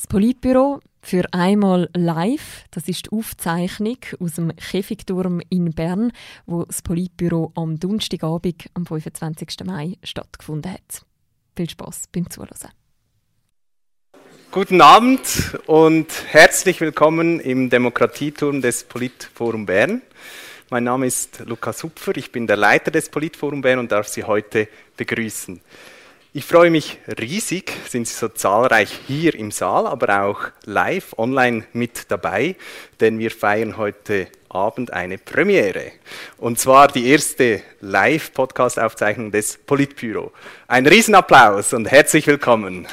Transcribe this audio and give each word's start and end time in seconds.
Das 0.00 0.06
Politbüro 0.06 0.80
für 1.02 1.24
einmal 1.32 1.90
live. 1.94 2.64
Das 2.70 2.88
ist 2.88 3.04
die 3.04 3.12
Aufzeichnung 3.12 3.98
aus 4.18 4.36
dem 4.36 4.56
Käfigturm 4.56 5.42
in 5.50 5.74
Bern, 5.74 6.12
wo 6.46 6.64
das 6.64 6.80
Politbüro 6.80 7.52
am 7.54 7.78
Donnerstagabend, 7.78 8.64
am 8.72 8.86
25. 8.86 9.66
Mai, 9.66 9.98
stattgefunden 10.02 10.72
hat. 10.72 11.04
Viel 11.54 11.68
Spaß 11.68 12.04
beim 12.12 12.30
Zuhören. 12.30 12.70
Guten 14.50 14.80
Abend 14.80 15.20
und 15.66 16.06
herzlich 16.28 16.80
willkommen 16.80 17.38
im 17.38 17.68
Demokratieturm 17.68 18.62
des 18.62 18.84
Politforum 18.84 19.66
Bern. 19.66 20.00
Mein 20.70 20.84
Name 20.84 21.08
ist 21.08 21.42
Lukas 21.44 21.82
Hupfer, 21.82 22.16
ich 22.16 22.32
bin 22.32 22.46
der 22.46 22.56
Leiter 22.56 22.90
des 22.90 23.10
Politforum 23.10 23.60
Bern 23.60 23.78
und 23.78 23.92
darf 23.92 24.08
Sie 24.08 24.24
heute 24.24 24.66
begrüßen. 24.96 25.60
Ich 26.32 26.44
freue 26.44 26.70
mich 26.70 26.98
riesig, 27.18 27.72
sind 27.88 28.06
Sie 28.06 28.14
so 28.14 28.28
zahlreich 28.28 29.00
hier 29.08 29.34
im 29.34 29.50
Saal, 29.50 29.88
aber 29.88 30.22
auch 30.22 30.38
live 30.64 31.18
online 31.18 31.64
mit 31.72 32.08
dabei, 32.08 32.54
denn 33.00 33.18
wir 33.18 33.32
feiern 33.32 33.76
heute 33.76 34.28
Abend 34.48 34.92
eine 34.92 35.18
Premiere. 35.18 35.90
Und 36.38 36.60
zwar 36.60 36.86
die 36.86 37.08
erste 37.08 37.62
Live-Podcast-Aufzeichnung 37.80 39.32
des 39.32 39.56
Politbüro. 39.56 40.30
Ein 40.68 40.86
Riesenapplaus 40.86 41.72
und 41.72 41.90
herzlich 41.90 42.28
willkommen. 42.28 42.86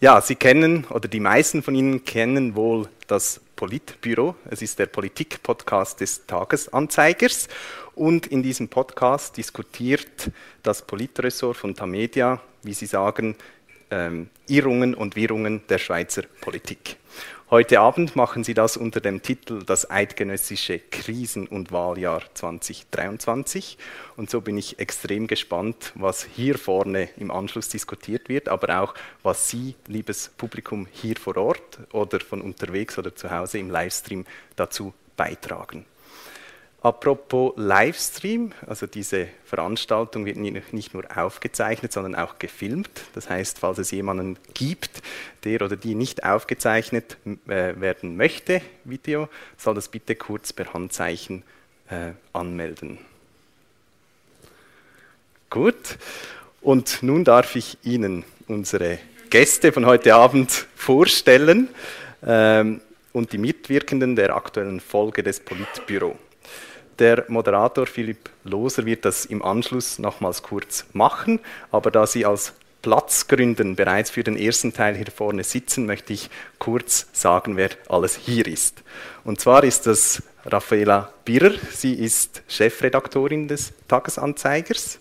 Ja, 0.00 0.22
Sie 0.22 0.34
kennen 0.34 0.86
oder 0.88 1.08
die 1.08 1.20
meisten 1.20 1.62
von 1.62 1.74
Ihnen 1.74 2.06
kennen 2.06 2.54
wohl 2.54 2.88
das 3.06 3.42
Politbüro. 3.60 4.36
Es 4.48 4.62
ist 4.62 4.78
der 4.78 4.86
Politik-Podcast 4.86 6.00
des 6.00 6.24
Tagesanzeigers. 6.26 7.46
Und 7.94 8.26
in 8.28 8.42
diesem 8.42 8.68
Podcast 8.70 9.36
diskutiert 9.36 10.30
das 10.62 10.80
Politressort 10.80 11.58
von 11.58 11.74
Tamedia, 11.74 12.40
wie 12.62 12.72
Sie 12.72 12.86
sagen, 12.86 13.36
ähm, 13.90 14.30
Irrungen 14.48 14.94
und 14.94 15.14
Wirrungen 15.14 15.60
der 15.68 15.76
Schweizer 15.76 16.22
Politik. 16.40 16.96
Heute 17.50 17.80
Abend 17.80 18.14
machen 18.14 18.44
Sie 18.44 18.54
das 18.54 18.76
unter 18.76 19.00
dem 19.00 19.22
Titel 19.22 19.64
Das 19.64 19.90
eidgenössische 19.90 20.78
Krisen- 20.78 21.48
und 21.48 21.72
Wahljahr 21.72 22.22
2023. 22.32 23.76
Und 24.16 24.30
so 24.30 24.40
bin 24.40 24.56
ich 24.56 24.78
extrem 24.78 25.26
gespannt, 25.26 25.90
was 25.96 26.22
hier 26.22 26.56
vorne 26.58 27.08
im 27.16 27.32
Anschluss 27.32 27.68
diskutiert 27.68 28.28
wird, 28.28 28.48
aber 28.48 28.80
auch, 28.80 28.94
was 29.24 29.48
Sie, 29.48 29.74
liebes 29.88 30.30
Publikum, 30.36 30.86
hier 30.92 31.16
vor 31.16 31.36
Ort 31.38 31.80
oder 31.90 32.20
von 32.20 32.40
unterwegs 32.40 32.98
oder 32.98 33.16
zu 33.16 33.32
Hause 33.32 33.58
im 33.58 33.68
Livestream 33.68 34.26
dazu 34.54 34.94
beitragen. 35.16 35.86
Apropos 36.82 37.52
Livestream, 37.56 38.52
also 38.66 38.86
diese 38.86 39.28
Veranstaltung 39.44 40.24
wird 40.24 40.38
nicht 40.38 40.94
nur 40.94 41.04
aufgezeichnet, 41.14 41.92
sondern 41.92 42.14
auch 42.14 42.38
gefilmt. 42.38 43.02
Das 43.12 43.28
heißt, 43.28 43.58
falls 43.58 43.76
es 43.76 43.90
jemanden 43.90 44.38
gibt, 44.54 45.02
der 45.44 45.60
oder 45.60 45.76
die 45.76 45.94
nicht 45.94 46.24
aufgezeichnet 46.24 47.18
äh, 47.26 47.78
werden 47.78 48.16
möchte, 48.16 48.62
Video, 48.84 49.28
soll 49.58 49.74
das 49.74 49.88
bitte 49.88 50.14
kurz 50.14 50.54
per 50.54 50.72
Handzeichen 50.72 51.42
äh, 51.90 52.12
anmelden. 52.32 52.98
Gut, 55.50 55.98
und 56.62 57.02
nun 57.02 57.24
darf 57.24 57.56
ich 57.56 57.76
Ihnen 57.82 58.24
unsere 58.48 58.98
Gäste 59.28 59.72
von 59.72 59.84
heute 59.84 60.14
Abend 60.14 60.50
vorstellen 60.76 61.68
ähm, 62.26 62.80
und 63.12 63.32
die 63.34 63.38
Mitwirkenden 63.38 64.16
der 64.16 64.34
aktuellen 64.34 64.80
Folge 64.80 65.22
des 65.22 65.40
Politbüro. 65.40 66.16
Der 67.00 67.24
Moderator 67.28 67.86
Philipp 67.86 68.28
Loser 68.44 68.84
wird 68.84 69.06
das 69.06 69.24
im 69.24 69.42
Anschluss 69.42 69.98
nochmals 69.98 70.42
kurz 70.42 70.84
machen, 70.92 71.40
aber 71.70 71.90
da 71.90 72.06
Sie 72.06 72.26
aus 72.26 72.52
Platzgründen 72.82 73.74
bereits 73.74 74.10
für 74.10 74.22
den 74.22 74.36
ersten 74.36 74.74
Teil 74.74 74.94
hier 74.94 75.06
vorne 75.06 75.42
sitzen, 75.42 75.86
möchte 75.86 76.12
ich 76.12 76.28
kurz 76.58 77.06
sagen, 77.14 77.56
wer 77.56 77.70
alles 77.88 78.16
hier 78.16 78.46
ist. 78.46 78.82
Und 79.24 79.40
zwar 79.40 79.64
ist 79.64 79.86
das 79.86 80.22
Raffaela 80.44 81.10
Birrer, 81.24 81.54
sie 81.72 81.94
ist 81.94 82.42
Chefredaktorin 82.48 83.48
des 83.48 83.72
Tagesanzeigers. 83.88 84.98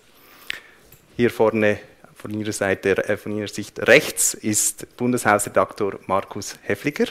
Hier 1.18 1.32
vorne 1.32 1.80
von 2.16 2.32
ihrer 2.32 2.54
Seite, 2.54 2.98
äh, 3.09 3.18
von 3.18 3.38
ihrer 3.38 3.50
Sicht 3.50 3.78
rechts 3.88 4.34
ist 4.34 4.96
Bundeshausredaktor 4.96 6.00
Markus 6.08 6.58
Heffliger. 6.62 7.08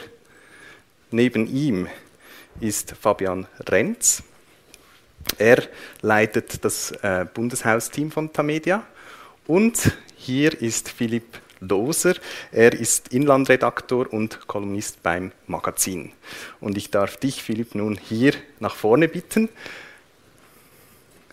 Neben 1.10 1.46
ihm 1.46 1.88
ist 2.60 2.94
Fabian 2.98 3.46
Renz. 3.68 4.22
Er 5.36 5.62
leitet 6.00 6.64
das 6.64 6.92
äh, 7.02 7.26
Bundeshausteam 7.32 8.10
von 8.10 8.32
Tamedia. 8.32 8.82
Und 9.46 9.92
hier 10.16 10.60
ist 10.60 10.88
Philipp 10.90 11.40
Loser. 11.60 12.14
Er 12.52 12.72
ist 12.72 13.12
Inlandredaktor 13.12 14.12
und 14.12 14.46
Kolumnist 14.46 15.02
beim 15.02 15.32
Magazin. 15.46 16.12
Und 16.60 16.76
ich 16.76 16.90
darf 16.90 17.16
dich, 17.16 17.42
Philipp, 17.42 17.74
nun 17.74 17.96
hier 17.96 18.34
nach 18.60 18.74
vorne 18.74 19.08
bitten. 19.08 19.48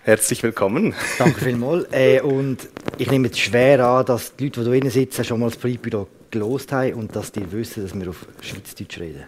Herzlich 0.04 0.44
willkommen. 0.44 0.94
Danke 1.18 1.42
vielmals. 1.42 1.88
Äh, 1.92 2.22
und 2.22 2.58
ich 2.98 3.10
nehme 3.10 3.28
es 3.30 3.40
schwer 3.40 3.84
an, 3.86 4.06
dass 4.06 4.36
die 4.36 4.46
Leute, 4.46 4.60
die 4.60 4.66
hier 4.66 4.72
drinnen 4.72 4.92
sitzen, 4.92 5.26
schon 5.26 5.40
mal 5.40 5.50
das 5.50 5.58
Politbüro 5.58 6.08
gelost 6.30 6.72
haben 6.72 6.94
und 6.94 7.16
dass 7.16 7.32
die 7.32 7.52
wissen, 7.52 7.84
dass 7.84 8.00
wir 8.00 8.10
auf 8.10 8.26
Schweizerdeutsch 8.42 9.00
reden. 9.00 9.24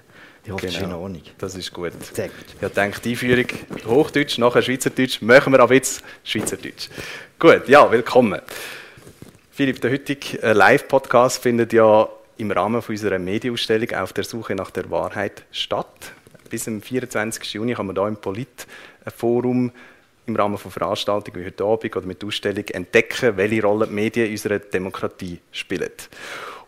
Ich 0.47 0.53
hoffe, 0.53 0.65
genau. 0.65 0.71
das 0.71 0.75
ist 0.75 0.81
in 0.81 0.89
genau. 0.89 1.01
Ordnung. 1.01 1.21
Das 1.39 1.55
ist 1.55 1.73
gut. 1.73 1.91
Sehr 2.15 2.29
gut. 2.29 2.45
Ich 2.61 2.69
denke, 2.69 3.01
die 3.01 3.09
Einführung 3.09 3.47
Hochdeutsch, 3.85 4.37
nachher 4.37 4.61
Schweizerdeutsch, 4.61 5.21
machen 5.21 5.51
wir 5.51 5.59
aber 5.59 5.73
jetzt 5.73 6.01
Schweizerdeutsch. 6.23 6.87
Gut, 7.37 7.67
ja, 7.67 7.91
willkommen. 7.91 8.39
Philipp, 9.51 9.81
der 9.81 9.91
heutige 9.91 10.41
äh, 10.41 10.53
Live-Podcast 10.53 11.43
findet 11.43 11.73
ja 11.73 12.07
im 12.37 12.51
Rahmen 12.51 12.81
unserer 12.81 13.19
Medienausstellung 13.19 13.91
auf 13.91 14.13
der 14.13 14.23
Suche 14.23 14.55
nach 14.55 14.71
der 14.71 14.89
Wahrheit 14.89 15.43
statt. 15.51 16.13
Bis 16.49 16.63
zum 16.63 16.81
24. 16.81 17.43
Juni 17.51 17.73
kann 17.73 17.87
man 17.87 17.95
da 17.95 18.07
im 18.07 18.15
Politforum 18.15 19.73
im 20.27 20.35
Rahmen 20.37 20.57
von 20.57 20.71
Veranstaltungen 20.71 21.41
wie 21.41 21.45
heute 21.45 21.65
Abend 21.65 21.93
oder 21.93 22.05
mit 22.05 22.23
Ausstellung 22.23 22.63
entdecken, 22.69 23.35
welche 23.35 23.63
Rolle 23.63 23.87
die 23.87 23.93
Medien 23.93 24.27
in 24.27 24.31
unserer 24.31 24.59
Demokratie 24.59 25.39
spielen. 25.51 25.91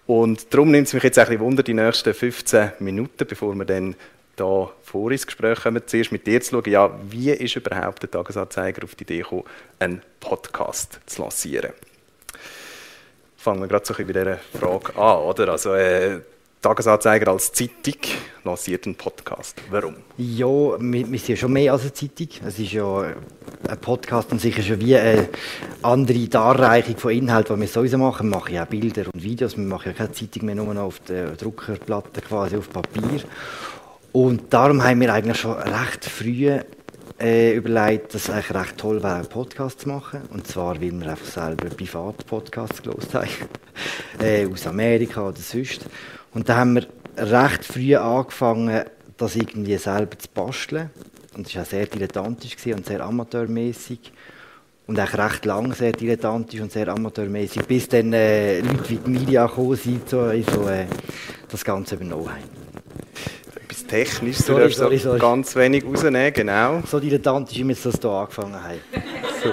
Und 0.10 0.52
darum 0.52 0.72
nimmt 0.72 0.88
es 0.88 0.94
mich 0.96 1.04
jetzt 1.04 1.20
ein 1.20 1.28
bisschen 1.28 1.40
Wunder, 1.40 1.62
die 1.62 1.76
nächsten 1.76 2.16
15 2.16 2.72
Minuten, 2.80 3.28
bevor 3.28 3.54
wir 3.54 3.64
dann 3.64 3.96
da 4.36 4.68
vor 4.82 5.12
ins 5.12 5.28
Gespräch 5.28 5.62
kommen, 5.62 5.84
zuerst 5.86 6.12
mit 6.12 6.26
dir 6.26 6.42
zu 6.42 6.50
schauen, 6.50 6.72
ja, 6.72 7.00
wie 7.12 7.30
ist 7.30 7.56
überhaupt 7.56 8.02
der 8.02 8.10
Tagesanzeiger 8.10 8.86
auf 8.86 8.96
die 8.96 9.04
Idee 9.04 9.20
gekommen, 9.20 9.44
einen 9.78 10.02
Podcast 10.20 11.00
zu 11.06 11.22
lancieren? 11.22 11.74
Fangen 13.38 13.62
wir 13.62 13.68
gerade 13.68 13.86
so 13.86 13.94
ein 13.94 14.08
bisschen 14.08 14.26
bei 14.26 14.32
dieser 14.32 14.40
Frage 14.60 15.00
an, 15.00 15.18
oder? 15.18 15.50
Also, 15.50 15.76
äh, 15.76 16.22
Tagesanzeiger 16.62 17.32
als 17.32 17.54
Zeitung 17.54 18.02
lanciert 18.44 18.86
einen 18.86 18.96
Podcast. 18.96 19.62
Warum? 19.70 19.96
Ja, 20.18 20.46
wir, 20.46 21.10
wir 21.10 21.20
sind 21.20 21.30
ja 21.30 21.36
schon 21.38 21.54
mehr 21.54 21.72
als 21.72 21.84
eine 21.84 21.94
Zeitung. 21.94 22.28
Es 22.46 22.60
ist 22.60 22.74
ja 22.74 23.02
ein 23.02 23.78
Podcast 23.80 24.30
und 24.34 24.42
sicher 24.42 24.62
schon 24.62 24.82
wie 24.82 24.98
eine 24.98 25.30
andere 25.84 26.28
Darreichung 26.28 26.98
von 26.98 27.12
Inhalten, 27.12 27.56
die 27.56 27.62
wir 27.62 27.68
sowieso 27.70 27.98
machen. 27.98 28.30
Wir 28.30 28.38
machen 28.38 28.54
ja 28.54 28.64
auch 28.64 28.68
Bilder 28.68 29.06
und 29.14 29.24
Videos. 29.24 29.56
Wir 29.56 29.64
machen 29.64 29.88
ja 29.88 29.94
keine 29.94 30.12
Zeitung 30.12 30.48
mehr 30.48 30.56
nur 30.56 30.74
noch 30.74 30.84
auf 30.84 31.00
der 31.00 31.32
Druckerplatte, 31.32 32.20
quasi 32.22 32.58
auf 32.58 32.70
Papier. 32.70 33.22
Und 34.12 34.54
darum 34.54 34.84
haben 34.84 35.00
wir 35.00 35.14
eigentlich 35.14 35.38
schon 35.38 35.54
recht 35.54 36.04
früh 36.04 36.60
äh, 37.22 37.54
überlegt, 37.54 38.14
dass 38.14 38.24
es 38.24 38.30
eigentlich 38.30 38.54
recht 38.54 38.78
toll 38.78 39.02
wäre, 39.02 39.16
einen 39.16 39.28
Podcast 39.28 39.82
zu 39.82 39.88
machen. 39.90 40.24
Und 40.32 40.46
zwar, 40.46 40.82
weil 40.82 40.92
wir 40.92 41.10
einfach 41.10 41.26
selber 41.26 41.70
private 41.70 42.26
Podcasts 42.26 42.82
gelesen 42.82 43.14
haben. 43.14 43.30
äh, 44.20 44.46
aus 44.46 44.68
Amerika 44.68 45.28
oder 45.28 45.38
sonst. 45.38 45.86
Und 46.34 46.50
da 46.50 46.58
haben 46.58 46.76
wir 46.76 46.88
recht 47.18 47.66
früh 47.66 47.96
angefangen, 47.96 48.84
das 49.18 49.36
irgendwie 49.36 49.78
selber 49.78 50.18
zu 50.18 50.28
basteln. 50.34 50.90
Und 51.36 51.48
es 51.48 51.56
war 51.56 51.64
auch 51.64 51.68
sehr 51.68 51.86
dilettantisch 51.86 52.56
und 52.68 52.86
sehr 52.86 53.02
amateurmäßig. 53.02 54.12
Und 54.88 55.00
auch 55.00 55.14
recht 55.14 55.46
lang 55.46 55.74
sehr 55.74 55.92
dilettantisch 55.92 56.62
und 56.62 56.72
sehr 56.72 56.88
amateurmäßig, 56.88 57.62
bis 57.64 57.88
dann 57.88 58.12
äh, 58.12 58.60
Leute 58.62 58.90
wie 58.90 58.96
die 58.98 59.10
Media 59.10 59.46
gekommen 59.46 59.76
sind, 59.76 60.10
so, 60.10 60.32
so 60.52 60.68
äh, 60.68 60.88
das 61.48 61.64
Ganze 61.64 61.96
übernommen 61.96 62.30
haben. 62.30 62.44
Etwas 63.56 63.86
technisch, 63.86 64.38
du 64.38 64.44
sorry, 64.44 64.72
sorry, 64.72 64.98
so 64.98 65.10
sorry. 65.10 65.20
ganz 65.20 65.56
wenig 65.56 65.86
rausnehmen, 65.86 66.34
genau. 66.34 66.82
So 66.88 67.00
dilettantisch, 67.00 67.60
wie 67.60 67.68
wir 67.68 67.76
das 67.76 68.00
hier 68.02 68.10
angefangen 68.10 68.64
haben. 68.64 68.80
So. 69.44 69.52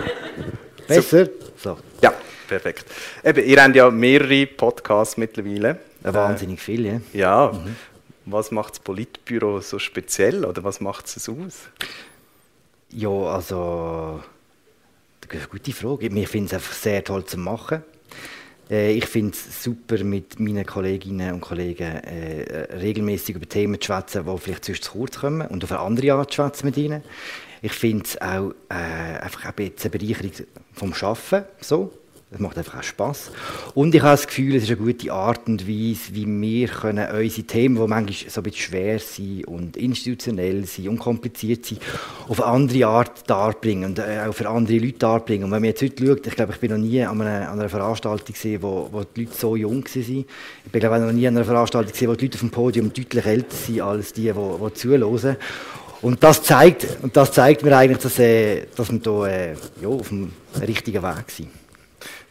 Besser? 0.89 1.29
So. 1.63 1.77
Ja, 2.01 2.15
perfekt. 2.49 2.87
Eben, 3.23 3.45
ihr 3.45 3.63
habt 3.63 3.77
ja 3.77 3.91
mehrere 3.91 4.47
Podcasts 4.47 5.19
mittlerweile. 5.19 5.79
Äh, 6.07 6.15
wahnsinnig 6.15 6.61
viel, 6.61 6.87
ja. 6.87 7.01
Ja. 7.13 7.53
Mhm. 7.53 7.77
Was 8.27 8.51
macht 8.51 8.75
das 8.75 8.81
Politbüro 8.81 9.61
so 9.61 9.79
speziell 9.79 10.45
oder 10.45 10.65
was 10.65 10.81
macht 10.81 11.07
es 11.07 11.29
aus? 11.29 11.69
Ja, 12.91 13.09
also, 13.09 14.21
das 15.21 15.31
ist 15.31 15.41
eine 15.41 15.49
gute 15.49 15.73
Frage. 15.73 16.07
Ich 16.07 16.29
finde 16.29 16.47
es 16.47 16.55
einfach 16.55 16.73
sehr 16.73 17.05
toll 17.05 17.25
zu 17.25 17.39
machen. 17.39 17.83
Äh, 18.71 18.93
ich 18.93 19.07
finde 19.07 19.33
es 19.33 19.63
super, 19.63 20.03
mit 20.05 20.41
meinen 20.41 20.67
Kolleginnen 20.67 21.35
und 21.35 21.41
Kollegen 21.41 21.85
äh, 21.85 22.75
regelmäßig 22.75 23.37
über 23.37 23.49
Themen 23.49 23.81
zu 23.81 23.87
schwätzen, 23.87 24.25
die 24.25 24.39
vielleicht 24.39 24.65
sonst 24.65 24.85
zu 24.85 24.93
kurz 24.93 25.21
kommen 25.21 25.47
und 25.47 25.63
auf 25.65 25.73
eine 25.73 25.81
andere 25.81 26.13
Art 26.15 26.31
zu 26.31 26.37
schwätzen 26.37 26.67
mit 26.67 26.77
ihnen. 26.77 27.03
Ich 27.63 27.73
finde 27.73 28.05
es 28.05 28.21
auch 28.21 28.53
äh, 28.69 29.19
einfach 29.19 29.45
eine 29.45 29.91
Bereicherung 29.91 30.33
vom 30.73 30.95
Schaffen 30.95 31.45
so. 31.61 31.93
Es 32.37 32.41
macht 32.41 32.59
einfach 32.59 32.81
auch 32.81 32.83
Spass. 32.83 33.31
Und 33.75 33.95
ich 33.95 34.03
habe 34.03 34.13
das 34.13 34.27
Gefühl, 34.27 34.57
es 34.57 34.65
ist 34.65 34.69
eine 34.69 34.77
gute 34.77 35.11
Art 35.11 35.47
und 35.47 35.67
Weise, 35.67 36.15
wie 36.15 36.27
wir 36.27 36.69
können 36.69 37.09
unsere 37.11 37.47
Themen, 37.47 37.77
die 37.77 37.89
manchmal 37.89 38.31
so 38.31 38.41
ein 38.41 38.45
bisschen 38.45 38.61
schwer 38.61 38.99
sind 38.99 39.47
und 39.47 39.79
institutionell 39.79 40.67
sind 40.67 40.89
und 40.89 40.99
kompliziert 40.99 41.65
sind, 41.65 41.81
auf 42.29 42.43
eine 42.43 42.53
andere 42.53 42.87
Art 42.89 43.31
darbringen 43.31 43.87
und 43.87 43.99
äh, 44.01 44.21
auch 44.29 44.35
für 44.35 44.51
andere 44.51 44.77
Leute 44.77 44.99
darbringen. 44.99 45.45
Und 45.45 45.51
wenn 45.53 45.63
man 45.63 45.71
jetzt 45.71 45.81
heute 45.81 46.07
schaut, 46.07 46.27
ich 46.27 46.37
glaube, 46.37 46.53
ich 46.53 46.61
bin 46.61 46.73
noch 46.73 46.79
nie 46.79 47.03
an 47.03 47.19
einer, 47.23 47.49
an 47.49 47.59
einer 47.59 47.71
Veranstaltung 47.71 48.35
gesehen, 48.35 48.61
wo, 48.61 48.91
wo 48.93 49.03
die 49.05 49.25
Leute 49.25 49.35
so 49.35 49.57
jung 49.57 49.83
waren. 49.83 49.87
Ich 49.95 50.73
bin 50.73 50.81
glaube 50.81 50.97
ich 50.97 51.03
noch 51.05 51.13
nie 51.13 51.27
an 51.27 51.37
einer 51.37 51.47
Veranstaltung 51.47 51.91
gesehen, 51.91 52.09
wo 52.11 52.15
die 52.17 52.27
Leute 52.27 52.35
auf 52.35 52.41
dem 52.41 52.51
Podium 52.51 52.93
deutlich 52.93 53.25
älter 53.25 53.57
sind 53.57 53.81
als 53.81 54.13
die, 54.13 54.31
die, 54.31 54.33
die 54.33 54.75
zuhören. 54.75 55.37
Und 56.03 56.23
das 56.23 56.43
zeigt, 56.43 56.87
und 57.03 57.17
das 57.17 57.33
zeigt 57.33 57.63
mir 57.63 57.75
eigentlich, 57.75 58.03
dass, 58.03 58.19
äh, 58.19 58.67
dass 58.77 58.93
wir 58.93 58.99
da 58.99 59.27
äh, 59.27 59.55
ja, 59.81 59.89
auf 59.89 60.11
dem 60.11 60.33
richtigen 60.61 61.03
Weg 61.03 61.31
sind. 61.31 61.49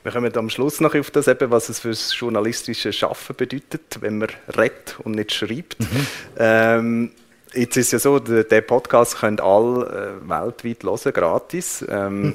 Wir 0.05 0.11
kommen 0.11 0.37
am 0.37 0.51
Schluss 0.51 0.81
noch 0.81 0.93
auf 0.93 1.09
das, 1.09 1.27
eben, 1.27 1.49
was 1.49 1.67
es 1.67 1.79
für 1.79 1.89
das 1.89 2.15
journalistische 2.15 2.93
Schaffen 2.93 3.35
bedeutet, 3.35 3.97
wenn 4.01 4.19
man 4.19 4.29
redet 4.55 4.97
und 5.03 5.13
nicht 5.13 5.33
schreibt. 5.33 5.79
Mhm. 5.79 6.07
Ähm, 6.37 7.11
jetzt 7.55 7.75
ist 7.75 7.87
es 7.87 7.91
ja 7.93 7.97
so, 7.97 8.19
der, 8.19 8.61
Podcast 8.61 9.17
können 9.17 9.39
alle 9.39 10.19
äh, 10.23 10.29
weltweit 10.29 10.83
hören, 10.83 11.11
gratis. 11.11 11.83
Ähm, 11.89 12.21
mhm. 12.21 12.33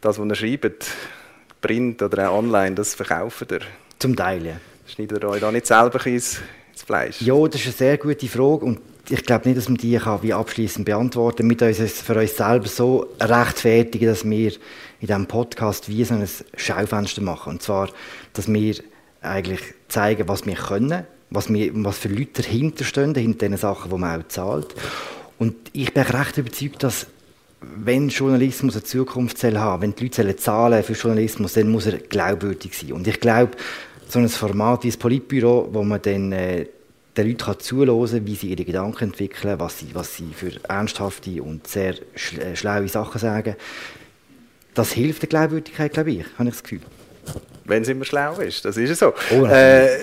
Das, 0.00 0.18
was 0.18 0.26
ihr 0.26 0.34
schreibt, 0.34 0.86
Print 1.60 2.00
oder 2.00 2.30
auch 2.30 2.38
online, 2.38 2.74
das 2.74 2.94
verkaufen 2.94 3.48
ihr? 3.50 3.60
Zum 3.98 4.16
Teil, 4.16 4.46
ja. 4.46 4.56
Schneidet 4.86 5.22
ihr 5.22 5.28
euch 5.28 5.42
da 5.42 5.52
nicht 5.52 5.66
selber 5.66 6.06
ins, 6.06 6.40
ins 6.72 6.82
Fleisch? 6.84 7.20
Ja, 7.20 7.34
das 7.48 7.60
ist 7.60 7.66
eine 7.66 7.74
sehr 7.74 7.98
gute 7.98 8.28
Frage 8.28 8.64
und 8.64 8.80
ich 9.10 9.22
glaube 9.26 9.46
nicht, 9.46 9.58
dass 9.58 9.68
man 9.68 9.76
die 9.76 9.98
kann 9.98 10.22
wie 10.22 10.32
abschließend 10.32 10.86
beantworten 10.86 11.54
kann. 11.54 11.68
Wir 11.68 11.78
uns 11.84 12.00
für 12.00 12.18
uns 12.18 12.34
selber 12.34 12.66
so 12.66 13.12
rechtfertigen, 13.20 14.06
dass 14.06 14.24
wir 14.24 14.52
in 15.02 15.08
diesem 15.08 15.26
Podcast 15.26 15.88
wie 15.88 16.04
so 16.04 16.14
ein 16.14 16.26
Schaufenster 16.56 17.22
machen. 17.22 17.54
Und 17.54 17.62
zwar, 17.62 17.90
dass 18.34 18.50
wir 18.50 18.76
eigentlich 19.20 19.60
zeigen, 19.88 20.28
was 20.28 20.46
wir 20.46 20.54
können, 20.54 21.04
was, 21.30 21.52
wir, 21.52 21.72
was 21.74 21.98
für 21.98 22.08
Leute 22.08 22.42
dahinter 22.42 22.84
stehen, 22.84 23.12
hinter 23.14 23.48
den 23.48 23.56
Sachen, 23.56 23.90
die 23.90 23.98
man 23.98 24.22
auch 24.22 24.28
zahlt. 24.28 24.74
Und 25.40 25.56
ich 25.72 25.92
bin 25.92 26.04
recht 26.04 26.38
überzeugt, 26.38 26.84
dass 26.84 27.08
wenn 27.60 28.10
Journalismus 28.10 28.76
eine 28.76 28.84
Zukunft 28.84 29.38
soll 29.38 29.58
haben, 29.58 29.82
wenn 29.82 29.94
die 29.94 30.04
Leute 30.04 30.36
zahlen 30.36 30.84
für 30.84 30.92
Journalismus, 30.92 31.54
dann 31.54 31.68
muss 31.68 31.86
er 31.86 31.98
glaubwürdig 31.98 32.78
sein. 32.78 32.92
Und 32.92 33.08
ich 33.08 33.18
glaube, 33.18 33.56
so 34.08 34.20
ein 34.20 34.28
Format 34.28 34.84
wie 34.84 34.88
das 34.88 34.96
Politbüro, 34.96 35.68
wo 35.72 35.82
man 35.82 36.00
dann 36.00 36.30
äh, 36.30 36.66
den 37.16 37.28
Leuten 37.28 37.58
zuhören 37.58 38.08
kann, 38.08 38.26
wie 38.26 38.36
sie 38.36 38.50
ihre 38.50 38.64
Gedanken 38.64 39.04
entwickeln, 39.04 39.58
was 39.58 39.80
sie, 39.80 39.88
was 39.94 40.16
sie 40.16 40.28
für 40.32 40.52
ernsthafte 40.68 41.42
und 41.42 41.66
sehr 41.66 41.94
äh, 41.94 42.54
schlaue 42.54 42.88
Sachen 42.88 43.18
sagen, 43.18 43.56
das 44.74 44.92
hilft 44.92 45.22
der 45.22 45.28
Glaubwürdigkeit, 45.28 45.92
glaube 45.92 46.10
ich, 46.12 46.24
habe 46.38 46.48
ich 46.48 46.54
das 46.54 46.62
Gefühl. 46.62 46.80
Wenn 47.64 47.82
es 47.82 47.88
immer 47.88 48.04
schlau 48.04 48.34
ist, 48.36 48.64
das 48.64 48.76
ist 48.76 48.98
so. 48.98 49.14
Oh, 49.30 49.44
äh, 49.44 49.98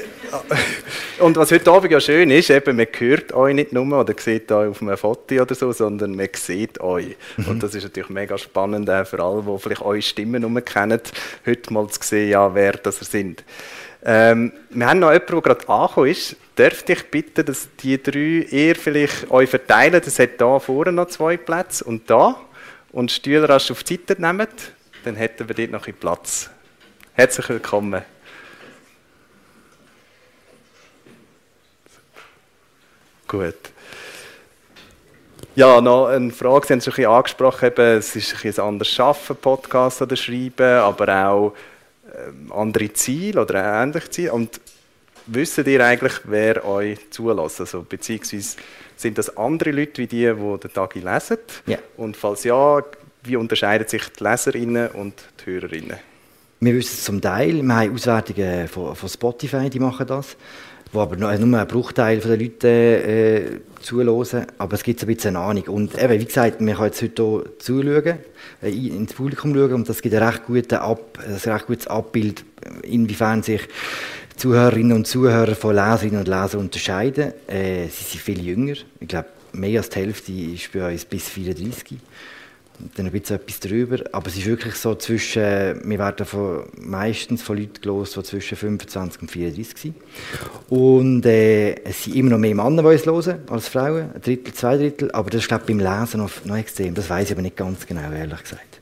und 1.19 1.35
was 1.35 1.51
heute 1.51 1.69
Abend 1.71 1.91
ja 1.91 1.99
schön 1.99 2.29
ist, 2.31 2.49
eben, 2.49 2.77
man 2.77 2.87
hört 2.97 3.33
euch 3.33 3.53
nicht 3.53 3.73
nur 3.73 3.99
oder 3.99 4.13
sieht 4.17 4.51
euch 4.51 4.69
auf 4.69 4.81
einem 4.81 4.95
Foto 4.97 5.35
oder 5.35 5.55
so, 5.55 5.71
sondern 5.73 6.15
man 6.15 6.29
sieht 6.33 6.79
euch. 6.79 7.17
Mhm. 7.37 7.47
Und 7.47 7.63
das 7.63 7.75
ist 7.75 7.83
natürlich 7.83 8.09
mega 8.09 8.37
spannend, 8.37 8.89
auch 8.89 9.05
für 9.05 9.21
alle, 9.21 9.43
die 9.43 9.59
vielleicht 9.59 9.81
eure 9.81 10.01
Stimmen 10.01 10.63
kennen, 10.63 11.01
heute 11.45 11.73
mal 11.73 11.87
zu 11.89 11.99
sehen, 12.01 12.29
ja, 12.29 12.53
wer 12.55 12.73
das 12.73 12.99
sind. 12.99 13.43
Ähm, 14.03 14.53
wir 14.69 14.87
haben 14.87 14.99
noch 14.99 15.11
jemanden, 15.11 15.33
der 15.33 15.41
gerade 15.41 15.69
angekommen 15.69 16.07
ist. 16.07 16.37
Dürfte 16.57 16.93
ich 16.93 17.11
bitten, 17.11 17.45
dass 17.45 17.67
die 17.81 18.01
drei 18.01 18.47
ihr 18.49 18.75
vielleicht 18.75 19.29
euch 19.29 19.49
verteilen? 19.49 20.01
Es 20.05 20.19
hat 20.19 20.31
hier 20.37 20.59
vorne 20.59 20.91
noch 20.93 21.07
zwei 21.07 21.35
Plätze 21.35 21.83
und 21.83 22.09
da 22.09 22.39
und 22.91 23.11
Stühle 23.11 23.47
rasch 23.47 23.71
auf 23.71 23.83
die 23.83 23.95
Seite 23.95 24.21
nehmen, 24.21 24.47
dann 25.03 25.15
hätten 25.15 25.47
wir 25.47 25.55
dort 25.55 25.71
noch 25.71 25.87
ein 25.87 25.93
Platz. 25.93 26.49
Herzlich 27.13 27.49
willkommen. 27.49 28.03
Gut. 33.27 33.55
Ja, 35.55 35.81
noch 35.81 36.07
eine 36.07 36.31
Frage, 36.31 36.65
Sie 36.67 36.73
haben 36.73 36.79
es 36.79 36.87
ein 36.87 36.91
bisschen 36.91 37.11
angesprochen, 37.11 37.71
es 37.75 38.15
ist 38.15 38.45
ein, 38.45 38.51
ein 38.51 38.59
anderes 38.59 38.99
Arbeiten, 38.99 39.35
Podcast 39.35 40.01
oder 40.01 40.15
Schreiben, 40.15 40.79
aber 40.79 41.27
auch 41.27 41.53
ähm, 42.15 42.51
andere 42.51 42.91
Ziele 42.93 43.41
oder 43.41 43.83
ähnliche 43.83 44.09
Ziele. 44.09 44.33
Und 44.33 44.61
wisst 45.25 45.57
ihr 45.57 45.85
eigentlich, 45.85 46.13
wer 46.23 46.65
euch 46.65 46.97
zulässt? 47.11 47.59
Also, 47.59 47.85
beziehungsweise 47.87 48.57
sind 48.99 49.17
das 49.17 49.35
andere 49.37 49.71
Leute 49.71 50.01
wie 50.01 50.07
die, 50.07 50.25
die 50.25 50.59
den 50.59 50.73
Tagi 50.73 50.99
lesen? 50.99 51.37
Ja. 51.65 51.77
Und 51.97 52.17
falls 52.17 52.43
ja, 52.43 52.83
wie 53.23 53.35
unterscheiden 53.35 53.87
sich 53.87 54.03
die 54.09 54.23
Leserinnen 54.23 54.89
und 54.89 55.13
die 55.39 55.51
Hörerinnen? 55.51 55.97
Wir 56.59 56.73
wissen 56.73 56.95
es 56.95 57.05
zum 57.05 57.21
Teil. 57.21 57.61
Wir 57.63 57.75
haben 57.75 57.93
Auswertungen 57.93 58.67
von, 58.67 58.95
von 58.95 59.09
Spotify, 59.09 59.69
die 59.69 59.79
machen 59.79 60.05
das 60.05 60.35
wo 60.91 61.01
aber 61.01 61.15
nur, 61.15 61.29
ein 61.29 61.67
Bruchteil 61.67 62.19
der 62.19 62.37
Leute 62.37 62.67
äh, 62.67 63.59
zuhören. 63.81 64.47
Aber 64.57 64.73
es 64.73 64.83
gibt 64.83 65.01
ein 65.01 65.07
bisschen 65.07 65.35
eine 65.35 65.45
Ahnung. 65.45 65.63
Und 65.67 66.01
eben, 66.01 66.19
wie 66.19 66.25
gesagt, 66.25 66.59
wir 66.59 66.73
können 66.73 66.87
jetzt 66.87 67.01
heute 67.01 67.23
hier 67.23 67.59
zuschauen, 67.59 68.17
äh, 68.61 68.69
ins 68.69 69.13
Publikum 69.13 69.53
schauen 69.53 69.73
und 69.73 69.89
das 69.89 70.01
gibt 70.01 70.15
ein 70.15 70.23
recht, 70.23 70.45
gute 70.45 70.81
Ab, 70.81 71.19
ein 71.25 71.51
recht 71.51 71.67
gutes 71.67 71.87
Abbild, 71.87 72.43
inwiefern 72.83 73.43
sich 73.43 73.61
Zuhörerinnen 74.39 74.93
und 74.93 75.05
Zuhörer 75.05 75.53
von 75.53 75.75
Leserinnen 75.75 76.19
und 76.19 76.27
Lesern 76.29 76.61
unterscheiden. 76.61 77.33
Äh, 77.47 77.87
sie 77.87 78.03
sind 78.05 78.21
viel 78.21 78.41
jünger. 78.41 78.75
Ich 79.01 79.07
glaube, 79.09 79.27
mehr 79.51 79.79
als 79.79 79.89
die 79.89 79.99
Hälfte 79.99 80.31
ist 80.31 80.71
bei 80.71 80.91
uns 80.91 81.03
bis 81.03 81.27
34 81.27 81.97
dann 82.95 83.07
ein 83.07 83.11
bisschen 83.11 83.35
etwas 83.35 83.59
drüber. 83.59 83.97
Aber 84.13 84.27
es 84.27 84.37
ist 84.37 84.45
wirklich 84.45 84.75
so 84.75 84.95
zwischen, 84.95 85.41
wir 85.83 85.99
werden 85.99 86.25
von, 86.25 86.63
meistens 86.77 87.41
von 87.41 87.57
Leuten 87.57 87.81
gelost, 87.81 88.15
die 88.15 88.23
zwischen 88.23 88.57
25 88.57 89.21
und 89.23 89.31
34 89.31 89.77
sind. 89.77 89.95
Und 90.69 91.25
äh, 91.25 91.75
es 91.83 92.05
sind 92.05 92.15
immer 92.15 92.29
noch 92.29 92.37
mehr 92.37 92.55
Männer, 92.55 92.81
die 92.81 92.87
uns 92.87 93.05
hören, 93.05 93.41
als 93.49 93.67
Frauen. 93.67 94.11
Ein 94.13 94.21
Drittel, 94.21 94.53
zwei 94.53 94.77
Drittel. 94.77 95.11
Aber 95.11 95.29
das 95.29 95.41
ist, 95.41 95.47
glaube 95.49 95.65
ich, 95.67 95.77
beim 95.77 95.79
Lesen 95.79 96.21
noch, 96.21 96.31
noch 96.45 96.55
extrem. 96.55 96.93
Das 96.93 97.09
weiß 97.09 97.27
ich 97.27 97.33
aber 97.33 97.41
nicht 97.41 97.57
ganz 97.57 97.85
genau, 97.85 98.09
ehrlich 98.09 98.41
gesagt. 98.41 98.81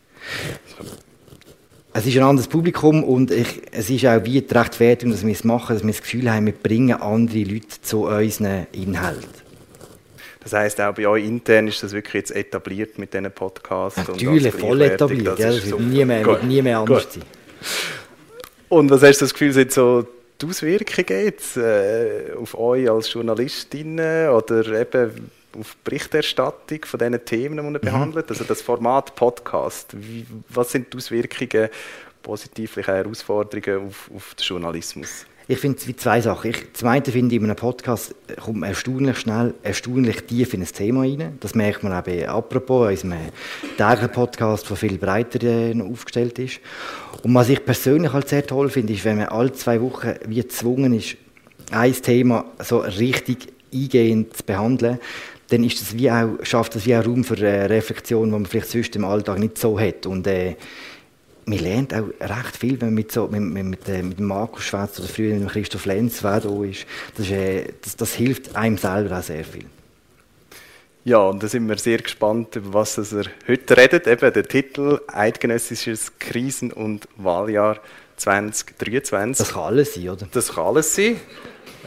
Es 1.97 2.05
ist 2.05 2.15
ein 2.15 2.21
anderes 2.21 2.47
Publikum 2.47 3.03
und 3.03 3.31
ich, 3.31 3.59
es 3.71 3.89
ist 3.89 4.05
auch 4.05 4.23
wie 4.23 4.39
die 4.39 4.53
Rechtfertigung, 4.53 5.13
dass 5.13 5.25
wir 5.25 5.33
es 5.33 5.43
machen, 5.43 5.75
dass 5.75 5.83
wir 5.83 5.91
das 5.91 6.01
Gefühl 6.03 6.31
haben, 6.31 6.45
wir 6.45 6.53
bringen 6.53 7.01
andere 7.01 7.39
Leute 7.39 7.81
zu 7.81 8.05
unseren 8.05 8.67
Inhalten. 8.71 9.27
Das 10.43 10.53
heißt 10.53 10.79
auch 10.79 10.93
bei 10.93 11.07
euch 11.07 11.25
intern 11.25 11.67
ist 11.67 11.81
das 11.81 11.93
wirklich 11.93 12.13
jetzt 12.13 12.35
etabliert 12.35 12.99
mit 12.99 13.15
diesen 13.15 13.31
Podcasts? 13.31 13.97
Natürlich, 14.07 14.53
voll 14.53 14.81
etabliert. 14.83 15.27
Das, 15.27 15.39
ja, 15.39 15.47
das 15.47 15.71
wird 15.71 15.79
nie 15.79 16.05
mehr, 16.05 16.23
wird 16.23 16.43
nie 16.43 16.61
mehr 16.61 16.77
anders 16.77 17.07
sein. 17.11 17.23
Und 18.69 18.91
was 18.91 19.01
hast 19.01 19.17
du 19.17 19.25
das 19.25 19.33
Gefühl, 19.33 19.53
sind 19.53 19.71
so 19.71 20.05
die 20.39 20.45
Auswirkungen 20.45 21.25
jetzt 21.25 21.57
äh, 21.57 22.31
auf 22.39 22.55
euch 22.59 22.91
als 22.91 23.11
Journalistinnen 23.11 24.29
oder 24.29 24.81
eben 24.81 25.31
auf 25.59 25.75
die 25.75 25.89
Berichterstattung 25.89 26.85
von 26.85 26.99
diesen 26.99 27.25
Themen, 27.25 27.57
die 27.57 27.63
mhm. 27.63 27.79
behandelt? 27.81 28.29
Also 28.29 28.43
das 28.43 28.61
Format 28.61 29.15
Podcast, 29.15 29.95
wie, 29.95 30.25
was 30.49 30.71
sind 30.71 30.93
die 30.93 30.97
Auswirkungen, 30.97 31.69
positive 32.21 32.81
Herausforderungen 32.81 33.87
auf, 33.87 34.09
auf 34.13 34.35
den 34.35 34.45
Journalismus? 34.45 35.25
Ich 35.49 35.59
finde 35.59 35.77
es 35.77 35.87
wie 35.87 35.95
zwei 35.95 36.19
Sachen. 36.19 36.49
Ich, 36.49 36.73
zum 36.73 36.89
einen 36.89 37.05
finde 37.05 37.33
ich, 37.33 37.41
in 37.41 37.45
einem 37.45 37.55
Podcast 37.55 38.13
kommt 38.43 38.57
man 38.57 38.69
erstaunlich 38.69 39.17
schnell, 39.17 39.53
erstaunlich 39.63 40.23
tief 40.23 40.53
in 40.53 40.61
ein 40.61 40.67
Thema 40.67 41.01
rein. 41.01 41.37
Das 41.39 41.55
merkt 41.55 41.83
man 41.83 41.93
auch 41.93 42.03
bei 42.03 42.27
«Apropos», 42.27 42.89
unserem 42.89 43.13
täglichen 43.77 44.09
Podcast, 44.09 44.69
der 44.69 44.75
viel 44.75 44.97
breiter 44.97 45.41
äh, 45.43 45.81
aufgestellt 45.81 46.37
ist. 46.39 46.59
Und 47.23 47.33
was 47.33 47.47
ich 47.47 47.63
persönlich 47.63 48.11
halt 48.11 48.27
sehr 48.27 48.45
toll 48.45 48.69
finde, 48.69 48.91
ist, 48.91 49.05
wenn 49.05 49.19
man 49.19 49.27
alle 49.27 49.53
zwei 49.53 49.81
Wochen 49.81 50.15
wie 50.27 50.41
gezwungen 50.41 50.91
ist, 50.91 51.15
ein 51.71 51.93
Thema 51.93 52.43
so 52.59 52.79
richtig 52.79 53.47
eingehend 53.73 54.35
zu 54.35 54.43
behandeln, 54.43 54.99
dann 55.49 55.63
ist 55.63 55.81
das 55.81 55.93
wie 55.93 56.11
auch, 56.11 56.37
schafft 56.43 56.75
das 56.75 56.85
wie 56.85 56.95
auch 56.95 57.05
Raum 57.05 57.23
für 57.23 57.39
äh, 57.39 57.65
Reflexion, 57.65 58.25
die 58.25 58.31
man 58.31 58.45
vielleicht 58.45 58.69
sonst 58.69 58.95
im 58.95 59.05
Alltag 59.05 59.39
nicht 59.39 59.57
so 59.57 59.79
hat. 59.79 60.05
Und 60.05 60.27
äh, 60.27 60.55
man 61.45 61.59
lernt 61.59 61.93
auch 61.93 62.07
recht 62.19 62.57
viel, 62.57 62.81
wenn 62.81 62.89
man 62.89 62.95
mit, 62.95 63.11
so, 63.11 63.27
mit, 63.27 63.41
mit, 63.41 63.87
äh, 63.87 64.03
mit, 64.03 64.19
dem 64.19 64.25
Markus 64.25 64.63
schwätzt 64.63 64.99
oder 64.99 65.07
früher 65.07 65.35
mit 65.35 65.49
Christoph 65.49 65.85
Lenz, 65.85 66.21
wer 66.23 66.41
da 66.41 66.63
ist. 66.63 66.85
Das, 67.15 67.25
ist 67.25 67.31
äh, 67.31 67.73
das, 67.81 67.95
das, 67.95 68.13
hilft 68.15 68.55
einem 68.55 68.77
selber 68.77 69.19
auch 69.19 69.23
sehr 69.23 69.45
viel. 69.45 69.65
Ja, 71.05 71.19
und 71.19 71.41
da 71.41 71.47
sind 71.47 71.69
wir 71.69 71.77
sehr 71.77 71.99
gespannt, 71.99 72.57
über 72.57 72.73
was 72.73 72.97
er 72.97 73.23
heute 73.47 73.77
redet. 73.77 74.07
Eben 74.07 74.33
der 74.33 74.43
Titel 74.43 74.99
Eidgenössisches 75.07 76.19
Krisen- 76.19 76.73
und 76.73 77.07
Wahljahr 77.15 77.79
2023. 78.17 79.37
Das 79.37 79.53
kann 79.53 79.63
alles 79.63 79.93
sein, 79.93 80.09
oder? 80.09 80.27
Das 80.29 80.53
kann 80.53 80.65
alles 80.65 80.93
sein. 80.93 81.15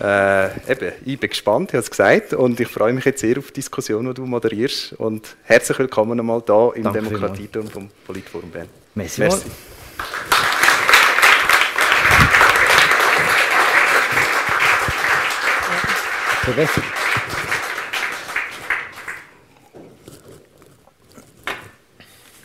Äh, 0.00 0.72
eben, 0.72 0.92
ich 1.04 1.20
bin 1.20 1.28
gespannt, 1.28 1.70
ich 1.70 1.74
habe 1.74 1.82
es 1.82 1.90
gesagt, 1.90 2.32
und 2.32 2.58
ich 2.58 2.68
freue 2.68 2.94
mich 2.94 3.04
jetzt 3.04 3.20
sehr 3.20 3.36
auf 3.36 3.48
die 3.48 3.54
Diskussion, 3.54 4.06
die 4.06 4.14
du 4.14 4.24
moderierst. 4.24 4.94
Und 4.94 5.36
herzlich 5.42 5.78
willkommen 5.78 6.18
einmal 6.18 6.42
hier 6.46 6.72
im 6.76 6.90
Demokratieturm 6.90 7.68
vom 7.68 7.90
Politforum 8.06 8.50
Bern. 8.50 8.68
Merci. 8.94 9.20
Merci. 9.20 9.50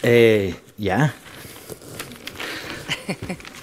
Äh, 0.04 0.54
ja. 0.78 1.14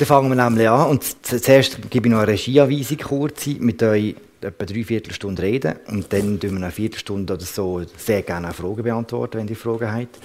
Dann 0.00 0.06
fangen 0.06 0.30
wir 0.34 0.42
nämlich 0.42 0.66
an. 0.66 0.88
Und 0.88 1.04
zuerst 1.22 1.90
gebe 1.90 2.08
ich 2.08 2.10
noch 2.10 2.20
eine 2.20 2.32
Regieanweisung 2.32 2.96
kurz 2.96 3.46
mit 3.46 3.82
euch 3.82 4.14
etwa 4.40 4.64
drei 4.64 4.82
Viertelstunden 4.82 5.44
reden 5.44 5.74
und 5.88 6.10
dann 6.10 6.40
tun 6.40 6.52
wir 6.52 6.56
eine 6.56 6.70
Viertelstunde 6.70 7.34
oder 7.34 7.44
so 7.44 7.82
sehr 7.98 8.22
gerne 8.22 8.54
Fragen 8.54 8.82
beantworten, 8.82 9.36
wenn 9.36 9.48
ihr 9.48 9.56
Fragen 9.56 9.92
habt. 9.92 10.18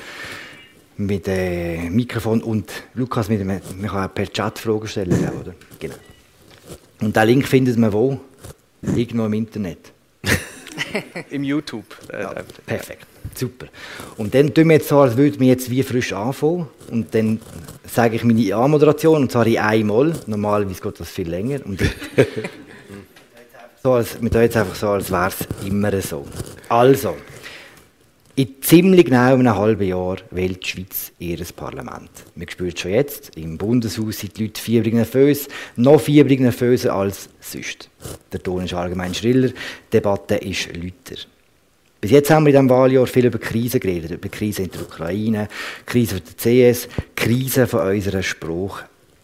Mit 0.95 1.27
dem 1.27 1.93
Mikrofon 1.93 2.41
und 2.41 2.71
Lukas, 2.93 3.27
mit 3.27 3.43
man 3.43 3.59
kann 3.61 4.09
per 4.13 4.31
Chat 4.31 4.59
Fragen 4.59 4.87
stellen, 4.87 5.29
oder? 5.41 5.53
Genau. 5.79 5.95
Und 7.01 7.13
den 7.13 7.27
Link 7.27 7.45
findet 7.45 7.77
man 7.77 7.91
wo? 7.91 8.17
Irgendwo 8.81 9.25
im 9.25 9.33
Internet. 9.33 9.91
Im 11.31 11.43
YouTube. 11.43 11.97
Ja, 12.13 12.33
perfekt, 12.65 13.07
super. 13.33 13.67
Und 14.17 14.33
dann 14.33 14.53
tun 14.53 14.69
wir 14.69 14.75
jetzt 14.75 14.87
so, 14.87 14.99
als 14.99 15.17
würden 15.17 15.39
wir 15.39 15.47
jetzt 15.47 15.69
wie 15.69 15.83
frisch 15.83 16.13
anfangen. 16.13 16.67
Und 16.91 17.13
dann 17.15 17.39
sage 17.87 18.15
ich 18.15 18.23
meine 18.23 18.55
Anmoderation, 18.55 19.23
und 19.23 19.31
zwar 19.31 19.47
in 19.47 19.57
einmal. 19.57 20.13
Normalerweise 20.27 20.81
geht 20.81 20.99
das 20.99 21.09
viel 21.09 21.29
länger. 21.29 21.59
Und 21.65 21.81
so 23.83 23.93
als, 23.93 24.21
wir 24.21 24.29
tun 24.29 24.41
jetzt 24.41 24.57
einfach 24.57 24.75
so, 24.75 24.89
als 24.89 25.11
wäre 25.11 25.27
es 25.27 25.67
immer 25.67 26.01
so. 26.01 26.25
Also, 26.69 27.15
in 28.37 28.61
ziemlich 28.61 29.05
genau 29.05 29.33
einem 29.33 29.55
halben 29.55 29.87
Jahr 29.87 30.17
wählt 30.31 30.65
die 30.65 30.67
Schweiz 30.67 31.13
ihr 31.19 31.37
Parlament. 31.55 32.09
Man 32.35 32.49
spürt 32.49 32.77
schon 32.77 32.91
jetzt, 32.91 33.37
im 33.37 33.57
Bundeshaus 33.57 34.19
sind 34.19 34.37
die 34.37 34.43
Leute 34.43 34.61
fiebrig 34.61 34.93
nervös, 34.93 35.47
noch 35.77 36.01
fiebrig 36.01 36.41
nervöser 36.41 36.93
als 36.93 37.29
sonst. 37.39 37.89
Der 38.33 38.43
Ton 38.43 38.65
ist 38.65 38.73
allgemein 38.73 39.13
schriller, 39.13 39.47
die 39.47 39.53
Debatte 39.93 40.35
ist 40.35 40.67
lauter. 40.75 41.21
Bis 42.01 42.11
jetzt 42.11 42.29
haben 42.29 42.45
wir 42.45 42.53
in 42.53 42.55
diesem 42.55 42.69
Wahljahr 42.69 43.07
viel 43.07 43.25
über 43.25 43.39
Krisen 43.39 43.79
geredet, 43.79 44.11
über 44.11 44.29
Krise 44.29 44.63
in 44.63 44.71
der 44.71 44.81
Ukraine, 44.81 45.47
Krise 45.85 46.15
für 46.15 46.21
die 46.21 46.71
CS, 46.73 46.87
Krise 47.15 47.67
von 47.67 47.87
unserem 47.87 48.23
Spruch 48.23 48.81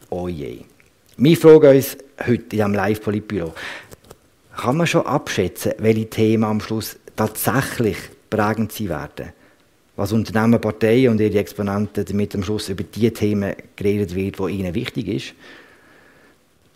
«Oh 0.10 0.28
je». 0.28 0.62
Wir 1.18 1.38
fragen 1.38 1.76
uns 1.76 1.98
heute 2.20 2.42
in 2.42 2.50
diesem 2.50 2.74
Live-Politbüro, 2.74 3.54
kann 4.58 4.78
man 4.78 4.88
schon 4.88 5.06
abschätzen, 5.06 5.74
welche 5.78 6.10
Themen 6.10 6.44
am 6.44 6.60
Schluss 6.60 6.98
tatsächlich 7.16 7.98
prägend 8.30 8.72
sein 8.72 8.90
werden. 8.90 9.34
Was 9.96 10.14
Unternehmen, 10.14 10.60
Parteien 10.60 11.12
und 11.12 11.22
ihre 11.22 11.38
Exponenten 11.38 12.06
damit 12.06 12.34
am 12.34 12.44
Schluss 12.44 12.70
über 12.70 12.84
die 12.84 13.12
Themen 13.12 13.54
geredet 13.76 14.16
wird, 14.16 14.40
die 14.40 14.54
ihnen 14.54 14.74
wichtig 14.74 15.08
ist. 15.08 15.34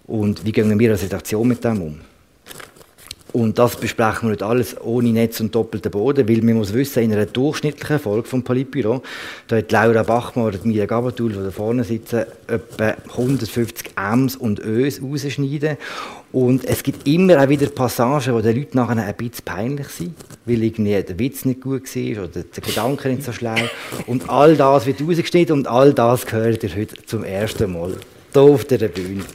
Und 0.05 0.45
wie 0.45 0.51
gehen 0.51 0.77
wir 0.77 0.91
als 0.91 1.03
Redaktion 1.03 1.47
mit 1.47 1.63
dem 1.63 1.81
um? 1.81 2.01
Und 3.35 3.59
das 3.59 3.75
besprechen 3.75 4.29
wir 4.29 4.29
nicht 4.29 4.43
alles 4.43 4.79
ohne 4.81 5.09
Netz 5.09 5.41
und 5.41 5.53
doppelten 5.53 5.91
Boden, 5.91 6.29
weil 6.29 6.41
man 6.41 6.53
muss 6.53 6.73
wissen, 6.73 7.03
in 7.03 7.11
einer 7.11 7.25
durchschnittlichen 7.25 7.99
Folge 7.99 8.29
vom 8.29 8.43
Politbüro, 8.43 9.01
da 9.49 9.57
hat 9.57 9.73
Laura 9.73 10.03
Bachmann 10.03 10.45
oder 10.45 10.59
Mia 10.63 10.85
Gabatul, 10.85 11.33
die 11.33 11.43
da 11.43 11.51
vorne 11.51 11.83
sitzen, 11.83 12.23
etwa 12.47 12.95
150 13.09 13.91
Ms 13.97 14.37
und 14.37 14.61
Ös 14.61 15.01
rausschneiden. 15.03 15.75
Und 16.31 16.63
es 16.63 16.81
gibt 16.81 17.05
immer 17.09 17.43
auch 17.43 17.49
wieder 17.49 17.67
Passagen, 17.67 18.33
wo 18.33 18.39
den 18.39 18.55
Leuten 18.55 18.77
nachher 18.77 19.03
ein 19.03 19.15
bisschen 19.15 19.43
peinlich 19.43 19.89
sind, 19.89 20.15
weil 20.45 20.63
irgendwie 20.63 21.03
der 21.03 21.19
Witz 21.19 21.43
nicht 21.43 21.59
gut 21.59 21.93
war 21.93 22.23
oder 22.23 22.41
der 22.41 22.63
Gedanke 22.63 23.09
nicht 23.09 23.23
so 23.23 23.33
schlau. 23.33 23.55
Und 24.07 24.29
all 24.29 24.55
das 24.55 24.85
wird 24.85 25.01
rausgeschnitten 25.01 25.57
und 25.57 25.67
all 25.67 25.93
das 25.93 26.25
gehört 26.25 26.63
ihr 26.63 26.73
heute 26.73 26.95
zum 27.05 27.25
ersten 27.25 27.73
Mal 27.73 27.97
hier 28.31 28.41
auf 28.41 28.63
der 28.63 28.87
Bühne. 28.87 29.25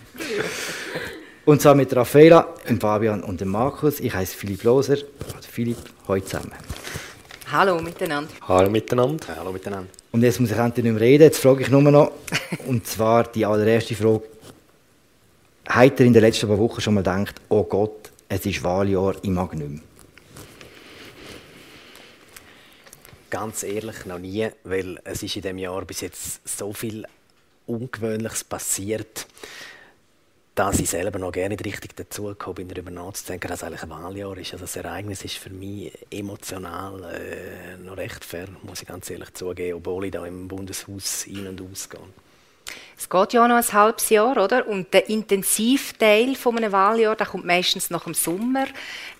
Und 1.51 1.61
zwar 1.61 1.75
mit 1.75 1.93
Raffaella, 1.97 2.55
dem 2.69 2.81
Fabian 2.81 3.25
und 3.25 3.41
dem 3.41 3.49
Markus. 3.49 3.99
Ich 3.99 4.15
heiße 4.15 4.37
Philipp 4.37 4.63
Loser. 4.63 4.99
Philipp, 5.51 5.79
heute 6.07 6.25
zusammen. 6.25 6.53
Hallo 7.51 7.83
miteinander. 7.83 8.31
Hallo 8.47 8.71
miteinander. 8.71 9.27
Hallo 9.37 9.51
miteinander. 9.51 9.91
Und 10.13 10.23
jetzt 10.23 10.39
muss 10.39 10.53
ich 10.53 10.57
endlich 10.57 10.85
nicht 10.85 10.93
mehr 10.93 11.01
reden. 11.01 11.25
Jetzt 11.25 11.41
frage 11.43 11.63
ich 11.63 11.69
nur 11.69 11.83
noch, 11.83 12.13
und 12.69 12.87
zwar 12.87 13.25
die 13.25 13.45
allererste 13.45 13.97
Frage. 13.97 14.23
Habt 15.67 15.99
ihr 15.99 16.07
in 16.07 16.13
den 16.13 16.23
letzten 16.23 16.47
paar 16.47 16.57
Wochen 16.57 16.81
schon 16.81 16.95
mal 16.95 17.01
gedacht, 17.01 17.41
oh 17.49 17.65
Gott, 17.65 18.13
es 18.29 18.47
ist 18.47 18.63
Wahljahr, 18.63 19.17
ich 19.21 19.31
mag 19.31 19.53
nicht 19.53 19.71
mehr? 19.71 19.81
Ganz 23.29 23.65
ehrlich, 23.65 24.07
noch 24.07 24.21
nie, 24.21 24.49
weil 24.63 25.01
es 25.03 25.25
ist 25.25 25.35
in 25.35 25.43
diesem 25.43 25.59
Jahr 25.59 25.85
bis 25.85 26.03
jetzt 26.03 26.49
so 26.49 26.73
viel 26.73 27.05
Ungewöhnliches 27.67 28.45
passiert 28.45 29.27
dass 30.61 30.79
ich 30.79 30.91
selber 30.91 31.19
noch 31.19 31.33
gerne 31.33 31.55
nicht 31.55 31.65
richtig 31.65 31.97
dazugekommen 31.97 32.57
bin, 32.57 32.69
darüber 32.69 32.91
nachzudenken, 32.91 33.49
dass 33.49 33.65
eigentlich 33.65 33.83
ein 33.83 33.89
Wahljahr 33.89 34.37
ist. 34.37 34.53
Also 34.53 34.67
das 34.67 34.77
Ereignis 34.77 35.25
ist 35.25 35.39
für 35.39 35.49
mich 35.49 35.91
emotional 36.11 37.03
äh, 37.03 37.79
noch 37.83 37.97
recht 37.97 38.23
fern, 38.23 38.59
muss 38.63 38.83
ich 38.83 38.89
ganz 38.89 39.09
ehrlich 39.09 39.33
zugeben, 39.33 39.79
obwohl 39.79 40.05
ich 40.05 40.11
da 40.11 40.27
im 40.27 40.49
Bundeshaus 40.49 41.25
ein- 41.27 41.47
und 41.47 41.63
ausgehe. 41.63 42.01
Es 43.01 43.09
geht 43.09 43.33
ja 43.33 43.49
noch 43.49 43.57
ein 43.57 43.73
halbes 43.73 44.11
Jahr, 44.11 44.37
oder? 44.37 44.69
Und 44.69 44.93
der 44.93 45.09
Intensivteil 45.09 46.35
von 46.35 46.59
einem 46.59 46.71
Wahljahr, 46.71 47.17
der 47.17 47.29
kommt 47.29 47.47
meistens 47.47 47.89
nach 47.89 48.05
dem 48.05 48.13
Sommer, 48.13 48.67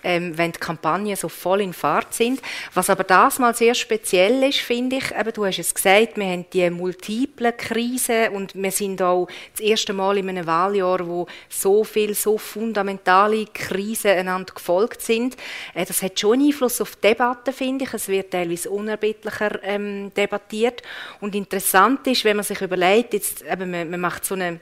ähm, 0.03 0.37
wenn 0.37 0.51
die 0.51 0.59
Kampagnen 0.59 1.15
so 1.15 1.27
voll 1.29 1.61
in 1.61 1.73
Fahrt 1.73 2.13
sind. 2.13 2.43
Was 2.75 2.91
aber 2.91 3.03
das 3.03 3.39
mal 3.39 3.55
sehr 3.55 3.73
speziell 3.73 4.43
ist, 4.43 4.59
finde 4.59 4.97
ich, 4.97 5.09
eben, 5.09 5.33
du 5.33 5.47
hast 5.47 5.57
es 5.57 5.73
gesagt, 5.73 6.15
wir 6.15 6.25
haben 6.25 6.45
die 6.53 6.69
multiplen 6.69 7.57
Krisen 7.57 8.29
und 8.33 8.53
wir 8.53 8.69
sind 8.69 9.01
auch 9.01 9.27
das 9.53 9.61
erste 9.61 9.93
Mal 9.93 10.19
in 10.19 10.29
einem 10.29 10.45
Wahljahr, 10.45 11.07
wo 11.07 11.25
so 11.49 11.83
viel, 11.83 12.13
so 12.13 12.37
fundamentale 12.37 13.47
Krisen 13.47 14.11
einander 14.11 14.53
gefolgt 14.53 15.01
sind. 15.01 15.35
Äh, 15.73 15.85
das 15.85 16.03
hat 16.03 16.19
schon 16.19 16.39
Einfluss 16.39 16.81
auf 16.81 16.97
die 16.97 17.07
Debatte, 17.07 17.51
finde 17.51 17.85
ich. 17.85 17.93
Es 17.95 18.07
wird 18.07 18.29
teilweise 18.29 18.69
unerbittlicher 18.69 19.63
ähm, 19.63 20.13
debattiert. 20.13 20.83
Und 21.19 21.33
interessant 21.33 22.05
ist, 22.05 22.23
wenn 22.25 22.37
man 22.37 22.45
sich 22.45 22.61
überlegt, 22.61 23.15
jetzt 23.15 23.41
eben 23.41 23.70
man, 23.71 23.89
man 23.89 23.99
macht 23.99 24.25
so 24.25 24.35
einen 24.35 24.59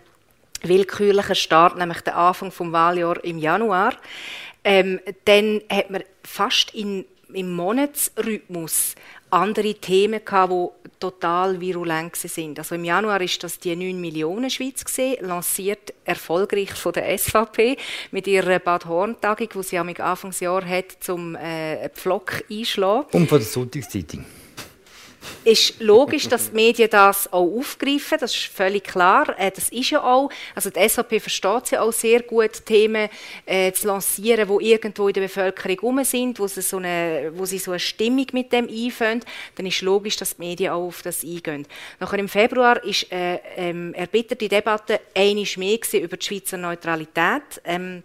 willkürlichen 0.61 1.35
Start, 1.35 1.77
nämlich 1.77 2.01
den 2.01 2.13
Anfang 2.13 2.51
vom 2.51 2.71
Wahljahr 2.71 3.23
im 3.23 3.37
Januar, 3.37 3.93
ähm, 4.63 4.99
dann 5.25 5.61
hat 5.71 5.89
man 5.89 6.03
fast 6.23 6.73
in, 6.73 7.05
im 7.33 7.53
Monatsrhythmus 7.53 8.95
andere 9.31 9.75
Themen 9.75 10.25
gehabt, 10.25 10.51
die 10.51 10.89
total 10.99 11.61
virulent 11.61 12.15
sind. 12.15 12.57
Also 12.59 12.75
im 12.75 12.83
Januar 12.83 13.21
ist 13.21 13.43
das 13.43 13.59
die 13.59 13.75
9 13.75 13.99
Millionen 13.99 14.49
Schweiz 14.49 14.83
gesehen, 14.83 15.25
lanciert 15.25 15.93
erfolgreich 16.03 16.71
von 16.71 16.93
der 16.93 17.17
SVP 17.17 17.77
mit 18.11 18.27
ihrer 18.27 18.59
Bad 18.59 18.85
Horn 18.85 19.15
Tagung, 19.21 19.49
wo 19.53 19.61
sie 19.61 19.77
am 19.77 19.89
Anfangsjahr 19.89 20.65
hat 20.65 20.97
zum 20.99 21.35
äh, 21.35 21.89
Pflock 21.89 22.43
einschlagen. 22.49 23.05
Und 23.11 23.29
von 23.29 23.37
der 23.37 23.47
Sonntagszeitung 23.47 24.25
ist 25.43 25.79
logisch, 25.79 26.27
dass 26.27 26.49
die 26.49 26.55
Medien 26.55 26.89
das 26.89 27.31
auch 27.31 27.57
aufgreifen, 27.57 28.17
das 28.19 28.33
ist 28.33 28.45
völlig 28.45 28.83
klar. 28.83 29.37
Äh, 29.37 29.51
das 29.51 29.69
ist 29.69 29.89
ja 29.89 30.03
auch, 30.03 30.29
also 30.55 30.69
die 30.69 30.87
SVP 30.87 31.19
versteht 31.19 31.71
ja 31.71 31.81
auch 31.81 31.91
sehr 31.91 32.21
gut, 32.23 32.65
Themen 32.65 33.09
äh, 33.45 33.71
zu 33.71 33.87
lancieren, 33.87 34.47
die 34.47 34.71
irgendwo 34.71 35.07
in 35.07 35.13
der 35.13 35.21
Bevölkerung 35.21 35.79
rum 35.79 36.03
sind, 36.03 36.39
wo 36.39 36.47
sie, 36.47 36.61
so 36.61 36.77
eine, 36.77 37.31
wo 37.35 37.45
sie 37.45 37.57
so 37.57 37.71
eine 37.71 37.79
Stimmung 37.79 38.27
mit 38.33 38.51
dem 38.51 38.67
einführen. 38.67 39.21
Dann 39.55 39.65
ist 39.65 39.81
logisch, 39.81 40.17
dass 40.17 40.35
die 40.35 40.41
Medien 40.41 40.71
auch 40.71 40.87
auf 40.87 41.01
das 41.01 41.23
eingehen. 41.23 41.65
Nachher 41.99 42.19
im 42.19 42.29
Februar 42.29 42.83
ist 42.83 43.11
äh, 43.11 43.39
ähm, 43.55 43.93
erbitterte 43.93 44.47
Debatte 44.47 44.99
einiges 45.15 45.57
mehr 45.57 45.79
über 45.93 46.17
die 46.17 46.25
Schweizer 46.25 46.57
Neutralität. 46.57 47.61
Ähm, 47.63 48.03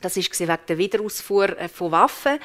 das 0.00 0.16
war 0.16 0.48
wegen 0.48 0.66
der 0.68 0.78
Wiederausfuhr 0.78 1.58
äh, 1.58 1.68
von 1.68 1.92
Waffen. 1.92 2.38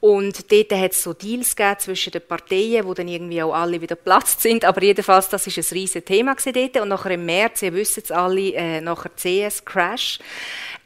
Und 0.00 0.50
dort 0.50 0.72
hat 0.72 0.92
es 0.92 1.02
so 1.02 1.12
Deals 1.12 1.54
zwischen 1.78 2.10
den 2.10 2.26
Parteien, 2.26 2.84
wo 2.84 2.92
dann 2.92 3.06
irgendwie 3.06 3.40
auch 3.42 3.54
alle 3.54 3.80
wieder 3.80 3.94
geplatzt 3.94 4.40
sind. 4.40 4.64
Aber 4.64 4.82
jedenfalls, 4.82 5.28
das 5.28 5.46
ist 5.46 5.58
ein 5.58 5.76
riesiges 5.76 6.04
Thema 6.04 6.34
dort. 6.34 6.76
Und 6.78 6.88
nachher 6.88 7.12
im 7.12 7.24
März, 7.24 7.62
ihr 7.62 7.72
wisst 7.72 7.98
es 7.98 8.10
alle, 8.10 8.52
äh, 8.52 8.80
nachher 8.80 9.10
CS-Crash 9.14 10.18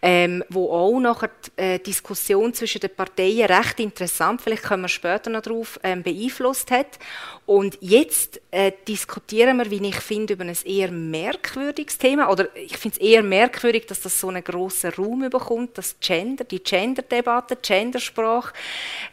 ähm, 0.02 0.44
wo 0.48 0.70
auch 0.70 0.98
nachher 1.00 1.30
die 1.56 1.62
äh, 1.62 1.78
Diskussion 1.78 2.52
zwischen 2.54 2.80
den 2.80 2.94
Parteien 2.94 3.46
recht 3.46 3.80
interessant, 3.80 4.42
vielleicht 4.42 4.64
kommen 4.64 4.82
wir 4.82 4.88
später 4.88 5.30
noch 5.30 5.42
darauf, 5.42 5.80
ähm, 5.82 6.02
beeinflusst 6.02 6.70
hat. 6.70 6.98
Und 7.46 7.78
jetzt 7.80 8.40
äh, 8.50 8.72
diskutieren 8.86 9.56
wir, 9.56 9.70
wie 9.70 9.86
ich 9.88 9.96
finde, 9.96 10.34
über 10.34 10.44
ein 10.44 10.56
eher 10.64 10.90
merkwürdiges 10.90 11.96
Thema. 11.96 12.30
Oder 12.30 12.54
ich 12.56 12.76
finde 12.76 12.98
es 13.00 13.02
eher 13.02 13.22
merkwürdig, 13.22 13.86
dass 13.86 14.00
das 14.00 14.20
so 14.20 14.28
einen 14.28 14.44
grossen 14.44 14.90
Raum 14.92 15.30
bekommt, 15.30 15.78
das 15.78 15.96
Gender, 16.00 16.44
die 16.44 16.62
Gender-Debatte, 16.62 17.56
Gendersprache, 17.56 18.52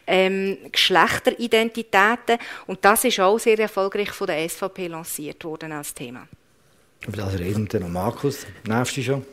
ähm, 0.06 0.58
Geschlechteridentitäten. 0.70 2.38
Und 2.66 2.84
das 2.84 3.04
ist 3.04 3.20
auch 3.20 3.38
sehr 3.38 3.58
erfolgreich 3.58 4.10
von 4.10 4.26
der 4.26 4.48
SVP 4.48 4.88
lanciert 4.88 5.44
worden 5.44 5.72
als 5.72 5.94
Thema. 5.94 6.26
Über 7.06 7.18
das 7.18 7.38
reden 7.38 7.70
wir 7.70 7.80
noch. 7.80 7.88
Markus, 7.88 8.46
nervst 8.66 8.96
du 8.96 9.02
schon? 9.02 9.26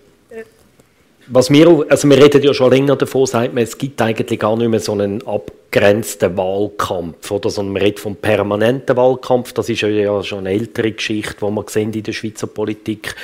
Was 1.28 1.50
wir, 1.50 1.86
also 1.88 2.10
wir 2.10 2.18
reden 2.18 2.42
ja 2.42 2.54
schon 2.54 2.72
länger 2.72 2.96
davon, 2.96 3.26
sagt 3.26 3.54
man, 3.54 3.64
es 3.64 3.78
gibt 3.78 4.02
eigentlich 4.02 4.40
gar 4.40 4.58
nicht 4.58 4.70
mehr 4.70 4.80
so 4.80 4.94
einen 4.94 5.26
abgrenzten 5.26 6.36
Wahlkampf, 6.36 7.30
oder, 7.32 7.50
sondern 7.50 7.74
man 7.74 7.84
redet 7.84 8.00
vom 8.00 8.16
permanenten 8.16 8.98
Wahlkampf, 8.98 9.54
das 9.54 9.70
ist 9.70 9.82
ja 9.82 10.24
schon 10.24 10.40
eine 10.40 10.52
ältere 10.52 10.92
Geschichte, 10.92 11.36
die 11.40 11.52
wir 11.52 11.66
sehen 11.68 11.94
in 11.94 12.04
der 12.04 12.14
Schweizer 12.14 12.48
Politik. 12.48 13.16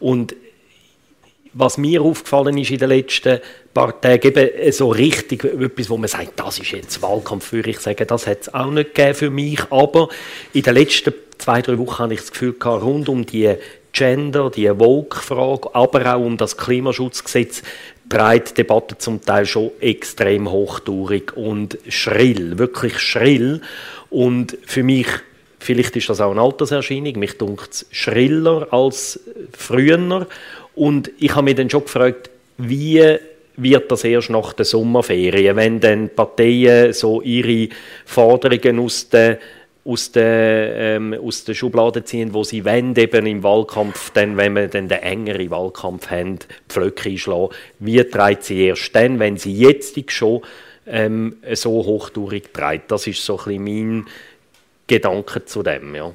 Und 0.00 0.34
was 1.54 1.78
mir 1.78 2.02
aufgefallen 2.02 2.58
ist 2.58 2.72
in 2.72 2.78
den 2.78 2.88
letzten 2.88 3.38
paar 3.72 4.00
Tagen, 4.00 4.26
eben 4.26 4.72
so 4.72 4.88
richtig 4.88 5.44
etwas, 5.44 5.88
wo 5.88 5.96
man 5.96 6.08
sagt, 6.08 6.32
das 6.40 6.58
ist 6.58 6.72
jetzt 6.72 7.00
Wahlkampf, 7.00 7.52
würde 7.52 7.70
ich 7.70 7.78
sagen, 7.78 8.06
das 8.06 8.26
hat 8.26 8.42
es 8.42 8.52
auch 8.52 8.70
nicht 8.70 8.94
gegeben 8.94 9.14
für 9.14 9.30
mich, 9.30 9.60
aber 9.70 10.08
in 10.52 10.62
den 10.62 10.74
letzten 10.74 11.14
zwei, 11.38 11.62
drei 11.62 11.78
Wochen 11.78 11.98
habe 11.98 12.14
ich 12.14 12.20
das 12.20 12.32
Gefühl 12.32 12.54
gehabt, 12.54 12.82
rund 12.82 13.08
um 13.08 13.24
die 13.24 13.54
Gender, 13.94 14.50
die 14.50 14.68
Vogue-Frage, 14.68 15.74
aber 15.74 16.14
auch 16.14 16.20
um 16.20 16.36
das 16.36 16.56
Klimaschutzgesetz, 16.56 17.62
treibt 18.08 18.50
die 18.50 18.54
Debatte 18.54 18.98
zum 18.98 19.22
Teil 19.22 19.46
schon 19.46 19.70
extrem 19.80 20.50
hochtourig 20.50 21.36
und 21.36 21.78
schrill, 21.88 22.58
wirklich 22.58 22.98
schrill. 22.98 23.62
Und 24.10 24.58
für 24.66 24.82
mich, 24.82 25.06
vielleicht 25.60 25.96
ist 25.96 26.10
das 26.10 26.20
auch 26.20 26.32
eine 26.32 26.42
Alterserscheinung, 26.42 27.18
mich 27.18 27.38
dunkt 27.38 27.72
es 27.72 27.86
schriller 27.90 28.66
als 28.72 29.20
früher. 29.56 30.26
Und 30.74 31.10
ich 31.18 31.34
habe 31.34 31.44
mich 31.44 31.54
dann 31.54 31.70
schon 31.70 31.84
gefragt, 31.84 32.30
wie 32.58 33.18
wird 33.56 33.90
das 33.90 34.04
erst 34.04 34.30
nach 34.30 34.52
der 34.52 34.64
Sommerferien, 34.64 35.56
wenn 35.56 35.80
dann 35.80 36.10
Parteien 36.10 36.92
so 36.92 37.22
ihre 37.22 37.68
Forderungen 38.04 38.80
aus 38.80 39.08
der 39.08 39.38
aus 39.84 40.12
der, 40.12 40.76
ähm, 40.76 41.14
aus 41.14 41.44
der 41.44 41.54
Schublade 41.54 42.04
ziehen, 42.04 42.32
wo 42.32 42.42
sie 42.42 42.64
wollen, 42.64 42.96
eben 42.96 43.26
im 43.26 43.42
Wahlkampf, 43.42 44.10
dann, 44.10 44.36
wenn 44.36 44.54
wir 44.54 44.68
dann 44.68 44.88
den 44.88 45.02
engeren 45.02 45.50
Wahlkampf 45.50 46.10
haben, 46.10 46.38
die 46.38 46.46
Pflöcke 46.68 47.10
einschlagen. 47.10 47.50
Wie 47.78 48.02
treibt 48.04 48.44
sie 48.44 48.66
erst 48.66 48.94
dann, 48.96 49.18
wenn 49.18 49.36
sie 49.36 49.52
jetzt 49.52 50.10
schon 50.10 50.42
ähm, 50.86 51.36
so 51.52 51.70
hochtourig 51.84 52.52
treibt? 52.52 52.90
Das 52.90 53.06
ist 53.06 53.24
so 53.24 53.38
ein 53.38 53.44
bisschen 53.44 53.64
mein 53.64 54.06
Gedanke 54.86 55.44
zu 55.44 55.62
dem, 55.62 55.94
ja. 55.94 56.12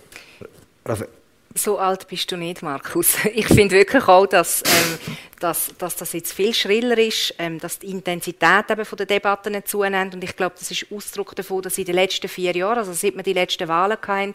So 1.61 1.77
alt 1.77 2.07
bist 2.07 2.31
du 2.31 2.37
nicht, 2.37 2.61
Markus. 2.61 3.17
Ich 3.33 3.47
finde 3.47 3.75
wirklich 3.75 4.07
auch, 4.07 4.25
dass 4.25 4.63
ähm, 4.65 5.17
dass, 5.39 5.71
dass 5.77 5.95
das 5.95 6.13
jetzt 6.13 6.33
viel 6.33 6.53
schriller 6.53 6.97
ist, 6.97 7.33
ähm, 7.37 7.59
dass 7.59 7.79
die 7.79 7.87
Intensität 7.87 8.69
eben 8.69 8.85
von 8.85 8.97
der 8.97 9.05
Debatten 9.05 9.61
zunimmt 9.65 10.13
und 10.13 10.23
ich 10.23 10.35
glaube, 10.35 10.55
das 10.59 10.69
ist 10.71 10.87
Ausdruck 10.91 11.35
davon, 11.35 11.61
dass 11.61 11.77
in 11.77 11.85
den 11.85 11.95
letzten 11.95 12.27
vier 12.27 12.55
Jahren, 12.55 12.79
also 12.79 12.93
seit 12.93 13.15
wir 13.15 13.23
die 13.23 13.33
letzten 13.33 13.67
Wahlen 13.67 13.97
hatten, 14.05 14.33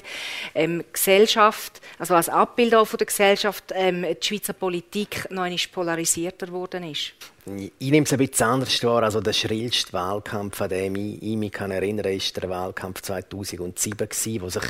ähm, 0.55 0.85
Gesellschaft, 0.93 1.81
also 1.99 2.15
als 2.15 2.29
Abbild 2.29 2.75
auch 2.75 2.87
von 2.87 2.99
der 2.99 3.07
Gesellschaft, 3.07 3.65
ähm, 3.75 4.03
die 4.03 4.27
Schweizer 4.27 4.55
Politik 4.55 5.31
noch 5.31 5.43
einmal 5.43 5.59
polarisierter 5.73 6.47
geworden 6.47 6.91
ist. 6.91 7.13
Ich 7.47 7.91
nehme 7.91 8.07
es 8.07 8.13
ein 8.13 8.19
bisschen 8.19 8.47
anders 8.47 8.83
wahr. 8.85 9.03
Also 9.03 9.21
der 9.21 9.35
schrillste 9.35 9.93
Wahlkampf, 9.93 10.63
an 10.63 10.71
dem 10.71 10.97
ich, 10.97 11.23
ich 11.23 11.37
mich 11.37 11.53
kann 11.53 11.71
erinnern 11.71 12.05
kann, 12.05 12.15
war 12.15 12.41
der 12.41 12.51
Wahlkampf 12.51 13.03
2007, 13.03 14.09
gewesen, 14.09 14.41
wo 14.41 14.49
sich 14.49 14.65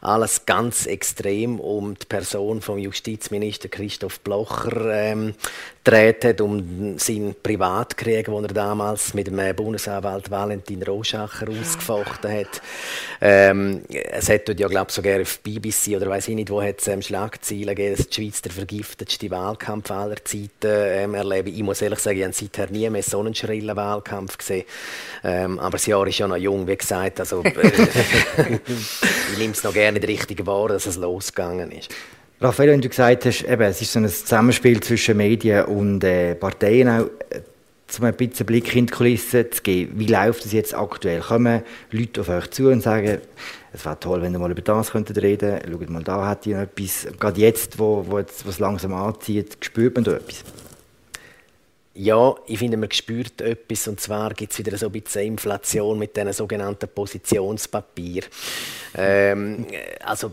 alles 0.00 0.46
ganz 0.46 0.86
extrem 0.86 1.58
um 1.58 1.96
die 1.96 2.06
Person 2.06 2.60
von 2.60 2.78
Justizminister 2.78 3.68
Christoph 3.68 4.20
Blocher 4.20 4.92
ähm, 4.92 5.34
dreht 5.82 6.24
hat, 6.24 6.40
um 6.42 6.98
seinen 6.98 7.34
Privatkrieg, 7.42 8.26
den 8.26 8.44
er 8.44 8.52
damals 8.52 9.14
mit 9.14 9.28
dem 9.28 9.56
Bundesanwalt 9.56 10.30
Valentin 10.30 10.82
Roschacher 10.82 11.48
ausgefochten 11.48 12.30
hat. 12.30 12.60
Ähm, 13.22 13.82
es 13.88 14.28
hat 14.28 14.46
dort 14.46 14.60
ja, 14.60 14.68
glaube 14.68 14.86
ich, 14.88 14.94
sogar 14.94 15.20
auf 15.20 15.40
BBC 15.40 15.96
oder 15.96 16.08
weiß 16.08 16.28
ich 16.28 16.34
nicht, 16.34 16.50
wo 16.50 16.62
hat 16.62 16.80
es 16.80 16.88
ähm, 16.88 17.00
Schlagzeilen 17.00 17.68
gegeben, 17.68 17.96
dass 17.96 18.08
die 18.08 18.14
Schweiz 18.14 18.42
der 18.42 18.52
vergiftetste 18.52 19.30
Wahlkampf 19.30 19.90
aller 19.90 20.22
Zeiten 20.22 20.48
ähm, 20.62 21.14
erlebe. 21.14 21.48
Ich 21.48 21.62
muss 21.62 21.80
ehrlich 21.80 22.00
sagen, 22.00 22.18
ich 22.18 22.24
habe 22.24 22.34
seither 22.34 22.70
nie 22.70 22.90
mehr 22.90 23.02
so 23.02 23.20
einen 23.20 23.34
schrillen 23.34 23.74
Wahlkampf 23.74 24.36
gesehen. 24.36 24.64
Ähm, 25.24 25.58
aber 25.58 25.72
das 25.72 25.86
Jahr 25.86 26.06
ist 26.06 26.18
ja 26.18 26.28
noch 26.28 26.36
jung, 26.36 26.66
wie 26.66 26.76
gesagt. 26.76 27.20
Also, 27.20 27.42
äh, 27.42 27.50
ich 29.32 29.38
nehme 29.38 29.52
es 29.52 29.64
noch 29.64 29.72
gerne 29.72 29.98
in 29.98 30.06
die 30.06 30.12
richtige 30.12 30.46
wahr, 30.46 30.68
dass 30.68 30.84
es 30.84 30.96
losgegangen 30.96 31.72
ist. 31.72 31.90
Raphael, 32.42 32.70
wenn 32.70 32.80
du 32.80 32.88
gesagt 32.88 33.26
hast, 33.26 33.44
eben, 33.44 33.60
es 33.60 33.82
ist 33.82 33.92
so 33.92 33.98
ein 33.98 34.08
Zusammenspiel 34.08 34.80
zwischen 34.80 35.18
Medien 35.18 35.66
und 35.66 36.02
äh, 36.02 36.34
Parteien 36.34 36.88
auch, 36.88 37.10
äh, 37.28 37.42
um 37.98 38.04
ein 38.04 38.14
bisschen 38.14 38.46
Blick 38.46 38.74
in 38.74 38.86
die 38.86 38.92
Kulisse 38.92 39.50
zu 39.50 39.60
geben. 39.60 39.92
Wie 39.96 40.06
läuft 40.06 40.46
es 40.46 40.52
jetzt 40.52 40.74
aktuell? 40.74 41.20
Kommen 41.20 41.62
Leute 41.90 42.22
auf 42.22 42.30
euch 42.30 42.50
zu 42.50 42.68
und 42.70 42.80
sagen, 42.80 43.18
es 43.74 43.84
wäre 43.84 44.00
toll, 44.00 44.22
wenn 44.22 44.32
ihr 44.32 44.38
mal 44.38 44.50
über 44.50 44.62
das 44.62 44.92
könntet 44.92 45.20
reden 45.20 45.58
könntet, 45.60 45.70
schaut 45.70 45.90
mal, 45.90 46.02
da 46.02 46.28
hat 46.28 46.46
ihr 46.46 46.60
etwas. 46.60 47.08
Gerade 47.18 47.38
jetzt, 47.38 47.78
wo, 47.78 48.06
wo 48.08 48.18
es 48.18 48.58
langsam 48.58 48.94
anzieht, 48.94 49.58
spürt 49.60 49.96
man 49.96 50.04
da 50.04 50.12
etwas? 50.12 50.42
Ja, 52.02 52.34
ich 52.46 52.58
finde, 52.58 52.78
man 52.78 52.90
spürt 52.90 53.42
etwas, 53.42 53.86
und 53.86 54.00
zwar 54.00 54.32
gibt 54.32 54.52
es 54.52 54.58
wieder 54.58 54.74
so 54.78 54.86
ein 54.86 54.92
bisschen 54.92 55.26
Inflation 55.26 55.98
mit 55.98 56.16
diesen 56.16 56.32
sogenannten 56.32 56.88
Positionspapier. 56.88 58.22
Ähm, 58.96 59.66
also, 60.02 60.32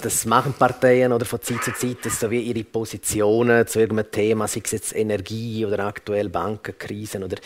das 0.00 0.24
machen 0.26 0.52
Parteien 0.52 1.12
oder 1.12 1.26
von 1.26 1.42
Zeit 1.42 1.64
zu 1.64 1.72
Zeit, 1.74 1.96
dass 2.04 2.20
so 2.20 2.30
wie 2.30 2.40
ihre 2.40 2.62
Positionen 2.62 3.66
zu 3.66 3.80
irgendeinem 3.80 4.12
Thema, 4.12 4.46
sei 4.46 4.62
es 4.64 4.70
jetzt 4.70 4.94
Energie 4.94 5.66
oder 5.66 5.80
aktuell 5.80 6.28
Bankenkrisen 6.28 7.24
oder, 7.24 7.36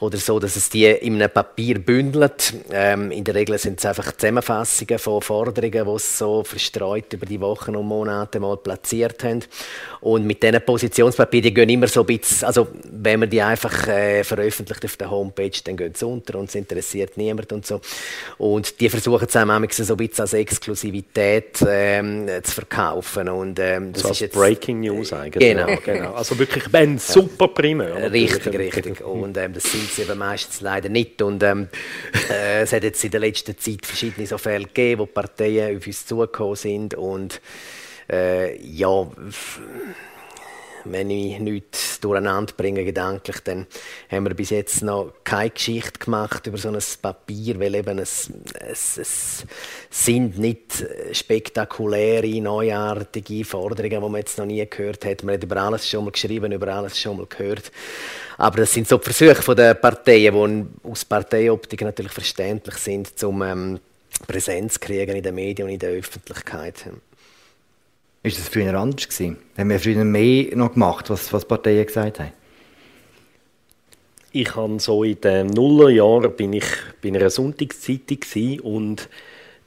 oder 0.00 0.18
so, 0.18 0.40
dass 0.40 0.56
es 0.56 0.68
die 0.68 0.86
in 0.86 1.14
einem 1.14 1.30
Papier 1.30 1.78
bündelt. 1.78 2.54
Ähm, 2.72 3.12
in 3.12 3.22
der 3.22 3.36
Regel 3.36 3.56
sind 3.58 3.78
es 3.78 3.86
einfach 3.86 4.16
Zusammenfassungen 4.16 4.98
von 4.98 5.22
Forderungen, 5.22 5.94
die 5.94 5.98
sie 6.00 6.16
so 6.16 6.42
verstreut 6.42 7.12
über 7.12 7.24
die 7.24 7.40
Wochen 7.40 7.76
und 7.76 7.86
Monate 7.86 8.40
mal 8.40 8.56
platziert 8.56 9.22
haben. 9.22 9.44
Und 10.00 10.26
mit 10.26 10.42
diesen 10.42 10.60
Positionspapieren, 10.60 11.44
die 11.44 11.54
gehen 11.54 11.68
immer 11.68 11.86
so 11.86 12.00
ein 12.00 12.06
bisschen 12.06 12.47
also 12.48 12.66
wenn 12.90 13.20
man 13.20 13.28
die 13.28 13.42
einfach 13.42 13.86
äh, 13.88 14.24
veröffentlicht 14.24 14.82
auf 14.82 14.96
der 14.96 15.10
Homepage, 15.10 15.50
dann 15.64 15.76
gehen 15.76 15.92
sie 15.94 16.06
unter 16.06 16.38
und 16.38 16.48
es 16.48 16.54
interessiert 16.54 17.18
niemand 17.18 17.52
und 17.52 17.66
so. 17.66 17.82
Und 18.38 18.80
die 18.80 18.88
versuchen 18.88 19.28
zusammen 19.28 19.68
so 19.70 19.92
ein 19.92 19.96
bisschen 19.98 20.22
als 20.22 20.32
Exklusivität 20.32 21.62
ähm, 21.68 22.26
zu 22.42 22.52
verkaufen. 22.52 23.28
Und, 23.28 23.58
ähm, 23.58 23.92
das 23.92 24.00
so 24.00 24.10
ist 24.12 24.20
jetzt 24.20 24.34
Breaking 24.34 24.80
News 24.80 25.12
eigentlich. 25.12 25.46
Genau, 25.46 25.76
genau. 25.84 26.14
Also 26.14 26.38
wirklich 26.38 26.64
ein 26.72 26.96
super 26.96 27.48
Primär. 27.48 28.10
Richtig, 28.10 28.58
richtig. 28.58 29.00
Und 29.04 29.36
ähm, 29.36 29.52
das 29.52 29.64
sind 29.64 29.90
sie 29.90 30.02
eben 30.02 30.18
meistens 30.18 30.62
leider 30.62 30.88
nicht. 30.88 31.20
Und 31.20 31.42
ähm, 31.42 31.68
äh, 32.30 32.62
es 32.62 32.72
hat 32.72 32.82
jetzt 32.82 33.04
in 33.04 33.10
der 33.10 33.20
letzten 33.20 33.58
Zeit 33.58 33.84
verschiedene 33.84 34.26
so 34.26 34.38
Fälle 34.38 34.64
gegeben, 34.64 35.02
wo 35.02 35.06
Parteien 35.06 35.76
auf 35.76 35.86
uns 35.86 36.06
zugekommen 36.06 36.56
sind 36.56 36.94
und 36.94 37.42
äh, 38.10 38.56
ja 38.62 39.06
wenn 40.92 41.10
ich 41.10 41.38
nichts 41.38 42.00
durcheinander 42.00 42.52
bringe 42.56 42.84
gedanklich, 42.84 43.40
dann 43.40 43.66
haben 44.10 44.26
wir 44.26 44.34
bis 44.34 44.50
jetzt 44.50 44.82
noch 44.82 45.12
keine 45.24 45.50
Geschichte 45.50 45.98
gemacht 45.98 46.46
über 46.46 46.58
so 46.58 46.68
ein 46.68 46.78
Papier, 47.02 47.58
weil 47.60 47.74
eben 47.74 47.98
es, 47.98 48.30
es, 48.54 48.98
es 48.98 49.44
sind 49.90 50.38
nicht 50.38 50.84
spektakuläre, 51.12 52.40
neuartige 52.40 53.44
Forderungen, 53.44 54.02
die 54.02 54.08
man 54.08 54.16
jetzt 54.16 54.38
noch 54.38 54.46
nie 54.46 54.64
gehört 54.68 55.04
hat. 55.04 55.22
Man 55.22 55.34
hat 55.34 55.44
über 55.44 55.56
alles 55.56 55.88
schon 55.88 56.04
mal 56.04 56.10
geschrieben, 56.10 56.52
über 56.52 56.68
alles 56.68 56.98
schon 56.98 57.16
mal 57.16 57.26
gehört. 57.26 57.72
Aber 58.36 58.58
das 58.58 58.72
sind 58.72 58.86
so 58.86 58.98
Versuche 58.98 59.54
der 59.54 59.74
Parteien, 59.74 60.68
die 60.84 60.88
aus 60.88 61.04
Parteioptik 61.04 61.82
natürlich 61.82 62.12
verständlich 62.12 62.76
sind, 62.76 63.22
um 63.24 63.42
ähm, 63.42 63.80
Präsenz 64.26 64.78
kriegen 64.78 65.16
in 65.16 65.22
den 65.22 65.34
Medien 65.34 65.66
und 65.66 65.74
in 65.74 65.80
der 65.80 65.90
Öffentlichkeit. 65.90 66.86
Ist 68.28 68.40
das 68.40 68.48
früher 68.50 68.74
anders 68.74 69.08
gewesen? 69.08 69.38
Haben 69.56 69.70
wir 69.70 69.80
früher 69.80 70.04
mehr 70.04 70.54
noch 70.54 70.74
gemacht, 70.74 71.08
was, 71.08 71.32
was 71.32 71.46
Parteien 71.46 71.86
gesagt 71.86 72.20
haben? 72.20 72.32
Ich 74.32 74.54
habe 74.54 74.78
so 74.80 75.02
in 75.02 75.18
den 75.22 75.46
Nullerjahren 75.46 76.36
bin 76.36 76.52
ich 76.52 76.66
bei 77.02 77.08
einer 77.08 77.30
Sonntagszeitung 77.30 78.60
und 78.60 79.08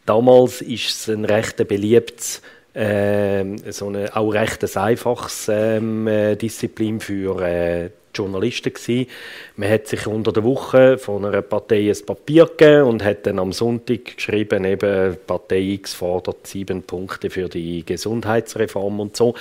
damals 0.05 0.61
ist 0.61 0.89
es 0.89 1.09
ein 1.09 1.25
recht 1.25 1.67
beliebtes 1.67 2.43
äh, 2.75 3.43
so 3.71 3.87
eine, 3.87 4.15
auch 4.15 4.29
recht 4.29 4.63
ein 4.63 4.81
einfaches 4.83 5.47
ähm, 5.49 6.07
äh, 6.07 6.35
Disziplin 6.35 6.99
für 6.99 7.41
äh, 7.41 7.89
Journalisten 8.13 8.73
gewesen. 8.73 9.07
Man 9.55 9.69
hat 9.69 9.87
sich 9.87 10.07
unter 10.07 10.31
der 10.31 10.43
Woche 10.43 10.97
von 10.97 11.25
einer 11.25 11.41
Partei 11.41 11.89
ein 11.89 12.05
Papier 12.05 12.45
gegeben 12.45 12.83
und 12.83 13.03
hat 13.03 13.25
dann 13.25 13.39
am 13.39 13.53
Sonntag 13.53 14.17
geschrieben, 14.17 14.65
eben 14.65 15.17
Partei 15.25 15.59
X 15.59 15.93
fordert 15.93 16.47
sieben 16.47 16.83
Punkte 16.83 17.29
für 17.29 17.47
die 17.47 17.85
Gesundheitsreform 17.85 18.99
und 18.99 19.15
so. 19.15 19.35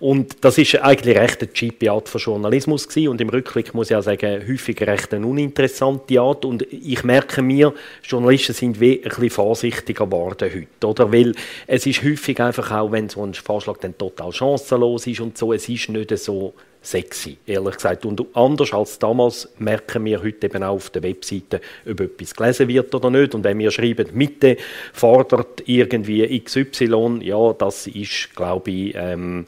Und 0.00 0.44
das 0.44 0.58
ist 0.58 0.76
eigentlich 0.76 1.16
recht 1.16 1.42
eine 1.42 1.52
cheap 1.52 1.88
Art 1.88 2.08
von 2.08 2.20
Journalismus 2.20 2.88
gewesen. 2.88 3.08
und 3.08 3.20
im 3.20 3.28
Rückblick 3.28 3.74
muss 3.74 3.90
ich 3.90 3.96
auch 3.96 4.02
sagen, 4.02 4.42
häufig 4.48 4.80
recht 4.82 5.14
eine 5.14 5.26
uninteressante 5.26 6.20
Art 6.20 6.44
und 6.44 6.62
ich 6.72 7.04
merke 7.04 7.42
mir, 7.42 7.72
Journalisten 8.02 8.52
sind 8.52 8.80
wie 8.80 8.98
ein 8.98 9.08
bisschen 9.08 9.30
vorsichtiger 9.30 10.06
geworden 10.06 10.50
heute, 10.52 10.86
oder? 10.86 11.12
Weil 11.12 11.34
es 11.66 11.86
ist 11.86 12.02
häufig 12.02 12.40
einfach 12.40 12.70
auch, 12.72 12.92
wenn 12.92 13.08
so 13.08 13.24
ein 13.24 13.34
Vorschlag 13.34 13.78
dann 13.78 13.96
total 13.96 14.32
chancenlos 14.32 15.06
ist 15.06 15.20
und 15.20 15.38
so, 15.38 15.52
es 15.52 15.68
ist 15.68 15.88
nicht 15.88 16.16
so 16.18 16.54
sexy, 16.82 17.38
ehrlich 17.46 17.76
gesagt. 17.76 18.06
Und 18.06 18.24
anders 18.34 18.72
als 18.72 18.98
damals 18.98 19.48
merken 19.58 20.04
wir 20.04 20.22
heute 20.22 20.46
eben 20.46 20.62
auch 20.62 20.76
auf 20.76 20.90
der 20.90 21.02
Webseite, 21.02 21.60
ob 21.88 22.00
etwas 22.00 22.34
gelesen 22.34 22.68
wird 22.68 22.94
oder 22.94 23.10
nicht. 23.10 23.34
Und 23.34 23.44
wenn 23.44 23.58
wir 23.58 23.70
schreiben, 23.70 24.08
Mitte 24.12 24.56
fordert 24.92 25.62
irgendwie 25.66 26.40
XY, 26.40 27.20
ja, 27.22 27.52
das 27.52 27.86
ist, 27.86 28.34
glaube 28.34 28.70
ich, 28.70 28.94
ähm, 28.96 29.46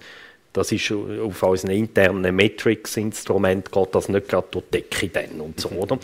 das 0.53 0.73
ist 0.73 0.91
auf 0.93 1.43
unseren 1.43 1.71
internen 1.71 2.35
Metrics-Instrument 2.35 3.71
geht 3.71 3.95
das 3.95 4.09
nicht 4.09 4.29
gerade 4.29 4.49
durch 4.51 4.65
die 4.73 4.79
Decke 4.79 5.09
dann 5.09 5.41
und 5.41 5.61
so, 5.61 5.69
oder? 5.69 5.99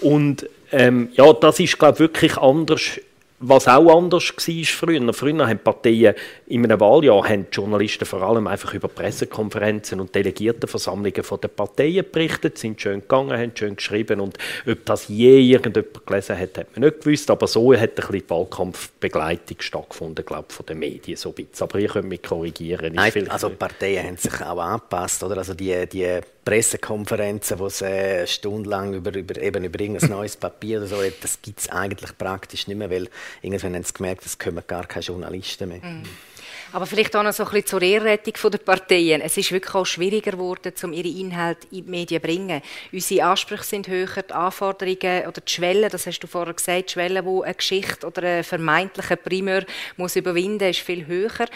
Und 0.00 0.48
ähm, 0.72 1.10
ja, 1.14 1.32
das 1.32 1.60
ist, 1.60 1.78
glaube 1.78 1.94
ich, 1.94 2.00
wirklich 2.00 2.36
anders 2.36 3.00
was 3.40 3.68
auch 3.68 3.96
anders 3.96 4.32
war 4.32 4.64
früher. 4.64 5.12
Früher 5.12 5.46
haben 5.46 5.58
Parteien 5.58 6.14
in 6.46 6.64
einem 6.64 6.80
Wahljahr 6.80 7.28
haben 7.28 7.46
Journalisten 7.50 8.04
vor 8.04 8.22
allem 8.22 8.46
einfach 8.46 8.72
über 8.74 8.88
Pressekonferenzen 8.88 10.00
und 10.00 10.14
Delegiertenversammlungen 10.14 11.22
von 11.22 11.40
den 11.40 11.50
Parteien 11.50 12.04
berichtet, 12.10 12.58
sind 12.58 12.80
schön 12.80 13.00
gegangen, 13.00 13.38
haben 13.38 13.52
schön 13.54 13.76
geschrieben 13.76 14.20
und 14.20 14.38
ob 14.66 14.84
das 14.84 15.08
je 15.08 15.40
irgendjemand 15.40 16.06
gelesen 16.06 16.38
hat, 16.38 16.58
hat 16.58 16.76
man 16.76 16.88
nicht 16.88 17.02
gewusst, 17.02 17.30
aber 17.30 17.46
so 17.46 17.74
hat 17.74 17.90
ein 17.90 17.94
bisschen 17.94 18.30
Wahlkampfbegleitung 18.30 19.56
stattgefunden, 19.60 20.24
glaube 20.24 20.46
ich, 20.48 20.54
von 20.54 20.66
den 20.66 20.78
Medien 20.78 21.16
so 21.16 21.30
ein 21.30 21.34
bisschen. 21.34 21.68
Aber 21.68 21.78
ihr 21.78 21.88
könnt 21.88 22.08
mich 22.08 22.22
korrigieren. 22.22 22.94
Nein, 22.94 23.28
also 23.28 23.48
die 23.48 23.56
Parteien 23.56 24.06
haben 24.06 24.16
sich 24.16 24.40
auch 24.40 24.58
angepasst, 24.58 25.22
oder? 25.22 25.38
Also 25.38 25.54
die, 25.54 25.86
die 25.86 26.20
Pressekonferenzen, 26.44 27.58
wo 27.58 27.68
äh, 27.68 28.26
stundenlang 28.26 28.94
über, 28.94 29.14
über, 29.14 29.40
eben 29.40 29.64
über 29.64 29.80
irgendein 29.80 30.10
neues 30.10 30.36
Papier 30.36 30.78
oder 30.78 30.86
so, 30.86 30.96
das 31.20 31.40
gibt 31.40 31.60
es 31.60 31.68
eigentlich 31.70 32.16
praktisch 32.16 32.66
nicht 32.66 32.76
mehr, 32.76 32.90
weil 32.90 33.08
irgendwann 33.42 33.74
haben 33.74 33.84
sie 33.84 33.94
gemerkt, 33.94 34.26
es 34.26 34.38
kommen 34.38 34.62
gar 34.66 34.86
keine 34.86 35.04
Journalisten 35.04 35.68
mehr. 35.68 35.80
Mhm. 35.80 36.02
Aber 36.74 36.86
vielleicht 36.86 37.14
auch 37.14 37.22
noch 37.22 37.32
so 37.32 37.44
ein 37.44 37.50
bisschen 37.50 37.66
zur 37.68 37.82
Ehrrettung 37.82 38.50
der 38.50 38.58
Parteien. 38.58 39.20
Es 39.20 39.36
ist 39.36 39.52
wirklich 39.52 39.76
auch 39.76 39.86
schwieriger 39.86 40.32
geworden, 40.32 40.72
um 40.82 40.92
ihre 40.92 41.06
Inhalte 41.06 41.68
in 41.70 41.84
die 41.84 41.88
Medien 41.88 42.20
zu 42.20 42.26
bringen. 42.26 42.62
Unsere 42.92 43.26
Ansprüche 43.28 43.62
sind 43.62 43.86
höher, 43.86 44.22
die 44.28 44.32
Anforderungen 44.32 45.28
oder 45.28 45.40
die 45.40 45.52
Schwellen, 45.52 45.88
das 45.88 46.04
hast 46.08 46.18
du 46.18 46.26
vorher 46.26 46.52
gesagt, 46.52 46.88
die 46.88 46.92
Schwellen, 46.94 47.24
die 47.24 47.44
eine 47.44 47.54
Geschichte 47.54 48.04
oder 48.04 48.22
einen 48.22 48.42
vermeintlichen 48.42 49.18
Primär 49.18 49.64
muss 49.96 50.16
überwinden 50.16 50.68
ist 50.68 50.80
viel 50.80 51.06
höher. 51.06 51.46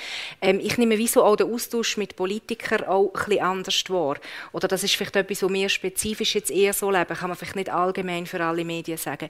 Ähm, 0.40 0.60
ich 0.60 0.78
nehme 0.78 0.96
wieso 0.98 1.24
auch 1.24 1.34
den 1.34 1.52
Austausch 1.52 1.96
mit 1.96 2.14
Politikern 2.14 2.84
auch 2.84 3.12
ein 3.12 3.24
bisschen 3.24 3.42
anders 3.42 3.84
wahr. 3.88 4.18
Oder 4.52 4.68
das 4.68 4.84
ist 4.84 4.94
vielleicht 4.94 5.16
etwas, 5.16 5.42
was 5.42 5.52
wir 5.52 5.68
spezifisch 5.68 6.36
jetzt 6.36 6.52
eher 6.52 6.72
so 6.72 6.92
leben, 6.92 7.16
kann 7.16 7.28
man 7.28 7.36
vielleicht 7.36 7.56
nicht 7.56 7.70
allgemein 7.70 8.24
für 8.24 8.40
alle 8.40 8.64
Medien 8.64 8.98
sagen. 8.98 9.28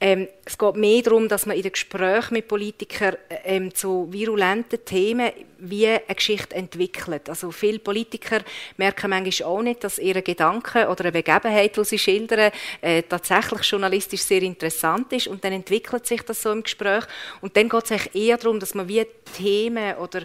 Ähm, 0.00 0.28
es 0.44 0.56
geht 0.56 0.76
mehr 0.76 1.02
darum, 1.02 1.26
dass 1.26 1.44
man 1.44 1.56
in 1.56 1.64
den 1.64 1.72
Gesprächen 1.72 2.34
mit 2.34 2.46
Politikern 2.46 3.16
ähm, 3.44 3.74
zu 3.74 4.06
virulenten 4.12 4.84
Themen 4.84 5.23
wie 5.58 5.86
eine 5.86 6.00
Geschichte 6.14 6.54
entwickelt. 6.54 7.28
Also 7.28 7.50
viele 7.50 7.78
Politiker 7.78 8.40
merken 8.76 9.10
manchmal 9.10 9.48
auch 9.48 9.62
nicht, 9.62 9.84
dass 9.84 9.98
ihre 9.98 10.22
Gedanken 10.22 10.86
oder 10.86 11.04
eine 11.04 11.12
Begebenheit, 11.12 11.76
die 11.76 11.84
sie 11.84 11.98
schildern, 11.98 12.50
äh, 12.80 13.02
tatsächlich 13.02 13.62
journalistisch 13.62 14.22
sehr 14.22 14.42
interessant 14.42 15.12
ist. 15.12 15.26
Und 15.26 15.44
dann 15.44 15.52
entwickelt 15.52 16.06
sich 16.06 16.22
das 16.22 16.42
so 16.42 16.52
im 16.52 16.62
Gespräch. 16.62 17.04
Und 17.40 17.56
dann 17.56 17.68
geht 17.68 17.84
es 17.84 17.92
eigentlich 17.92 18.14
eher 18.14 18.36
darum, 18.36 18.60
dass 18.60 18.74
man 18.74 18.88
wie 18.88 19.06
Themen 19.36 19.96
oder 19.96 20.22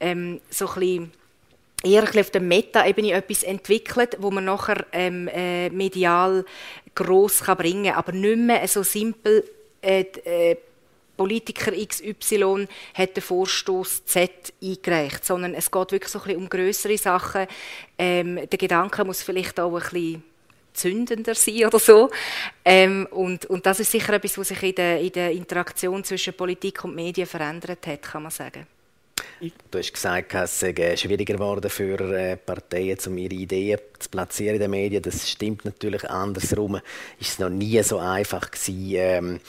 ähm, 0.00 0.40
so 0.50 0.68
ein 0.68 0.74
bisschen 0.74 1.12
eher 1.84 2.02
auf 2.02 2.30
der 2.30 2.40
Meta-Ebene 2.40 3.12
etwas 3.12 3.42
entwickelt, 3.42 4.16
wo 4.20 4.30
man 4.30 4.44
nachher 4.44 4.86
ähm, 4.92 5.28
äh, 5.28 5.68
medial 5.70 6.44
gross 6.94 7.44
kann 7.44 7.56
bringen 7.56 7.86
kann, 7.86 7.94
aber 7.94 8.12
nicht 8.12 8.38
mehr 8.38 8.68
so 8.68 8.82
simpel 8.82 9.44
äh, 9.80 10.02
äh, 10.24 10.56
Politiker 11.22 11.70
XY 11.70 12.66
hat 12.94 13.16
den 13.16 13.22
Vorstoß 13.22 14.06
Z 14.06 14.52
eingereicht, 14.60 15.24
sondern 15.24 15.54
es 15.54 15.70
geht 15.70 15.92
wirklich 15.92 16.10
so 16.10 16.18
ein 16.18 16.24
bisschen 16.24 16.40
um 16.40 16.48
größere 16.48 16.98
Sachen. 16.98 17.46
Ähm, 17.96 18.34
der 18.50 18.58
Gedanke 18.58 19.04
muss 19.04 19.22
vielleicht 19.22 19.60
auch 19.60 19.72
ein 19.72 19.80
bisschen 19.82 20.24
zündender 20.74 21.36
sein 21.36 21.66
oder 21.66 21.78
so. 21.78 22.10
Ähm, 22.64 23.06
und, 23.12 23.46
und 23.46 23.64
das 23.66 23.78
ist 23.78 23.92
sicher 23.92 24.14
etwas, 24.14 24.36
was 24.36 24.48
sich 24.48 24.62
in 24.64 24.74
der, 24.74 25.00
in 25.00 25.12
der 25.12 25.30
Interaktion 25.30 26.02
zwischen 26.02 26.34
Politik 26.34 26.82
und 26.82 26.96
Medien 26.96 27.28
verändert 27.28 27.86
hat, 27.86 28.02
kann 28.02 28.24
man 28.24 28.32
sagen. 28.32 28.66
Du 29.70 29.78
hast 29.78 29.92
gesagt, 29.92 30.34
es 30.34 30.60
sei 30.60 30.96
schwieriger 30.96 31.34
geworden 31.34 31.70
für 31.70 32.00
äh, 32.00 32.36
Parteien, 32.36 32.98
um 33.06 33.18
ihre 33.18 33.34
Ideen 33.34 33.78
zu 33.98 34.08
platzieren 34.08 34.54
in 34.54 34.60
den 34.60 34.70
Medien. 34.70 35.02
Das 35.02 35.28
stimmt 35.28 35.64
natürlich 35.64 36.08
andersrum. 36.08 36.80
Ist 37.18 37.30
es 37.30 37.38
noch 37.38 37.48
nie 37.48 37.80
so 37.82 37.98
einfach 37.98 38.50
gewesen, 38.50 38.94
ähm, 38.94 39.40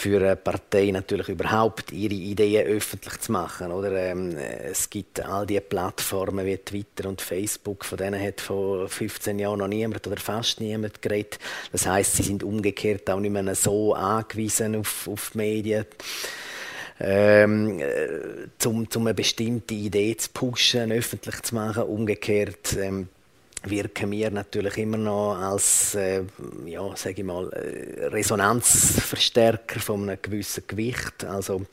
für 0.00 0.16
eine 0.16 0.34
Partei 0.34 0.90
natürlich 0.92 1.28
überhaupt 1.28 1.92
ihre 1.92 2.14
Ideen 2.14 2.66
öffentlich 2.66 3.20
zu 3.20 3.32
machen. 3.32 3.70
Oder? 3.70 3.92
Ähm, 3.92 4.34
es 4.34 4.88
gibt 4.88 5.20
all 5.20 5.46
diese 5.46 5.60
Plattformen 5.60 6.46
wie 6.46 6.56
Twitter 6.56 7.06
und 7.06 7.20
Facebook, 7.20 7.84
von 7.84 7.98
denen 7.98 8.18
hat 8.18 8.40
vor 8.40 8.88
15 8.88 9.38
Jahren 9.38 9.58
noch 9.58 9.68
niemand 9.68 10.06
oder 10.06 10.16
fast 10.16 10.58
niemand 10.58 11.02
geredet. 11.02 11.38
Das 11.70 11.86
heißt, 11.86 12.16
sie 12.16 12.22
sind 12.22 12.42
umgekehrt 12.42 13.10
auch 13.10 13.20
nicht 13.20 13.30
mehr 13.30 13.54
so 13.54 13.92
angewiesen 13.92 14.76
auf, 14.76 15.06
auf 15.06 15.34
Medien. 15.34 15.84
Ähm, 16.98 17.78
äh, 17.80 18.48
zum, 18.56 18.90
zum 18.90 19.06
eine 19.06 19.14
bestimmte 19.14 19.74
Idee 19.74 20.16
zu 20.16 20.30
pushen, 20.32 20.92
öffentlich 20.92 21.42
zu 21.42 21.54
machen. 21.54 21.82
Umgekehrt 21.82 22.74
ähm, 22.78 23.08
wirken 23.64 24.10
wir 24.10 24.30
natürlich 24.30 24.78
immer 24.78 24.96
noch 24.96 25.34
als 25.34 25.94
äh, 25.94 26.22
ja, 26.66 26.96
sage 26.96 27.20
ich 27.20 27.24
mal, 27.24 27.50
äh, 27.52 28.06
Resonanzverstärker 28.06 29.80
von 29.80 30.08
einem 30.08 30.18
gewissen 30.20 30.64
Gewicht. 30.66 31.24
Also 31.24 31.66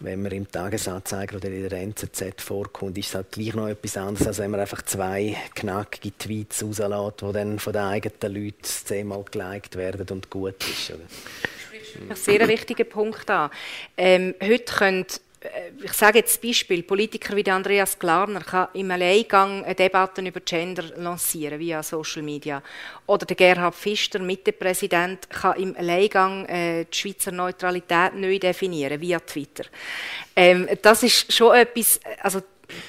wenn 0.00 0.22
man 0.22 0.32
im 0.32 0.50
Tagesanzeiger 0.50 1.36
oder 1.36 1.48
in 1.48 1.68
der 1.68 1.80
NZZ 1.80 2.40
vorkommt, 2.42 2.98
ist 2.98 3.08
es 3.08 3.14
halt 3.14 3.32
gleich 3.32 3.54
noch 3.54 3.68
etwas 3.68 3.96
anderes, 3.96 4.26
als 4.26 4.38
wenn 4.38 4.50
man 4.50 4.60
einfach 4.60 4.82
zwei 4.82 5.36
knackige 5.54 6.16
Tweets 6.16 6.64
rauslässt, 6.64 7.20
die 7.20 7.32
dann 7.32 7.58
von 7.58 7.72
den 7.72 7.82
eigenen 7.82 8.34
Leuten 8.34 8.64
zehnmal 8.64 9.24
geliked 9.30 9.76
werden 9.76 10.06
und 10.10 10.30
gut 10.30 10.56
ist. 10.68 10.90
Oder? 10.90 11.04
Ein 12.08 12.16
sehr 12.16 12.46
wichtiger 12.48 12.84
Punkt 12.84 13.28
an. 13.30 13.50
Ähm, 13.96 14.34
heute 14.42 14.72
können 14.72 15.06
ich 15.82 15.92
sage 15.94 16.18
jetzt 16.18 16.42
Beispiel, 16.42 16.82
Politiker 16.82 17.34
wie 17.34 17.50
Andreas 17.50 17.98
Glarner 17.98 18.40
kann 18.40 18.68
im 18.74 18.90
Alleingang 18.90 19.64
eine 19.64 19.74
Debatte 19.74 20.20
über 20.20 20.40
Gender 20.40 20.82
lancieren 20.96 21.58
via 21.58 21.82
Social 21.82 22.22
Media. 22.22 22.62
Oder 23.06 23.24
der 23.24 23.36
Gerhard 23.36 23.74
Pfister, 23.74 24.18
Mittepräsident, 24.18 25.30
kann 25.30 25.58
im 25.58 25.74
Alleingang 25.76 26.44
äh, 26.44 26.84
die 26.84 26.96
Schweizer 26.96 27.32
Neutralität 27.32 28.14
neu 28.14 28.38
definieren 28.38 29.00
via 29.00 29.18
Twitter. 29.20 29.64
Ähm, 30.36 30.68
das 30.82 31.02
ist 31.04 31.32
schon 31.32 31.56
etwas, 31.56 32.00
also 32.22 32.42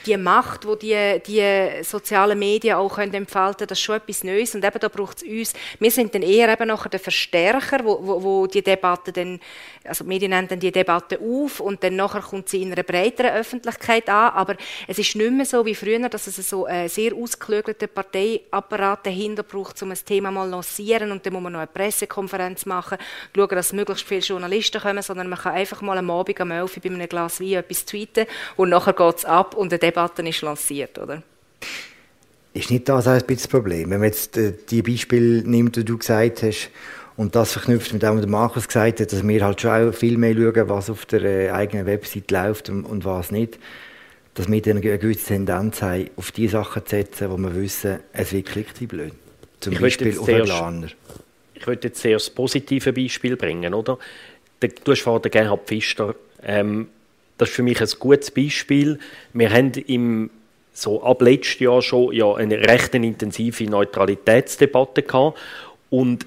die 0.05 0.17
Macht, 0.17 0.65
die, 0.81 1.19
die 1.25 1.31
die 1.41 1.83
sozialen 1.83 2.37
Medien 2.37 2.75
auch 2.75 2.95
können 2.95 3.13
entfalten 3.13 3.67
das 3.67 3.77
ist 3.77 3.83
schon 3.83 3.95
etwas 3.95 4.23
Neues. 4.23 4.53
Und 4.55 4.65
eben 4.65 4.79
da 4.79 4.87
braucht 4.87 5.17
es 5.17 5.23
uns, 5.23 5.53
wir 5.79 5.91
sind 5.91 6.13
dann 6.13 6.21
eher 6.21 6.51
eben 6.51 6.67
nachher 6.67 6.89
der 6.89 6.99
Verstärker, 6.99 7.79
wo, 7.83 7.99
wo, 8.01 8.23
wo 8.23 8.47
die 8.47 8.61
Debatte 8.61 9.11
dann, 9.11 9.39
also 9.83 10.03
die 10.03 10.09
Medien 10.09 10.31
nennen 10.31 10.47
dann 10.47 10.59
die 10.59 10.71
Debatte 10.71 11.19
auf 11.19 11.59
und 11.59 11.83
dann 11.83 11.95
nachher 11.95 12.21
kommt 12.21 12.49
sie 12.49 12.61
in 12.61 12.71
einer 12.71 12.83
breiteren 12.83 13.31
Öffentlichkeit 13.31 14.09
an. 14.09 14.33
Aber 14.33 14.55
es 14.87 14.99
ist 14.99 15.15
nicht 15.15 15.31
mehr 15.31 15.45
so 15.45 15.65
wie 15.65 15.75
früher, 15.75 16.09
dass 16.09 16.27
es 16.27 16.35
so 16.49 16.65
einen 16.65 16.89
sehr 16.89 17.13
ausgeklügelten 17.13 17.89
Parteiapparat 17.89 19.05
dahinter 19.05 19.43
braucht, 19.43 19.81
um 19.81 19.91
ein 19.91 19.97
Thema 20.05 20.31
mal 20.31 20.49
lancieren 20.49 21.11
und 21.11 21.25
dann 21.25 21.33
muss 21.33 21.43
man 21.43 21.53
noch 21.53 21.59
eine 21.59 21.67
Pressekonferenz 21.67 22.65
machen, 22.65 22.97
schauen, 23.35 23.49
dass 23.49 23.73
möglichst 23.73 24.07
viele 24.07 24.21
Journalisten 24.21 24.81
kommen, 24.81 25.01
sondern 25.01 25.29
man 25.29 25.39
kann 25.39 25.53
einfach 25.53 25.81
mal 25.81 25.97
am 25.97 26.09
Abend 26.09 26.39
am 26.41 26.51
11 26.51 26.79
bei 26.81 26.89
einem 26.89 27.07
Glas 27.07 27.39
Wein 27.39 27.53
etwas 27.53 27.85
tweeten 27.85 28.25
und 28.55 28.69
nachher 28.69 28.93
geht 28.93 29.17
es 29.17 29.25
ab 29.25 29.55
und 29.55 29.70
eine 29.71 29.79
Debatte 29.79 30.27
ist 30.27 30.41
lanciert, 30.41 30.97
oder? 30.97 31.23
Ist 32.53 32.69
nicht 32.69 32.89
das 32.89 33.07
ein 33.07 33.19
bisschen 33.19 33.35
das 33.35 33.47
Problem? 33.47 33.89
Wenn 33.89 33.99
man 33.99 34.09
jetzt 34.09 34.37
äh, 34.37 34.53
die 34.69 34.81
Beispiele 34.81 35.43
nimmt, 35.43 35.75
die 35.75 35.85
du 35.85 35.97
gesagt 35.97 36.43
hast, 36.43 36.69
und 37.17 37.35
das 37.35 37.53
verknüpft 37.53 37.93
mit 37.93 38.03
dem, 38.03 38.17
was 38.17 38.25
Markus 38.25 38.67
gesagt 38.67 38.99
hat, 38.99 39.11
dass 39.11 39.27
wir 39.27 39.45
halt 39.45 39.61
schon 39.61 39.89
auch 39.89 39.93
viel 39.93 40.17
mehr 40.17 40.33
schauen, 40.33 40.69
was 40.69 40.89
auf 40.89 41.05
der 41.05 41.23
äh, 41.23 41.51
eigenen 41.51 41.85
Website 41.85 42.31
läuft 42.31 42.69
und, 42.69 42.83
und 42.83 43.05
was 43.05 43.31
nicht, 43.31 43.59
dass 44.33 44.49
wir 44.49 44.61
dann 44.61 44.77
eine 44.77 44.97
gewisse 44.97 45.27
Tendenz 45.27 45.81
haben, 45.81 46.09
auf 46.15 46.31
die 46.31 46.47
Sachen 46.47 46.85
zu 46.85 46.95
setzen, 46.95 47.29
wo 47.29 47.37
wir 47.37 47.55
wissen, 47.55 47.99
es 48.13 48.31
wird 48.31 48.47
klicktipp 48.47 48.89
blöd. 48.89 49.13
Zum 49.59 49.73
ich 49.73 49.79
Beispiel 49.79 50.17
auf 50.17 50.27
einen 50.27 50.43
Planer. 50.43 50.87
Ich 51.53 51.67
würde 51.67 51.89
jetzt 51.89 52.01
sehr 52.01 52.13
das 52.13 52.29
positive 52.29 52.91
Beispiel 52.91 53.35
bringen, 53.35 53.73
oder? 53.73 53.99
Du 54.59 54.91
hast 54.91 55.01
vorhin 55.01 55.29
Gerhard 55.29 55.67
Pfister 55.67 56.15
ähm, 56.43 56.87
das 57.37 57.49
ist 57.49 57.55
für 57.55 57.63
mich 57.63 57.81
ein 57.81 57.89
gutes 57.99 58.31
Beispiel. 58.31 58.99
Wir 59.33 59.51
haben 59.51 59.71
im 59.87 60.29
so 60.73 61.03
ab 61.03 61.21
letztem 61.21 61.65
Jahr 61.65 61.81
schon 61.81 62.13
ja 62.13 62.33
eine 62.33 62.57
recht 62.59 62.95
intensive 62.95 63.65
Neutralitätsdebatte 63.65 65.03
gehabt 65.03 65.37
und 65.89 66.25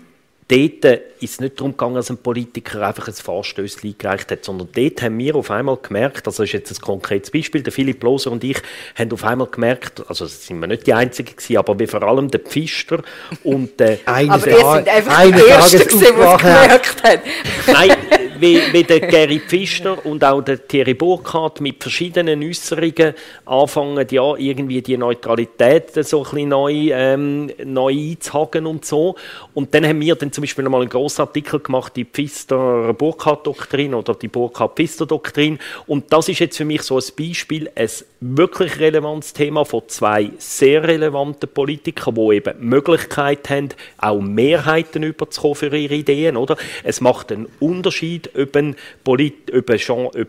dort 0.49 1.01
ist 1.25 1.33
es 1.33 1.41
nicht 1.41 1.59
darum 1.59 1.73
gegangen, 1.73 1.95
dass 1.95 2.11
ein 2.11 2.19
Politiker 2.19 2.87
einfach 2.87 3.09
ein 3.09 3.15
Vorstößchen 3.15 3.91
eingereicht 3.91 4.31
hat, 4.31 4.45
sondern 4.45 4.69
dort 4.75 5.03
haben 5.03 5.19
wir 5.19 5.35
auf 5.37 5.51
einmal 5.51 5.77
gemerkt, 5.77 6.27
also 6.27 6.43
das 6.43 6.51
ist 6.51 6.53
jetzt 6.53 6.73
ein 6.73 6.81
konkretes 6.81 7.31
Beispiel, 7.31 7.63
der 7.63 7.73
Philipp 7.73 8.03
Loser 8.03 8.31
und 8.31 8.45
ich 8.45 8.59
haben 8.95 9.11
auf 9.13 9.25
einmal 9.25 9.49
gemerkt, 9.49 10.03
also 10.09 10.27
sind 10.27 10.61
wir 10.61 10.67
nicht 10.67 10.87
die 10.87 10.95
Einzigen 10.95 11.35
gewesen, 11.35 11.57
aber 11.57 11.79
wir 11.79 11.89
vor 11.89 12.03
allem 12.03 12.31
der 12.31 12.41
Pfister 12.41 13.03
und 13.43 13.81
der... 13.81 13.99
aber 14.07 14.45
wir 14.45 14.57
sind 14.57 14.89
einfach 14.89 15.23
die 15.23 15.49
Ersten 15.49 15.79
gewesen, 15.79 16.01
die 16.01 16.21
es 16.21 16.39
gemerkt 16.39 17.03
haben. 17.03 17.21
Nein, 17.67 17.97
wie, 18.39 18.61
wie 18.73 18.83
der 18.85 19.01
Gary 19.01 19.41
Pfister 19.41 20.05
und 20.05 20.25
auch 20.25 20.43
der 20.43 20.67
Thierry 20.67 20.95
Burkhardt 20.95 21.61
mit 21.61 21.83
verschiedenen 21.83 22.43
Äußerungen 22.43 23.15
anfangen, 23.47 24.07
ja, 24.11 24.35
irgendwie 24.37 24.83
die 24.83 24.97
Neutralität 24.97 25.93
so 26.05 26.19
ein 26.19 26.25
bisschen 26.25 26.49
neu, 26.49 26.91
ähm, 26.93 27.51
neu 27.65 27.93
einzuhaken 27.93 28.67
und 28.67 28.85
so. 28.85 29.17
Und 29.55 29.75
dann 29.75 29.87
haben 29.87 30.01
wir 30.01 30.15
dann 30.15 30.33
zum 30.33 30.43
Beispiel 30.43 30.65
einmal 30.65 30.83
einen 30.83 30.91
grossen 30.91 31.14
Artikel 31.21 31.61
gemacht, 31.61 31.95
die 31.97 32.05
Pfister-Burkhardt-Doktrin 32.05 33.95
oder 33.95 34.15
die 34.15 34.29
Burkhardt-Pfister-Doktrin. 34.29 35.59
Und 35.87 36.13
das 36.13 36.29
ist 36.29 36.41
jetzt 36.41 36.57
für 36.57 36.65
mich 36.65 36.83
so 36.83 36.97
ein 36.97 37.05
Beispiel, 37.17 37.71
ein 37.75 37.89
wirklich 38.21 38.79
relevantes 38.79 39.33
Thema 39.33 39.65
von 39.65 39.83
zwei 39.89 40.31
sehr 40.39 40.83
relevanten 40.83 41.49
Politikern, 41.49 42.15
die 42.15 42.37
eben 42.37 42.59
die 42.59 42.65
Möglichkeit 42.65 43.51
haben, 43.51 43.69
auch 43.99 44.21
Mehrheiten 44.21 45.03
überzukommen 45.03 45.55
für 45.57 45.77
ihre 45.77 45.95
Ideen. 45.95 46.37
Oder? 46.37 46.57
Es 46.83 47.01
macht 47.01 47.33
einen 47.33 47.49
Unterschied, 47.61 48.31
ob, 48.37 48.57
ein 48.57 48.77
Polit 49.03 49.53
ob, 49.55 49.73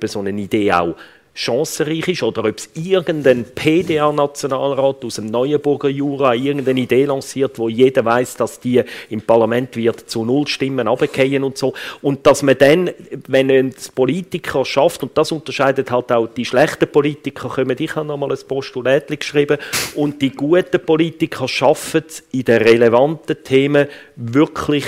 so 0.07 0.19
eine 0.19 0.29
Idee 0.31 0.71
auch 0.73 0.95
chancenreich 1.35 2.07
ist 2.07 2.23
oder 2.23 2.45
ob 2.45 2.57
es 2.57 2.69
irgendein 2.73 3.43
PDA-Nationalrat 3.43 5.03
aus 5.03 5.15
dem 5.15 5.25
Neuenburger 5.27 5.89
Jura 5.89 6.33
irgendeine 6.33 6.79
Idee 6.79 7.03
lanciert, 7.03 7.59
wo 7.59 7.67
jeder 7.67 8.05
weiß, 8.05 8.37
dass 8.37 8.61
die 8.61 8.81
im 9.09 9.21
Parlament 9.21 9.75
wird 9.75 10.09
zu 10.09 10.23
null 10.23 10.47
Stimmen 10.47 10.87
abgehen 10.87 11.43
und 11.43 11.57
so. 11.57 11.73
Und 12.01 12.25
dass 12.25 12.41
man 12.41 12.57
dann, 12.57 12.89
wenn 13.27 13.51
ein 13.51 13.75
Politiker 13.93 14.63
schafft 14.63 15.03
und 15.03 15.17
das 15.17 15.33
unterscheidet 15.33 15.91
halt 15.91 16.09
auch 16.13 16.27
die 16.27 16.45
schlechten 16.45 16.87
Politiker, 16.87 17.49
kommen 17.49 17.75
ich 17.77 17.95
habe 17.95 18.07
nochmal 18.07 18.31
ein 18.31 18.47
Postulat 18.47 19.07
geschrieben 19.07 19.57
und 19.95 20.21
die 20.21 20.31
guten 20.31 20.79
Politiker 20.79 21.49
schaffen 21.49 22.03
es 22.07 22.23
in 22.31 22.45
den 22.45 22.61
relevanten 22.61 23.43
Themen 23.43 23.87
wirklich 24.15 24.85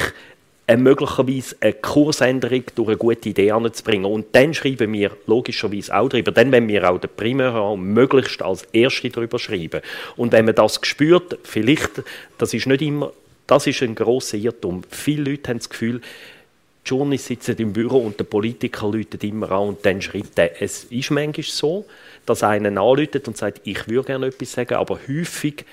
eine 0.68 0.82
möglicherweise 0.82 1.56
eine 1.62 1.74
Kursänderung 1.74 2.64
durch 2.76 2.90
eine 2.90 2.98
gute 2.98 3.30
Idee 3.30 3.52
anzubringen. 3.52 4.06
Und 4.06 4.28
dann 4.34 4.54
schreiben 4.54 4.92
wir 4.92 5.12
logischerweise 5.26 5.96
auch 5.96 6.10
darüber. 6.10 6.32
Dann 6.34 6.52
wenn 6.52 6.68
wir 6.68 6.90
auch 6.90 7.00
den 7.00 7.10
Primärraum 7.16 7.94
möglichst 7.94 8.42
als 8.42 8.64
Erste 8.74 9.10
darüber 9.10 9.40
schreiben. 9.40 9.82
Und 10.18 10.34
wenn 10.34 10.46
man 10.46 10.56
das 10.56 10.80
spürt, 10.84 11.40
vielleicht, 11.44 12.04
das 12.38 12.54
ist 12.54 12.68
nicht 12.68 12.82
immer, 12.82 13.14
das 13.48 13.66
ist 13.66 13.82
ein 13.82 13.96
grosser 13.96 14.38
Irrtum. 14.38 14.82
Viele 14.90 15.32
Leute 15.32 15.50
haben 15.50 15.60
das 15.60 15.70
Gefühl, 15.70 16.02
die 16.02 16.90
Journalisten 16.90 17.36
sitzen 17.36 17.62
im 17.62 17.74
Büro 17.74 18.00
und 18.00 18.20
der 18.20 18.26
Politiker 18.26 18.90
läutet 18.90 19.24
immer 19.24 19.50
an 19.52 19.70
und 19.70 19.86
dann 19.86 20.02
schreibt 20.02 20.38
er. 20.38 20.62
Es 20.62 20.86
ist 20.86 21.12
manchmal 21.12 21.44
so, 21.44 21.86
dass 22.26 22.44
einer 22.44 22.70
anläutet 22.70 23.28
und 23.28 23.38
sagt, 23.38 23.62
ich 23.64 23.88
würde 23.88 24.08
gerne 24.08 24.28
etwas 24.28 24.52
sagen, 24.52 24.76
aber 24.76 25.00
häufig 25.08 25.66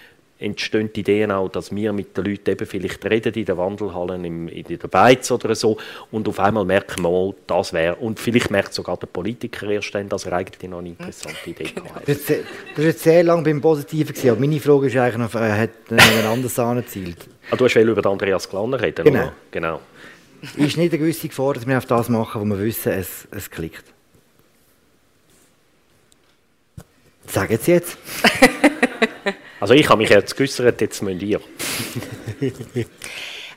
entstehen 0.45 0.91
die 0.93 1.01
Ideen 1.01 1.31
auch, 1.31 1.49
dass 1.49 1.75
wir 1.75 1.93
mit 1.93 2.17
den 2.17 2.25
Leuten 2.25 2.51
eben 2.51 2.67
vielleicht 2.67 3.05
reden 3.05 3.33
in 3.35 3.45
den 3.45 3.57
Wandelhallen, 3.57 4.25
im, 4.25 4.49
in 4.49 4.65
der 4.65 4.89
Beiz 4.89 5.31
oder 5.31 5.55
so 5.55 5.77
und 6.11 6.29
auf 6.29 6.39
einmal 6.39 6.65
merken 6.65 7.03
wir 7.03 7.11
mal, 7.11 7.35
das 7.47 7.73
wäre, 7.73 7.97
und 7.97 8.21
vielleicht 8.21 8.51
merkt 8.51 8.75
sogar 8.75 8.97
der 8.97 9.07
Politiker 9.07 9.69
erst 9.69 9.95
dann, 9.95 10.09
dass 10.09 10.27
er 10.27 10.35
eigentlich 10.35 10.71
noch 10.71 10.79
eine 10.79 10.91
interessante 10.91 11.51
Idee 11.51 11.73
hat. 11.95 12.07
Das 12.07 12.31
war 12.31 12.85
jetzt 12.85 13.03
sehr 13.03 13.25
lange 13.25 13.43
beim 13.43 13.61
Positiven, 13.61 14.15
gewesen, 14.15 14.31
aber 14.31 14.41
meine 14.41 14.61
Frage 14.61 14.87
ist 14.87 14.97
eigentlich 14.97 15.17
noch, 15.17 15.41
er 15.41 15.59
hat 15.59 15.71
ein 15.91 16.27
anderes 16.27 16.59
angezielt. 16.59 17.29
Ah, 17.51 17.57
du 17.57 17.65
hast 17.65 17.75
über 17.77 18.03
den 18.03 18.13
Andreas 18.13 18.49
Glanner 18.49 18.81
reden, 18.81 19.05
genau. 19.05 19.33
genau. 19.51 19.81
Ist 20.57 20.77
nicht 20.77 20.93
eine 20.93 20.99
gewisse 20.99 21.29
Gefahr, 21.29 21.55
dass 21.55 21.67
wir 21.67 21.79
auf 21.79 21.87
das 21.87 22.09
machen, 22.09 22.41
wo 22.41 22.45
wir 22.45 22.63
wissen, 22.63 22.93
es, 22.93 23.27
es 23.31 23.51
klickt? 23.51 23.85
Sagen 27.27 27.59
Sie 27.61 27.73
jetzt. 27.73 27.97
Also 29.61 29.75
ich 29.75 29.89
habe 29.89 30.03
mich 30.03 30.11
jetzt 30.11 30.37
geäußert, 30.37 30.81
jetzt 30.81 31.03
müsst 31.03 31.23
ihr. 31.23 31.41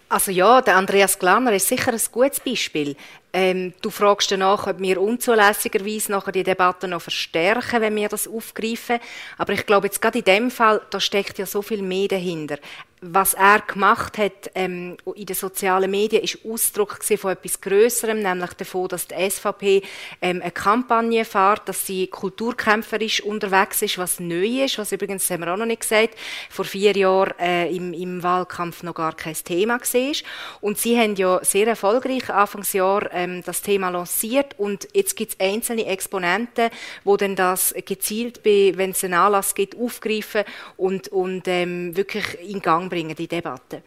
Also 0.10 0.32
ja, 0.32 0.62
der 0.62 0.78
Andreas 0.78 1.20
Glanner 1.20 1.52
ist 1.52 1.68
sicher 1.68 1.92
ein 1.92 2.00
gutes 2.14 2.40
Beispiel. 2.40 2.96
Ähm, 3.34 3.74
du 3.82 3.90
fragst 3.90 4.32
danach, 4.32 4.68
ob 4.68 4.80
wir 4.80 5.02
unzulässigerweise 5.02 6.12
nachher 6.12 6.32
die 6.32 6.44
Debatte 6.44 6.88
noch 6.88 7.02
verstärken, 7.02 7.82
wenn 7.82 7.96
wir 7.96 8.10
das 8.10 8.28
aufgreifen. 8.28 9.00
Aber 9.38 9.54
ich 9.54 9.66
glaube, 9.66 9.88
jetzt 9.88 10.02
gerade 10.02 10.20
in 10.20 10.26
dem 10.26 10.52
Fall, 10.52 10.82
da 10.90 11.00
steckt 11.00 11.38
ja 11.38 11.46
so 11.46 11.62
viel 11.62 11.82
mehr 11.82 12.08
dahinter 12.08 12.58
was 13.02 13.36
er 13.36 13.62
gemacht 13.62 14.18
hat 14.18 14.50
ähm, 14.56 14.98
in 15.16 15.26
den 15.26 15.36
sozialen 15.36 15.92
Medien, 15.92 16.24
ist 16.24 16.40
Ausdruck 16.44 17.04
von 17.04 17.32
etwas 17.32 17.62
Größerem, 17.62 18.22
nämlich 18.22 18.54
davon, 18.54 18.88
dass 18.88 19.08
die 19.08 19.30
SVP 19.30 19.84
ähm, 20.22 20.42
eine 20.42 20.52
Kampagne 20.52 21.24
fährt, 21.24 21.70
dass 21.70 21.86
sie 21.86 22.08
kulturkämpferisch 22.08 23.22
unterwegs 23.22 23.84
ist, 23.84 24.00
was 24.00 24.20
neu 24.20 24.64
ist, 24.64 24.80
was 24.80 24.92
übrigens, 24.92 25.30
haben 25.30 25.42
wir 25.42 25.54
auch 25.54 25.58
noch 25.58 25.68
nicht 25.68 25.82
gesagt, 25.82 26.16
vor 26.50 26.66
vier 26.66 26.96
Jahren 26.98 27.38
äh, 27.40 27.70
im, 27.70 27.94
im, 27.94 28.24
Wahlkampf 28.24 28.82
noch 28.82 28.96
gar 28.96 29.16
kein 29.16 29.36
Thema 29.36 29.80
war. 29.80 30.14
Und 30.62 30.80
sie 30.80 30.98
haben 30.98 31.16
ja 31.16 31.40
sehr 31.44 31.68
erfolgreich 31.68 32.30
Anfangsjahr 32.32 33.14
ähm, 33.18 33.44
das 33.44 33.62
Thema 33.62 33.90
lanciert 33.90 34.56
und 34.58 34.88
jetzt 34.94 35.16
gibt 35.16 35.34
es 35.34 35.40
einzelne 35.40 35.86
Exponenten, 35.88 36.70
wo 37.04 37.18
dann 37.18 37.36
das 37.36 37.74
gezielt, 37.86 38.42
wenn 38.44 38.92
es 38.92 39.04
einen 39.04 39.16
Anlass 39.16 39.56
gibt, 39.56 39.78
aufgreifen 39.78 40.44
und, 40.78 41.08
und 41.10 41.48
ähm, 41.48 41.96
wirklich 41.98 42.26
in 42.48 42.62
Gang 42.62 42.90
bringen, 42.90 43.16
die 43.16 43.28
Debatte. 43.28 43.82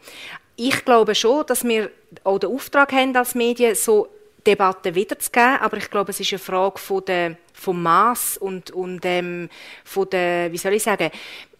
Ich 0.55 0.83
glaube 0.85 1.15
schon, 1.15 1.45
dass 1.47 1.63
wir 1.63 1.89
auch 2.23 2.39
den 2.39 2.51
Auftrag 2.51 2.91
haben 2.91 3.15
als 3.15 3.33
Medien, 3.35 3.73
so 3.75 4.09
Debatten 4.45 4.95
wiederzugeben, 4.95 5.59
aber 5.59 5.77
ich 5.77 5.89
glaube, 5.89 6.11
es 6.11 6.19
ist 6.19 6.33
eine 6.33 6.39
Frage 6.39 6.79
von 6.79 7.05
der, 7.05 7.37
vom 7.53 7.81
Maß 7.81 8.37
und, 8.37 8.71
und 8.71 9.05
ähm, 9.05 9.49
von 9.83 10.09
der, 10.09 10.51
wie 10.51 10.57
soll 10.57 10.73
ich 10.73 10.83
sagen, 10.83 11.11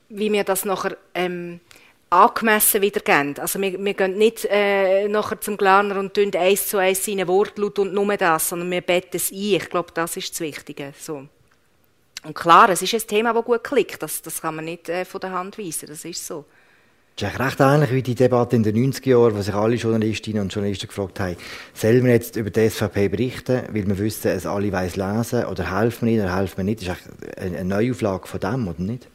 wie 0.10 0.32
wir 0.32 0.44
das 0.44 0.66
nachher 0.66 0.98
ähm, 1.14 1.62
angemessen 2.12 2.82
wiedergeben. 2.82 3.40
Also 3.40 3.60
wir, 3.60 3.84
wir 3.84 3.94
gehen 3.94 4.18
nicht 4.18 4.46
äh, 4.50 5.08
nachher 5.08 5.40
zum 5.40 5.58
Glarner 5.58 5.98
und 5.98 6.14
tun 6.14 6.30
eins 6.36 6.68
zu 6.68 6.78
eins 6.78 7.06
seine 7.06 7.28
Wortlaut 7.28 7.80
und 7.80 7.94
nur 7.94 8.18
das, 8.18 8.50
sondern 8.50 8.70
wir 8.70 8.82
betten 8.82 9.16
es 9.16 9.32
ein. 9.32 9.38
Ich 9.38 9.70
glaube, 9.70 9.92
das 9.94 10.18
ist 10.18 10.32
das 10.32 10.42
Wichtige. 10.42 10.94
So. 11.00 11.28
Und 12.24 12.36
klar, 12.36 12.70
es 12.70 12.82
ist 12.82 12.94
ein 12.94 13.08
Thema, 13.08 13.34
das 13.34 13.46
gut 13.46 13.64
klickt. 13.64 14.04
Das, 14.04 14.22
das 14.22 14.42
kann 14.42 14.56
man 14.56 14.66
nicht 14.66 14.90
äh, 14.90 15.06
von 15.06 15.22
der 15.22 15.32
Hand 15.32 15.58
weisen. 15.58 15.88
Das 15.88 16.04
ist 16.04 16.28
so. 16.28 16.46
Das 17.16 17.34
ist 17.34 17.40
recht 17.40 17.60
ähnlich 17.60 17.92
wie 17.92 18.02
die 18.02 18.16
Debatte 18.16 18.56
in 18.56 18.64
den 18.64 18.76
90er 18.92 19.10
Jahren, 19.10 19.36
wo 19.36 19.42
sich 19.42 19.54
alle 19.54 19.76
Journalistinnen 19.76 20.42
und 20.42 20.54
Journalisten 20.54 20.88
gefragt 20.88 21.20
haben, 21.20 21.36
sollen 21.74 22.04
wir 22.04 22.14
jetzt 22.14 22.36
über 22.36 22.50
die 22.50 22.70
SVP 22.70 23.10
berichten, 23.10 23.64
weil 23.70 23.88
wir 23.88 23.98
wissen, 24.00 24.32
es 24.32 24.46
alle 24.46 24.72
weiss 24.72 24.96
lesen, 24.96 25.46
oder 25.46 25.78
helfen 25.78 26.08
wir 26.08 26.14
nicht, 26.14 26.24
oder 26.24 26.36
helfen 26.36 26.58
wir 26.58 26.64
nicht? 26.64 26.88
Das 26.88 26.98
ist 26.98 27.38
eine 27.38 27.66
Neuauflage 27.66 28.28
von 28.28 28.40
dem, 28.40 28.68
oder 28.68 28.82
nicht? 28.82 29.08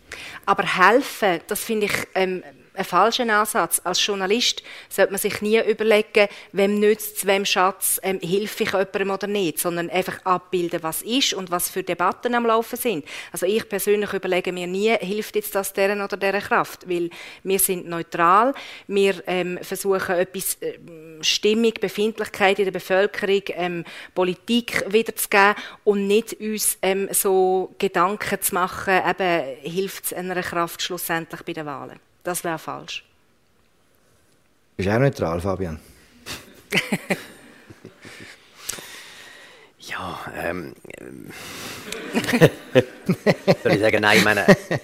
Aber 0.45 0.63
helfen, 0.63 1.41
das 1.47 1.61
finde 1.61 1.87
ich 1.87 1.93
ähm, 2.15 2.43
ein 2.77 2.85
falscher 2.85 3.29
Ansatz. 3.29 3.81
Als 3.85 4.05
Journalist 4.05 4.62
sollte 4.89 5.12
man 5.12 5.21
sich 5.21 5.41
nie 5.41 5.61
überlegen, 5.61 6.29
wem 6.53 6.79
nützt 6.79 7.19
es, 7.19 7.27
wem 7.27 7.45
Schatz, 7.45 8.01
ähm, 8.03 8.19
hilft 8.21 8.61
ich 8.61 8.73
jemandem 8.73 9.11
oder 9.11 9.27
nicht, 9.27 9.59
sondern 9.59 9.91
einfach 9.91 10.25
abbilden, 10.25 10.83
was 10.83 11.03
ist 11.03 11.35
und 11.35 11.51
was 11.51 11.71
für 11.71 11.83
Debatten 11.83 12.35
am 12.35 12.47
Laufen 12.47 12.77
sind. 12.77 13.05
Also 13.33 13.47
ich 13.47 13.69
persönlich 13.69 14.12
überlege 14.12 14.53
mir 14.53 14.67
nie, 14.67 14.95
hilft 14.99 15.37
jetzt 15.37 15.55
das 15.55 15.73
deren 15.73 16.01
oder 16.01 16.17
deren 16.17 16.41
Kraft, 16.41 16.89
weil 16.89 17.11
wir 17.43 17.59
sind 17.59 17.89
neutral, 17.89 18.55
wir 18.87 19.23
ähm, 19.27 19.59
versuchen 19.62 20.17
etwas 20.17 20.57
äh, 20.61 20.79
Stimmung, 21.21 21.73
Befindlichkeit 21.81 22.59
in 22.59 22.67
der 22.67 22.73
Bevölkerung, 22.73 23.43
ähm, 23.49 23.85
Politik 24.15 24.85
wiederzugeben 24.89 25.55
und 25.85 26.07
nicht 26.07 26.35
uns 26.41 26.79
ähm, 26.83 27.09
so 27.12 27.75
Gedanken 27.79 28.41
zu 28.41 28.55
machen, 28.55 29.01
eben 29.09 29.57
hilft 29.62 30.07
es 30.07 30.12
einer 30.12 30.43
Kraft 30.43 30.83
schlussendlich 30.83 31.43
bei 31.43 31.53
den 31.53 31.67
Wahlen. 31.67 32.06
Das 32.27 32.43
wäre 32.43 32.59
falsch. 32.59 33.05
Bist 34.77 34.89
du 34.89 34.93
auch 34.93 34.99
neutral, 34.99 35.41
Fabian? 35.41 35.79
ja, 39.79 40.21
ähm. 40.37 40.75
soll 43.62 43.73
ich 43.75 43.81
sagen, 43.81 44.01
nein, 44.01 44.19
ich 44.19 44.25
meine. 44.25 44.49
Äh, 44.49 44.79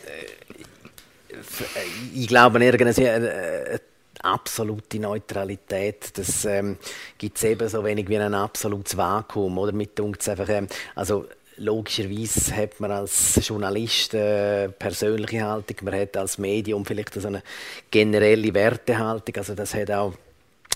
ich 2.14 2.28
glaube, 2.28 2.64
irgendeine 2.64 3.06
äh, 3.08 3.80
absolute 4.22 5.00
Neutralität, 5.00 6.16
das 6.16 6.44
ähm, 6.44 6.78
gibt 7.18 7.38
es 7.38 7.42
eben 7.42 7.68
so 7.68 7.82
wenig 7.82 8.08
wie 8.08 8.18
ein 8.18 8.34
absolutes 8.34 8.96
Vakuum, 8.96 9.58
oder? 9.58 9.72
Mit 9.72 9.98
einfach, 10.28 10.48
ähm, 10.48 10.68
also 10.94 11.26
logischerweise 11.56 12.56
hat 12.56 12.80
man 12.80 12.90
als 12.90 13.40
Journalist 13.46 14.14
eine 14.14 14.72
persönliche 14.78 15.44
Haltung, 15.44 15.76
man 15.82 16.00
hat 16.00 16.16
als 16.16 16.38
Medium 16.38 16.84
vielleicht 16.84 17.24
eine 17.24 17.42
generelle 17.90 18.52
Wertehaltung, 18.54 19.36
also 19.36 19.54
das 19.54 19.74
hat 19.74 19.90
auch 19.90 20.14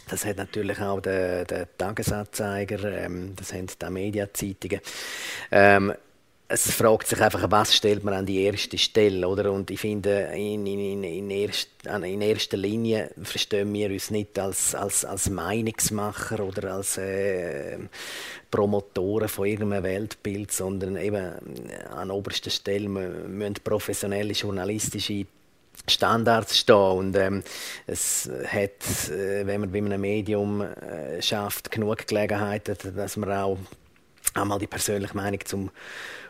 das 0.09 0.25
hat 0.25 0.37
natürlich 0.37 0.81
auch 0.81 1.01
der, 1.01 1.45
der 1.45 1.67
Tagesanzeiger, 1.77 2.93
ähm, 2.93 3.35
das 3.35 3.53
haben 3.53 3.67
die 3.67 3.91
Mediazeitungen. 3.91 4.81
Ähm, 5.51 5.93
es 6.49 6.71
fragt 6.71 7.09
sich 7.09 7.21
einfach, 7.21 7.51
was 7.51 7.75
stellt 7.75 8.05
man 8.05 8.15
an 8.15 8.27
die 8.27 8.43
erste 8.43 8.79
Stelle, 8.79 9.27
oder? 9.27 9.51
Und 9.51 9.71
ich 9.71 9.81
finde, 9.81 10.31
in, 10.35 10.65
in, 10.65 11.03
in, 11.03 11.31
erst, 11.31 11.71
in 11.85 12.21
erster 12.21 12.57
Linie 12.57 13.11
verstehen 13.23 13.73
wir 13.73 13.91
uns 13.91 14.11
nicht 14.11 14.39
als, 14.39 14.75
als, 14.75 15.05
als 15.05 15.29
Meinungsmacher 15.29 16.41
oder 16.41 16.75
als 16.75 16.99
äh, 16.99 17.79
Promotoren 18.51 19.29
von 19.29 19.47
irgendeinem 19.47 19.83
Weltbild, 19.83 20.53
sondern 20.53 20.97
eben 20.97 21.33
an 21.91 22.11
oberster 22.13 22.51
Stelle 22.51 22.89
müssen 22.89 23.55
professionelle 23.65 24.33
journalistische 24.33 25.27
Standards 25.89 26.59
stehen 26.59 26.77
und 26.77 27.17
ähm, 27.17 27.43
es 27.87 28.31
hat, 28.47 29.11
äh, 29.11 29.47
wenn 29.47 29.61
man 29.61 29.73
bei 29.73 29.79
einem 29.79 30.01
Medium 30.01 30.63
äh, 30.63 31.21
schafft, 31.21 31.71
genug 31.71 32.07
Gelegenheiten, 32.07 32.77
dass 32.97 33.17
man 33.17 33.33
auch 33.33 33.59
einmal 34.37 34.59
die 34.59 34.67
persönliche 34.67 35.17
Meinung 35.17 35.41
zum 35.45 35.71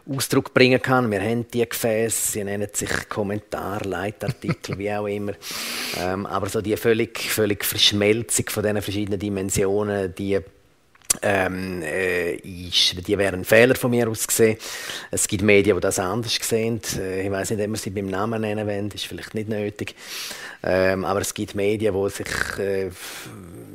Ausdruck 0.08 0.54
bringen 0.54 0.80
kann. 0.80 1.10
Wir 1.10 1.20
haben 1.20 1.48
die 1.50 1.68
Gefäße, 1.68 2.32
sie 2.32 2.44
nennen 2.44 2.68
sich 2.72 3.08
Kommentar, 3.08 3.84
Leitartikel, 3.84 4.78
wie 4.78 4.92
auch 4.92 5.06
immer. 5.06 5.32
Ähm, 5.98 6.26
aber 6.26 6.48
so 6.48 6.60
die 6.60 6.76
völlig, 6.76 7.18
völlig 7.18 7.64
Verschmelzung 7.64 8.48
von 8.48 8.62
diesen 8.62 8.82
verschiedenen 8.82 9.18
Dimensionen, 9.18 10.14
die 10.14 10.38
ähm, 11.22 11.82
äh, 11.82 12.34
ist, 12.36 13.06
die 13.06 13.18
wären 13.18 13.44
Fehler 13.44 13.74
von 13.74 13.90
mir 13.90 14.08
aus 14.08 14.26
gesehen. 14.26 14.58
Es 15.10 15.26
gibt 15.26 15.42
Medien, 15.42 15.76
die 15.76 15.80
das 15.80 15.98
anders 15.98 16.38
sehen. 16.40 16.80
Äh, 16.98 17.26
ich 17.26 17.30
weiß 17.30 17.50
nicht, 17.50 17.62
ob 17.62 17.68
man 17.68 17.76
sie 17.76 17.90
beim 17.90 18.06
Namen 18.06 18.42
nennen 18.42 18.66
wollen, 18.66 18.90
ist 18.90 19.06
vielleicht 19.06 19.34
nicht 19.34 19.48
nötig. 19.48 19.94
Ähm, 20.62 21.04
aber 21.04 21.20
es 21.20 21.32
gibt 21.34 21.54
Medien, 21.54 21.94
die 21.94 22.10
sich 22.10 22.58
äh, 22.58 22.90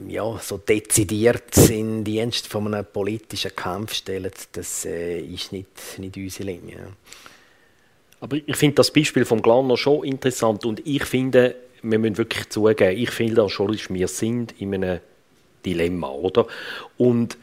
ja, 0.07 0.37
so 0.39 0.57
dezidiert 0.57 1.57
in 1.69 2.03
Dienst 2.03 2.47
von 2.47 2.73
einem 2.73 2.85
politischen 2.85 3.55
Kampf 3.55 3.93
stellen. 3.93 4.31
Das 4.51 4.85
äh, 4.85 5.19
ist 5.21 5.51
nicht, 5.51 5.67
nicht 5.97 6.17
unsere 6.17 6.51
Linie. 6.51 6.87
Aber 8.19 8.37
ich 8.37 8.55
finde 8.55 8.75
das 8.75 8.91
Beispiel 8.91 9.25
vom 9.25 9.41
Glarner 9.41 9.77
schon 9.77 10.03
interessant 10.03 10.65
und 10.65 10.85
ich 10.85 11.03
finde, 11.05 11.55
wir 11.81 11.97
müssen 11.97 12.17
wirklich 12.17 12.49
zugeben, 12.49 12.97
ich 12.97 13.09
finde 13.09 13.43
wir 13.89 14.07
sind 14.07 14.53
in 14.59 14.75
einem 14.75 14.99
Dilemma, 15.65 16.09
oder? 16.09 16.45
Und 16.97 17.37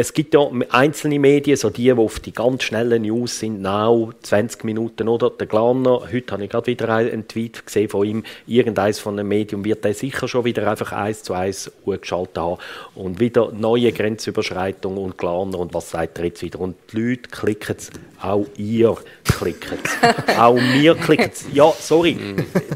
es 0.00 0.12
gibt 0.12 0.32
ja 0.32 0.48
einzelne 0.70 1.18
Medien, 1.18 1.56
so 1.56 1.70
die, 1.70 1.82
die 1.82 1.92
auf 1.92 2.20
die 2.20 2.30
ganz 2.30 2.62
schnellen 2.62 3.02
News 3.02 3.40
sind, 3.40 3.60
now, 3.60 4.12
20 4.22 4.62
Minuten, 4.62 5.08
oder? 5.08 5.28
Der 5.28 5.48
Glaner, 5.48 6.02
heute 6.12 6.32
habe 6.32 6.44
ich 6.44 6.50
gerade 6.50 6.68
wieder 6.68 6.88
einen 6.88 7.26
Tweet 7.26 7.66
gesehen 7.66 7.88
von 7.88 8.06
ihm, 8.06 8.22
irgendeines 8.46 9.00
von 9.00 9.18
einem 9.18 9.26
Medium 9.26 9.64
wird 9.64 9.84
er 9.84 9.94
sicher 9.94 10.28
schon 10.28 10.44
wieder 10.44 10.70
einfach 10.70 10.92
eins 10.92 11.24
zu 11.24 11.34
eins 11.34 11.72
geschaltet 11.84 12.38
haben 12.38 12.58
und 12.94 13.18
wieder 13.18 13.50
neue 13.50 13.90
Grenzüberschreitungen 13.90 14.98
und 14.98 15.18
Glaner 15.18 15.58
und 15.58 15.74
was 15.74 15.90
sagt 15.90 16.20
er 16.20 16.26
jetzt 16.26 16.42
wieder? 16.42 16.60
Und 16.60 16.76
die 16.92 17.00
Leute 17.00 17.22
klicken 17.22 17.74
es, 17.76 17.90
auch 18.22 18.46
ihr 18.56 18.96
klickt 19.24 19.66
es, 19.82 20.38
auch 20.38 20.54
wir 20.54 20.94
klicken 20.94 21.30
es. 21.32 21.44
Ja, 21.52 21.72
sorry, 21.76 22.16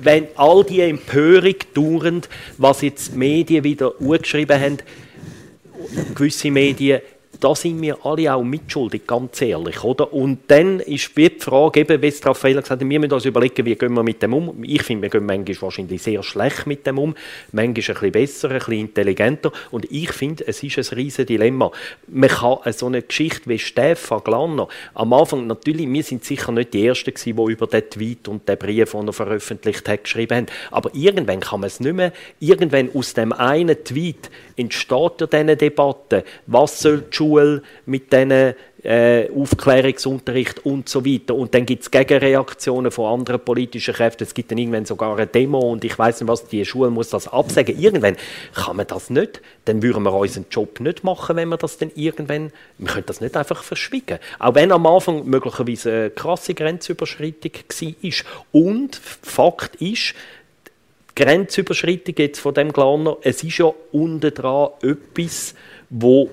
wenn 0.02 0.26
all 0.34 0.64
die 0.64 0.80
Empörung 0.80 1.54
dauernd, 1.72 2.28
was 2.58 2.82
jetzt 2.82 3.12
die 3.12 3.18
Medien 3.18 3.62
wieder 3.62 3.92
geschrieben 4.00 4.60
haben, 4.60 4.78
gewisse 6.14 6.50
Medien, 6.50 7.00
da 7.42 7.54
sind 7.56 7.82
wir 7.82 7.98
alle 8.06 8.32
auch 8.32 8.44
mitschuldig, 8.44 9.06
ganz 9.06 9.42
ehrlich. 9.42 9.82
Oder? 9.82 10.12
Und 10.12 10.42
dann 10.48 10.78
ist 10.80 11.16
die 11.16 11.30
Frage, 11.38 11.80
eben, 11.80 12.00
wie 12.00 12.06
es 12.06 12.24
Raphael 12.24 12.54
gesagt 12.54 12.70
hat, 12.70 12.88
wir 12.88 13.00
müssen 13.00 13.12
uns 13.12 13.24
überlegen, 13.24 13.66
wie 13.66 13.74
gehen 13.74 13.92
wir 13.94 14.02
mit 14.04 14.22
dem 14.22 14.32
um. 14.32 14.62
Ich 14.62 14.82
finde, 14.82 15.02
wir 15.02 15.10
gehen 15.10 15.26
manchmal 15.26 15.62
wahrscheinlich 15.62 16.02
sehr 16.02 16.22
schlecht 16.22 16.66
mit 16.66 16.86
dem 16.86 16.98
um, 16.98 17.14
manchmal 17.50 17.66
ein 17.66 17.74
bisschen 17.74 18.12
besser, 18.12 18.50
ein 18.50 18.58
bisschen 18.58 18.74
intelligenter. 18.74 19.50
Und 19.72 19.90
ich 19.90 20.12
finde, 20.12 20.46
es 20.46 20.62
ist 20.62 20.78
ein 20.78 20.96
riesiges 20.96 21.26
Dilemma. 21.26 21.72
Man 22.06 22.30
kann 22.30 22.58
so 22.72 22.86
eine 22.86 23.02
Geschichte 23.02 23.48
wie 23.50 23.58
Stefan 23.58 24.22
Glanner, 24.22 24.68
am 24.94 25.12
Anfang 25.12 25.46
natürlich, 25.46 25.90
wir 25.90 26.02
sind 26.02 26.24
sicher 26.24 26.52
nicht 26.52 26.72
die 26.74 26.86
Ersten 26.86 27.12
gewesen, 27.12 27.36
die 27.36 27.52
über 27.52 27.66
den 27.66 27.90
Tweet 27.90 28.28
und 28.28 28.48
den 28.48 28.58
Brief, 28.58 28.92
den 28.92 29.06
er 29.08 29.12
veröffentlicht 29.12 29.88
hat, 29.88 30.04
geschrieben 30.04 30.36
haben. 30.36 30.46
Aber 30.70 30.90
irgendwann 30.94 31.40
kann 31.40 31.60
man 31.60 31.66
es 31.66 31.80
nicht 31.80 31.94
mehr, 31.94 32.12
irgendwann 32.38 32.90
aus 32.94 33.14
dem 33.14 33.32
einen 33.32 33.82
Tweet 33.82 34.30
entsteht 34.56 35.20
ja 35.20 35.26
diese 35.26 35.56
Debatte, 35.56 36.24
was 36.46 36.80
soll 36.80 37.02
die 37.02 37.16
Schule 37.16 37.62
mit 37.86 38.12
diesen 38.12 38.54
äh, 38.82 39.30
Aufklärungsunterricht 39.30 40.66
und 40.66 40.88
so 40.88 41.04
weiter. 41.04 41.34
Und 41.34 41.54
dann 41.54 41.66
gibt 41.66 41.82
es 41.82 41.90
Gegenreaktionen 41.90 42.90
von 42.90 43.20
anderen 43.20 43.40
politischen 43.40 43.94
Kräften. 43.94 44.24
Es 44.24 44.34
gibt 44.34 44.50
dann 44.50 44.58
irgendwann 44.58 44.84
sogar 44.84 45.16
eine 45.16 45.26
Demo 45.26 45.60
und 45.60 45.84
ich 45.84 45.96
weiß 45.96 46.20
nicht 46.20 46.28
was, 46.28 46.46
die 46.46 46.64
Schule 46.64 46.90
muss 46.90 47.10
das 47.10 47.28
absagen. 47.28 47.78
Irgendwann 47.78 48.16
kann 48.54 48.76
man 48.76 48.86
das 48.86 49.10
nicht. 49.10 49.40
Dann 49.64 49.82
würden 49.82 50.02
wir 50.02 50.12
unseren 50.12 50.46
Job 50.50 50.80
nicht 50.80 51.04
machen, 51.04 51.36
wenn 51.36 51.48
wir 51.48 51.56
das 51.56 51.78
dann 51.78 51.92
irgendwann, 51.94 52.52
wir 52.78 52.88
können 52.88 53.06
das 53.06 53.20
nicht 53.20 53.36
einfach 53.36 53.62
verschwiegen. 53.62 54.18
Auch 54.38 54.54
wenn 54.54 54.72
am 54.72 54.86
Anfang 54.86 55.24
möglicherweise 55.26 55.92
eine 55.92 56.10
krasse 56.10 56.54
Grenzüberschreitung 56.54 57.52
war. 57.52 57.92
Und 58.50 58.96
Fakt 58.96 59.76
ist, 59.76 60.14
Grenzüberschreitung 61.14 62.14
jetzt 62.18 62.40
von 62.40 62.54
dem 62.54 62.72
Glaner, 62.72 63.18
es 63.22 63.42
ist 63.44 63.58
ja 63.58 63.72
unten 63.92 64.32
dran 64.32 64.70
etwas, 64.82 65.54
wo, 65.90 66.30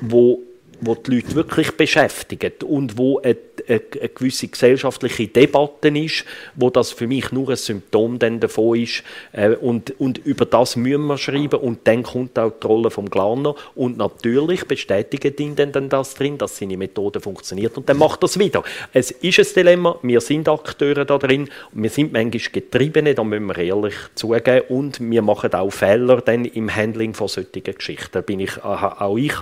wo 0.00 0.40
wo 0.82 0.94
die 0.96 1.16
Leute 1.16 1.34
wirklich 1.34 1.72
beschäftigt 1.72 2.64
und 2.64 2.98
wo 2.98 3.20
eine, 3.20 3.36
eine, 3.68 3.80
eine, 4.00 4.08
gewisse 4.08 4.48
gesellschaftliche 4.48 5.28
Debatte 5.28 5.88
ist, 5.88 6.24
wo 6.56 6.70
das 6.70 6.90
für 6.92 7.06
mich 7.06 7.32
nur 7.32 7.50
ein 7.50 7.56
Symptom 7.56 8.18
davon 8.18 8.78
ist. 8.78 9.04
Äh, 9.32 9.50
und, 9.50 9.98
und 10.00 10.18
über 10.18 10.44
das 10.44 10.76
müssen 10.76 11.06
wir 11.06 11.18
schreiben 11.18 11.60
und 11.60 11.80
dann 11.84 12.02
kommt 12.02 12.38
auch 12.38 12.52
die 12.60 12.66
Rolle 12.66 12.90
vom 12.90 13.08
Glaner 13.08 13.54
und 13.74 13.96
natürlich 13.96 14.66
bestätigt 14.66 15.38
ihn 15.40 15.54
dann, 15.56 15.72
dann 15.72 15.88
das 15.88 16.14
drin, 16.14 16.36
dass 16.36 16.58
seine 16.58 16.76
Methode 16.76 17.20
funktioniert. 17.20 17.76
Und 17.76 17.88
dann 17.88 17.98
macht 17.98 18.22
das 18.22 18.38
wieder. 18.38 18.64
Es 18.92 19.12
ist 19.12 19.38
ein 19.38 19.46
Dilemma, 19.54 19.98
wir 20.02 20.20
sind 20.20 20.48
Akteure 20.48 21.04
da 21.04 21.18
drin. 21.18 21.48
Wir 21.72 21.90
sind 21.90 22.12
manchmal 22.12 22.42
Getriebene, 22.52 23.14
da 23.14 23.22
müssen 23.22 23.46
wir 23.46 23.58
ehrlich 23.58 23.94
zugeben. 24.14 24.62
Und 24.68 25.00
wir 25.00 25.22
machen 25.22 25.54
auch 25.54 25.70
Fehler 25.70 26.20
dann 26.20 26.44
im 26.44 26.74
Handling 26.74 27.14
von 27.14 27.28
solchen 27.28 27.62
Geschichten. 27.62 28.08
Da 28.12 28.20
bin 28.20 28.40
ich, 28.40 28.62
auch 28.62 29.16
ich, 29.16 29.34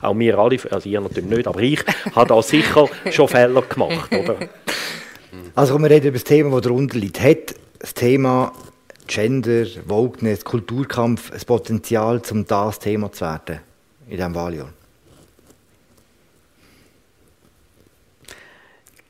auch 0.00 0.18
wir 0.18 0.38
alle, 0.38 0.58
also 0.70 0.87
ihr 0.90 1.00
natürlich 1.00 1.30
nicht, 1.30 1.46
aber 1.46 1.60
ich 1.60 1.84
habe 2.14 2.28
da 2.28 2.42
sicher 2.42 2.88
schon 3.10 3.28
Fehler 3.28 3.62
gemacht. 3.62 4.12
Oder? 4.12 4.36
Also 5.54 5.78
wir 5.78 5.90
reden 5.90 6.08
über 6.08 6.18
das 6.18 6.24
Thema, 6.24 6.50
das 6.50 6.62
darunter 6.62 6.98
liegt. 6.98 7.20
Hat 7.20 7.54
das 7.78 7.94
Thema 7.94 8.52
Gender, 9.06 9.66
Wokeness, 9.86 10.44
Kulturkampf 10.44 11.32
ein 11.32 11.40
Potenzial, 11.46 12.20
um 12.30 12.46
das 12.46 12.78
Thema 12.78 13.10
zu 13.10 13.24
werden 13.24 13.60
in 14.06 14.16
diesem 14.16 14.34
Wahljahr? 14.34 14.72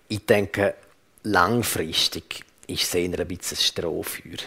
Ich 0.09 0.25
denke, 0.25 0.75
langfristig 1.25 2.45
ist 2.67 2.85
es 2.85 2.95
eher 2.95 3.19
ein 3.19 3.29
bisschen 3.29 3.59
ein 3.59 3.61
Strohfeuer 3.61 4.38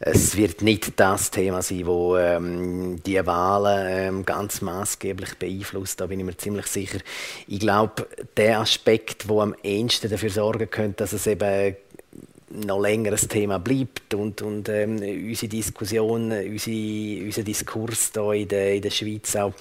es 0.00 0.36
wird 0.36 0.62
nicht 0.62 0.98
das 1.00 1.30
Thema 1.30 1.60
sein, 1.60 1.86
wo 1.86 2.16
ähm, 2.16 3.02
die 3.04 3.24
Wahlen 3.26 3.86
ähm, 3.90 4.24
ganz 4.24 4.60
maßgeblich 4.60 5.34
beeinflusst. 5.34 6.00
Da 6.00 6.06
bin 6.06 6.20
ich 6.20 6.26
mir 6.26 6.36
ziemlich 6.36 6.66
sicher. 6.66 6.98
Ich 7.48 7.58
glaube, 7.58 8.06
der 8.36 8.60
Aspekt, 8.60 9.28
wo 9.28 9.40
am 9.40 9.56
ehesten 9.62 10.08
dafür 10.08 10.30
sorgen 10.30 10.70
könnte, 10.70 10.98
dass 10.98 11.12
es 11.12 11.26
eben 11.26 11.76
noch 12.50 12.80
länger 12.80 13.12
ein 13.12 13.28
Thema 13.28 13.58
bleibt 13.58 14.14
und, 14.14 14.40
und 14.40 14.68
ähm, 14.68 14.96
unsere 14.96 15.48
Diskussion, 15.48 16.32
unsere, 16.32 17.24
unser 17.24 17.42
Diskurs 17.42 18.10
hier 18.14 18.32
in 18.32 18.48
der, 18.48 18.74
in 18.76 18.82
der 18.82 18.90
Schweiz 18.90 19.36
auch 19.36 19.52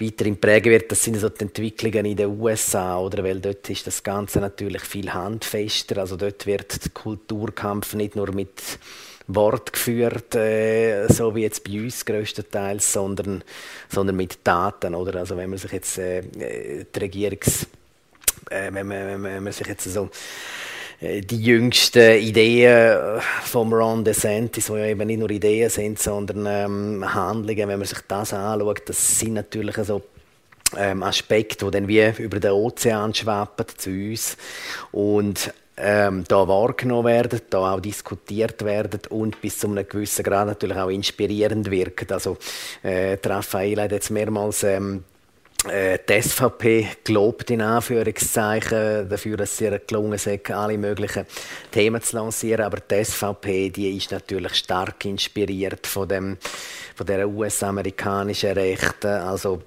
weiterhin 0.00 0.40
prägen 0.40 0.72
wird, 0.72 0.90
das 0.90 1.02
sind 1.02 1.16
so 1.16 1.28
die 1.28 1.42
Entwicklungen 1.42 2.06
in 2.06 2.16
den 2.16 2.40
USA, 2.40 2.98
oder? 2.98 3.22
weil 3.24 3.40
dort 3.40 3.68
ist 3.68 3.86
das 3.86 4.02
Ganze 4.02 4.40
natürlich 4.40 4.82
viel 4.82 5.12
handfester, 5.12 5.98
also 5.98 6.16
dort 6.16 6.46
wird 6.46 6.82
der 6.82 6.92
Kulturkampf 6.92 7.94
nicht 7.94 8.16
nur 8.16 8.32
mit 8.32 8.78
Wort 9.26 9.72
geführt, 9.72 10.34
äh, 10.34 11.06
so 11.08 11.34
wie 11.34 11.42
jetzt 11.42 11.64
bei 11.64 11.80
uns 11.80 12.04
größtenteils, 12.04 12.92
sondern, 12.92 13.42
sondern 13.88 14.16
mit 14.16 14.38
Daten. 14.44 14.94
Oder? 14.94 15.20
Also 15.20 15.36
wenn 15.36 15.50
man 15.50 15.58
sich 15.58 15.72
jetzt 15.72 15.98
äh, 15.98 16.22
die 16.94 16.98
Regierungs... 16.98 17.66
Äh, 18.50 18.70
wenn, 18.72 18.86
man, 18.86 19.22
wenn 19.22 19.42
man 19.42 19.52
sich 19.52 19.66
jetzt 19.66 19.84
so 19.84 20.10
äh, 21.00 21.22
die 21.22 21.42
jüngsten 21.42 22.18
Ideen 22.18 23.20
von 23.44 23.72
Ron 23.72 24.04
DeSantis, 24.04 24.66
die 24.66 24.72
ja 24.72 24.86
eben 24.86 25.06
nicht 25.06 25.18
nur 25.18 25.30
Ideen 25.30 25.70
sind, 25.70 25.98
sondern 25.98 26.46
ähm, 26.46 27.14
Handlungen, 27.14 27.68
wenn 27.68 27.78
man 27.78 27.88
sich 27.88 28.00
das 28.06 28.32
anschaut, 28.32 28.82
das 28.86 29.18
sind 29.18 29.34
natürlich 29.34 29.76
so 29.76 30.02
ähm, 30.76 31.02
Aspekte, 31.02 31.64
die 31.64 31.70
dann 31.70 31.88
wie 31.88 32.12
über 32.18 32.40
den 32.40 32.52
Ozean 32.52 33.14
schwappen 33.14 33.66
zu 33.76 33.90
uns 33.90 34.36
und 34.92 35.52
ähm, 35.76 36.24
da 36.28 36.46
wahrgenommen 36.46 37.06
werden, 37.06 37.40
da 37.50 37.74
auch 37.74 37.80
diskutiert 37.80 38.64
werden 38.64 39.00
und 39.10 39.40
bis 39.40 39.58
zu 39.58 39.66
einem 39.68 39.88
gewissen 39.88 40.22
Grad 40.22 40.46
natürlich 40.46 40.76
auch 40.76 40.88
inspirierend 40.88 41.70
wirken. 41.70 42.12
Also 42.12 42.36
äh, 42.82 43.18
Raphael 43.24 43.80
hat 43.80 43.92
jetzt 43.92 44.10
mehrmals 44.10 44.62
ähm, 44.62 45.04
äh, 45.68 45.98
die 46.08 46.22
SVP 46.22 46.88
gelobt 47.02 47.50
in 47.50 47.62
Anführungszeichen 47.62 49.08
dafür, 49.08 49.36
dass 49.36 49.56
sie 49.56 49.70
gelungen 49.86 50.12
ist, 50.12 50.28
alle 50.50 50.78
möglichen 50.78 51.26
Themen 51.70 52.02
zu 52.02 52.16
lancieren. 52.16 52.66
Aber 52.66 52.78
die 52.78 53.04
SVP, 53.04 53.70
die 53.70 53.96
ist 53.96 54.12
natürlich 54.12 54.54
stark 54.54 55.04
inspiriert 55.04 55.86
von 55.86 56.08
dem, 56.08 56.36
von 56.94 57.06
der 57.06 57.28
US-amerikanischen 57.28 58.52
Rechten. 58.52 59.08
Also 59.08 59.62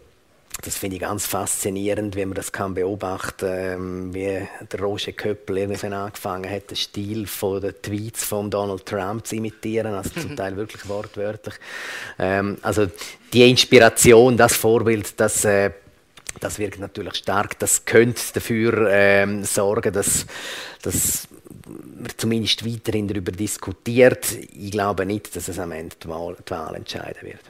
das 0.62 0.76
finde 0.76 0.96
ich 0.96 1.02
ganz 1.02 1.26
faszinierend, 1.28 2.16
wie 2.16 2.26
man 2.26 2.34
das 2.34 2.52
kann 2.52 2.74
beobachten 2.74 3.48
ähm, 3.48 4.14
wie 4.14 4.48
der 4.72 4.80
Roger 4.80 5.12
Köppel 5.12 5.60
irgendwann 5.60 5.94
angefangen 5.94 6.50
hat, 6.50 6.72
den 6.72 6.78
Stil 6.78 7.28
von 7.28 7.62
den 7.62 7.74
Tweets 7.82 8.24
von 8.24 8.50
Donald 8.50 8.86
Trump 8.86 9.26
zu 9.28 9.36
imitieren, 9.36 9.94
also 9.94 10.10
zum 10.20 10.36
Teil 10.36 10.58
wirklich 10.58 10.88
wortwörtlich. 10.90 11.56
Ähm, 12.18 12.58
also 12.62 12.88
die 13.34 13.50
Inspiration, 13.50 14.36
das 14.36 14.56
Vorbild, 14.56 15.20
das 15.20 15.46
äh, 15.46 15.72
das 16.40 16.60
wirkt 16.60 16.80
natürlich 16.80 17.16
stark. 17.16 17.58
Das 17.60 17.86
könnte 17.86 18.22
dafür 18.34 18.90
ähm, 18.92 19.44
sorgen, 19.44 19.92
dass, 19.92 20.28
dass 20.82 21.28
man 21.68 22.12
zumindest 22.16 22.66
weiterhin 22.66 23.08
darüber 23.08 23.32
diskutiert. 23.32 24.38
Ich 24.54 24.72
glaube 24.72 25.06
nicht, 25.06 25.36
dass 25.36 25.48
es 25.48 25.58
am 25.60 25.72
Ende 25.72 25.96
die 26.02 26.08
Wahl, 26.08 26.38
die 26.48 26.52
Wahl 26.52 26.76
entscheiden 26.76 27.24
wird. 27.24 27.42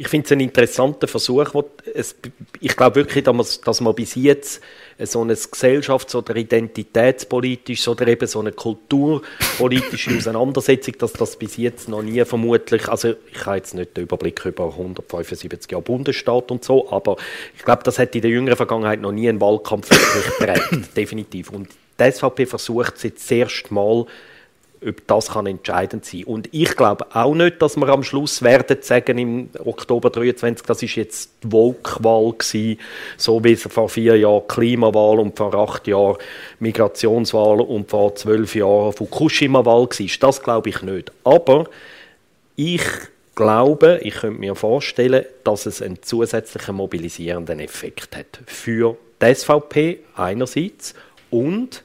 Ich 0.00 0.06
finde 0.06 0.26
es 0.26 0.32
einen 0.32 0.42
interessanten 0.42 1.08
Versuch. 1.08 1.52
Es, 1.92 2.14
ich 2.60 2.76
glaube 2.76 2.96
wirklich, 2.96 3.24
dass 3.24 3.34
man, 3.34 3.46
dass 3.64 3.80
man 3.80 3.94
bis 3.96 4.14
jetzt 4.14 4.62
so 5.00 5.22
eine 5.22 5.34
Gesellschafts- 5.34 6.14
oder 6.14 6.36
identitätspolitisches 6.36 7.88
oder 7.88 8.06
eben 8.06 8.28
so 8.28 8.38
eine 8.38 8.52
kulturpolitische 8.52 10.10
Auseinandersetzung, 10.16 10.94
dass 10.98 11.12
das 11.14 11.36
bis 11.36 11.56
jetzt 11.56 11.88
noch 11.88 12.02
nie 12.02 12.24
vermutlich, 12.24 12.88
also 12.88 13.14
ich 13.32 13.44
habe 13.44 13.56
jetzt 13.56 13.74
nicht 13.74 13.96
den 13.96 14.04
Überblick 14.04 14.44
über 14.44 14.66
175 14.66 15.72
Jahre 15.72 15.82
Bundesstaat 15.82 16.52
und 16.52 16.64
so, 16.64 16.90
aber 16.92 17.16
ich 17.56 17.64
glaube, 17.64 17.82
das 17.82 17.98
hat 17.98 18.14
in 18.14 18.22
der 18.22 18.30
jüngeren 18.30 18.56
Vergangenheit 18.56 19.00
noch 19.00 19.12
nie 19.12 19.28
einen 19.28 19.40
Wahlkampf 19.40 19.90
wirklich 19.90 20.38
geprägt, 20.38 20.90
definitiv. 20.96 21.50
Und 21.50 21.70
die 21.98 22.12
SVP 22.12 22.46
versucht 22.46 22.94
es 22.96 23.02
jetzt 23.02 23.24
das 23.24 23.30
erste 23.32 23.74
Mal, 23.74 24.06
ob 24.86 25.06
das 25.06 25.30
kann 25.30 25.46
entscheidend 25.46 26.04
sein. 26.04 26.24
Und 26.24 26.48
ich 26.52 26.76
glaube 26.76 27.06
auch 27.14 27.34
nicht, 27.34 27.60
dass 27.60 27.76
wir 27.76 27.88
am 27.88 28.02
Schluss 28.02 28.42
werden 28.42 28.78
sagen 28.80 29.18
im 29.18 29.50
Oktober 29.64 30.10
23, 30.10 30.66
das 30.66 30.82
ist 30.82 30.94
jetzt 30.94 31.30
die 31.42 31.48
gewesen, 31.48 32.78
so 33.16 33.42
wie 33.42 33.52
es 33.52 33.62
vor 33.62 33.88
vier 33.88 34.16
Jahren 34.16 34.46
Klimawahl 34.46 35.18
und 35.18 35.36
vor 35.36 35.54
acht 35.54 35.86
Jahren 35.86 36.16
Migrationswahl 36.60 37.60
und 37.60 37.90
vor 37.90 38.14
zwölf 38.14 38.54
Jahren 38.54 38.92
Fukushima-Wahl 38.92 39.88
war. 39.88 40.06
Das 40.20 40.42
glaube 40.42 40.68
ich 40.68 40.82
nicht. 40.82 41.12
Aber 41.24 41.64
ich 42.56 42.82
glaube, 43.34 44.00
ich 44.02 44.14
könnte 44.14 44.40
mir 44.40 44.54
vorstellen, 44.54 45.24
dass 45.44 45.66
es 45.66 45.80
einen 45.80 46.02
zusätzlichen 46.02 46.74
mobilisierenden 46.74 47.60
Effekt 47.60 48.16
hat 48.16 48.40
für 48.46 48.96
die 49.22 49.34
SVP 49.34 50.00
einerseits 50.16 50.94
und 51.30 51.84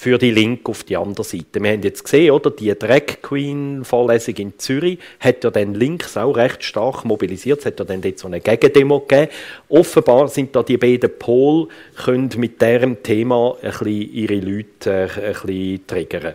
für 0.00 0.16
die 0.16 0.30
Link 0.30 0.66
auf 0.66 0.82
die 0.82 0.96
andere 0.96 1.24
Seite. 1.24 1.62
Wir 1.62 1.72
haben 1.72 1.82
jetzt 1.82 2.04
gesehen, 2.04 2.30
oder, 2.30 2.50
die 2.50 2.74
Drag 2.74 3.20
Queen 3.20 3.84
Vorlesung 3.84 4.34
in 4.36 4.58
Zürich 4.58 4.98
hat 5.20 5.44
ja 5.44 5.50
dann 5.50 5.74
links 5.74 6.16
auch 6.16 6.38
recht 6.38 6.64
stark 6.64 7.04
mobilisiert. 7.04 7.58
Es 7.58 7.66
hat 7.66 7.78
ja 7.80 7.84
dann 7.84 8.00
dort 8.00 8.18
so 8.18 8.26
eine 8.26 8.40
Gegendemo 8.40 9.00
gegeben. 9.00 9.30
Offenbar 9.68 10.28
sind 10.28 10.56
da 10.56 10.62
die 10.62 10.78
beiden 10.78 11.10
Pole, 11.18 11.68
können 12.02 12.30
mit 12.38 12.62
diesem 12.62 13.02
Thema 13.02 13.56
ein 13.60 13.72
bisschen 13.72 14.14
ihre 14.14 14.36
Leute 14.36 14.90
äh, 14.90 15.02
ein 15.02 15.32
bisschen 15.32 15.86
triggern. 15.86 16.34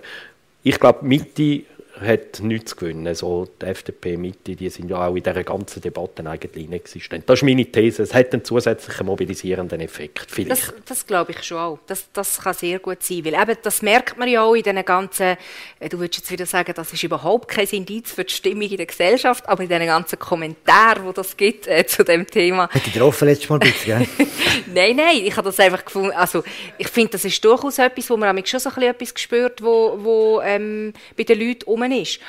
Ich 0.62 0.80
glaube, 0.80 1.04
Mitte 1.04 1.64
hat 2.02 2.42
nichts 2.42 2.72
zu 2.72 2.76
gewinnen. 2.78 3.08
Also 3.08 3.48
die 3.62 3.66
FDP-Mitte, 3.66 4.56
die 4.56 4.70
sind 4.70 4.90
ja 4.90 5.08
auch 5.08 5.16
in 5.16 5.24
dieser 5.24 5.44
ganzen 5.44 5.82
Debatte 5.82 6.28
eigentlich 6.28 6.66
inexistent. 6.66 7.30
Das 7.30 7.40
ist 7.40 7.44
meine 7.44 7.66
These. 7.66 8.04
Es 8.04 8.14
hat 8.14 8.34
einen 8.34 8.44
zusätzlichen 8.44 9.06
mobilisierenden 9.06 9.82
Effekt. 9.82 10.28
Das, 10.50 10.74
das 10.86 11.08
glaube 11.08 11.32
ich 11.32 11.44
schon 11.44 11.58
auch. 11.58 11.80
Das, 11.88 12.12
das 12.12 12.42
kann 12.42 12.54
sehr 12.54 12.80
gut 12.80 13.02
sein. 13.02 13.24
Weil 13.26 13.34
eben, 13.34 13.58
das 13.62 13.82
merkt 13.82 14.18
man 14.18 14.28
ja 14.28 14.44
auch 14.44 14.56
in 14.56 14.64
diesen 14.64 14.84
ganzen, 14.84 15.38
äh, 15.80 15.90
du 15.90 16.00
würdest 16.00 16.20
jetzt 16.20 16.32
wieder 16.32 16.46
sagen, 16.46 16.74
das 16.76 16.92
ist 16.92 17.04
überhaupt 17.04 17.48
kein 17.48 17.68
Indiz 17.68 18.12
für 18.12 18.24
die 18.24 18.34
Stimmung 18.34 18.70
in 18.70 18.78
der 18.78 18.86
Gesellschaft, 18.86 19.48
aber 19.48 19.64
in 19.64 19.70
diesen 19.70 19.86
ganzen 19.86 20.20
Kommentaren, 20.20 21.08
die 21.08 21.14
das 21.14 21.38
gibt 21.38 21.68
äh, 21.68 21.86
zu 21.86 22.04
dem 22.04 22.28
Thema. 22.28 22.70
Hätte 22.72 22.88
ich 22.88 22.94
getroffen 22.94 23.28
letztes 23.28 23.50
Mal 23.50 23.60
ein 23.62 23.72
bisschen, 23.72 24.08
Nein, 24.74 24.96
nein, 24.96 25.18
ich 25.24 25.36
habe 25.36 25.46
das 25.46 25.60
einfach 25.60 25.86
gefunden, 25.86 26.12
also 26.12 26.44
ich 26.78 26.88
finde, 26.88 27.12
das 27.12 27.26
ist 27.26 27.44
durchaus 27.44 27.78
etwas, 27.78 28.10
wo 28.10 28.18
man 28.18 28.46
schon 28.46 28.60
so 28.60 28.70
ein 28.70 28.76
bisschen 28.76 28.90
etwas 28.90 29.14
gespürt, 29.14 29.62
wo, 29.62 29.98
wo 30.00 30.42
ähm, 30.42 30.94
bei 31.16 31.24
den 31.24 31.40
Leuten 31.40 31.64
um 31.66 31.84
ist. 31.92 32.20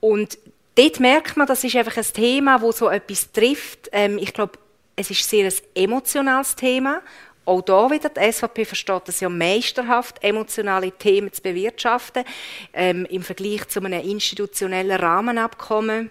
Und 0.00 0.38
dort 0.74 1.00
merkt 1.00 1.36
man, 1.36 1.46
das 1.46 1.64
ist 1.64 1.76
einfach 1.76 1.96
ein 1.96 2.12
Thema, 2.12 2.60
wo 2.60 2.72
so 2.72 2.88
etwas 2.88 3.32
trifft. 3.32 3.88
Ähm, 3.92 4.18
ich 4.18 4.32
glaube, 4.32 4.58
es 4.96 5.10
ist 5.10 5.28
sehr 5.28 5.46
ein 5.46 5.54
emotionales 5.74 6.54
Thema. 6.56 7.02
Auch 7.46 7.60
da 7.60 7.90
wieder, 7.90 8.08
die 8.08 8.32
SVP 8.32 8.64
versteht 8.64 9.08
es 9.08 9.20
ja 9.20 9.28
meisterhaft, 9.28 10.22
emotionale 10.24 10.90
Themen 10.92 11.32
zu 11.32 11.42
bewirtschaften. 11.42 12.24
Ähm, 12.72 13.04
Im 13.06 13.22
Vergleich 13.22 13.68
zu 13.68 13.80
einem 13.80 14.00
institutionellen 14.00 14.98
Rahmenabkommen 14.98 16.10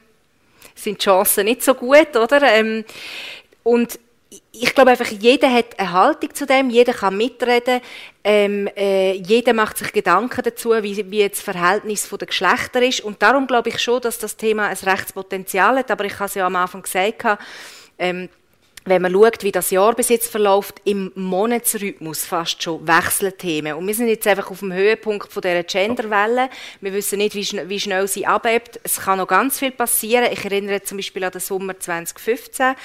sind 0.76 1.00
die 1.00 1.06
Chancen 1.06 1.46
nicht 1.46 1.64
so 1.64 1.74
gut, 1.74 2.16
oder? 2.16 2.42
Ähm, 2.44 2.86
und 3.64 4.00
ich 4.56 4.76
glaube 4.76 4.92
einfach, 4.92 5.08
jeder 5.08 5.52
hat 5.52 5.80
eine 5.80 5.92
Haltung 5.92 6.34
zu 6.36 6.46
dem, 6.46 6.70
jeder 6.70 6.94
kann 6.94 7.18
mitreden, 7.18 7.82
ähm, 8.24 8.70
äh, 8.76 9.14
jeder 9.14 9.52
macht 9.52 9.80
sich 9.80 9.92
Gedanken 9.92 10.44
dazu, 10.44 10.72
wie, 10.84 11.10
wie 11.10 11.28
das 11.28 11.42
Verhältnis 11.42 12.08
der 12.08 12.28
Geschlechter 12.28 12.84
ist. 12.84 13.02
Und 13.02 13.22
darum 13.24 13.48
glaube 13.48 13.70
ich 13.70 13.80
schon, 13.80 14.02
dass 14.02 14.20
das 14.20 14.38
Thema 14.38 14.68
ein 14.68 14.78
Rechtspotenzial 14.78 15.78
hat, 15.78 15.90
aber 15.90 16.06
ich 16.06 16.14
habe 16.14 16.26
es 16.26 16.36
ja 16.36 16.46
am 16.46 16.56
Anfang 16.56 16.84
gesagt, 16.84 17.40
ähm, 17.98 18.30
wenn 18.86 19.02
man 19.02 19.14
schaut, 19.14 19.44
wie 19.44 19.52
das 19.52 19.72
Jahr 19.72 19.96
bis 19.96 20.10
jetzt 20.10 20.30
verläuft, 20.30 20.82
im 20.84 21.12
Monatsrhythmus 21.16 22.26
fast 22.26 22.62
schon 22.62 22.86
wechseln 22.86 23.38
Themen. 23.38 23.74
Und 23.74 23.88
wir 23.88 23.96
sind 23.96 24.10
jetzt 24.10 24.28
einfach 24.28 24.52
auf 24.52 24.60
dem 24.60 24.74
Höhepunkt 24.74 25.32
von 25.32 25.42
dieser 25.42 25.64
Genderwelle. 25.64 26.50
Wir 26.82 26.94
wissen 26.94 27.20
nicht, 27.20 27.36
wie, 27.36 27.46
schn 27.46 27.70
wie 27.70 27.80
schnell 27.80 28.08
sie 28.08 28.26
abhebt. 28.26 28.80
Es 28.84 29.00
kann 29.00 29.20
noch 29.20 29.28
ganz 29.28 29.60
viel 29.60 29.72
passieren. 29.72 30.28
Ich 30.32 30.44
erinnere 30.44 30.84
zum 30.84 30.98
Beispiel 30.98 31.24
an 31.24 31.32
den 31.32 31.42
Sommer 31.42 31.80
2015, 31.80 32.76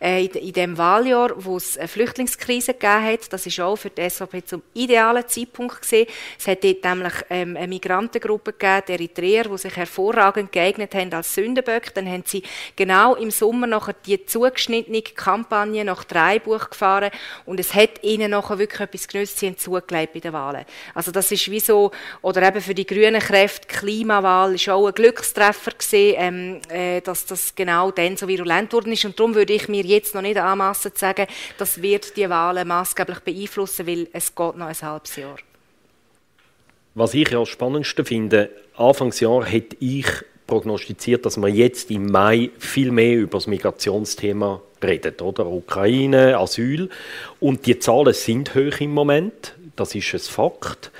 äh, 0.00 0.24
in, 0.24 0.30
in 0.30 0.52
dem 0.52 0.78
Wahljahr, 0.78 1.32
wo 1.36 1.56
es 1.56 1.76
eine 1.76 1.88
Flüchtlingskrise 1.88 2.74
gegeben 2.74 3.04
hat. 3.04 3.32
Das 3.32 3.44
ist 3.44 3.58
auch 3.58 3.76
für 3.76 3.90
die 3.90 4.08
SVP 4.08 4.44
zum 4.44 4.62
idealen 4.74 5.26
Zeitpunkt 5.26 5.82
gesehen. 5.82 6.06
Es 6.38 6.46
hat 6.46 6.62
dort 6.62 6.84
nämlich 6.84 7.14
ähm, 7.30 7.56
eine 7.56 7.66
Migrantengruppe 7.66 8.52
gegeben, 8.52 8.82
die 8.86 8.92
Eritreer, 8.92 9.44
die 9.44 9.58
sich 9.58 9.76
hervorragend 9.76 10.52
geeignet 10.52 10.94
haben 10.94 11.12
als 11.12 11.34
Sündenböcke. 11.34 11.90
Dann 11.94 12.06
haben 12.06 12.22
sie 12.24 12.44
genau 12.76 13.16
im 13.16 13.32
Sommer 13.32 13.66
nachher 13.66 13.96
die 14.06 14.24
zugeschnittene 14.24 15.02
Kampagne 15.02 15.47
Kampagne 15.48 15.84
nach 15.84 16.04
drei 16.04 16.38
Buch 16.38 16.70
gefahren 16.70 17.10
und 17.46 17.58
es 17.58 17.74
hat 17.74 18.02
ihnen 18.02 18.30
nachher 18.32 18.58
wirklich 18.58 18.80
etwas 18.80 19.08
genützt, 19.08 19.38
sie 19.38 19.46
haben 19.46 19.56
zugelegt 19.56 20.12
bei 20.12 20.20
den 20.20 20.32
Wahlen. 20.32 20.64
Also 20.94 21.10
das 21.10 21.32
ist 21.32 21.50
wie 21.50 21.60
so, 21.60 21.90
oder 22.20 22.42
eben 22.42 22.60
für 22.60 22.74
die 22.74 22.86
grünen 22.86 23.20
Kräfte, 23.20 23.66
die 23.66 23.74
Klimawahl 23.74 24.54
ist 24.54 24.68
auch 24.68 24.86
ein 24.86 24.92
Glückstreffer 24.92 25.72
gewesen, 25.72 26.14
ähm, 26.18 26.60
äh, 26.68 27.00
dass 27.00 27.24
das 27.24 27.54
genau 27.54 27.90
dann 27.90 28.16
so 28.16 28.28
virulent 28.28 28.72
worden 28.72 28.92
ist 28.92 29.04
und 29.04 29.18
darum 29.18 29.34
würde 29.34 29.54
ich 29.54 29.68
mir 29.68 29.84
jetzt 29.84 30.14
noch 30.14 30.22
nicht 30.22 30.36
anmassen 30.36 30.92
zu 30.94 31.00
sagen, 31.00 31.26
das 31.56 31.80
wird 31.80 32.16
die 32.16 32.28
Wahlen 32.28 32.68
maßgeblich 32.68 33.20
beeinflussen, 33.20 33.86
weil 33.86 34.08
es 34.12 34.34
geht 34.34 34.56
noch 34.56 34.66
ein 34.66 34.82
halbes 34.82 35.16
Jahr. 35.16 35.36
Was 36.94 37.14
ich 37.14 37.30
ja 37.30 37.38
das 37.38 37.48
Spannendste 37.48 38.04
finde, 38.04 38.50
Anfangsjahr 38.76 39.46
hätte 39.46 39.76
ich 39.80 40.06
prognostiziert, 40.48 41.24
dass 41.24 41.36
wir 41.36 41.48
jetzt 41.48 41.92
im 41.92 42.06
Mai 42.06 42.50
viel 42.58 42.90
mehr 42.90 43.18
über 43.18 43.38
das 43.38 43.46
Migrationsthema 43.46 44.60
reden, 44.82 45.14
oder? 45.20 45.46
Ukraine, 45.46 46.36
Asyl. 46.38 46.88
Und 47.38 47.66
die 47.66 47.78
Zahlen 47.78 48.14
sind 48.14 48.56
hoch 48.56 48.80
im 48.80 48.92
Moment. 48.92 49.54
Das 49.76 49.94
ist 49.94 50.12
ein 50.12 50.18
Fakt. 50.18 50.90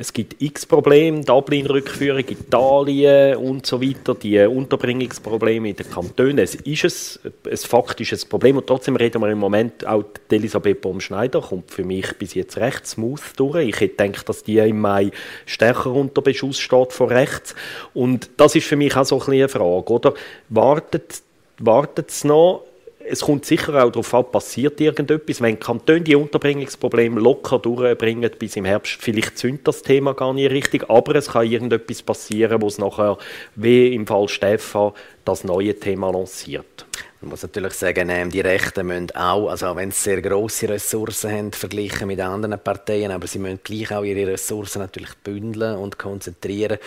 Es 0.00 0.12
gibt 0.12 0.40
x 0.40 0.64
Probleme, 0.64 1.24
Dublin-Rückführung, 1.24 2.22
Italien 2.28 3.36
und 3.36 3.66
so 3.66 3.82
weiter, 3.82 4.14
die 4.14 4.38
Unterbringungsprobleme 4.38 5.70
in 5.70 5.74
den 5.74 5.90
Kantonen. 5.90 6.38
Es 6.38 6.54
ist 6.54 7.18
ein, 7.24 7.32
ein 7.50 7.56
faktisches 7.56 8.24
Problem 8.24 8.58
und 8.58 8.68
trotzdem 8.68 8.94
reden 8.94 9.20
wir 9.20 9.28
im 9.28 9.40
Moment, 9.40 9.84
auch 9.84 10.04
Elisabeth 10.30 10.82
Baum-Schneider 10.82 11.40
kommt 11.40 11.72
für 11.72 11.82
mich 11.82 12.16
bis 12.16 12.34
jetzt 12.34 12.58
recht 12.58 12.86
smooth 12.86 13.20
durch. 13.34 13.70
Ich 13.70 13.80
hätte 13.80 14.06
gedacht, 14.06 14.28
dass 14.28 14.44
die 14.44 14.58
im 14.58 14.80
Mai 14.80 15.10
stärker 15.46 15.90
unter 15.90 16.22
Beschuss 16.22 16.60
steht 16.60 16.92
von 16.92 17.08
rechts. 17.08 17.56
Und 17.92 18.30
das 18.36 18.54
ist 18.54 18.68
für 18.68 18.76
mich 18.76 18.94
auch 18.94 19.04
so 19.04 19.20
ein 19.20 19.32
eine 19.32 19.48
Frage, 19.48 19.92
oder? 19.92 20.14
Wartet, 20.48 21.22
wartet 21.58 22.10
es 22.10 22.22
noch? 22.22 22.62
Es 23.10 23.20
kommt 23.20 23.44
sicher 23.44 23.82
auch 23.82 23.90
darauf 23.90 24.14
an, 24.14 24.30
passiert 24.30 24.80
irgendetwas. 24.80 25.40
Wenn 25.40 25.54
die 25.54 25.60
Kantone 25.60 26.00
die 26.00 26.16
Unterbringungsprobleme 26.16 27.20
locker 27.20 27.58
durchbringen 27.58 28.30
bis 28.38 28.56
im 28.56 28.64
Herbst, 28.64 28.98
vielleicht 29.00 29.38
zündet 29.38 29.66
das 29.66 29.82
Thema 29.82 30.14
gar 30.14 30.32
nicht 30.32 30.50
richtig, 30.50 30.88
aber 30.88 31.14
es 31.16 31.28
kann 31.30 31.46
irgendetwas 31.46 32.02
passieren, 32.02 32.60
wo 32.62 32.66
es 32.66 32.78
nachher, 32.78 33.18
wie 33.56 33.94
im 33.94 34.06
Fall 34.06 34.28
Stefan, 34.28 34.92
das 35.24 35.44
neue 35.44 35.78
Thema 35.78 36.10
lanciert. 36.10 36.86
Man 37.20 37.30
muss 37.30 37.42
natürlich 37.42 37.72
sagen, 37.72 38.10
ähm, 38.10 38.30
die 38.30 38.40
Rechten 38.40 38.86
müssen 38.86 39.10
auch, 39.10 39.48
also 39.48 39.66
auch 39.66 39.76
wenn 39.76 39.90
sie 39.90 40.02
sehr 40.02 40.22
grosse 40.22 40.68
Ressourcen 40.68 41.32
haben, 41.32 41.52
verglichen 41.52 42.06
mit 42.06 42.20
anderen 42.20 42.60
Parteien, 42.60 43.10
aber 43.10 43.26
sie 43.26 43.40
müssen 43.40 43.58
gleich 43.64 43.90
auch 43.90 44.04
ihre 44.04 44.30
Ressourcen 44.30 44.78
natürlich 44.78 45.14
bündeln 45.24 45.76
und 45.76 45.98
konzentrieren. 45.98 46.78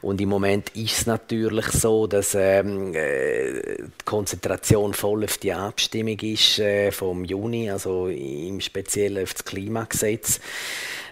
Und 0.00 0.22
im 0.22 0.30
Moment 0.30 0.70
ist 0.70 1.00
es 1.00 1.06
natürlich 1.06 1.66
so, 1.66 2.06
dass 2.06 2.34
ähm, 2.34 2.94
äh, 2.94 3.76
die 3.76 4.04
Konzentration 4.06 4.94
voll 4.94 5.24
auf 5.24 5.36
die 5.36 5.52
Abstimmung 5.52 6.18
ist 6.18 6.60
äh, 6.60 6.90
vom 6.90 7.26
Juni, 7.26 7.70
also 7.70 8.08
im 8.08 8.62
Speziellen 8.62 9.22
auf 9.22 9.34
das 9.34 9.44
Klimagesetz. 9.44 10.40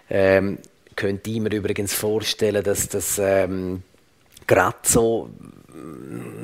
Ähm, 0.08 0.56
könnte 0.96 1.30
ich 1.30 1.40
mir 1.40 1.52
übrigens 1.52 1.92
vorstellen, 1.92 2.64
dass 2.64 2.88
das 2.88 3.18
ähm, 3.18 3.82
gerade 4.46 4.78
so 4.82 5.28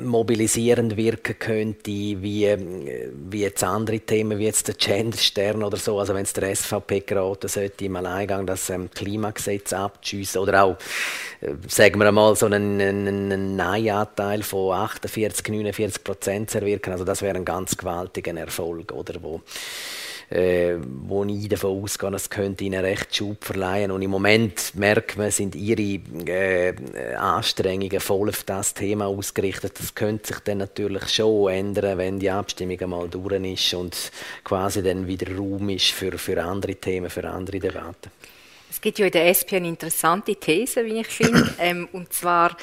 mobilisierend 0.03 0.97
wirken 0.97 1.37
könnte, 1.37 1.91
wie, 1.91 2.55
wie 3.29 3.41
jetzt 3.41 3.63
andere 3.63 3.99
Themen, 3.99 4.39
wie 4.39 4.45
jetzt 4.45 4.67
der 4.67 4.75
Genderstern 4.75 5.63
oder 5.63 5.77
so. 5.77 5.99
Also 5.99 6.15
wenn 6.15 6.23
es 6.23 6.33
der 6.33 6.55
SVP 6.55 7.01
geraten 7.01 7.47
sollte, 7.47 7.85
im 7.85 7.95
Alleingang 7.95 8.45
das 8.45 8.69
ähm, 8.69 8.89
Klimagesetz 8.89 9.73
abzuschiessen 9.73 10.41
oder 10.41 10.63
auch, 10.63 10.77
äh, 11.41 11.53
sagen 11.67 11.99
wir 11.99 12.11
mal, 12.11 12.35
so 12.35 12.47
einen, 12.47 12.81
einen, 12.81 13.07
einen 13.07 13.55
Nein-Anteil 13.55 14.41
von 14.43 14.73
48, 14.73 15.47
49 15.47 16.03
Prozent 16.03 16.49
zu 16.49 16.59
erwirken. 16.59 16.91
Also 16.91 17.05
das 17.05 17.21
wäre 17.21 17.35
ein 17.35 17.45
ganz 17.45 17.77
gewaltiger 17.77 18.35
Erfolg, 18.35 18.91
oder? 18.91 19.21
Wo, 19.21 19.41
äh, 20.29 20.75
wo 20.79 21.23
ich 21.25 21.49
davon 21.49 21.83
ausgehe, 21.83 22.13
es 22.13 22.29
könnte 22.29 22.63
ihnen 22.63 22.83
recht 22.83 23.15
Schub 23.15 23.43
verleihen. 23.43 23.91
Und 23.91 24.01
im 24.01 24.11
Moment 24.11 24.75
merkt 24.75 25.17
man, 25.17 25.31
sind 25.31 25.55
ihre 25.55 25.99
äh, 26.27 26.73
Anstrengungen 27.15 27.99
voll 27.99 28.29
auf 28.29 28.43
das 28.43 28.73
Thema 28.73 29.07
ausgerichtet. 29.07 29.79
Das 29.79 29.95
könnte 29.95 30.27
sich 30.27 30.39
dann 30.39 30.59
natürlich 30.59 31.09
schon 31.09 31.51
ändern, 31.51 31.97
wenn 31.97 32.19
die 32.19 32.29
Abstimmung 32.29 32.79
einmal 32.79 33.09
durch 33.09 33.43
ist 33.43 33.73
und 33.73 34.11
quasi 34.43 34.83
dann 34.83 35.07
wieder 35.07 35.35
Raum 35.35 35.69
ist 35.69 35.91
für, 35.91 36.17
für 36.17 36.43
andere 36.43 36.75
Themen, 36.75 37.09
für 37.09 37.27
andere 37.27 37.59
Debatten. 37.59 38.11
Es 38.69 38.79
gibt 38.79 38.99
ja 38.99 39.07
in 39.07 39.11
der 39.11 39.27
SP 39.33 39.57
eine 39.57 39.67
interessante 39.67 40.35
These, 40.35 40.85
wie 40.85 40.99
ich 40.99 41.07
finde, 41.07 41.49
ähm, 41.59 41.89
und 41.91 42.13
zwar 42.13 42.55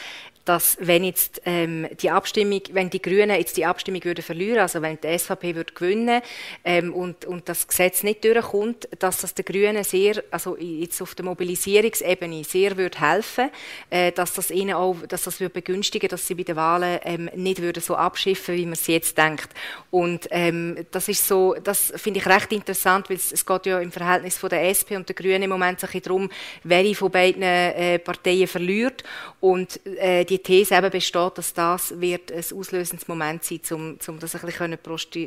dass 0.47 0.79
wenn 0.81 1.05
jetzt 1.05 1.43
ähm, 1.45 1.89
die 2.01 2.11
Abstimmung, 2.11 2.63
wenn 2.73 2.89
die 2.89 3.03
Grünen 3.03 3.37
jetzt 3.37 3.57
die 3.57 3.67
Abstimmung 3.67 4.03
würden 4.05 4.23
verlieren, 4.23 4.61
also 4.61 4.81
wenn 4.81 4.99
die 5.01 5.19
SVP 5.19 5.55
würde 5.57 5.75
gewinnen 5.75 6.23
ähm, 6.65 6.95
und, 6.95 7.25
und 7.25 7.49
das 7.49 7.67
Gesetz 7.67 8.05
nicht 8.05 8.25
durchkommt, 8.25 8.89
dass 8.99 9.19
das 9.19 9.35
den 9.35 9.45
Grünen 9.45 9.83
sehr, 9.83 10.23
also 10.31 10.57
jetzt 10.57 11.03
auf 11.03 11.15
der 11.17 11.25
Mobilisierungsebene 11.25 12.45
sehr 12.45 12.77
würde 12.77 13.01
helfen, 13.01 13.51
äh, 13.91 14.13
dass 14.13 14.35
das 14.35 14.51
ihnen 14.53 14.75
auch, 14.75 14.97
dass 15.09 15.25
das 15.25 15.41
würde 15.41 15.53
begünstigen, 15.53 16.09
dass 16.09 16.27
sie 16.27 16.35
bei 16.35 16.45
den 16.45 16.57
Wahlen 16.57 17.01
ähm, 17.03 17.29
nicht 17.35 17.61
würden 17.61 17.83
so 17.83 17.97
abschiffen, 17.97 18.55
wie 18.55 18.65
man 18.65 18.75
es 18.75 18.87
jetzt 18.87 19.19
denkt. 19.19 19.49
Und 19.91 20.29
ähm, 20.31 20.87
das 20.93 21.09
ist 21.09 21.27
so, 21.27 21.55
das 21.55 21.93
finde 21.97 22.21
ich 22.21 22.27
recht 22.27 22.53
interessant, 22.53 23.11
weil 23.11 23.17
es, 23.17 23.33
es 23.33 23.45
geht 23.45 23.67
ja 23.67 23.81
im 23.81 23.91
Verhältnis 23.91 24.39
von 24.39 24.49
der 24.49 24.69
SP 24.71 24.95
und 24.95 25.09
der 25.09 25.17
Grünen 25.17 25.43
im 25.43 25.51
Moment 25.51 25.81
sich 25.81 26.03
darum, 26.03 26.31
welche 26.63 26.95
von 26.95 27.11
beiden 27.11 27.43
äh, 27.43 27.99
Parteien 27.99 28.47
verliert 28.47 29.03
und 29.41 29.85
äh, 29.97 30.25
die 30.25 30.36
die 30.37 30.43
These 30.43 30.75
eben 30.77 30.91
besteht, 30.91 31.39
dass 31.39 31.55
das 31.55 32.01
wird 32.01 32.33
ein 32.33 32.45
auslösendes 32.55 33.09
Moment 33.09 33.45
sein, 33.45 33.61
um, 33.71 33.99
um 34.07 34.19
das 34.19 34.35
ein 34.35 34.41
bisschen 34.43 34.73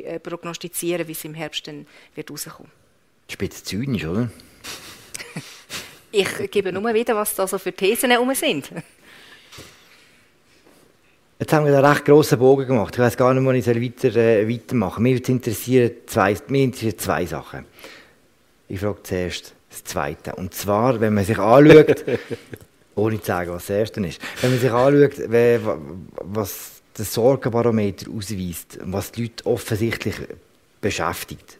äh, 0.04 0.18
prognostizieren 0.18 1.06
wie 1.08 1.12
es 1.12 1.24
im 1.24 1.34
Herbst 1.34 1.66
dann 1.66 1.86
wird 2.14 2.30
rauskommen. 2.30 2.70
Spitz 3.28 3.64
zynisch, 3.64 4.04
oder? 4.04 4.30
ich 6.12 6.50
gebe 6.50 6.72
nur 6.72 6.94
wieder, 6.94 7.14
was 7.16 7.34
da 7.34 7.46
so 7.46 7.58
für 7.58 7.72
Thesen 7.72 8.10
herum 8.10 8.34
sind. 8.34 8.70
Jetzt 11.38 11.52
haben 11.54 11.64
wir 11.64 11.74
einen 11.74 11.84
recht 11.84 12.04
grossen 12.04 12.38
Bogen 12.38 12.66
gemacht. 12.66 12.94
Ich 12.94 13.00
weiß 13.00 13.16
gar 13.16 13.32
nicht, 13.32 13.44
wo 13.44 13.50
ich 13.52 13.66
weiter, 13.66 14.14
äh, 14.16 14.46
weitermachen 14.46 15.02
soll. 15.02 15.12
Mich 15.12 15.28
interessieren 15.28 15.92
zwei, 16.06 16.36
mich 16.48 16.62
interessieren 16.64 16.98
zwei 16.98 17.24
Sachen. 17.24 17.64
Ich 18.68 18.80
frage 18.80 19.02
zuerst 19.02 19.54
das 19.70 19.84
Zweite. 19.84 20.34
Und 20.34 20.52
zwar, 20.52 21.00
wenn 21.00 21.14
man 21.14 21.24
sich 21.24 21.38
anschaut, 21.38 22.04
ohne 22.94 23.20
zu 23.20 23.26
sagen, 23.26 23.52
was 23.52 23.66
das 23.66 23.76
Erste 23.76 24.06
ist. 24.06 24.20
Wenn 24.40 24.50
man 24.50 24.60
sich 24.60 24.70
anschaut, 24.70 25.92
was 26.22 26.82
der 26.96 27.04
Sorgenbarometer 27.04 28.10
ausweist, 28.10 28.78
was 28.82 29.12
die 29.12 29.22
Leute 29.22 29.46
offensichtlich 29.46 30.16
beschäftigt, 30.80 31.58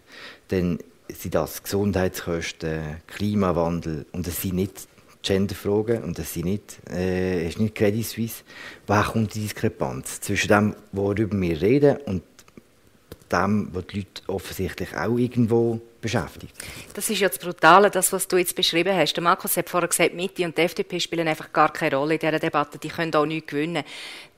dann 0.49 0.78
sind 1.09 1.35
das 1.35 1.62
Gesundheitskosten, 1.62 2.97
Klimawandel 3.07 4.07
und 4.12 4.26
es 4.26 4.43
sind 4.43 4.55
nicht 4.55 4.89
Genderfragen 5.22 6.03
und 6.03 6.18
das 6.18 6.33
sind 6.33 6.47
nicht, 6.47 6.78
äh, 6.91 7.47
ist 7.47 7.59
nicht 7.59 7.74
Credit 7.74 8.07
Suisse. 8.07 8.43
Woher 8.87 9.05
kommt 9.05 9.35
die 9.35 9.43
Diskrepanz 9.43 10.20
zwischen 10.20 10.49
dem, 10.49 10.74
worüber 10.93 11.39
wir 11.39 11.61
reden 11.61 11.99
und 12.07 12.22
dem, 13.33 13.68
was 13.72 13.87
die 13.87 13.99
Leute 13.99 14.22
offensichtlich 14.28 14.97
auch 14.97 15.16
irgendwo 15.16 15.81
beschäftigt. 16.01 16.55
Das 16.95 17.11
ist 17.11 17.20
ja 17.20 17.28
das 17.28 17.39
Brutale, 17.39 17.91
das, 17.91 18.12
was 18.12 18.26
du 18.26 18.37
jetzt 18.37 18.55
beschrieben 18.55 18.97
hast. 18.97 19.14
Der 19.14 19.22
Markus 19.22 19.57
hat 19.57 19.68
vorher 19.68 19.89
gesagt, 19.89 20.14
Mitte 20.14 20.45
und 20.45 20.57
die 20.57 20.62
FDP 20.62 21.01
spielen 21.01 21.28
einfach 21.28 21.53
gar 21.53 21.72
keine 21.72 21.97
Rolle 21.97 22.14
in 22.14 22.20
dieser 22.20 22.39
Debatte, 22.39 22.78
die 22.78 22.89
können 22.89 23.14
auch 23.14 23.26
nichts 23.26 23.51
gewinnen. 23.51 23.85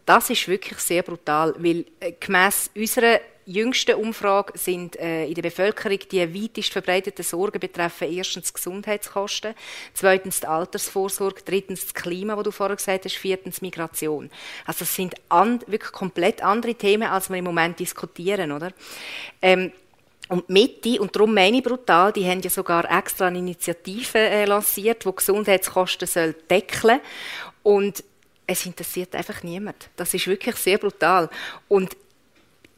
Das 0.05 0.31
ist 0.31 0.49
wirklich 0.49 0.79
sehr 0.79 1.03
brutal, 1.03 1.55
weil 1.59 1.85
äh, 2.01 2.13
gemäss 2.19 2.71
unserer 2.75 3.21
jüngsten 3.47 3.97
Umfrage 3.97 4.57
sind 4.59 4.97
äh, 4.97 5.27
in 5.27 5.35
der 5.35 5.43
Bevölkerung 5.43 5.99
die 6.11 6.43
weitest 6.43 6.73
verbreiteten 6.73 7.25
Sorgen 7.25 7.61
betreffen 7.61 8.13
erstens 8.13 8.53
Gesundheitskosten, 8.53 9.55
zweitens 9.95 10.41
die 10.41 10.47
Altersvorsorge, 10.47 11.43
drittens 11.45 11.83
das 11.83 11.95
Klima, 11.95 12.37
wo 12.37 12.43
du 12.43 12.51
vorher 12.51 12.77
gesagt 12.77 13.05
hast, 13.05 13.17
viertens 13.17 13.63
Migration. 13.63 14.31
Also 14.65 14.81
das 14.81 14.95
sind 14.95 15.15
wirklich 15.67 15.93
komplett 15.93 16.43
andere 16.43 16.75
Themen, 16.75 17.09
als 17.09 17.31
wir 17.31 17.37
im 17.37 17.45
Moment 17.45 17.79
diskutieren, 17.79 18.53
oder? 18.53 18.73
Ähm, 19.41 19.73
und 20.29 20.49
die 20.49 20.53
Mitte, 20.53 21.01
und 21.01 21.15
darum 21.15 21.35
meine 21.35 21.59
ich 21.59 21.63
brutal, 21.63 22.13
die 22.13 22.27
haben 22.27 22.41
ja 22.41 22.49
sogar 22.49 22.91
extra 22.91 23.27
eine 23.27 23.39
Initiative 23.39 24.19
äh, 24.19 24.45
lanciert, 24.45 25.05
die 25.05 25.15
Gesundheitskosten 25.15 26.09
soll 26.09 26.35
deckeln 26.49 27.01
und 27.63 28.03
es 28.47 28.67
interessiert 28.67 29.15
einfach 29.15 29.43
niemand. 29.43 29.91
Das 29.97 30.15
ist 30.15 30.27
wirklich 30.27 30.57
sehr 30.57 30.79
brutal. 30.79 31.29
Und 31.69 31.97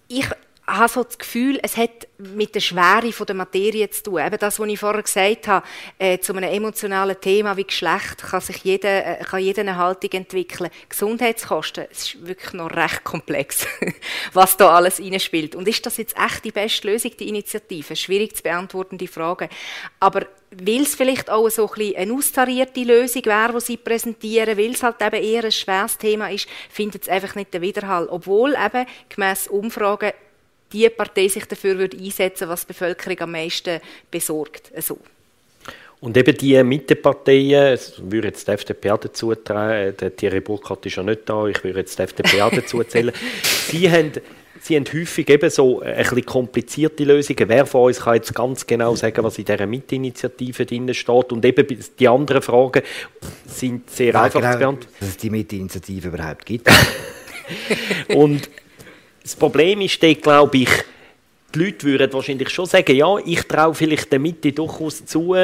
ich 0.09 0.27
habe 0.67 0.89
so 0.89 1.05
das 1.05 1.19
Gefühl, 1.19 1.59
es 1.62 1.77
hat 1.77 2.09
mit 2.19 2.55
der 2.55 2.61
Schwere 2.61 3.11
der 3.11 3.35
Materie 3.35 3.89
zu 3.91 4.05
tun. 4.05 4.21
Eben 4.25 4.39
das, 4.39 4.59
was 4.59 4.69
ich 4.69 4.79
vorher 4.79 5.03
gesagt 5.03 5.47
habe, 5.47 5.67
äh, 5.99 6.19
zu 6.19 6.35
einem 6.35 6.51
emotionalen 6.51 7.21
Thema 7.21 7.57
wie 7.57 7.65
Geschlecht 7.65 8.19
kann 8.19 8.41
sich 8.41 8.65
jeder, 8.65 9.21
äh, 9.21 9.25
kann 9.25 9.41
jeder 9.41 9.61
eine 9.61 9.77
Haltung 9.77 10.11
entwickeln. 10.12 10.71
Gesundheitskosten, 10.89 11.87
es 11.91 12.05
ist 12.05 12.27
wirklich 12.27 12.53
noch 12.55 12.75
recht 12.75 13.05
komplex, 13.05 13.67
was 14.33 14.57
da 14.57 14.75
alles 14.75 15.01
reinspielt. 15.01 15.55
Und 15.55 15.69
ist 15.69 15.85
das 15.85 15.99
jetzt 15.99 16.17
echt 16.17 16.45
die 16.45 16.53
beste 16.53 16.89
Lösung, 16.89 17.12
die 17.19 17.29
Initiative? 17.29 17.95
Schwierig 17.95 18.37
zu 18.37 18.43
beantworten, 18.43 18.97
die 18.97 19.09
Frage. 19.09 19.51
Aber 20.01 20.27
weil 20.51 20.83
es 20.83 20.95
vielleicht 20.95 21.31
auch 21.31 21.49
so 21.49 21.71
ein 21.71 21.97
eine 21.97 22.12
austarierte 22.15 22.85
Lösung 22.85 23.25
wäre, 23.25 23.53
die 23.55 23.61
sie 23.61 23.77
präsentieren, 23.77 24.57
weil 24.57 24.71
es 24.71 24.83
halt 24.83 25.03
eben 25.03 25.23
eher 25.23 25.45
ein 25.45 25.53
schweres 25.53 25.99
Thema 25.99 26.31
ist, 26.31 26.49
findet 26.71 27.03
es 27.03 27.09
einfach 27.09 27.35
nicht 27.35 27.53
den 27.53 27.61
Widerhall. 27.61 28.09
Obwohl 28.09 28.55
eben 28.55 28.87
gemäss 29.09 29.49
Umfragen 29.49 30.12
die 30.75 30.89
Partei 30.91 31.29
sich 31.29 31.47
dafür 31.47 31.79
würde 31.79 31.97
einsetzen 31.97 32.49
was 32.49 32.62
die 32.62 32.72
Bevölkerung 32.72 33.20
am 33.20 33.33
meisten 33.33 33.81
besorgt. 34.11 34.72
Also. 34.75 34.99
Und 36.01 36.16
eben 36.16 36.37
die 36.37 36.62
Mitteparteien, 36.62 37.72
es 37.72 37.95
würde 37.99 38.29
jetzt 38.29 38.47
die 38.47 38.53
FDP 38.53 38.91
auch 38.91 38.99
dazu 38.99 39.35
tragen, 39.35 39.97
der 39.97 40.14
Thierry 40.14 40.41
Burkhardt 40.41 40.85
ist 40.85 40.97
ja 40.97 41.03
nicht 41.03 41.20
da, 41.25 41.47
ich 41.47 41.62
würde 41.64 41.79
jetzt 41.79 41.99
die 41.99 42.03
FDP 42.03 42.43
auch 42.43 42.53
dazu 42.53 42.83
zählen, 42.85 43.14
sie 43.43 43.91
haben 43.91 44.12
Sie 44.61 44.77
haben 44.77 44.87
häufig 44.95 45.29
eben 45.29 45.51
so 45.51 45.83
ein 45.83 45.95
bisschen 45.95 46.25
komplizierte 46.25 47.05
Lösungen. 47.05 47.51
Wer 47.51 47.66
von 47.66 47.83
uns 47.83 48.01
kann 48.01 48.14
jetzt 48.14 48.35
ganz 48.35 48.66
genau 48.66 48.95
sagen, 48.95 49.22
was 49.22 49.37
in 49.37 49.45
dieser 49.45 49.66
Mitinitiative 49.66 50.64
drin 50.64 50.95
steht? 50.95 51.33
Und 51.33 51.45
eben 51.45 51.66
die 51.99 52.09
anderen 52.09 52.41
Fragen 52.41 52.83
sind 53.45 53.91
sehr 53.91 54.14
ja, 54.14 54.22
einfach 54.22 54.41
genau, 54.41 54.53
zu 54.53 54.59
beantworten. 54.59 54.95
Dass 55.01 55.09
es 55.11 55.16
die 55.18 55.29
Mitinitiative 55.29 56.09
überhaupt 56.09 56.47
gibt. 56.47 56.70
und 58.14 58.49
das 59.25 59.35
Problem 59.35 59.81
ist, 59.81 60.01
glaube 60.01 60.59
ich, 60.59 60.68
die 61.55 61.64
Leute 61.64 61.87
würden 61.87 62.12
wahrscheinlich 62.12 62.51
schon 62.51 62.66
sagen, 62.66 62.95
ja, 62.95 63.16
ich 63.25 63.43
traue 63.45 63.75
vielleicht 63.75 64.12
der 64.12 64.18
Mitte 64.18 64.53
durchaus 64.53 65.07
zu, 65.07 65.35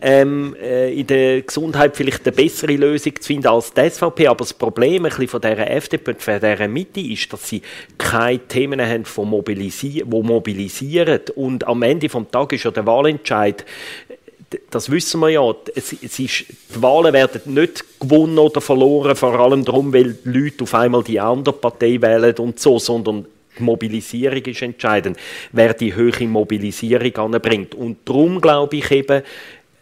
ähm, 0.00 0.56
äh, 0.62 0.98
in 0.98 1.06
der 1.06 1.42
Gesundheit 1.42 1.96
vielleicht 1.96 2.26
eine 2.26 2.34
bessere 2.34 2.76
Lösung 2.76 3.20
zu 3.20 3.26
finden 3.26 3.48
als 3.48 3.74
die 3.74 3.90
SVP. 3.90 4.28
Aber 4.28 4.38
das 4.38 4.54
Problem 4.54 5.04
ein 5.04 5.10
bisschen 5.10 5.28
von 5.28 5.40
dieser 5.40 5.70
FDP 5.70 6.12
und 6.12 6.22
von 6.22 6.34
dieser 6.34 6.68
Mitte 6.68 7.00
ist, 7.00 7.30
dass 7.32 7.48
sie 7.48 7.62
keine 7.98 8.38
Themen 8.38 8.80
haben, 8.80 9.04
die 9.04 9.20
mobilisieren. 9.20 11.20
Und 11.34 11.66
am 11.66 11.82
Ende 11.82 12.08
des 12.08 12.22
Tages 12.30 12.60
ist 12.60 12.64
ja 12.64 12.70
der 12.70 12.86
Wahlentscheid 12.86 13.64
das 14.70 14.90
wissen 14.90 15.20
wir 15.20 15.30
ja, 15.30 15.54
es, 15.74 15.92
es 15.92 16.18
ist, 16.18 16.44
die 16.74 16.82
Wahlen 16.82 17.12
werden 17.12 17.54
nicht 17.54 17.84
gewonnen 18.00 18.38
oder 18.38 18.60
verloren, 18.60 19.16
vor 19.16 19.38
allem 19.38 19.64
darum, 19.64 19.92
weil 19.92 20.14
die 20.14 20.28
Leute 20.28 20.64
auf 20.64 20.74
einmal 20.74 21.02
die 21.02 21.18
andere 21.18 21.54
Partei 21.54 22.00
wählen 22.00 22.34
und 22.38 22.60
so, 22.60 22.78
sondern 22.78 23.26
die 23.58 23.62
Mobilisierung 23.62 24.44
ist 24.44 24.62
entscheidend, 24.62 25.18
wer 25.52 25.74
die 25.74 25.94
höhere 25.94 26.26
Mobilisierung 26.26 27.16
anbringt. 27.16 27.74
Und 27.74 27.98
darum 28.04 28.40
glaube 28.40 28.76
ich 28.76 28.90
eben, 28.90 29.22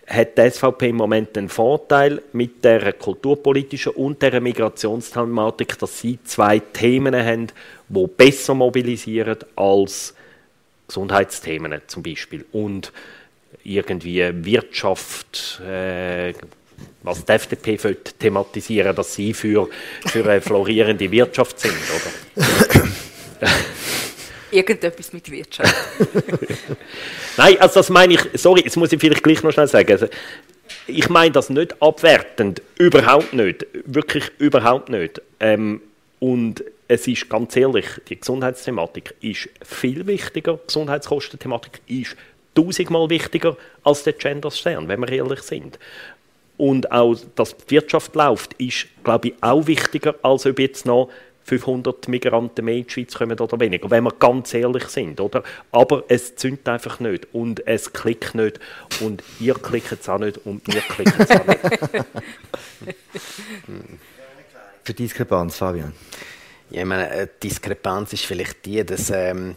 hat 0.07 0.37
die 0.39 0.51
SVP 0.51 0.91
im 0.91 0.97
Moment 0.97 1.35
den 1.35 1.49
Vorteil 1.49 2.23
mit 2.33 2.63
der 2.65 2.93
kulturpolitischen 2.93 3.93
und 3.93 4.21
der 4.21 4.41
Migrationsthematik, 4.41 5.79
dass 5.79 6.01
sie 6.01 6.19
zwei 6.25 6.59
Themen 6.59 7.15
haben, 7.15 7.49
die 7.89 8.07
besser 8.07 8.55
mobilisieren 8.55 9.39
als 9.57 10.15
Gesundheitsthemen 10.87 11.81
zum 11.87 12.03
Beispiel. 12.03 12.45
Und 12.53 12.93
irgendwie 13.65 14.23
Wirtschaft, 14.45 15.61
äh, 15.67 16.33
was 17.03 17.25
die 17.25 17.33
FDP 17.33 17.77
thematisieren, 18.19 18.95
dass 18.95 19.15
sie 19.15 19.35
für, 19.35 19.69
für 20.07 20.25
eine 20.25 20.41
florierende 20.41 21.11
Wirtschaft 21.11 21.61
sind, 21.61 21.75
oder? 21.75 22.47
Irgendetwas 24.51 25.13
mit 25.13 25.31
Wirtschaft. 25.31 25.75
Nein, 27.37 27.57
also 27.61 27.75
das 27.75 27.91
meine 27.91 28.15
ich, 28.15 28.21
sorry, 28.35 28.63
jetzt 28.65 28.77
muss 28.77 28.93
ich 28.93 29.01
vielleicht 29.01 29.23
gleich 29.23 29.43
noch 29.43 29.53
schnell 29.53 29.67
sagen. 29.67 29.91
Also, 29.91 30.07
ich 30.87 31.09
meine 31.09 31.33
das 31.33 31.51
nicht 31.51 31.81
abwertend, 31.83 32.63
überhaupt 32.79 33.33
nicht, 33.33 33.67
wirklich 33.85 34.31
überhaupt 34.39 34.89
nicht. 34.89 35.21
Ähm, 35.41 35.83
und 36.21 36.65
es 36.89 37.07
ist 37.07 37.29
ganz 37.29 37.57
ehrlich, 37.57 37.87
die 38.09 38.19
Gesundheitsthematik 38.19 39.15
ist 39.21 39.49
viel 39.63 40.07
wichtiger, 40.07 40.55
die 40.55 40.67
Gesundheitskostenthematik 40.67 41.81
ist 41.87 42.17
tausendmal 42.55 43.11
wichtiger 43.11 43.57
als 43.83 44.05
der 44.05 44.13
Gender-Stern, 44.15 44.89
wenn 44.89 45.01
wir 45.01 45.11
ehrlich 45.11 45.43
sind. 45.43 45.79
Und 46.57 46.93
auch, 46.93 47.17
dass 47.35 47.57
die 47.57 47.71
Wirtschaft 47.73 48.15
läuft, 48.15 48.55
ist, 48.55 48.87
glaube 49.03 49.29
ich, 49.29 49.35
auch 49.41 49.67
wichtiger, 49.67 50.15
als 50.23 50.47
ob 50.47 50.59
jetzt 50.59 50.87
noch 50.87 51.11
500 51.45 52.09
Migranten 52.09 52.65
mehr 52.65 52.77
in 52.77 52.87
die 52.87 52.91
Schweiz 52.91 53.15
kommen 53.15 53.39
oder 53.39 53.61
weniger, 53.61 53.91
wenn 53.91 54.05
wir 54.05 54.13
ganz 54.19 54.55
ehrlich 54.55 54.85
sind, 54.85 55.21
oder? 55.21 55.43
Aber 55.73 56.05
es 56.09 56.37
zündet 56.37 56.67
einfach 56.69 57.01
nicht 57.01 57.29
und 57.35 57.67
es 57.67 57.93
klickt 57.93 58.35
nicht 58.35 58.61
und 59.01 59.23
ihr 59.41 59.55
klickt 59.55 59.93
es 59.93 60.09
auch 60.09 60.19
nicht 60.19 60.39
und 60.47 60.67
wir 60.73 60.81
klicken 60.81 61.15
es 61.19 61.31
auch 61.31 61.47
nicht. 61.47 61.61
Für 64.85 64.95
Diskrepanz, 64.95 65.57
Fabian? 65.57 65.93
Ja, 66.71 66.81
ich 66.81 66.87
meine, 66.87 67.09
eine 67.09 67.27
Diskrepanz 67.27 68.15
ist 68.15 68.25
vielleicht 68.25 68.65
die, 68.65 68.85
dass 68.85 69.11
ähm, 69.11 69.57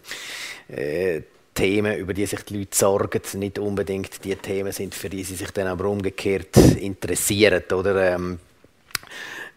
äh, 0.67 1.21
Themen, 1.57 1.97
über 1.97 2.13
die 2.13 2.27
sich 2.27 2.41
die 2.41 2.59
Leute 2.59 2.77
sorgen, 2.77 3.21
nicht 3.39 3.57
unbedingt 3.57 4.23
die 4.23 4.35
Themen 4.35 4.71
sind, 4.71 4.93
für 4.93 5.09
die 5.09 5.23
sie 5.23 5.35
sich 5.35 5.49
dann 5.49 5.65
aber 5.65 5.85
umgekehrt 5.85 6.55
interessieren. 6.55 7.63
Oder, 7.71 8.13
ähm, 8.13 8.39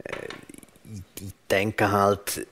äh, 0.05 0.13
ich, 1.17 1.33
denke 1.51 1.91
halt, 1.91 2.47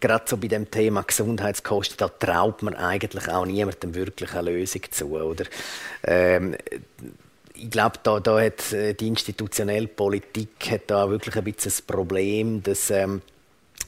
gerade 0.00 0.24
so 0.26 0.36
bei 0.36 0.48
dem 0.48 0.68
Thema 0.68 1.02
Gesundheitskosten, 1.02 1.96
da 1.98 2.08
traut 2.08 2.62
man 2.62 2.74
eigentlich 2.74 3.28
auch 3.28 3.46
niemandem 3.46 3.94
wirklich 3.94 4.32
eine 4.34 4.50
Lösung 4.50 4.82
zu. 4.90 5.12
Oder? 5.12 5.44
Ähm, 6.02 6.56
ich 7.54 7.70
glaube, 7.70 8.00
da, 8.02 8.18
da 8.18 8.40
hat 8.40 8.72
äh, 8.72 8.94
die 8.94 9.06
institutionelle 9.06 9.86
Politik 9.86 10.72
hat 10.72 10.82
da 10.88 11.08
wirklich 11.08 11.36
ein 11.36 11.44
bisschen 11.44 11.70
das 11.70 11.82
Problem, 11.82 12.64
dass 12.64 12.90
ähm, 12.90 13.22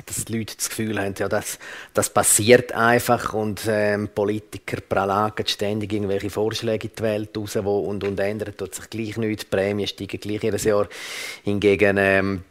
dass 0.06 0.24
die 0.24 0.38
Leute 0.38 0.56
das 0.56 0.68
Gefühl 0.68 1.00
haben, 1.00 1.14
ja, 1.18 1.28
das, 1.28 1.58
das 1.92 2.10
passiert 2.10 2.72
einfach 2.72 3.32
und 3.32 3.62
ähm, 3.68 4.08
Politiker 4.08 4.80
pralagen 4.80 5.46
ständig 5.46 5.92
irgendwelche 5.92 6.30
Vorschläge 6.30 6.88
in 6.88 6.94
die 6.98 7.02
Welt 7.02 7.36
raus 7.36 7.58
wo, 7.62 7.80
und, 7.80 8.04
und 8.04 8.18
ändern 8.20 8.56
tut 8.56 8.74
sich 8.74 8.90
gleich 8.90 9.16
nichts, 9.16 9.44
die 9.44 9.50
Prämien 9.50 9.88
steigen 9.88 10.20
gleich 10.20 10.42
jedes 10.42 10.64
Jahr. 10.64 10.88
Hingegen 11.44 11.96
ähm, 11.98 12.44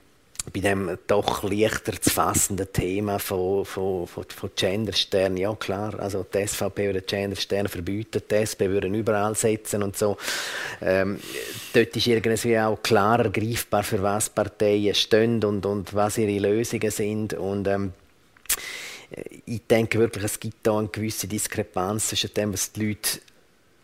bei 0.51 0.59
dem 0.59 0.97
doch 1.07 1.43
leichter 1.43 1.99
zu 2.01 2.09
fassenden 2.09 2.71
Thema 2.73 3.17
von, 3.19 3.63
von, 3.65 4.07
von, 4.07 4.25
von 4.27 4.51
Genderstern, 4.55 5.37
ja 5.37 5.53
klar, 5.55 5.97
also 5.99 6.25
die 6.33 6.45
SVP 6.45 6.87
würde 6.87 7.01
Genderstern 7.01 7.67
verbieten, 7.67 8.21
die 8.29 8.35
SP 8.35 8.67
würde 8.69 8.87
überall 8.87 9.35
setzen 9.35 9.83
und 9.83 9.97
so. 9.97 10.17
Ähm, 10.81 11.19
dort 11.73 11.95
ist 11.95 12.07
irgendwie 12.07 12.59
auch 12.59 12.81
klarer 12.83 13.29
greifbar, 13.29 13.83
für 13.83 14.01
was 14.03 14.29
Parteien 14.29 14.95
stehen 14.95 15.43
und, 15.43 15.65
und 15.65 15.93
was 15.93 16.17
ihre 16.17 16.39
Lösungen 16.39 16.91
sind. 16.91 17.33
Und 17.33 17.67
ähm, 17.67 17.93
ich 19.45 19.65
denke 19.67 19.99
wirklich, 19.99 20.25
es 20.25 20.39
gibt 20.39 20.65
da 20.65 20.77
eine 20.77 20.87
gewisse 20.87 21.27
Diskrepanz 21.27 22.09
zwischen 22.09 22.33
dem, 22.33 22.53
was 22.53 22.71
die 22.71 22.87
Leute 22.87 23.19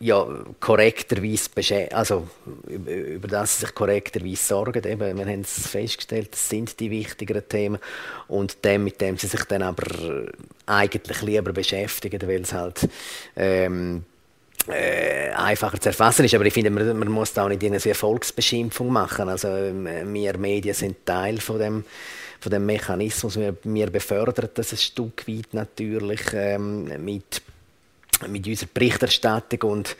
ja, 0.00 0.26
korrekterweise 0.60 1.50
also 1.92 2.26
über 2.66 3.28
das 3.28 3.60
sich 3.60 3.74
korrekterweise 3.74 4.42
sorgen. 4.42 4.82
Eben, 4.84 5.18
wir 5.18 5.26
haben 5.26 5.40
es 5.42 5.68
festgestellt, 5.68 6.32
das 6.32 6.48
sind 6.48 6.80
die 6.80 6.90
wichtigeren 6.90 7.46
Themen 7.46 7.78
und 8.26 8.64
dem, 8.64 8.84
mit 8.84 9.00
dem 9.00 9.18
sie 9.18 9.26
sich 9.26 9.44
dann 9.44 9.62
aber 9.62 10.26
eigentlich 10.64 11.20
lieber 11.22 11.52
beschäftigen, 11.52 12.20
weil 12.26 12.40
es 12.40 12.52
halt 12.54 12.88
ähm, 13.36 14.04
äh, 14.68 15.30
einfacher 15.30 15.78
zu 15.78 15.90
erfassen 15.90 16.24
ist. 16.24 16.34
Aber 16.34 16.46
ich 16.46 16.54
finde, 16.54 16.70
man, 16.70 16.98
man 16.98 17.08
muss 17.08 17.34
da 17.34 17.44
auch 17.44 17.48
nicht 17.48 17.62
eine 17.62 17.78
Volksbeschimpfung 17.78 18.90
machen. 18.90 19.28
Also 19.28 19.48
ähm, 19.48 19.86
wir 20.14 20.38
Medien 20.38 20.74
sind 20.74 21.04
Teil 21.04 21.40
von 21.40 21.58
dem 21.58 21.84
von 22.40 22.50
dem 22.50 22.64
Mechanismus. 22.64 23.36
Wir, 23.36 23.54
wir 23.64 23.90
befördern 23.90 24.48
das 24.54 24.72
ein 24.72 24.78
Stück 24.78 25.28
weit 25.28 25.52
natürlich 25.52 26.22
ähm, 26.32 27.04
mit 27.04 27.42
mit 28.28 28.46
unserer 28.46 28.68
Berichterstattung 28.72 29.70
und 29.70 29.96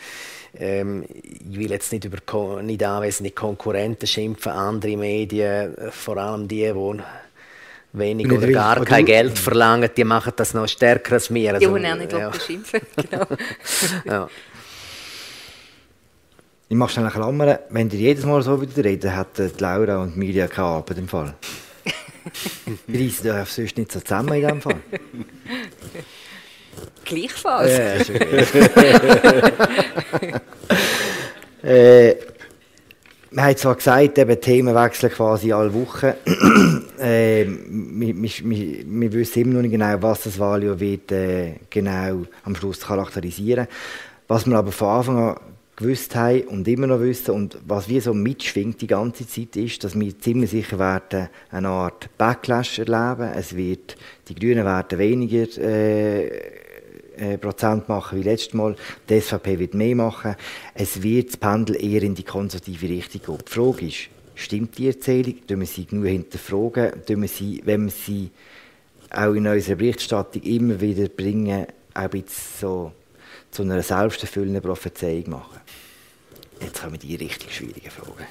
ähm, 0.59 1.05
ich 1.09 1.59
will 1.59 1.71
jetzt 1.71 1.93
nicht 1.93 2.05
über 2.05 2.62
nicht 2.62 2.83
anwesende 2.83 3.31
Konkurrenten 3.31 4.07
schimpfen, 4.07 4.53
andere 4.53 4.97
Medien, 4.97 5.77
äh, 5.77 5.91
vor 5.91 6.16
allem 6.16 6.49
die, 6.49 6.73
die 6.73 7.03
wenig 7.93 8.31
oder 8.31 8.49
gar 8.49 8.85
kein 8.85 9.05
Geld 9.05 9.39
verlangen, 9.39 9.91
die 9.97 10.05
machen 10.05 10.33
das 10.37 10.55
noch 10.55 10.68
stärker 10.68 11.14
als 11.14 11.33
wir. 11.33 11.55
Also, 11.55 11.77
die, 11.77 11.83
die 11.83 11.95
nicht 11.95 12.12
ja. 12.12 12.31
beschimpfen, 12.31 12.81
genau. 12.97 13.27
ja. 14.05 14.29
Ich 16.68 16.77
mache 16.77 16.93
schnell 16.93 17.07
eine 17.07 17.14
Klammer. 17.14 17.59
Wenn 17.71 17.91
ihr 17.91 17.99
jedes 17.99 18.25
Mal 18.25 18.43
so 18.43 18.62
wieder 18.62 18.85
reden, 18.85 19.12
hätten 19.12 19.51
Laura 19.59 20.03
und 20.03 20.16
Mirja 20.16 20.47
keine 20.47 20.68
Arbeit 20.68 20.99
im 20.99 21.09
Fall. 21.09 21.35
Wir 22.87 23.01
reissen 23.01 23.27
ja 23.27 23.45
sonst 23.45 23.77
nicht 23.77 23.91
so 23.91 23.99
zusammen 23.99 24.35
in 24.35 24.47
dem 24.47 24.61
Fall. 24.61 24.81
Gleichfalls. 27.05 27.77
Ja, 27.77 27.95
ist 27.95 28.11
äh, 31.64 32.14
wir 33.33 33.45
haben 33.45 33.57
zwar 33.57 33.77
gesagt, 33.77 34.18
eben 34.18 34.41
Themen 34.41 34.75
wechseln 34.75 35.12
quasi 35.12 35.53
alle 35.53 35.73
Wochen. 35.73 36.07
äh, 36.99 37.47
wir, 37.47 38.16
wir, 38.16 38.85
wir, 38.87 39.12
wissen 39.12 39.43
immer 39.43 39.55
noch 39.55 39.62
nicht 39.62 39.71
genau, 39.71 40.03
was 40.03 40.25
das 40.25 40.37
Valio 40.39 40.81
wird 40.81 41.12
äh, 41.12 41.55
genau 41.71 42.25
am 42.45 42.57
Schluss 42.57 42.81
charakterisieren. 42.81 43.68
Was 44.27 44.47
wir 44.47 44.57
aber 44.57 44.73
von 44.73 44.89
Anfang 44.89 45.18
an 45.18 45.37
gewusst 45.81 46.14
haben 46.14 46.43
und 46.43 46.68
immer 46.68 46.87
noch 46.87 47.01
wissen 47.01 47.31
und 47.31 47.57
was 47.66 47.89
wir 47.89 48.03
so 48.03 48.12
mitschwingt 48.12 48.83
die 48.83 48.87
ganze 48.87 49.27
Zeit 49.27 49.57
ist, 49.57 49.83
dass 49.83 49.99
wir 49.99 50.18
ziemlich 50.18 50.51
sicher 50.51 50.79
werden 50.79 51.31
eine 51.51 51.68
Art 51.68 52.11
Backlash 52.18 52.81
erleben. 52.81 53.33
Es 53.35 53.57
wird, 53.57 53.97
die 54.31 54.35
Grünen 54.37 54.64
werden 54.64 54.99
weniger 54.99 55.47
äh, 55.59 56.26
äh, 57.16 57.37
Prozent 57.37 57.89
machen 57.89 58.18
wie 58.18 58.22
letztes 58.22 58.55
Mal. 58.55 58.76
Die 59.09 59.20
SVP 59.20 59.59
wird 59.59 59.74
mehr 59.74 59.97
machen. 59.97 60.37
Es 60.72 61.03
wird 61.03 61.28
das 61.28 61.37
Pendel 61.37 61.83
eher 61.85 62.03
in 62.03 62.14
die 62.14 62.22
konservative 62.22 62.89
Richtung 62.89 63.20
gehen. 63.37 63.45
Die 63.47 63.53
Frage 63.53 63.87
ist, 63.87 64.09
stimmt 64.37 64.78
die 64.78 64.87
Erzählung? 64.87 65.35
Tun 65.47 65.61
wir 65.61 65.66
sie 65.66 65.85
genug 65.85 66.07
hinterfragen? 66.07 67.05
Tun 67.05 67.22
wir 67.22 67.28
sie, 67.28 67.61
wenn 67.64 67.87
wir 67.87 67.91
sie 67.91 68.31
auch 69.11 69.35
in 69.35 69.47
unserer 69.47 69.76
Berichterstattung 69.76 70.43
immer 70.43 70.81
wieder 70.81 71.09
bringen, 71.09 71.66
auch 71.93 72.12
ein 72.12 72.24
so 72.28 72.93
zu 73.51 73.62
einer 73.62 73.83
selbsterfüllenden 73.83 74.62
Prophezeiung 74.62 75.31
machen? 75.31 75.61
Jetzt 76.61 76.83
kommen 76.83 76.99
die 76.99 77.16
richtig 77.16 77.53
schwierigen 77.53 77.91
Fragen. 77.91 78.26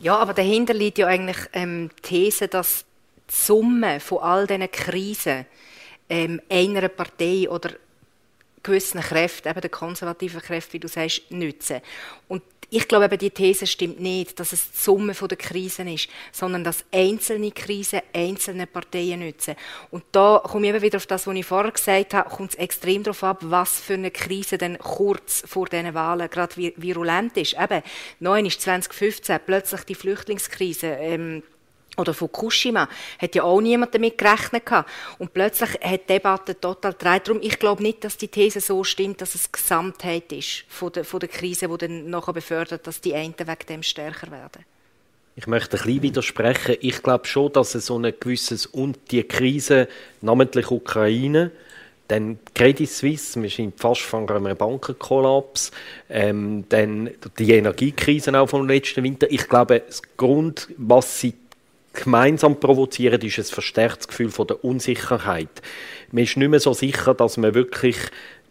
Ja, 0.00 0.16
aber 0.16 0.34
dahinter 0.34 0.74
liegt 0.74 0.98
ja 0.98 1.06
eigentlich 1.06 1.38
ähm, 1.52 1.90
die 1.98 2.02
These, 2.02 2.48
dass 2.48 2.84
die 3.30 3.34
Summe 3.34 4.00
von 4.00 4.18
all 4.18 4.46
diesen 4.46 4.70
Krisen 4.70 5.46
ähm, 6.08 6.40
einer 6.48 6.88
Partei 6.88 7.48
oder 7.48 7.70
gewissen 8.62 9.00
Kräften, 9.00 9.48
eben 9.48 9.60
der 9.60 9.70
konservativen 9.70 10.40
Kräfte, 10.40 10.74
wie 10.74 10.80
du 10.80 10.88
sagst, 10.88 11.30
nützen. 11.30 11.80
Und 12.28 12.42
ich 12.70 12.86
glaube, 12.86 13.06
eben, 13.06 13.18
die 13.18 13.30
These 13.30 13.66
stimmt 13.66 13.98
nicht, 13.98 14.38
dass 14.38 14.52
es 14.52 14.70
die 14.72 14.78
Summe 14.78 15.14
der 15.14 15.38
Krisen 15.38 15.88
ist, 15.88 16.08
sondern 16.32 16.64
dass 16.64 16.84
einzelne 16.92 17.50
Krisen 17.50 18.02
einzelne 18.12 18.66
Parteien 18.66 19.20
nützen. 19.20 19.56
Und 19.90 20.04
da 20.12 20.42
komme 20.44 20.66
ich 20.66 20.74
eben 20.74 20.82
wieder 20.82 20.98
auf 20.98 21.06
das, 21.06 21.26
was 21.26 21.34
ich 21.34 21.46
vorher 21.46 21.72
gesagt 21.72 22.12
habe, 22.12 22.28
kommt 22.28 22.50
es 22.50 22.58
extrem 22.58 23.02
darauf 23.02 23.24
ab, 23.24 23.38
was 23.40 23.80
für 23.80 23.94
eine 23.94 24.10
Krise 24.10 24.58
dann 24.58 24.78
kurz 24.78 25.42
vor 25.46 25.66
diesen 25.66 25.94
Wahlen 25.94 26.28
gerade 26.28 26.54
virulent 26.76 27.38
ist. 27.38 27.56
Eben, 27.58 27.82
neun 28.20 28.44
ist 28.44 28.60
2015 28.60 29.40
plötzlich 29.46 29.84
die 29.84 29.94
Flüchtlingskrise. 29.94 30.88
Ähm, 30.88 31.42
oder 31.98 32.14
Fukushima, 32.14 32.88
hat 33.18 33.34
ja 33.34 33.42
auch 33.42 33.60
niemand 33.60 33.94
damit 33.94 34.16
gerechnet 34.16 34.64
gehabt. 34.64 34.90
Und 35.18 35.32
plötzlich 35.32 35.70
hat 35.80 36.02
die 36.02 36.14
Debatte 36.14 36.58
total 36.58 36.92
gedreht. 36.92 37.28
Darum, 37.28 37.42
ich 37.42 37.58
glaube 37.58 37.82
nicht, 37.82 38.04
dass 38.04 38.16
die 38.16 38.28
These 38.28 38.60
so 38.60 38.84
stimmt, 38.84 39.20
dass 39.20 39.34
es 39.34 39.52
Gesamtheit 39.52 40.32
ist 40.32 40.64
von 40.68 40.92
der, 40.92 41.04
von 41.04 41.20
der 41.20 41.28
Krise, 41.28 41.68
die 41.68 41.78
dann 41.78 42.10
nachher 42.10 42.32
befördert, 42.32 42.86
dass 42.86 43.00
die 43.00 43.14
einen 43.14 43.34
wegen 43.38 43.66
dem 43.68 43.82
stärker 43.82 44.30
werden. 44.30 44.64
Ich 45.36 45.46
möchte 45.46 45.76
ein 45.76 45.82
bisschen 45.84 46.02
widersprechen. 46.02 46.76
Ich 46.80 47.02
glaube 47.02 47.26
schon, 47.26 47.52
dass 47.52 47.76
es 47.76 47.86
so 47.86 47.96
ein 47.96 48.12
gewisses 48.18 48.66
und 48.66 48.98
die 49.12 49.22
Krise, 49.22 49.86
namentlich 50.20 50.70
Ukraine, 50.70 51.52
dann 52.08 52.38
Credit 52.54 52.90
Suisse, 52.90 53.40
wir 53.40 53.50
sind 53.50 53.78
fast 53.78 54.00
vor 54.00 54.28
einem 54.28 54.56
Bankenkollaps, 54.56 55.70
ähm, 56.08 56.64
dann 56.70 57.10
die 57.38 57.52
Energiekrise 57.52 58.36
auch 58.38 58.48
vom 58.48 58.66
letzten 58.66 59.04
Winter. 59.04 59.30
Ich 59.30 59.46
glaube, 59.48 59.82
das 59.86 60.02
Grund, 60.16 60.68
was 60.78 61.20
sie 61.20 61.34
gemeinsam 61.92 62.60
provozieren, 62.60 63.20
ist 63.20 63.38
ein 63.38 63.44
verstärktes 63.44 64.08
Gefühl 64.08 64.30
von 64.30 64.46
der 64.46 64.64
Unsicherheit. 64.64 65.62
Man 66.12 66.24
ist 66.24 66.36
nicht 66.36 66.48
mehr 66.48 66.60
so 66.60 66.72
sicher, 66.72 67.14
dass 67.14 67.36
man 67.36 67.54
wirklich 67.54 67.96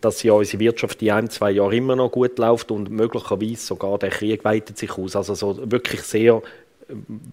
dass 0.01 0.21
ja 0.23 0.33
unsere 0.33 0.59
Wirtschaft 0.59 1.01
in 1.01 1.11
ein, 1.11 1.29
zwei 1.29 1.51
Jahren 1.51 1.73
immer 1.73 1.95
noch 1.95 2.11
gut 2.11 2.37
läuft 2.37 2.71
und 2.71 2.89
möglicherweise 2.91 3.65
sogar 3.65 3.97
der 3.97 4.11
Krieg 4.11 4.43
weitet 4.45 4.77
sich 4.77 4.91
aus. 4.97 5.15
Also 5.15 5.33
so 5.33 5.71
wirklich 5.71 6.01
sehr 6.01 6.41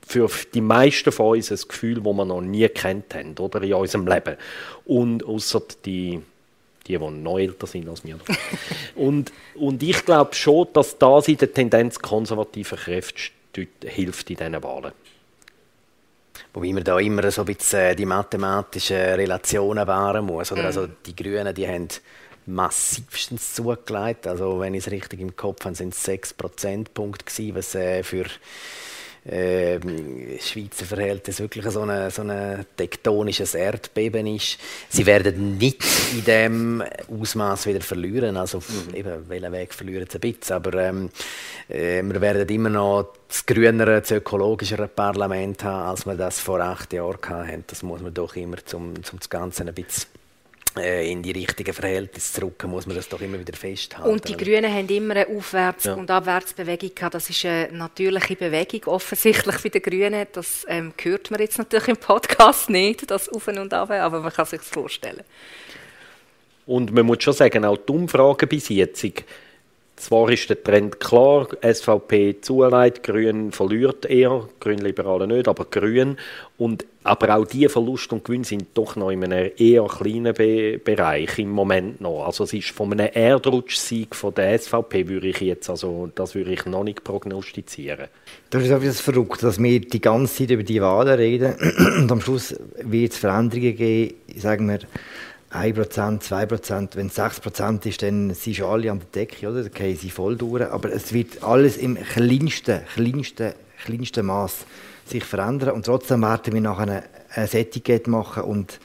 für 0.07 0.29
die 0.53 0.61
meisten 0.61 1.13
von 1.13 1.37
uns 1.37 1.53
ein 1.53 1.69
Gefühl, 1.69 2.01
das 2.03 2.13
wir 2.13 2.25
noch 2.25 2.41
nie 2.41 2.69
kennt 2.69 3.15
haben, 3.15 3.37
oder 3.39 3.63
in 3.63 3.75
unserem 3.75 4.07
Leben. 4.07 4.37
Und 4.85 5.25
außer 5.25 5.63
die, 5.85 6.21
die, 6.87 6.99
die 6.99 6.99
noch 6.99 7.39
älter 7.39 7.67
sind 7.67 7.89
als 7.89 8.05
wir. 8.05 8.19
und, 8.97 9.33
und 9.55 9.83
ich 9.83 10.05
glaube 10.05 10.35
schon, 10.35 10.69
dass 10.73 10.99
das 10.99 11.29
in 11.29 11.37
der 11.37 11.53
Tendenz 11.53 11.99
konservativer 11.99 12.77
Kräfte 12.77 13.31
hilft 13.85 14.31
in 14.31 14.37
diesen 14.37 14.63
Wahlen. 14.63 14.93
Wobei 16.55 16.73
man 16.73 16.85
da 16.85 16.99
immer 17.01 17.31
so 17.33 17.43
ein 17.43 17.47
bisschen 17.47 17.81
äh, 17.81 17.97
die 17.97 18.07
mathematischen 18.07 18.97
Relationen 18.97 19.87
wahren 19.87 20.25
muss. 20.25 20.53
Oder? 20.53 20.63
Mm. 20.63 20.67
Also 20.67 20.87
die 20.87 21.17
Grünen, 21.17 21.53
die 21.53 21.67
haben 21.67 21.89
massivstens 22.47 23.55
zugelegt. 23.55 24.27
Also 24.27 24.61
wenn 24.61 24.75
ich 24.75 24.87
es 24.87 24.93
richtig 24.93 25.21
im 25.21 25.35
Kopf 25.35 25.65
habe, 25.65 25.75
sind 25.75 25.95
es 25.95 26.05
6 26.05 26.35
Prozentpunkte 26.35 27.25
gewesen, 27.25 27.57
was 27.57 27.75
äh, 27.75 28.05
für 28.05 28.27
äh, 29.25 29.79
Schweizer 30.39 30.85
Verhältnis 30.85 31.41
wirklich 31.41 31.64
so 31.66 31.81
ein 31.81 32.11
so 32.11 32.22
eine 32.22 32.66
tektonisches 32.77 33.55
Erdbeben 33.55 34.27
ist. 34.27 34.59
Sie 34.89 35.07
werden 35.07 35.57
nicht 35.57 35.83
in 36.12 36.25
dem 36.25 36.85
Ausmaß 37.09 37.66
wieder 37.66 37.81
verlieren. 37.81 38.37
Also 38.37 38.59
mhm. 38.59 38.95
eben, 38.95 39.29
welchen 39.29 39.53
Weg 39.53 39.72
verlieren 39.72 40.07
sie 40.11 40.18
ein 40.18 40.20
bisschen, 40.20 40.57
aber 40.57 40.75
ähm, 40.75 41.11
äh, 41.68 42.03
wir 42.03 42.20
werden 42.20 42.49
immer 42.49 42.68
noch 42.68 43.14
das 43.27 43.47
grünere, 43.47 44.01
das 44.01 44.11
ökologischere 44.11 44.89
Parlament 44.89 45.64
haben, 45.64 45.89
als 45.89 46.07
wir 46.07 46.14
das 46.14 46.39
vor 46.39 46.61
acht 46.61 46.93
Jahren 46.93 47.18
hatten. 47.22 47.64
Das 47.66 47.83
muss 47.83 48.03
man 48.03 48.12
doch 48.12 48.37
immer 48.37 48.64
zum, 48.64 49.03
zum 49.03 49.18
das 49.18 49.31
Ganze 49.31 49.64
ein 49.66 49.75
bisschen 49.75 50.24
in 50.77 51.22
die 51.22 51.31
richtigen 51.31 51.72
Verhältnisse 51.72 52.41
zurück, 52.41 52.64
muss 52.64 52.87
man 52.87 52.97
das 52.97 53.09
doch 53.09 53.20
immer 53.20 53.39
wieder 53.39 53.57
festhalten. 53.57 54.11
Und 54.11 54.29
die 54.29 54.37
Grünen 54.37 54.72
haben 54.72 54.89
immer 54.89 55.14
eine 55.14 55.29
Aufwärts- 55.29 55.85
ja. 55.85 55.95
und 55.95 56.11
Abwärtsbewegung 56.11 56.95
gehabt. 56.95 57.14
Das 57.14 57.31
ist 57.31 57.45
eine 57.45 57.68
natürliche 57.72 58.35
Bewegung, 58.35 58.93
offensichtlich 58.93 59.57
bei 59.62 59.68
den 59.68 59.83
Grünen. 59.83 60.27
Das 60.33 60.66
ähm, 60.68 60.93
hört 61.01 61.31
man 61.31 61.41
jetzt 61.41 61.59
natürlich 61.59 61.89
im 61.89 61.97
Podcast 61.97 62.70
nicht, 62.70 63.11
das 63.11 63.29
Auf 63.29 63.47
und 63.47 63.72
Ab, 63.72 63.91
aber 63.91 64.20
man 64.20 64.33
kann 64.33 64.47
sich 64.47 64.61
das 64.61 64.68
vorstellen. 64.68 65.22
Und 66.66 66.93
man 66.93 67.07
muss 67.07 67.22
schon 67.22 67.35
sagen, 67.35 67.64
auch 67.64 67.77
die 67.77 67.93
Umfragen 67.93 68.49
bis 68.49 68.68
jetzt 68.70 69.05
zwar 69.97 70.30
ist 70.30 70.49
der 70.51 70.62
Trend 70.62 70.99
klar, 70.99 71.49
SVP 71.62 72.40
zuleitet, 72.40 73.03
Grün 73.03 73.53
verliert 73.53 74.05
eher, 74.07 74.49
Grünliberale 74.61 75.26
nicht, 75.26 75.49
aber 75.49 75.66
Grün. 75.66 76.16
Und, 76.57 76.84
aber 77.03 77.36
auch 77.36 77.47
diese 77.47 77.68
Verlust 77.68 78.12
und 78.12 78.24
Gewinn 78.24 78.45
sind 78.45 78.66
doch 78.74 78.97
noch 78.97 79.11
in 79.11 79.24
einem 79.24 79.51
eher 79.57 79.84
kleinen 79.86 80.34
Be 80.34 80.78
Bereich 80.78 81.38
im 81.38 81.51
Moment 81.51 82.01
noch. 82.01 82.24
Also 82.24 82.45
es 82.45 82.53
ist 82.53 82.70
von 82.70 82.92
einem 82.92 83.11
Erdrutschsieg 83.12 84.14
von 84.14 84.34
der 84.34 84.59
SVP 84.59 85.09
würde 85.09 85.28
ich 85.28 85.40
jetzt, 85.40 85.68
also 85.68 86.11
das 86.14 86.34
würde 86.34 86.53
ich 86.53 86.64
noch 86.66 86.84
nicht 86.84 87.03
prognostizieren. 87.03 88.07
Das 88.51 88.62
ist 88.62 88.70
einfach 88.70 88.92
verrückt, 88.92 89.42
dass 89.42 89.61
wir 89.61 89.80
die 89.80 90.01
ganze 90.01 90.34
Zeit 90.34 90.51
über 90.51 90.62
die 90.62 90.80
Wahlen 90.80 91.14
reden 91.16 91.55
und 91.99 92.12
am 92.12 92.20
Schluss 92.20 92.55
wird 92.82 93.12
es 93.12 93.18
Veränderungen 93.18 93.76
geben, 93.76 94.14
sagen 94.36 94.68
wir, 94.68 94.78
1%, 95.55 96.21
2%, 96.21 96.97
wenn 96.97 97.07
es 97.07 97.19
6% 97.19 97.87
ist, 97.87 98.03
dann 98.03 98.35
sind 98.35 98.57
schon 98.57 98.67
alle 98.67 98.91
an 98.91 98.99
der 98.99 99.09
Decke, 99.25 99.49
oder? 99.49 99.63
dann 99.63 99.73
gehen 99.73 99.97
sie 99.97 100.11
voll 100.11 100.37
durch. 100.37 100.65
Aber 100.65 100.93
es 100.93 101.13
wird 101.13 101.43
alles 101.45 101.77
im 101.77 101.97
kleinsten, 101.97 102.81
kleinsten, 102.93 103.53
kleinsten 103.85 104.27
Maß 104.27 104.67
sich 105.07 105.25
verändern 105.25 105.75
und 105.75 105.87
trotzdem 105.87 106.23
werden 106.23 106.55
wir 106.55 106.61
nachher 106.61 107.05
ein 107.31 107.49
Etikett 107.53 108.09
machen 108.09 108.45
und 108.45 108.81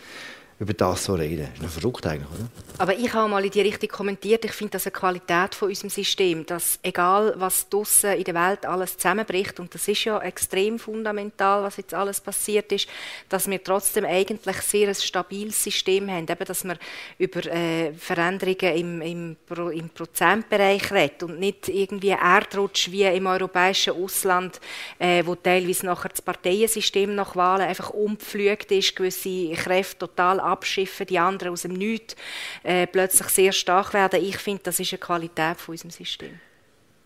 über 0.59 0.73
das 0.73 1.05
so 1.05 1.13
reden. 1.13 1.47
Das 1.47 1.53
ist 1.53 1.61
noch 1.61 1.69
verrückt 1.69 2.05
eigentlich, 2.05 2.29
oder? 2.29 2.49
Aber 2.79 2.93
ich 2.97 3.13
habe 3.13 3.29
mal 3.29 3.43
in 3.43 3.51
die 3.51 3.61
Richtung 3.61 3.89
kommentiert, 3.89 4.43
ich 4.43 4.51
finde 4.51 4.71
das 4.71 4.85
eine 4.85 4.91
Qualität 4.91 5.55
von 5.55 5.69
unserem 5.69 5.89
System, 5.89 6.45
dass 6.45 6.79
egal 6.83 7.33
was 7.37 7.69
draussen 7.69 8.11
in 8.11 8.25
der 8.25 8.35
Welt 8.35 8.65
alles 8.65 8.97
zusammenbricht, 8.97 9.59
und 9.59 9.73
das 9.73 9.87
ist 9.87 10.03
ja 10.03 10.19
extrem 10.19 10.77
fundamental, 10.77 11.63
was 11.63 11.77
jetzt 11.77 11.93
alles 11.93 12.19
passiert 12.19 12.71
ist, 12.73 12.89
dass 13.29 13.49
wir 13.49 13.63
trotzdem 13.63 14.03
eigentlich 14.03 14.57
sehr 14.57 14.89
ein 14.89 14.95
stabiles 14.95 15.63
System 15.63 16.09
haben, 16.09 16.27
eben, 16.27 16.45
dass 16.45 16.65
wir 16.65 16.77
über 17.17 17.45
äh, 17.45 17.93
Veränderungen 17.93 18.75
im, 18.75 19.01
im, 19.01 19.37
Pro, 19.45 19.69
im 19.69 19.89
Prozentbereich 19.89 20.91
reden 20.91 21.31
und 21.31 21.39
nicht 21.39 21.69
irgendwie 21.69 22.09
Erdrutsch 22.09 22.91
wie 22.91 23.03
im 23.03 23.27
europäischen 23.27 23.93
Ausland, 23.93 24.59
äh, 24.99 25.23
wo 25.25 25.35
teilweise 25.35 25.85
nachher 25.85 26.09
das 26.09 26.21
Parteiensystem 26.21 27.15
nach 27.15 27.37
Wahlen 27.37 27.67
einfach 27.67 27.91
umpflügt 27.91 28.71
ist, 28.71 28.95
gewisse 28.95 29.51
Kräfte 29.51 29.99
total 29.99 30.48
abschiffen, 30.49 31.05
die 31.05 31.19
anderen 31.19 31.53
aus 31.53 31.63
dem 31.63 31.73
Nichts 31.73 32.15
äh, 32.63 32.87
plötzlich 32.87 33.27
sehr 33.29 33.51
stark 33.51 33.93
werden. 33.93 34.23
Ich 34.23 34.37
finde, 34.37 34.63
das 34.63 34.79
ist 34.79 34.93
eine 34.93 34.99
Qualität 34.99 35.57
von 35.57 35.73
unserem 35.73 35.91
System. 35.91 36.39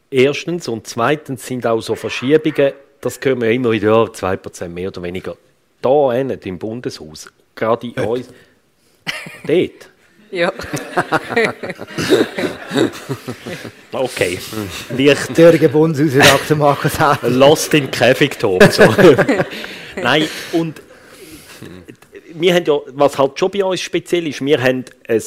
Erstens 0.09 0.67
und 0.67 0.85
zweitens 0.85 1.45
sind 1.45 1.65
auch 1.65 1.81
so 1.81 1.95
Verschiebungen, 1.95 2.73
das 3.01 3.19
hören 3.21 3.41
wir 3.41 3.51
immer 3.51 3.71
wieder, 3.71 3.87
ja, 3.87 4.03
2% 4.03 4.67
mehr 4.69 4.89
oder 4.89 5.01
weniger. 5.01 5.35
Da 5.81 6.13
im 6.13 6.59
Bundeshaus, 6.59 7.31
gerade 7.55 7.87
in 7.87 8.03
uns, 8.03 8.29
dort. 9.47 9.89
Ja. 10.33 10.51
okay. 13.91 14.39
Leicht. 14.97 15.37
Der 15.37 15.67
Bundeshausredakteur 15.67 16.57
Markus 16.57 16.93
Lost 17.21 17.71
in 17.75 17.91
Käfig, 17.91 18.39
Tom. 18.39 18.59
So. 18.71 18.83
Nein, 19.95 20.27
und 20.53 20.81
wir 22.34 22.53
haben 22.53 22.65
ja, 22.65 22.79
was 22.93 23.17
halt 23.17 23.39
schon 23.39 23.51
bei 23.51 23.63
uns 23.63 23.81
speziell 23.81 24.27
ist, 24.27 24.43
wir 24.43 24.61
haben, 24.61 24.86
ein, 25.07 25.23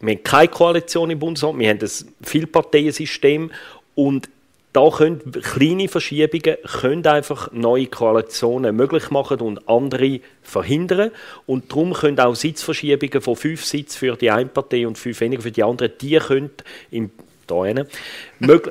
wir 0.00 0.14
haben 0.14 0.22
keine 0.22 0.48
Koalition 0.48 1.10
im 1.10 1.18
Bundesrat, 1.18 1.58
wir 1.58 1.68
haben 1.68 1.80
ein 1.80 2.14
Vielparteiensystem 2.22 3.50
und 3.94 4.28
da 4.76 4.90
können 4.90 5.32
kleine 5.32 5.88
Verschiebungen 5.88 6.58
können 6.80 7.06
einfach 7.06 7.50
neue 7.50 7.86
Koalitionen 7.86 8.76
möglich 8.76 9.10
machen 9.10 9.40
und 9.40 9.66
andere 9.70 10.20
verhindern. 10.42 11.12
Und 11.46 11.72
darum 11.72 11.94
können 11.94 12.20
auch 12.20 12.34
Sitzverschiebungen 12.34 13.22
von 13.22 13.36
fünf 13.36 13.64
Sitzen 13.64 13.96
für 13.96 14.16
die 14.16 14.30
eine 14.30 14.50
Partei 14.50 14.86
und 14.86 14.98
fünf 14.98 15.18
weniger 15.20 15.40
für 15.40 15.50
die 15.50 15.62
andere, 15.62 15.88
die 15.88 16.18
können 16.18 16.50
im 16.90 17.10
hier 17.48 17.86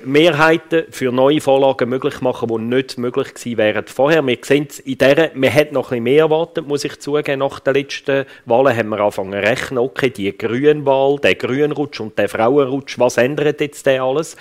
Mehrheiten 0.03 0.83
für 0.89 1.11
neue 1.11 1.41
Vorlagen 1.41 1.89
möglich 1.89 2.21
machen, 2.21 2.49
die 2.49 2.75
nicht 2.75 2.97
möglich 2.97 3.33
gewesen 3.33 3.57
wären 3.57 3.87
vorher. 3.87 4.25
Wir 4.25 4.37
sehen 4.41 4.67
in 4.83 4.97
der, 4.97 5.31
man 5.33 5.53
hat 5.53 5.71
noch 5.71 5.85
ein 5.85 5.89
bisschen 5.89 6.03
mehr 6.03 6.19
erwartet, 6.19 6.67
muss 6.67 6.85
ich 6.85 6.99
zugeben. 6.99 7.39
Nach 7.39 7.59
den 7.59 7.73
letzten 7.73 8.25
Wahlen 8.45 8.75
haben 8.75 8.89
wir 8.89 8.99
angefangen 8.99 9.31
zu 9.31 9.49
rechnen, 9.49 9.79
okay, 9.79 10.09
die 10.09 10.37
Grünwahl, 10.37 11.17
der 11.19 11.35
Grünrutsch 11.35 11.99
und 11.99 12.17
der 12.17 12.29
Frauenrutsch, 12.29 12.99
was 12.99 13.17
ändert 13.17 13.61
jetzt 13.61 13.85
der 13.85 14.03
alles? 14.03 14.35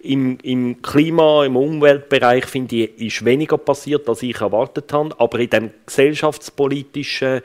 Im, 0.00 0.38
Im 0.42 0.82
Klima, 0.82 1.44
im 1.44 1.56
Umweltbereich, 1.56 2.46
finde 2.46 2.76
ich, 2.76 3.00
ist 3.00 3.24
weniger 3.24 3.58
passiert, 3.58 4.08
als 4.08 4.22
ich 4.22 4.40
erwartet 4.40 4.92
habe. 4.92 5.18
Aber 5.18 5.38
in 5.38 5.50
dem 5.50 5.70
gesellschaftspolitischen 5.86 7.40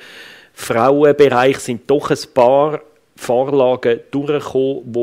Frauenbereich 0.53 1.59
sind 1.59 1.89
doch 1.89 2.11
ein 2.11 2.17
paar 2.33 2.81
Vorlagen 3.21 3.99
durchgekommen, 4.09 4.93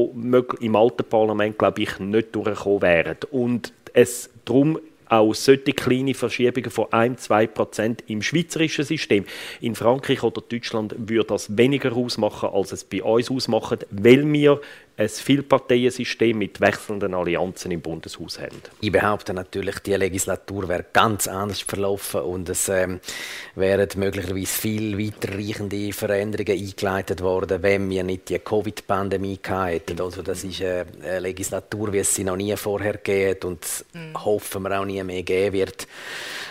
die 0.61 0.67
im 0.67 0.75
alten 0.75 1.05
Parlament, 1.05 1.57
glaube 1.57 1.83
ich, 1.83 2.01
nicht 2.01 2.35
durchgekommen 2.35 2.83
wären. 2.83 3.17
Und 3.31 3.73
es 3.93 4.29
darum 4.45 4.81
auch 5.07 5.33
solche 5.35 5.73
kleine 5.73 6.15
Verschiebungen 6.15 6.71
von 6.71 6.87
1-2 6.87 7.47
Prozent 7.47 8.05
im 8.09 8.21
schweizerischen 8.21 8.85
System. 8.85 9.25
In 9.61 9.77
Frankreich 9.77 10.25
oder 10.25 10.43
Deutschland 10.43 10.97
würde 10.99 11.29
das 11.29 11.57
weniger 11.57 11.95
ausmachen, 11.95 12.51
als 12.53 12.73
es 12.73 12.83
bei 12.83 13.05
uns 13.05 13.31
ausmacht, 13.31 13.87
weil 13.91 14.31
wir 14.33 14.61
ein 14.99 15.09
Vielparteiensystem 15.09 16.37
mit 16.37 16.61
wechselnden 16.61 17.15
Allianzen 17.15 17.71
im 17.71 17.81
Bundeshaus 17.81 18.41
haben. 18.41 18.61
Ich 18.81 18.91
behaupte 18.91 19.33
natürlich, 19.33 19.79
die 19.79 19.95
Legislatur 19.95 20.69
wäre 20.69 20.87
ganz 20.93 21.29
anders 21.29 21.61
verlaufen 21.61 22.23
und 22.23 22.49
es 22.49 22.69
ähm, 22.69 22.99
wären 23.55 23.89
möglicherweise 23.95 24.47
viel 24.47 24.99
weiterreichende 24.99 25.93
Veränderungen 25.93 26.61
eingeleitet 26.61 27.21
worden, 27.21 27.63
wenn 27.63 27.89
wir 27.89 28.03
nicht 28.03 28.29
die 28.29 28.41
Covid-Pandemie 28.41 29.39
hätten. 29.47 30.01
Also 30.01 30.23
das 30.23 30.43
ist 30.43 30.63
eine 30.63 31.21
Legislatur, 31.21 31.93
wie 31.93 31.99
es 31.99 32.13
sie 32.13 32.25
noch 32.25 32.37
nie 32.37 32.57
vorher 32.57 32.95
gegeben 32.95 33.51
und 33.51 33.85
mhm. 33.93 34.25
hoffen 34.25 34.63
wir 34.65 34.81
auch 34.81 34.85
nie 34.85 35.03
mehr 35.05 35.23
geben 35.23 35.53
wird. 35.53 35.87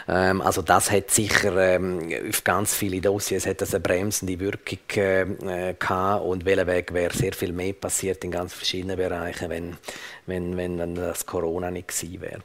Ähm, 0.07 0.41
also 0.41 0.61
das 0.61 0.89
hat 0.89 1.11
sicher 1.11 1.57
ähm, 1.57 2.09
auf 2.29 2.43
ganz 2.43 2.73
viele 2.73 3.01
Dossiers 3.01 3.45
hat 3.45 3.61
das 3.61 3.73
eine 3.73 3.81
bremsende 3.81 4.39
Wirkung 4.39 4.79
äh, 4.95 5.73
gehabt 5.77 6.23
und 6.23 6.45
welcher 6.45 6.67
Weg 6.67 6.93
wäre 6.93 7.13
sehr 7.13 7.33
viel 7.33 7.51
mehr 7.51 7.73
passiert 7.73 8.23
in 8.23 8.36
ganz 8.37 8.53
verschiedenen 8.53 8.97
Bereichen, 8.97 9.49
wenn, 9.49 9.77
wenn, 10.25 10.57
wenn, 10.57 10.77
wenn 10.77 10.95
das 10.95 11.25
Corona 11.25 11.71
nicht 11.71 11.89
gewesen 11.89 12.21
wäre. 12.21 12.41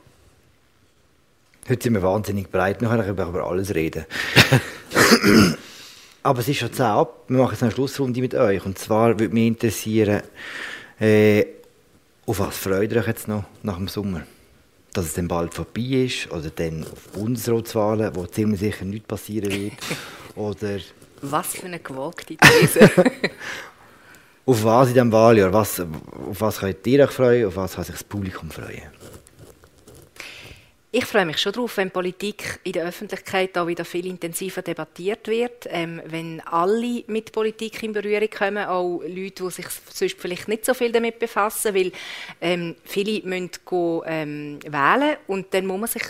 Heute 1.68 1.82
sind 1.82 1.95
wir 1.95 2.03
wahnsinnig 2.03 2.51
breit, 2.51 2.82
nachher 2.82 3.05
können 3.05 3.18
wir 3.18 3.28
über 3.28 3.47
alles 3.47 3.74
reden. 3.74 4.05
Aber 6.24 6.40
es 6.40 6.49
ist 6.49 6.59
schon 6.59 6.72
10 6.72 6.84
ab. 6.84 7.24
Wir 7.28 7.38
machen 7.38 7.53
jetzt 7.53 7.62
eine 7.62 7.72
Schlussrunde 7.72 8.20
mit 8.20 8.34
euch. 8.34 8.64
Und 8.64 8.78
zwar 8.78 9.18
würde 9.18 9.34
mich 9.34 9.47
interessieren, 9.47 10.22
äh, 11.01 11.45
auf 12.26 12.38
was 12.38 12.57
freut 12.57 12.93
ihr 12.93 13.01
euch 13.01 13.07
jetzt 13.07 13.28
noch 13.28 13.45
nach 13.62 13.76
dem 13.76 13.88
Sommer? 13.88 14.22
dass 14.93 15.07
es 15.07 15.14
dann 15.14 15.28
bald 15.28 15.55
vorbei 15.55 16.05
ist 16.05 16.30
oder 16.30 16.51
dann 16.51 16.84
auf 16.84 17.09
Bundesratswahlen, 17.12 18.14
wo 18.14 18.26
ziemlich 18.26 18.61
sicher 18.61 18.84
nichts 18.84 19.09
passieren 19.09 19.51
wird. 19.51 19.72
oder 20.36 20.78
was 21.22 21.55
für 21.55 21.66
eine 21.66 21.78
gewagte 21.78 22.36
These. 22.36 22.90
auf 24.45 24.64
was 24.64 24.88
in 24.88 24.95
diesem 24.95 25.12
Wahljahr? 25.12 25.53
Was, 25.53 25.80
auf 25.80 26.40
was 26.40 26.59
könnt 26.59 26.86
ihr 26.86 27.05
euch 27.05 27.11
freuen? 27.11 27.47
Auf 27.47 27.57
was 27.57 27.74
kann 27.74 27.84
sich 27.84 27.95
das 27.95 28.05
Publikum 28.05 28.51
freuen? 28.51 28.90
Ich 30.95 31.07
freue 31.07 31.24
mich 31.24 31.38
schon 31.38 31.53
darauf, 31.53 31.78
wenn 31.78 31.90
Politik 31.90 32.61
in 32.64 32.72
der 32.72 32.84
Öffentlichkeit 32.84 33.57
auch 33.57 33.66
wieder 33.66 33.82
viel 33.82 34.05
intensiver 34.05 34.61
debattiert 34.61 35.26
wird, 35.26 35.66
ähm, 35.70 36.03
wenn 36.05 36.43
alle 36.43 37.03
mit 37.07 37.32
Politik 37.32 37.82
in 37.82 37.95
Berührung 37.95 38.28
kommen, 38.28 38.66
auch 38.66 39.01
Leute, 39.01 39.45
die 39.45 39.51
sich 39.51 39.66
sonst 39.90 40.20
vielleicht 40.20 40.49
nicht 40.49 40.66
so 40.66 40.74
viel 40.74 40.93
damit 40.93 41.18
befassen, 41.18 41.74
weil 41.74 41.93
ähm, 42.43 42.76
viele 42.84 43.26
müssen 43.26 43.53
go, 43.64 44.05
ähm, 44.05 44.59
wählen 44.66 45.16
und 45.28 45.55
dann 45.55 45.64
muss 45.64 45.80
man 45.80 45.88
sich 45.88 46.03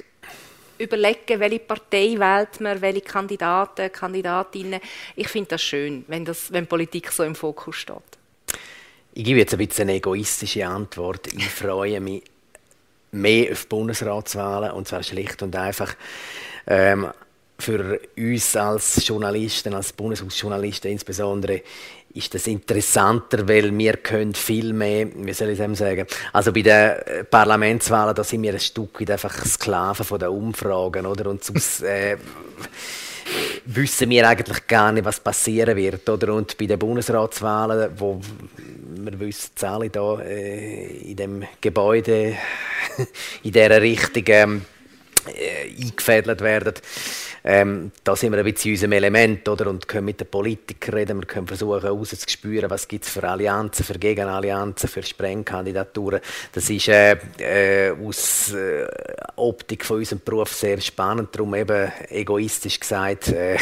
überlegen, 0.78 1.39
welche 1.39 1.61
Partei 1.61 2.16
wählt 2.18 2.61
man, 2.61 2.80
welche 2.80 3.03
Kandidaten, 3.03 3.93
Kandidatinnen. 3.93 4.80
Ich 5.14 5.28
finde 5.28 5.51
das 5.51 5.62
schön, 5.62 6.05
wenn, 6.09 6.24
das, 6.24 6.53
wenn 6.53 6.66
Politik 6.66 7.12
so 7.12 7.22
im 7.22 7.37
Fokus 7.37 7.76
steht. 7.76 8.18
Ich 9.14 9.24
gebe 9.24 9.40
jetzt 9.40 9.52
ein 9.52 9.58
bisschen 9.58 9.82
eine 9.82 9.98
egoistische 9.98 10.66
Antwort. 10.66 11.26
Ich 11.26 11.44
freue 11.44 12.00
mich 12.00 12.22
mehr 13.10 13.52
auf 13.52 13.66
Bundesratswahlen 13.66 14.70
und 14.70 14.88
zwar 14.88 15.02
schlicht 15.02 15.42
und 15.42 15.54
einfach 15.54 15.94
ähm, 16.66 17.08
für 17.58 18.00
uns 18.16 18.56
als 18.56 19.06
Journalisten, 19.06 19.74
als 19.74 19.92
Bundeshausjournalisten 19.92 20.90
insbesondere, 20.90 21.60
ist 22.14 22.34
das 22.34 22.46
interessanter, 22.46 23.46
weil 23.46 23.76
wir 23.76 23.98
können 23.98 24.34
viel 24.34 24.72
mehr, 24.72 25.08
wie 25.14 25.32
soll 25.34 25.50
ich 25.50 25.58
das 25.58 25.78
sagen, 25.78 26.06
also 26.32 26.50
bei 26.50 26.62
den 26.62 27.26
Parlamentswahlen, 27.30 28.14
da 28.14 28.24
sind 28.24 28.42
wir 28.42 28.54
ein 28.54 28.60
Stück 28.60 28.98
weit 28.98 29.10
einfach 29.10 29.44
Sklaven 29.44 30.06
von 30.06 30.18
den 30.18 30.28
Umfragen, 30.28 31.04
oder? 31.04 31.28
Und 31.28 31.44
sonst 31.44 31.82
äh, 31.82 32.16
wissen 33.66 34.08
wir 34.08 34.26
eigentlich 34.26 34.66
gar 34.66 34.90
nicht, 34.90 35.04
was 35.04 35.20
passieren 35.20 35.76
wird, 35.76 36.08
oder? 36.08 36.34
Und 36.34 36.56
bei 36.56 36.66
den 36.66 36.78
Bundesratswahlen, 36.78 37.90
wo 37.96 38.20
wir 39.05 39.20
wissen 39.20 39.53
alle 39.62 39.90
da 39.90 40.20
äh, 40.20 41.11
in 41.11 41.16
dem 41.16 41.44
Gebäude 41.61 42.36
in 43.42 43.53
dieser 43.53 43.80
Richtung 43.80 44.24
ähm, 44.26 44.62
äh, 45.29 45.83
eingefädelt 45.83 46.41
werden, 46.41 46.75
ähm, 47.45 47.91
da 48.05 48.14
sind 48.14 48.33
wir 48.33 48.39
ein 48.39 48.45
bisschen 48.45 48.70
in 48.70 48.75
unserem 48.75 48.93
Element 48.93 49.49
oder? 49.49 49.68
und 49.68 49.89
können 49.89 50.05
mit 50.05 50.20
den 50.20 50.29
Politikern 50.29 50.95
reden. 50.95 51.20
Wir 51.20 51.27
können 51.27 51.49
versuchen 51.49 51.81
herauszuspüren, 51.81 52.70
was 52.70 52.87
gibt 52.87 53.05
es 53.05 53.11
für 53.11 53.29
Allianzen, 53.29 53.85
für 53.85 53.99
Gegenallianzen, 53.99 54.89
für 54.89 55.03
Sprengkandidaturen. 55.03 56.20
Das 56.53 56.70
ist 56.70 56.89
äh, 56.89 57.16
äh, 57.39 57.91
aus 57.91 58.53
äh, 58.53 58.87
Optik 59.37 59.85
von 59.85 59.99
unserem 59.99 60.20
Beruf 60.25 60.53
sehr 60.53 60.81
spannend. 60.81 61.31
Darum 61.33 61.55
eben 61.57 61.91
egoistisch 62.11 62.79
gesagt, 62.79 63.29
äh, 63.29 63.59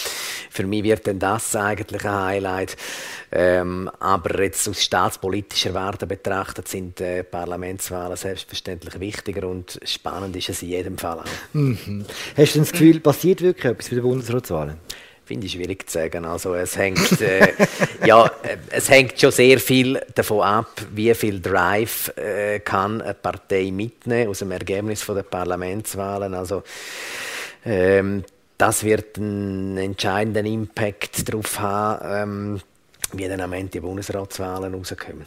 für 0.50 0.66
mich 0.66 0.84
wird 0.84 1.06
denn 1.06 1.18
das 1.18 1.56
eigentlich 1.56 2.04
ein 2.04 2.12
Highlight. 2.12 2.76
Ähm, 3.32 3.90
aber 3.98 4.44
jetzt 4.44 4.68
aus 4.68 4.80
staatspolitischer 4.80 5.74
Warte 5.74 6.06
betrachtet 6.06 6.68
sind 6.68 7.00
äh, 7.00 7.24
Parlamentswahlen 7.24 8.16
selbstverständlich 8.16 9.00
wichtiger 9.00 9.48
und 9.48 9.80
spannend 9.84 10.36
ist 10.36 10.50
es 10.50 10.62
in 10.62 10.68
jedem 10.68 10.98
Fall 10.98 11.03
auch. 11.04 11.24
Mhm. 11.52 12.04
Hast 12.36 12.54
du 12.54 12.60
das 12.60 12.72
Gefühl, 12.72 13.00
passiert 13.00 13.40
wirklich 13.42 13.64
etwas 13.64 13.88
bei 13.88 13.96
den 13.96 14.04
Bundesratswahlen? 14.04 14.78
Finde 15.24 15.46
ich 15.46 15.52
schwierig 15.52 15.88
zu 15.88 15.94
sagen. 15.94 16.26
Also 16.26 16.54
es 16.54 16.76
hängt, 16.76 17.20
äh, 17.22 17.52
ja, 18.06 18.26
äh, 18.26 18.56
es 18.70 18.90
hängt 18.90 19.18
schon 19.18 19.30
sehr 19.30 19.58
viel 19.58 20.00
davon 20.14 20.42
ab, 20.42 20.82
wie 20.94 21.14
viel 21.14 21.40
Drive 21.40 22.12
äh, 22.16 22.60
kann 22.60 23.00
eine 23.00 23.14
Partei 23.14 23.70
mitnehmen 23.70 24.28
aus 24.28 24.40
dem 24.40 24.50
Ergebnis 24.50 25.06
der 25.06 25.22
Parlamentswahlen. 25.22 26.34
Also 26.34 26.62
ähm, 27.64 28.24
das 28.58 28.84
wird 28.84 29.16
einen 29.16 29.78
entscheidenden 29.78 30.46
Impact 30.46 31.26
darauf 31.28 31.58
haben. 31.58 32.58
Ähm, 32.58 32.60
wie 33.18 33.28
dann 33.28 33.40
am 33.40 33.52
Ende 33.52 33.70
die 33.70 33.80
Bundesratswahlen 33.80 34.74
rauskommen. 34.74 35.26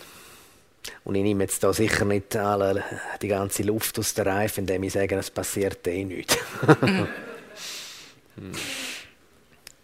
Und 1.03 1.15
ich 1.15 1.23
nehme 1.23 1.43
jetzt 1.43 1.63
da 1.63 1.73
sicher 1.73 2.05
nicht 2.05 2.35
alle, 2.35 2.83
die 3.21 3.27
ganze 3.27 3.63
Luft 3.63 3.97
aus 3.99 4.13
der 4.13 4.25
Reife, 4.25 4.61
indem 4.61 4.83
ich 4.83 4.93
sage, 4.93 5.15
es 5.15 5.31
passiert 5.31 5.87
eh 5.87 6.03
nichts. 6.03 6.37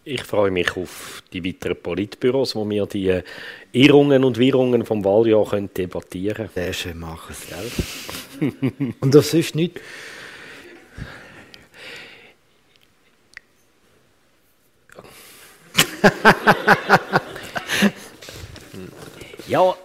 ich 0.05 0.23
freue 0.23 0.51
mich 0.51 0.75
auf 0.75 1.23
die 1.31 1.45
weiteren 1.45 1.81
Politbüros, 1.81 2.55
wo 2.55 2.69
wir 2.69 2.85
die 2.85 3.21
Irrungen 3.71 4.23
und 4.23 4.37
Wirrungen 4.37 4.85
vom 4.85 5.03
Wahljahr 5.03 5.49
können 5.49 5.73
debattieren 5.73 6.35
können. 6.35 6.49
Sehr 6.53 6.73
schön 6.73 6.99
machen 6.99 7.33
es, 7.33 7.47
Und 8.99 9.15
das 9.15 9.33
ist 9.33 9.55
nicht. 9.55 9.79
Ja, 19.47 19.75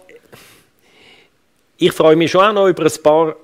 ich 1.79 1.93
freue 1.93 2.17
mich 2.17 2.31
schon 2.31 2.41
auch 2.41 2.53
noch 2.53 2.67
über 2.67 2.83
ein 2.83 3.03
paar 3.03 3.35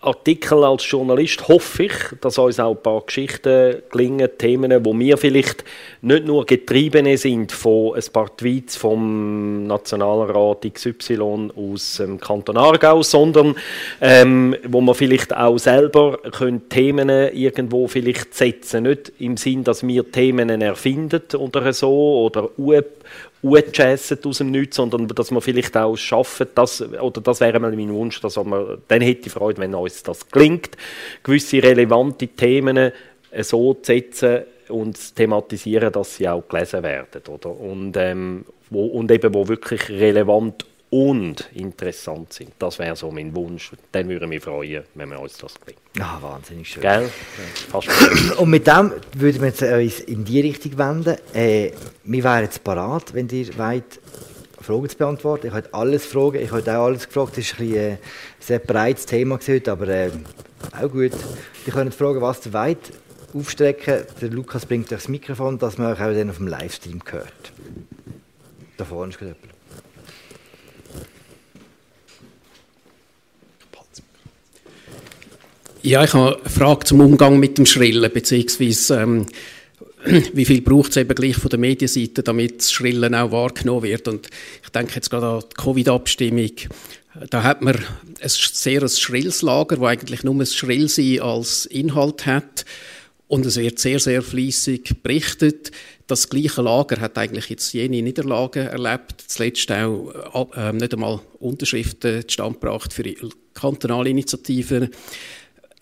Artikel 0.00 0.64
als 0.64 0.88
Journalist. 0.90 1.48
Hoffe 1.48 1.84
ich, 1.84 1.92
dass 2.20 2.38
uns 2.38 2.60
auch 2.60 2.72
ein 2.72 2.82
paar 2.82 3.00
Geschichten 3.02 3.82
gelingen, 3.90 4.28
Themen, 4.36 4.84
wo 4.84 4.98
wir 4.98 5.16
vielleicht 5.16 5.64
nicht 6.02 6.26
nur 6.26 6.44
getrieben 6.44 7.16
sind 7.16 7.52
von 7.52 7.94
ein 7.94 8.02
paar 8.12 8.36
Tweets 8.36 8.76
vom 8.76 9.66
Nationalrat 9.66 10.66
XY 10.74 11.50
aus 11.56 11.96
dem 11.98 12.20
Kanton 12.20 12.58
Aargau, 12.58 13.02
sondern 13.02 13.54
ähm, 14.00 14.56
wo 14.66 14.80
wir 14.80 14.94
vielleicht 14.94 15.34
auch 15.34 15.56
selber 15.56 16.18
können 16.32 16.68
Themen 16.68 17.08
irgendwo 17.08 17.86
vielleicht 17.86 18.34
setzen, 18.34 18.82
nicht 18.82 19.12
im 19.20 19.36
Sinn, 19.36 19.64
dass 19.64 19.86
wir 19.86 20.10
Themen 20.10 20.50
erfinden 20.60 21.22
oder 21.38 21.72
so 21.72 22.24
oder 22.26 22.50
jazzen 23.44 24.18
aus 24.24 24.38
dem 24.38 24.50
Nichts, 24.50 24.76
sondern 24.76 25.06
dass 25.08 25.30
wir 25.30 25.40
vielleicht 25.40 25.76
auch 25.76 25.96
schaffen, 25.96 26.48
dass, 26.54 26.80
oder 26.82 27.20
das 27.20 27.40
wäre 27.40 27.60
mal 27.60 27.72
mein 27.72 27.92
Wunsch, 27.92 28.20
dass 28.20 28.36
wir, 28.36 28.78
dann 28.88 29.00
hätte 29.02 29.26
ich 29.26 29.32
Freude, 29.32 29.60
wenn 29.60 29.74
uns 29.74 30.02
das 30.02 30.28
gelingt, 30.28 30.76
gewisse 31.22 31.62
relevante 31.62 32.28
Themen 32.28 32.76
äh, 32.76 33.42
so 33.42 33.74
zu 33.74 33.92
setzen 33.92 34.42
und 34.68 34.96
zu 34.96 35.14
thematisieren, 35.14 35.92
dass 35.92 36.16
sie 36.16 36.28
auch 36.28 36.48
gelesen 36.48 36.82
werden, 36.82 37.22
oder? 37.28 37.50
Und, 37.50 37.96
ähm, 37.96 38.44
wo, 38.70 38.86
und 38.86 39.10
eben, 39.10 39.34
wo 39.34 39.46
wirklich 39.46 39.88
relevant 39.90 40.64
und 40.94 41.50
interessant 41.54 42.32
sind. 42.32 42.52
Das 42.56 42.78
wäre 42.78 42.94
so 42.94 43.10
mein 43.10 43.34
Wunsch. 43.34 43.72
Dann 43.90 44.08
würde 44.08 44.26
ich 44.26 44.28
mich 44.28 44.44
freuen, 44.44 44.84
wenn 44.94 45.10
wir 45.10 45.18
uns 45.18 45.36
das 45.38 45.54
gelingt. 45.58 45.80
Ah, 45.98 46.22
wahnsinnig 46.22 46.68
schön. 46.68 46.82
Gell? 46.82 47.10
Fast 47.68 47.88
und 48.38 48.48
mit 48.48 48.64
dem 48.68 48.92
würden 49.14 49.42
wir 49.42 49.76
uns 49.76 50.00
in 50.00 50.24
die 50.24 50.40
Richtung 50.40 50.78
wenden. 50.78 51.16
Äh, 51.34 51.72
wir 52.04 52.22
wären 52.22 52.44
jetzt 52.44 52.62
parat, 52.62 53.12
wenn 53.12 53.28
ihr 53.28 53.58
wollt, 53.58 53.98
Fragen 54.60 54.88
zu 54.88 54.96
beantworten. 54.96 55.48
Ich 55.48 55.52
habe 55.52 55.68
alles 55.72 56.06
fragen, 56.06 56.40
ich 56.40 56.52
habe 56.52 56.78
auch 56.78 56.84
alles 56.84 57.08
gefragt. 57.08 57.38
Das 57.38 57.58
war 57.58 57.66
ein, 57.66 57.74
ein 57.74 57.98
sehr 58.38 58.60
breites 58.60 59.04
Thema 59.04 59.40
heute, 59.44 59.72
aber 59.72 59.88
äh, 59.88 60.12
auch 60.80 60.92
gut. 60.92 61.12
Ihr 61.66 61.72
könnt 61.72 61.92
fragen, 61.92 62.20
was 62.20 62.46
ihr 62.46 62.52
wollt. 62.52 62.92
Aufstrecken. 63.34 64.04
Der 64.20 64.30
Lukas 64.30 64.64
bringt 64.64 64.92
euch 64.92 64.98
das 65.00 65.08
Mikrofon, 65.08 65.58
dass 65.58 65.76
man 65.76 65.92
euch 65.92 66.00
auch 66.00 66.14
dann 66.14 66.30
auf 66.30 66.36
dem 66.36 66.46
Livestream 66.46 67.00
hört. 67.10 67.52
Da 68.76 68.84
vorne 68.84 69.12
ist 69.12 69.20
jemand. 69.20 69.38
Ja, 75.84 76.02
ich 76.02 76.14
habe 76.14 76.38
eine 76.40 76.48
Frage 76.48 76.86
zum 76.86 77.00
Umgang 77.00 77.38
mit 77.38 77.58
dem 77.58 77.66
Schrillen, 77.66 78.10
beziehungsweise 78.10 79.02
ähm, 79.02 79.26
wie 80.32 80.46
viel 80.46 80.62
braucht 80.62 80.92
es 80.92 80.96
eben 80.96 81.14
gleich 81.14 81.36
von 81.36 81.50
der 81.50 81.58
Medienseite, 81.58 82.22
damit 82.22 82.60
das 82.60 82.72
Schrillen 82.72 83.14
auch 83.14 83.32
wahrgenommen 83.32 83.82
wird. 83.82 84.08
Und 84.08 84.30
ich 84.62 84.70
denke 84.70 84.94
jetzt 84.94 85.10
gerade 85.10 85.26
an 85.26 85.42
die 85.42 85.62
Covid-Abstimmung. 85.62 86.52
Da 87.28 87.42
hat 87.42 87.60
man 87.60 87.74
ein 87.76 88.28
sehr 88.28 88.88
schrilles 88.88 89.42
Lager, 89.42 89.76
das 89.76 89.84
eigentlich 89.84 90.24
nur 90.24 90.36
das 90.36 90.56
Schrillsein 90.56 91.20
als 91.20 91.66
Inhalt 91.66 92.24
hat. 92.24 92.64
Und 93.28 93.44
es 93.44 93.58
wird 93.58 93.78
sehr, 93.78 94.00
sehr 94.00 94.22
fließig 94.22 95.02
berichtet. 95.02 95.70
Das 96.06 96.30
gleiche 96.30 96.62
Lager 96.62 96.98
hat 96.98 97.18
eigentlich 97.18 97.50
jetzt 97.50 97.74
jene 97.74 98.00
Niederlagen 98.00 98.68
erlebt. 98.68 99.22
Zuletzt 99.26 99.70
auch 99.70 100.50
äh, 100.56 100.72
nicht 100.72 100.94
einmal 100.94 101.20
Unterschriften 101.40 102.26
zustande 102.26 102.58
gebracht 102.58 102.94
für 102.94 103.04
kantonale 103.52 104.08
Initiativen. 104.08 104.88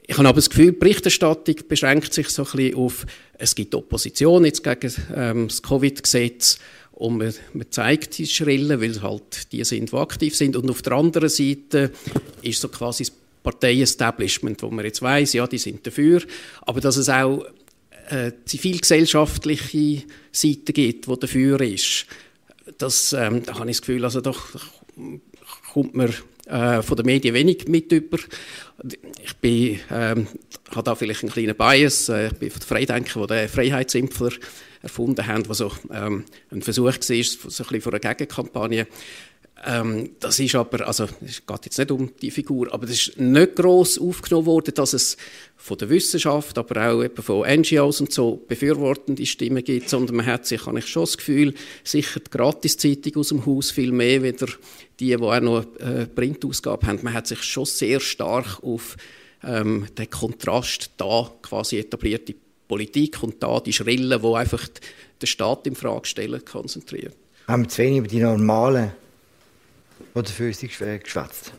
Ich 0.06 0.18
habe 0.18 0.28
aber 0.28 0.36
das 0.36 0.50
Gefühl, 0.50 0.72
die 0.72 0.78
Berichterstattung 0.78 1.56
beschränkt 1.68 2.12
sich 2.12 2.28
so 2.28 2.42
ein 2.42 2.50
bisschen 2.50 2.74
auf, 2.76 3.06
es 3.38 3.54
gibt 3.54 3.74
Opposition 3.74 4.44
jetzt 4.44 4.64
gegen 4.64 4.92
ähm, 5.14 5.48
das 5.48 5.62
Covid-Gesetz 5.62 6.58
und 6.92 7.18
man, 7.18 7.32
man, 7.52 7.66
zeigt 7.70 8.18
die 8.18 8.26
Schrillen, 8.26 8.80
weil 8.80 9.00
halt 9.00 9.52
die 9.52 9.64
sind, 9.64 9.92
die 9.92 9.96
aktiv 9.96 10.36
sind. 10.36 10.56
Und 10.56 10.68
auf 10.70 10.82
der 10.82 10.92
anderen 10.94 11.28
Seite 11.28 11.92
ist 12.42 12.60
so 12.60 12.68
quasi 12.68 13.04
das 13.04 13.12
Partei-Establishment, 13.42 14.62
wo 14.62 14.70
man 14.70 14.84
jetzt 14.84 15.02
weiß, 15.02 15.32
ja, 15.34 15.46
die 15.46 15.58
sind 15.58 15.86
dafür, 15.86 16.22
aber 16.62 16.80
dass 16.80 16.96
es 16.96 17.08
auch 17.08 17.44
äh, 18.08 18.32
zivilgesellschaftliche 18.44 20.02
Seite 20.30 20.72
gibt, 20.72 21.06
die 21.06 21.18
dafür 21.18 21.60
ist, 21.60 22.06
das, 22.78 23.12
ähm, 23.12 23.42
da 23.44 23.58
habe 23.58 23.70
ich 23.70 23.78
das 23.78 23.86
Gefühl, 23.86 24.04
also 24.04 24.20
doch 24.20 24.48
kommt 25.72 25.94
man 25.94 26.12
äh, 26.46 26.82
von 26.82 26.96
den 26.96 27.06
Medien 27.06 27.34
wenig 27.34 27.68
mit 27.68 27.92
über. 27.92 28.18
Ich 29.22 29.36
bin, 29.36 29.78
ähm, 29.90 30.26
habe 30.70 30.82
da 30.82 30.94
vielleicht 30.94 31.22
einen 31.22 31.32
kleinen 31.32 31.56
Bias. 31.56 32.08
Äh, 32.08 32.28
ich 32.28 32.34
bin 32.34 32.50
von 32.50 32.60
den 32.60 32.66
Freidenkern, 32.66 33.22
die 33.22 33.28
den 33.28 33.48
Freiheitsimpfler 33.48 34.32
erfunden 34.82 35.26
haben, 35.26 35.48
was 35.48 35.58
so 35.58 35.72
ähm, 35.92 36.24
ein 36.50 36.62
Versuch 36.62 36.86
war, 36.86 36.92
so 36.92 37.14
ein 37.14 37.22
bisschen 37.22 37.80
von 37.80 37.92
einer 37.92 38.00
Gegenkampagne. 38.00 38.86
Ähm, 39.64 40.10
das 40.18 40.40
ist 40.40 40.56
aber, 40.56 40.86
also 40.88 41.06
es 41.24 41.46
geht 41.46 41.64
jetzt 41.66 41.78
nicht 41.78 41.92
um 41.92 42.10
die 42.20 42.32
Figur, 42.32 42.72
aber 42.72 42.84
es 42.84 43.08
ist 43.08 43.20
nicht 43.20 43.54
gross 43.54 43.96
aufgenommen 43.96 44.46
worden, 44.46 44.74
dass 44.74 44.92
es 44.92 45.16
von 45.56 45.78
der 45.78 45.88
Wissenschaft, 45.88 46.58
aber 46.58 46.90
auch 46.90 47.04
eben 47.04 47.22
von 47.22 47.48
NGOs 47.48 48.00
und 48.00 48.12
so 48.12 48.42
befürwortende 48.48 49.24
Stimmen 49.24 49.62
gibt, 49.62 49.88
sondern 49.88 50.16
man 50.16 50.26
hat 50.26 50.46
sich, 50.46 50.66
habe 50.66 50.80
ich 50.80 50.88
schon 50.88 51.04
das 51.04 51.16
Gefühl, 51.16 51.54
sicher 51.84 52.18
die 52.18 52.30
Gratiszeitung 52.30 53.16
aus 53.16 53.28
dem 53.28 53.46
Haus 53.46 53.70
viel 53.70 53.92
mehr 53.92 54.24
wieder 54.24 54.48
die, 55.02 55.16
die 55.16 55.22
auch 55.22 55.40
noch 55.40 55.66
eine 55.80 56.06
Printausgabe 56.06 56.86
haben. 56.86 57.00
Man 57.02 57.12
hat 57.12 57.26
sich 57.26 57.42
schon 57.42 57.64
sehr 57.64 57.98
stark 58.00 58.62
auf 58.62 58.96
ähm, 59.42 59.86
den 59.98 60.08
Kontrast 60.08 60.92
da 60.96 61.30
quasi 61.42 61.78
etablierte 61.78 62.34
Politik 62.68 63.22
und 63.22 63.42
da 63.42 63.58
die 63.60 63.72
Schrillen, 63.72 64.22
die 64.22 64.34
einfach 64.34 64.66
den 65.20 65.26
Staat 65.26 65.66
in 65.66 65.74
Frage 65.74 66.06
stellen, 66.06 66.44
konzentriert. 66.44 67.16
Haben 67.48 67.64
wir 67.64 67.68
zu 67.68 67.82
wenig 67.82 67.98
über 67.98 68.08
die 68.08 68.20
normalen 68.20 68.92
oder 70.14 70.28
für 70.28 70.52
sich 70.52 70.78
geschwätzt? 70.78 71.52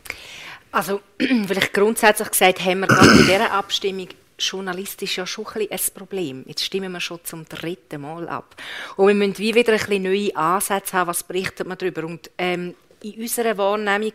Also, 0.72 1.00
vielleicht 1.18 1.74
grundsätzlich 1.74 2.30
gesagt, 2.30 2.64
haben 2.64 2.80
wir 2.80 2.88
gerade 2.88 3.10
in 3.10 3.26
dieser 3.26 3.52
Abstimmung 3.52 4.08
journalistisch 4.38 5.18
ja 5.18 5.26
schon 5.26 5.46
ein, 5.46 5.70
ein 5.70 5.78
Problem. 5.94 6.44
Jetzt 6.46 6.64
stimmen 6.64 6.90
wir 6.92 7.00
schon 7.00 7.20
zum 7.24 7.44
dritten 7.44 8.00
Mal 8.00 8.28
ab. 8.28 8.56
Und 8.96 9.08
wir 9.08 9.14
müssen 9.14 9.38
wie 9.38 9.54
wieder 9.54 9.72
ein 9.72 9.78
bisschen 9.78 10.02
neue 10.02 10.34
Ansätze 10.34 10.94
haben, 10.94 11.08
was 11.08 11.22
berichtet 11.22 11.68
man 11.68 11.78
darüber. 11.78 12.04
Und 12.04 12.30
ähm, 12.38 12.74
in 13.04 13.20
unserer 13.20 13.56
Wahrnehmung 13.58 14.12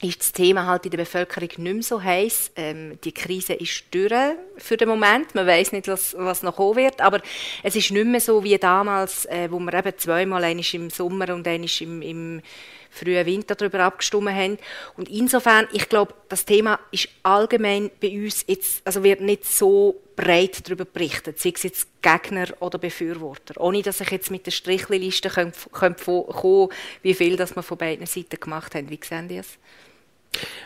ist 0.00 0.20
das 0.20 0.32
Thema 0.32 0.66
halt 0.66 0.84
in 0.84 0.92
der 0.92 0.98
Bevölkerung 0.98 1.48
nicht 1.48 1.58
mehr 1.58 1.82
so 1.82 2.02
heiß. 2.02 2.52
Ähm, 2.56 2.98
die 3.02 3.12
Krise 3.12 3.54
ist 3.54 3.84
durch 3.90 4.12
für 4.56 4.76
den 4.76 4.88
Moment. 4.88 5.34
Man 5.34 5.46
weiß 5.46 5.72
nicht, 5.72 5.88
was, 5.88 6.14
was 6.16 6.42
noch 6.42 6.54
kommen 6.54 6.76
wird. 6.76 7.00
Aber 7.00 7.20
es 7.62 7.74
ist 7.74 7.90
nicht 7.90 8.06
mehr 8.06 8.20
so 8.20 8.44
wie 8.44 8.56
damals, 8.58 9.26
äh, 9.26 9.50
wo 9.50 9.58
wir 9.58 9.74
eben 9.74 9.98
zweimal, 9.98 10.44
einmal 10.44 10.64
im 10.72 10.90
Sommer 10.90 11.34
und 11.34 11.46
einmal 11.48 11.68
im, 11.80 12.02
im 12.02 12.42
frühen 12.90 13.26
Winter 13.26 13.54
darüber 13.54 13.80
abgestimmt 13.80 14.30
haben. 14.30 14.58
Und 14.96 15.08
insofern, 15.08 15.68
ich 15.72 15.88
glaube, 15.88 16.14
das 16.28 16.44
Thema 16.44 16.78
ist 16.90 17.08
allgemein 17.22 17.90
bei 18.00 18.10
uns 18.10 18.44
jetzt, 18.46 18.82
also 18.84 19.02
wird 19.02 19.20
nicht 19.20 19.44
so 19.44 20.00
breit 20.16 20.66
darüber 20.66 20.84
berichtet, 20.84 21.38
sei 21.38 21.52
es 21.54 21.62
jetzt 21.62 21.88
Gegner 22.02 22.46
oder 22.60 22.78
Befürworter. 22.78 23.60
Ohne, 23.60 23.82
dass 23.82 24.00
ich 24.00 24.10
jetzt 24.10 24.30
mit 24.30 24.46
der 24.46 24.50
Strichliste 24.50 25.30
kommen 25.30 25.52
könnte, 25.72 26.68
wie 27.02 27.14
viel 27.14 27.36
das 27.36 27.54
wir 27.54 27.62
von 27.62 27.78
beiden 27.78 28.06
Seiten 28.06 28.40
gemacht 28.40 28.74
haben. 28.74 28.90
Wie 28.90 28.98
sehen 29.02 29.28
Sie 29.28 29.38
es? 29.38 29.58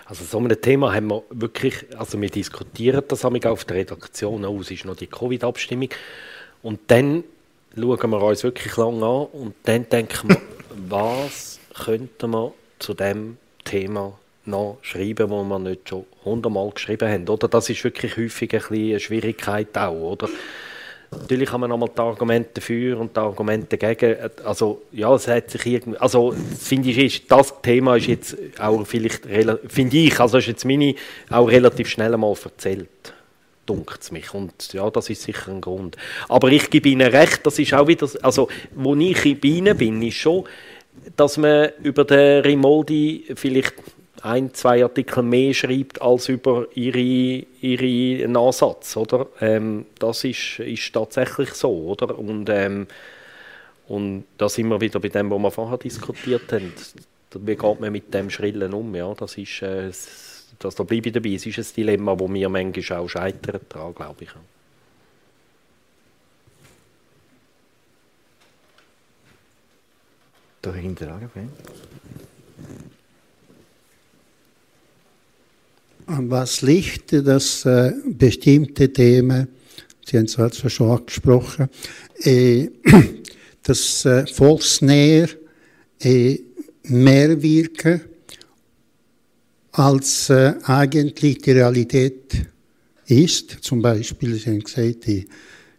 Also 0.06 0.24
so 0.24 0.38
ein 0.38 0.60
Thema 0.60 0.92
haben 0.92 1.08
wir 1.08 1.22
wirklich, 1.30 1.86
also 1.96 2.20
wir 2.20 2.30
diskutieren 2.30 3.02
das 3.08 3.24
auch 3.24 3.44
auf 3.44 3.64
der 3.64 3.76
Redaktion, 3.76 4.44
es 4.60 4.70
ist 4.70 4.84
noch 4.84 4.96
die 4.96 5.06
Covid-Abstimmung 5.06 5.88
und 6.62 6.80
dann 6.88 7.24
schauen 7.74 8.10
wir 8.10 8.22
uns 8.22 8.42
wirklich 8.42 8.76
lange 8.76 9.06
an 9.06 9.26
und 9.32 9.54
dann 9.62 9.88
denken 9.88 10.28
wir, 10.30 10.40
was 10.88 11.60
könnte 11.84 12.26
man 12.26 12.52
zu 12.78 12.94
dem 12.94 13.36
Thema 13.64 14.18
noch 14.44 14.78
schreiben, 14.82 15.30
wo 15.30 15.42
man 15.44 15.64
nicht 15.64 15.88
schon 15.88 16.04
hundertmal 16.24 16.70
geschrieben 16.70 17.08
haben, 17.08 17.28
oder? 17.28 17.48
Das 17.48 17.70
ist 17.70 17.84
wirklich 17.84 18.16
häufig 18.16 18.52
ein 18.54 18.62
eine 18.72 19.00
Schwierigkeit 19.00 19.76
auch, 19.78 19.92
oder? 19.92 20.28
Natürlich 21.12 21.52
haben 21.52 21.60
wir 21.60 21.68
nochmal 21.68 21.90
die 21.94 22.00
Argumente 22.00 22.50
dafür 22.54 22.98
und 22.98 23.14
die 23.14 23.20
Argumente 23.20 23.76
dagegen. 23.76 24.16
Also, 24.44 24.82
ja, 24.92 25.14
es 25.14 25.28
hat 25.28 25.50
sich 25.50 25.66
irgendwie, 25.66 25.98
also, 25.98 26.34
finde 26.58 26.88
ich, 26.88 26.98
ist, 26.98 27.30
das 27.30 27.60
Thema 27.60 27.96
ist 27.96 28.06
jetzt 28.06 28.36
auch 28.58 28.84
vielleicht, 28.86 29.26
finde 29.68 29.96
ich, 29.98 30.18
also 30.18 30.38
ist 30.38 30.46
jetzt 30.46 30.64
meine, 30.64 30.94
auch 31.28 31.48
relativ 31.48 31.88
schnell 31.88 32.14
einmal 32.14 32.34
erzählt. 32.42 32.88
Dunkt 33.66 34.10
mich. 34.10 34.32
Und 34.32 34.72
ja, 34.72 34.88
das 34.90 35.10
ist 35.10 35.22
sicher 35.22 35.52
ein 35.52 35.60
Grund. 35.60 35.96
Aber 36.28 36.48
ich 36.48 36.70
gebe 36.70 36.88
Ihnen 36.88 37.10
recht, 37.10 37.46
das 37.46 37.58
ist 37.58 37.74
auch 37.74 37.86
wieder, 37.86 38.08
also, 38.22 38.48
wo 38.74 38.96
ich 38.96 39.38
bei 39.38 39.48
Ihnen 39.48 39.76
bin, 39.76 40.00
ist 40.02 40.14
schon, 40.14 40.44
dass 41.16 41.36
man 41.36 41.70
über 41.82 42.04
den 42.04 42.42
Rimoldi 42.42 43.26
vielleicht 43.34 43.74
ein, 44.22 44.54
zwei 44.54 44.82
Artikel 44.82 45.22
mehr 45.22 45.52
schreibt 45.52 46.00
als 46.00 46.28
über 46.28 46.66
ihre, 46.74 47.44
ihre 47.60 48.28
Nachsatz, 48.28 48.96
oder? 48.96 49.26
Ähm, 49.40 49.86
das 49.98 50.24
ist, 50.24 50.60
ist 50.60 50.92
tatsächlich 50.92 51.50
so, 51.54 51.70
oder? 51.70 52.16
Und, 52.18 52.48
ähm, 52.48 52.86
und 53.88 54.24
da 54.38 54.48
sind 54.48 54.68
wir 54.68 54.80
wieder 54.80 55.00
bei 55.00 55.08
dem, 55.08 55.30
was 55.30 55.40
wir 55.40 55.50
vorher 55.50 55.78
diskutiert 55.78 56.52
haben. 56.52 56.72
Wie 57.34 57.56
geht 57.56 57.80
man 57.80 57.92
mit 57.92 58.14
dem 58.14 58.30
Schrillen 58.30 58.72
um? 58.74 58.94
Ja, 58.94 59.12
das 59.14 59.36
ist, 59.38 59.62
äh, 59.62 59.90
das, 60.58 60.74
da 60.74 60.84
bleibe 60.84 61.08
ich 61.08 61.14
dabei. 61.14 61.30
Es 61.30 61.46
ist 61.46 61.58
ein 61.58 61.74
Dilemma, 61.76 62.18
wo 62.18 62.32
wir 62.32 62.48
manchmal 62.48 63.00
auch 63.00 63.08
scheitern 63.08 63.60
glaube 63.68 64.24
ich. 64.24 64.30
Dahinter 70.62 71.16
okay. 71.16 71.48
an 76.06 76.30
was 76.30 76.62
liegt, 76.62 77.12
dass 77.12 77.64
äh, 77.64 77.92
bestimmte 78.06 78.92
Themen, 78.92 79.48
Sie 80.04 80.18
haben 80.18 80.26
es 80.26 80.38
also 80.38 80.68
schon 80.68 80.90
angesprochen, 80.90 81.68
äh, 82.22 82.68
dass 83.62 84.04
äh, 84.04 84.26
volksnäher 84.26 85.28
äh, 86.00 86.38
mehr 86.84 87.40
wirken, 87.40 88.02
als 89.72 90.28
äh, 90.28 90.54
eigentlich 90.64 91.38
die 91.38 91.52
Realität 91.52 92.46
ist. 93.06 93.58
Zum 93.62 93.80
Beispiel, 93.80 94.34
Sie 94.34 94.50
haben 94.50 94.60
gesagt, 94.60 95.06
die 95.06 95.26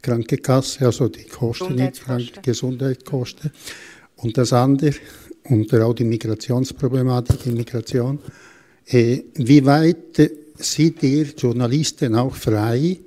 Krankenkasse, 0.02 0.86
also 0.86 1.10
die 1.10 1.26
Kosten, 1.26 1.78
die 1.78 2.42
Gesundheitskosten. 2.42 3.52
Und 4.24 4.38
das 4.38 4.54
andere, 4.54 4.94
und 5.50 5.74
auch 5.74 5.94
die 5.94 6.06
Migrationsproblematik, 6.06 7.44
die 7.44 7.52
Migration, 7.52 8.20
äh, 8.86 9.20
wie 9.36 9.66
weit 9.66 10.18
äh, 10.20 10.30
seid 10.58 11.04
ihr 11.04 11.26
Journalisten 11.38 12.16
auch 12.16 12.34
frei, 12.34 13.00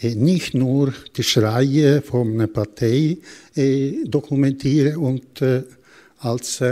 äh, 0.00 0.14
nicht 0.14 0.54
nur 0.54 0.94
die 1.16 1.24
Schreie 1.24 2.02
von 2.02 2.34
einer 2.34 2.46
Partei 2.46 3.18
dokumentieren 4.04 4.96
und 4.96 5.42
als 6.18 6.62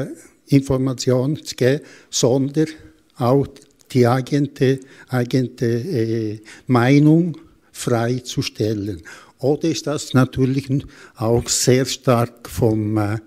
Information 0.47 1.37
zu 1.43 1.57
geben, 1.57 1.83
sondern 2.09 2.69
auch 3.17 3.49
die 3.91 4.07
eigene, 4.07 4.79
eigene 5.09 6.41
Meinung 6.69 7.37
freizustellen? 7.73 9.03
Oder 9.41 9.69
ist 9.69 9.87
das 9.87 10.15
natürlich 10.15 10.69
auch 11.17 11.49
sehr 11.49 11.85
stark 11.85 12.49
vom 12.49 13.19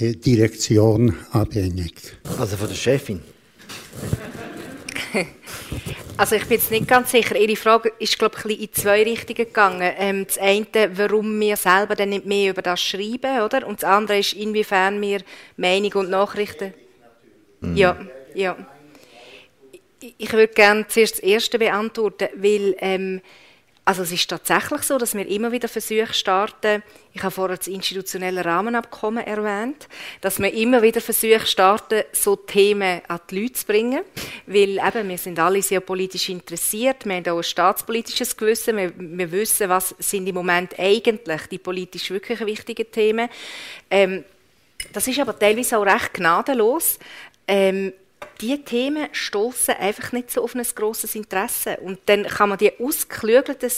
Direktion 0.00 1.14
abhängig? 1.32 1.94
Also 2.38 2.56
von 2.56 2.68
der 2.68 2.74
Chefin? 2.74 3.20
Also 6.16 6.36
ich 6.36 6.42
bin 6.42 6.58
jetzt 6.58 6.70
nicht 6.70 6.86
ganz 6.86 7.12
sicher. 7.12 7.34
Ihre 7.34 7.56
Frage 7.56 7.92
ist, 7.98 8.18
glaube 8.18 8.36
ich, 8.46 8.60
in 8.60 8.72
zwei 8.74 9.02
Richtungen 9.04 9.36
gegangen. 9.36 9.90
Ähm, 9.96 10.26
das 10.26 10.36
eine, 10.36 10.66
warum 10.92 11.40
wir 11.40 11.56
selber 11.56 11.94
dann 11.94 12.10
nicht 12.10 12.26
mehr 12.26 12.50
über 12.50 12.60
das 12.60 12.82
schreiben, 12.82 13.40
oder? 13.40 13.66
Und 13.66 13.82
das 13.82 13.88
andere 13.88 14.18
ist, 14.18 14.34
inwiefern 14.34 15.00
wir 15.00 15.22
Meinung 15.56 15.92
und 15.94 16.10
Nachrichten... 16.10 16.74
Mhm. 17.60 17.74
Ja, 17.74 17.96
ja. 18.34 18.54
Ich 20.18 20.30
würde 20.30 20.52
gerne 20.52 20.86
zuerst 20.88 21.14
das 21.14 21.20
Erste 21.20 21.58
beantworten, 21.58 22.28
weil... 22.34 22.76
Ähm, 22.80 23.22
also 23.84 24.02
es 24.02 24.12
ist 24.12 24.28
tatsächlich 24.28 24.82
so, 24.82 24.98
dass 24.98 25.14
wir 25.14 25.26
immer 25.26 25.52
wieder 25.52 25.68
Versuche 25.68 26.12
starten, 26.12 26.82
ich 27.12 27.22
habe 27.22 27.32
vorher 27.32 27.56
das 27.56 27.66
institutionelle 27.66 28.44
Rahmenabkommen 28.44 29.26
erwähnt, 29.26 29.88
dass 30.20 30.38
wir 30.38 30.52
immer 30.52 30.82
wieder 30.82 31.00
Versuche 31.00 31.46
starten, 31.46 32.04
so 32.12 32.36
Themen 32.36 33.00
an 33.08 33.20
die 33.30 33.40
Leute 33.40 33.54
zu 33.54 33.66
bringen, 33.66 34.02
weil 34.46 34.78
eben, 34.78 35.08
wir 35.08 35.18
sind 35.18 35.38
alle 35.38 35.62
sehr 35.62 35.80
politisch 35.80 36.28
interessiert, 36.28 37.04
wir 37.04 37.16
haben 37.16 37.28
auch 37.28 37.38
ein 37.38 37.42
staatspolitisches 37.42 38.36
Gewissen, 38.36 38.76
wir, 38.76 38.92
wir 38.96 39.32
wissen, 39.32 39.68
was 39.68 39.94
sind 39.98 40.26
im 40.28 40.34
Moment 40.34 40.78
eigentlich 40.78 41.46
die 41.46 41.58
politisch 41.58 42.10
wirklich 42.10 42.40
wichtigen 42.40 42.90
Themen. 42.92 43.28
Ähm, 43.90 44.24
das 44.92 45.08
ist 45.08 45.18
aber 45.18 45.38
teilweise 45.38 45.78
auch 45.78 45.86
recht 45.86 46.14
gnadenlos. 46.14 46.98
Ähm, 47.46 47.92
die 48.40 48.62
Themen 48.64 49.08
stoßen 49.12 49.74
einfach 49.74 50.12
nicht 50.12 50.30
so 50.30 50.42
auf 50.42 50.54
ein 50.54 50.62
grosses 50.74 51.14
Interesse. 51.14 51.76
Und 51.78 51.98
dann 52.06 52.24
kann 52.24 52.48
man 52.48 52.58
die 52.58 52.72
ausgeklügelten 52.80 53.68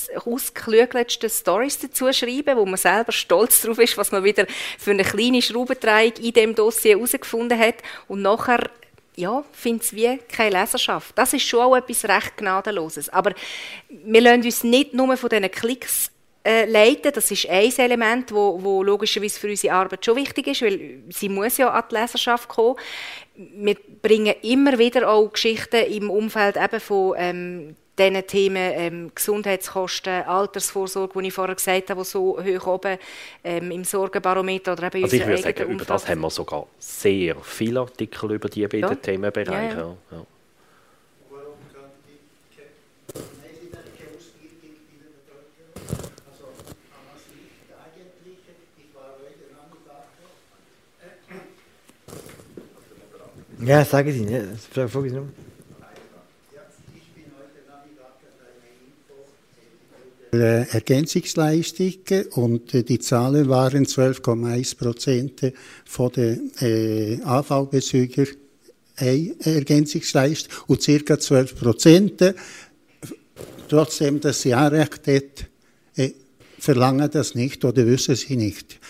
Stories 1.30 1.78
dazu 1.80 2.12
schreiben, 2.12 2.56
wo 2.56 2.64
man 2.64 2.76
selber 2.76 3.12
stolz 3.12 3.62
darauf 3.62 3.78
ist, 3.78 3.98
was 3.98 4.12
man 4.12 4.24
wieder 4.24 4.46
für 4.78 4.92
eine 4.92 5.04
kleine 5.04 5.42
Schraubendrehung 5.42 6.12
in 6.20 6.32
dem 6.32 6.54
Dossier 6.54 6.96
herausgefunden 6.96 7.58
hat. 7.58 7.76
Und 8.08 8.22
nachher 8.22 8.70
ja, 9.16 9.44
findet 9.52 9.84
es 9.84 9.92
wie 9.94 10.18
keine 10.28 10.60
Leserschaft. 10.60 11.16
Das 11.18 11.32
ist 11.32 11.46
schon 11.46 11.60
auch 11.60 11.76
etwas 11.76 12.04
recht 12.04 12.36
Gnadenloses. 12.36 13.08
Aber 13.08 13.34
wir 13.88 14.20
lassen 14.20 14.42
uns 14.42 14.64
nicht 14.64 14.94
nur 14.94 15.16
von 15.16 15.28
diesen 15.28 15.50
Klicks 15.50 16.10
äh, 16.44 16.64
leiten. 16.64 17.12
Das 17.12 17.30
ist 17.30 17.48
ein 17.48 17.72
Element, 17.78 18.32
wo, 18.32 18.62
wo 18.62 18.82
logischerweise 18.82 19.38
für 19.38 19.48
unsere 19.48 19.74
Arbeit 19.74 20.04
schon 20.04 20.16
wichtig 20.16 20.48
ist, 20.48 20.62
weil 20.62 21.02
sie 21.08 21.28
muss 21.28 21.58
ja 21.58 21.70
an 21.70 21.84
die 21.90 21.94
Leserschaft 21.94 22.48
kommen. 22.48 22.76
Wir 23.34 23.76
bringen 24.02 24.34
immer 24.42 24.78
wieder 24.78 25.08
auch 25.08 25.32
Geschichten 25.32 25.84
im 25.86 26.10
Umfeld 26.10 26.56
eben 26.56 26.80
von 26.80 27.14
ähm, 27.16 27.76
diesen 27.98 28.26
Themen 28.26 28.72
ähm, 28.74 29.12
Gesundheitskosten, 29.14 30.22
Altersvorsorge, 30.24 31.20
die 31.20 31.28
ich 31.28 31.34
vorher 31.34 31.54
gesagt 31.54 31.90
habe, 31.90 32.02
die 32.02 32.08
so 32.08 32.38
hoch 32.42 32.66
oben 32.66 32.98
ähm, 33.44 33.70
im 33.70 33.84
Sorgenbarometer 33.84 34.72
oder 34.72 34.86
eben 34.86 35.04
also 35.04 35.16
ich 35.16 35.26
würde 35.26 35.42
sagen, 35.42 35.70
über 35.70 35.84
das 35.84 36.08
haben 36.08 36.20
wir 36.20 36.30
sogar 36.30 36.66
sehr 36.78 37.36
viele 37.42 37.80
Artikel 37.80 38.32
über 38.32 38.48
die 38.48 38.66
beiden 38.66 38.80
ja. 38.80 38.94
Themenbereiche. 38.94 39.76
Ja, 39.76 39.96
ja. 40.10 40.26
Ja, 53.64 53.84
sagen 53.84 54.12
Sie, 54.12 54.24
ja, 54.24 54.88
frage 54.88 55.06
ich 55.06 55.12
noch. 55.12 55.26
Ergänzungsleistung 60.32 61.92
und 62.34 62.72
die 62.88 62.98
Zahlen 62.98 63.48
waren 63.50 63.84
12,1 63.84 64.78
Prozent 64.78 65.52
von 65.84 66.10
den 66.10 66.50
äh, 66.60 67.20
AV-Bezügern 67.22 68.28
Ergänzungsleistung 68.96 70.54
und 70.68 70.84
ca. 70.84 71.18
12 71.18 71.58
Prozent, 71.58 72.34
trotzdem, 73.68 74.20
dass 74.20 74.42
sie 74.42 74.54
Anrecht 74.54 75.06
hat, 75.06 75.46
äh, 75.96 76.12
verlangen 76.58 77.10
das 77.10 77.34
nicht 77.34 77.64
oder 77.64 77.86
wissen 77.86 78.14
sie 78.14 78.36
nicht. 78.36 78.80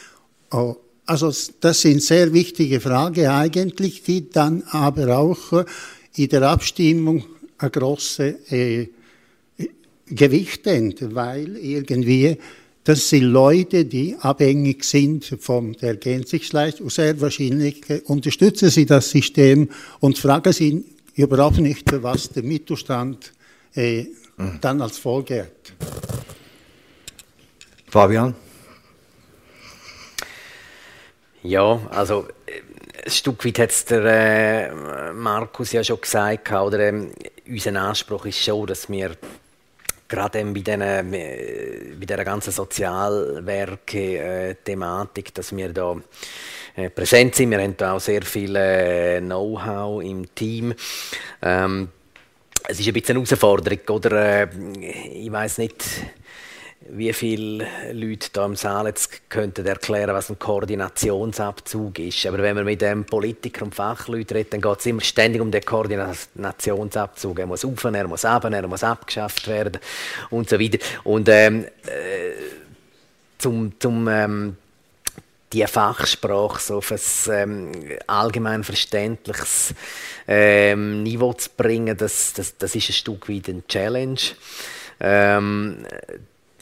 Oh, 0.53 0.77
also 1.07 1.33
das 1.61 1.81
sind 1.81 2.03
sehr 2.03 2.33
wichtige 2.33 2.81
Fragen 2.81 3.27
eigentlich, 3.27 4.03
die 4.03 4.31
dann 4.31 4.63
aber 4.71 5.19
auch 5.19 5.53
äh, 5.53 5.65
in 6.15 6.29
der 6.29 6.43
Abstimmung 6.43 7.25
eine 7.59 7.71
große 7.71 8.37
äh, 8.51 8.89
Gewicht 10.07 10.67
haben, 10.67 10.95
weil 11.15 11.57
irgendwie 11.57 12.37
das 12.85 13.09
sind 13.09 13.25
Leute, 13.25 13.85
die 13.85 14.17
abhängig 14.19 14.83
sind 14.83 15.25
von 15.39 15.73
der 15.75 15.91
Ergänzungsleistung. 15.91 16.91
Sehr 16.91 17.21
wahrscheinlich 17.21 17.89
äh, 17.89 18.01
unterstützen 18.07 18.71
sie 18.71 18.87
das 18.87 19.11
System 19.11 19.69
und 20.01 20.19
fragen 20.19 20.53
sie 20.53 20.85
überhaupt 21.15 21.59
nicht, 21.59 21.85
was 22.03 22.31
der 22.31 22.43
Mittelstand 22.43 23.33
äh, 23.75 24.07
mhm. 24.37 24.59
dann 24.61 24.81
als 24.81 24.99
Folge 24.99 25.43
hat. 25.43 25.73
Fabian? 27.89 28.35
Ja, 31.43 31.81
also 31.91 32.29
äh, 32.47 32.61
ein 33.05 33.11
Stück 33.11 33.45
weit 33.45 33.59
hat 33.59 33.71
es 33.71 33.85
der 33.85 34.71
äh, 34.71 35.13
Markus 35.13 35.73
ja 35.73 35.83
schon 35.83 36.01
gesagt, 36.01 36.53
oder, 36.53 36.79
ähm, 36.79 37.11
unser 37.49 37.83
Anspruch 37.83 38.27
ist 38.27 38.39
schon, 38.39 38.69
dass 38.69 38.89
wir 38.89 39.17
gerade 40.09 40.45
bei, 40.45 40.61
den, 40.61 40.83
äh, 40.83 41.03
bei 41.99 42.07
dieser 42.07 42.25
ganzen 42.25 42.53
Sozialwerke-Thematik, 42.53 45.29
äh, 45.29 45.33
dass 45.35 45.57
wir 45.57 45.73
da 45.73 45.97
äh, 46.77 46.91
präsent 46.91 47.35
sind. 47.35 47.51
Wir 47.51 47.61
haben 47.61 47.77
da 47.77 47.95
auch 47.95 48.01
sehr 48.01 48.23
viel 48.23 48.55
äh, 48.55 49.21
Know-how 49.21 50.01
im 50.03 50.33
Team. 50.35 50.75
Ähm, 51.43 51.89
es 52.69 52.79
ist 52.79 52.87
ein 52.87 52.93
bisschen 52.93 53.17
eine 53.17 53.27
Herausforderung, 53.27 53.81
oder? 53.89 54.49
Ich 55.13 55.33
weiß 55.33 55.59
nicht 55.59 55.85
wie 56.95 57.13
viele 57.15 57.67
Leute 57.93 58.29
hier 58.35 58.45
im 58.45 58.55
Saal 58.55 58.87
jetzt 58.87 59.31
könnten 59.31 59.65
erklären, 59.65 60.15
was 60.15 60.29
ein 60.29 60.39
Koordinationsabzug 60.39 61.99
ist. 61.99 62.27
Aber 62.27 62.39
wenn 62.39 62.55
man 62.55 62.67
mit 62.67 62.83
dem 62.83 63.07
Politiker 63.07 63.65
und 63.65 63.75
Fachleuten 63.75 64.37
redet, 64.37 64.53
dann 64.53 64.61
geht 64.61 64.79
es 64.79 64.87
immer 64.87 65.01
ständig 65.01 65.41
um 65.41 65.51
den 65.51 65.65
Koordinationsabzug. 65.65 67.39
Er 67.39 67.47
muss 67.47 67.65
auf, 67.65 67.85
er 67.85 68.09
muss 68.09 68.27
ab, 68.27 68.45
er 68.45 68.69
muss 68.69 68.85
abgeschafft 68.85 69.49
werden 69.49 69.81
und 70.29 70.51
so 70.51 70.61
weiter. 70.61 70.79
Und 71.05 71.31
ähm, 71.31 71.65
äh, 71.87 72.33
zum, 73.39 73.73
zum 73.81 74.07
ähm, 74.09 74.57
die 75.55 75.67
Fachsprache 75.67 76.61
so 76.61 76.77
auf 76.77 76.93
ein 76.93 77.01
ähm, 77.33 77.73
allgemein 78.07 78.65
verständliches 78.65 79.75
ähm, 80.29 81.03
Niveau 81.03 81.33
zu 81.33 81.49
bringen, 81.57 81.97
das, 81.97 82.35
das, 82.35 82.59
das 82.59 82.75
ist 82.75 82.91
ein 82.91 82.93
Stück 82.93 83.31
weit 83.31 83.49
eine 83.49 83.67
Challenge. 83.67 84.21
Ähm, 85.01 85.87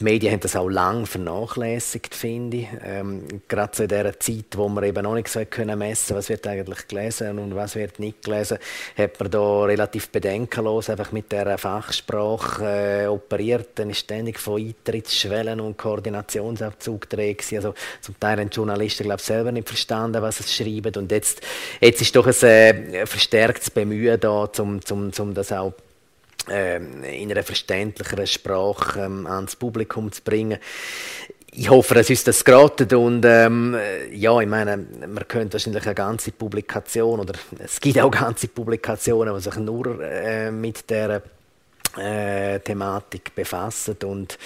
die 0.01 0.05
Medien 0.05 0.33
haben 0.33 0.39
das 0.39 0.55
auch 0.55 0.67
lange 0.67 1.05
vernachlässigt, 1.05 2.15
finde 2.15 2.57
ich. 2.57 2.67
Ähm, 2.83 3.23
gerade 3.47 3.75
so 3.75 3.83
in 3.83 3.89
dieser 3.89 4.19
Zeit, 4.19 4.45
wo 4.55 4.67
man 4.67 4.83
eben 4.83 5.03
noch 5.03 5.13
nicht 5.13 5.27
so 5.27 5.39
messen 5.75 6.15
was 6.15 6.29
wird 6.29 6.47
eigentlich 6.47 6.87
gelesen 6.87 7.37
und 7.37 7.55
was 7.55 7.75
wird 7.75 7.99
nicht 7.99 8.23
gelesen, 8.23 8.57
hat 8.97 9.19
man 9.19 9.29
da 9.29 9.63
relativ 9.63 10.09
bedenkenlos 10.09 10.89
einfach 10.89 11.11
mit 11.11 11.31
dieser 11.31 11.57
Fachsprache 11.57 13.03
äh, 13.03 13.07
operiert. 13.07 13.69
Dann 13.75 13.91
ist 13.91 13.99
ständig 13.99 14.39
von 14.39 14.59
Eintrittsschwellen 14.59 15.59
und 15.59 15.77
Koordinationsabzug 15.77 17.07
drin. 17.07 17.37
Also 17.53 17.75
zum 18.01 18.19
Teil 18.19 18.39
haben 18.39 18.49
die 18.49 18.55
Journalisten, 18.55 19.03
glaube 19.03 19.19
ich, 19.19 19.25
selber 19.25 19.51
nicht 19.51 19.67
verstanden, 19.67 20.21
was 20.23 20.37
sie 20.37 20.43
schreiben. 20.43 20.95
Und 20.95 21.11
jetzt, 21.11 21.41
jetzt 21.79 22.01
ist 22.01 22.15
doch 22.15 22.25
ein 22.25 22.33
äh, 22.43 23.05
verstärktes 23.05 23.69
Bemühen 23.69 24.19
da, 24.19 24.49
um, 24.57 24.79
um, 24.89 25.11
um 25.17 25.33
das 25.35 25.51
auch 25.51 25.73
in 26.47 27.31
einer 27.31 27.43
verständlicheren 27.43 28.27
Sprache 28.27 29.01
ähm, 29.01 29.27
ans 29.27 29.55
Publikum 29.55 30.11
zu 30.11 30.21
bringen. 30.23 30.57
Ich 31.53 31.69
hoffe, 31.69 31.99
es 31.99 32.09
ist 32.09 32.27
das 32.27 32.45
geraten 32.45 32.95
und 32.95 33.25
ähm, 33.25 33.75
ja, 34.13 34.39
ich 34.39 34.47
meine, 34.47 34.77
man 34.77 35.27
könnte 35.27 35.53
wahrscheinlich 35.53 35.85
eine 35.85 35.95
ganze 35.95 36.31
Publikation 36.31 37.19
oder 37.19 37.33
es 37.59 37.79
gibt 37.79 37.99
auch 37.99 38.09
ganze 38.09 38.47
Publikationen, 38.47 39.35
die 39.35 39.41
sich 39.41 39.57
nur 39.57 40.01
äh, 40.01 40.49
mit 40.49 40.89
der 40.89 41.21
äh, 41.97 42.59
Thematik 42.59 43.35
befassen 43.35 43.97
und 44.05 44.37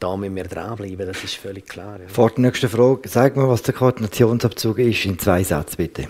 da 0.00 0.16
müssen 0.16 0.36
wir 0.36 0.44
dranbleiben, 0.44 1.06
das 1.06 1.22
ist 1.22 1.34
völlig 1.34 1.68
klar. 1.68 1.98
Ja. 2.00 2.08
Vor 2.08 2.30
der 2.30 2.40
nächsten 2.40 2.68
Frage, 2.70 3.08
sag 3.08 3.36
mal, 3.36 3.48
was 3.48 3.62
der 3.62 3.74
Koordinationsabzug 3.74 4.78
ist, 4.78 5.04
in 5.04 5.18
zwei 5.18 5.42
Sätzen 5.42 5.76
bitte. 5.76 6.06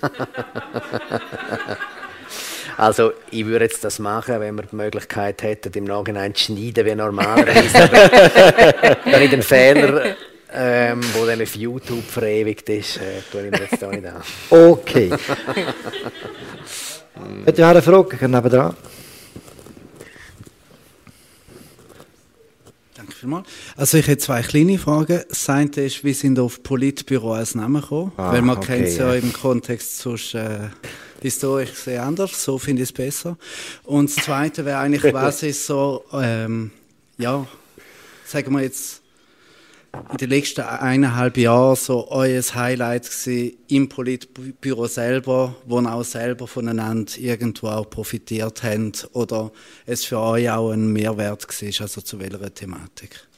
Also 2.78 3.12
ich 3.32 3.44
würde 3.44 3.64
jetzt 3.64 3.82
das 3.82 3.98
machen, 3.98 4.38
wenn 4.38 4.54
wir 4.54 4.62
die 4.62 4.76
Möglichkeit 4.76 5.42
hätten, 5.42 5.72
im 5.74 5.82
Nachhinein 5.84 6.32
zu 6.32 6.44
schneiden 6.44 6.86
wie 6.86 6.94
normalerweise. 6.94 7.90
wenn 9.04 9.22
ich 9.22 9.30
den 9.30 9.42
Fehler, 9.42 10.14
ähm, 10.52 11.00
wo 11.14 11.26
dann 11.26 11.42
auf 11.42 11.56
YouTube 11.56 12.04
verewigt 12.04 12.68
ist, 12.68 12.98
äh, 12.98 13.20
tue 13.32 13.46
ich 13.46 13.50
mir 13.50 13.62
jetzt 13.68 13.82
da 13.82 13.90
nicht 13.90 14.06
an. 14.06 14.22
Okay. 14.48 15.10
Hätte 17.44 17.62
ich 17.62 17.66
eine 17.66 17.82
Frage? 17.82 18.28
Neben 18.28 18.48
dran. 18.48 18.76
Danke 22.94 23.12
vielmals. 23.12 23.48
Also 23.76 23.98
ich 23.98 24.06
hätte 24.06 24.22
zwei 24.22 24.42
kleine 24.42 24.78
Fragen. 24.78 25.24
Das 25.28 25.48
eine 25.48 25.68
ist, 25.78 26.04
wie 26.04 26.12
sind 26.14 26.38
auf 26.38 26.62
Politbüro 26.62 27.32
als 27.32 27.56
Namen 27.56 27.82
gekommen? 27.82 28.12
Ah, 28.16 28.30
Weil 28.30 28.42
man 28.42 28.58
okay, 28.58 28.66
kennt 28.66 28.86
es 28.86 28.98
ja, 28.98 29.14
ja, 29.14 29.18
im 29.18 29.32
Kontext 29.32 29.98
sonst... 29.98 30.34
Äh, 30.34 30.68
historisch 31.20 31.72
sehr 31.72 32.04
anders, 32.04 32.42
so 32.42 32.58
finde 32.58 32.82
ich 32.82 32.90
es 32.90 32.92
besser. 32.92 33.36
Und 33.84 34.14
das 34.14 34.24
Zweite 34.24 34.64
wäre 34.64 34.78
eigentlich, 34.78 35.02
was 35.12 35.42
ist 35.42 35.66
so, 35.66 36.04
ähm, 36.12 36.70
ja, 37.18 37.46
sagen 38.24 38.52
wir 38.52 38.62
jetzt, 38.62 39.02
in 40.10 40.16
den 40.18 40.30
letzten 40.30 40.60
eineinhalb 40.60 41.36
Jahren 41.38 41.74
so 41.74 42.10
euer 42.10 42.42
Highlight 42.42 43.10
im 43.68 43.88
Politbüro 43.88 44.86
selber, 44.86 45.56
wo 45.66 45.80
ihr 45.80 45.92
auch 45.92 46.04
selber 46.04 46.46
voneinander 46.46 47.12
irgendwo 47.18 47.68
auch 47.68 47.88
profitiert 47.88 48.62
habt 48.62 49.08
oder 49.14 49.50
es 49.86 50.04
für 50.04 50.18
euch 50.18 50.50
auch 50.50 50.72
ein 50.72 50.92
Mehrwert 50.92 51.46
war, 51.46 51.80
also 51.80 52.00
zu 52.00 52.20
welcher 52.20 52.54
Thematik? 52.54 53.28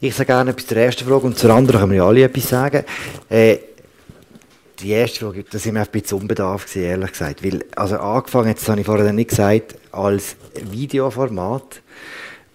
Ich 0.00 0.14
sage 0.14 0.26
gerne 0.26 0.50
etwas 0.50 0.66
zur 0.66 0.76
ersten 0.76 1.04
Frage 1.04 1.26
und 1.26 1.38
zur 1.38 1.50
anderen 1.50 1.80
können 1.80 1.92
wir 1.92 1.98
ja 1.98 2.06
alle 2.06 2.24
etwas 2.24 2.48
sagen. 2.48 2.84
Äh, 3.30 3.58
die 4.80 4.90
erste 4.90 5.20
Frage, 5.20 5.44
da 5.44 5.58
sind 5.58 5.74
wir 5.74 5.82
ein 5.82 5.90
bisschen 5.90 6.18
unbedarf 6.18 6.74
ehrlich 6.76 7.12
gesagt. 7.12 7.44
Weil, 7.44 7.64
also 7.74 7.98
angefangen, 7.98 8.48
jetzt 8.48 8.68
habe 8.68 8.80
ich 8.80 8.86
vorher 8.86 9.12
nicht 9.12 9.30
gesagt, 9.30 9.76
als 9.92 10.36
Videoformat, 10.70 11.82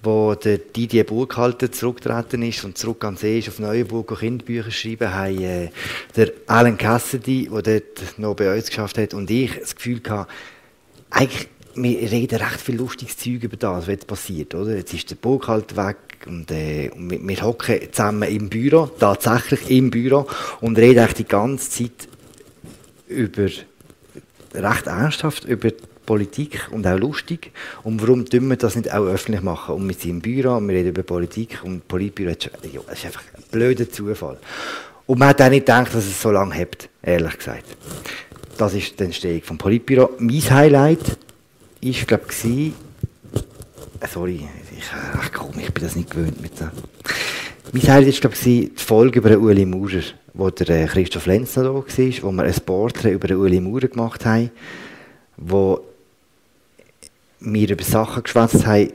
wo 0.04 0.36
der 0.36 0.58
Didier 0.58 1.04
Burkhalter 1.04 1.72
zurückgetreten 1.72 2.42
ist 2.44 2.64
und 2.64 2.78
zurück 2.78 3.04
am 3.04 3.18
See 3.18 3.40
ist, 3.40 3.50
auf 3.50 3.60
Neuenburg 3.60 4.20
Kinderbücher 4.20 4.72
schreiben, 4.72 5.14
haben 5.14 5.42
äh, 5.42 5.70
der 6.16 6.32
Alan 6.48 6.78
Cassidy, 6.78 7.50
der 7.52 7.62
dort 7.62 8.18
noch 8.20 8.36
bei 8.36 8.54
uns 8.56 8.68
geschafft 8.68 8.98
hat, 8.98 9.14
und 9.14 9.30
ich 9.30 9.60
das 9.60 9.76
Gefühl 9.76 10.00
gehabt, 10.00 10.32
eigentlich, 11.10 11.48
wir 11.76 12.12
reden 12.12 12.40
recht 12.40 12.62
viel 12.62 12.76
lustiges 12.76 13.18
Zeug 13.18 13.44
über 13.44 13.58
das, 13.58 13.84
was 13.84 13.88
jetzt 13.88 14.08
passiert, 14.08 14.56
oder? 14.56 14.76
Jetzt 14.76 14.94
ist 14.94 15.10
der 15.10 15.16
Burkhalter 15.16 15.88
weg, 15.88 15.98
und, 16.28 16.52
äh, 16.52 16.90
und 16.96 17.28
wir, 17.28 17.42
hocken 17.42 17.80
zusammen 17.92 18.30
im 18.30 18.50
Büro, 18.50 18.88
tatsächlich 18.88 19.70
im 19.70 19.90
Büro, 19.92 20.28
und 20.60 20.78
reden 20.78 21.00
eigentlich 21.00 21.14
die 21.14 21.28
ganze 21.28 21.70
Zeit 21.70 22.08
über 23.08 23.48
recht 24.54 24.88
ernsthaft 24.88 25.46
über 25.46 25.70
Politik 26.06 26.68
und 26.72 26.86
auch 26.88 26.98
lustig. 26.98 27.52
Und 27.84 28.02
warum 28.02 28.26
tun 28.26 28.50
wir 28.50 28.58
das 28.58 28.76
nicht 28.76 28.92
auch 28.92 29.06
öffentlich 29.06 29.42
machen? 29.42 29.76
Und 29.76 29.88
wir 29.88 29.96
sind 29.96 30.10
im 30.10 30.22
Büro, 30.22 30.60
wir 30.60 30.76
reden 30.76 30.90
über 30.90 31.04
Politik 31.04 31.62
und 31.64 31.88
Politbüro, 31.88 32.32
das 32.32 32.50
ist 33.00 33.06
einfach 33.06 33.24
ein 33.36 33.44
blöder 33.52 33.90
Zufall. 33.90 34.38
Und 35.06 35.20
man 35.20 35.30
hat 35.30 35.42
auch 35.42 35.50
nicht 35.50 35.66
gedacht, 35.66 35.94
dass 35.94 36.06
es 36.06 36.22
so 36.22 36.32
lange 36.32 36.56
hebt, 36.56 36.90
ehrlich 37.02 37.38
gesagt. 37.38 37.66
Das 38.58 38.74
ist 38.74 39.00
die 39.00 39.04
Entstehung 39.06 39.42
vom 39.42 39.58
Politbüro. 39.58 40.12
Mein 40.20 40.50
Highlight 40.50 41.18
war, 41.82 42.06
glaube 42.08 42.26
ich, 42.30 42.74
sorry, 44.08 44.48
ich, 44.78 44.86
ach 45.14 45.32
komm, 45.32 45.60
ich 45.60 45.74
bin 45.74 45.84
das 45.84 45.96
nicht 45.96 46.10
gewöhnt 46.10 46.42
mit 46.42 46.58
so. 46.58 46.66
Mein 47.74 47.84
Highlight 47.84 48.24
war, 48.24 48.32
die 48.44 48.72
Folge 48.76 49.20
über 49.20 49.38
Uli 49.38 49.66
Maurer 49.66 50.02
wo 50.34 50.50
der 50.50 50.70
äh, 50.70 50.88
Christoph 50.88 51.26
Lenz 51.26 51.56
noch 51.58 51.86
da 51.86 51.98
war, 51.98 52.24
wo 52.24 52.32
wir 52.32 52.44
ein 52.44 52.56
Porträt 52.66 53.12
über 53.12 53.28
den 53.28 53.38
Uli 53.38 53.60
Maurer 53.60 53.88
gemacht 53.88 54.26
haben, 54.26 54.52
wo 55.38 55.82
wir 57.40 57.70
über 57.70 57.84
Sachen 57.84 58.24
geschwätzt 58.24 58.66
haben, 58.66 58.94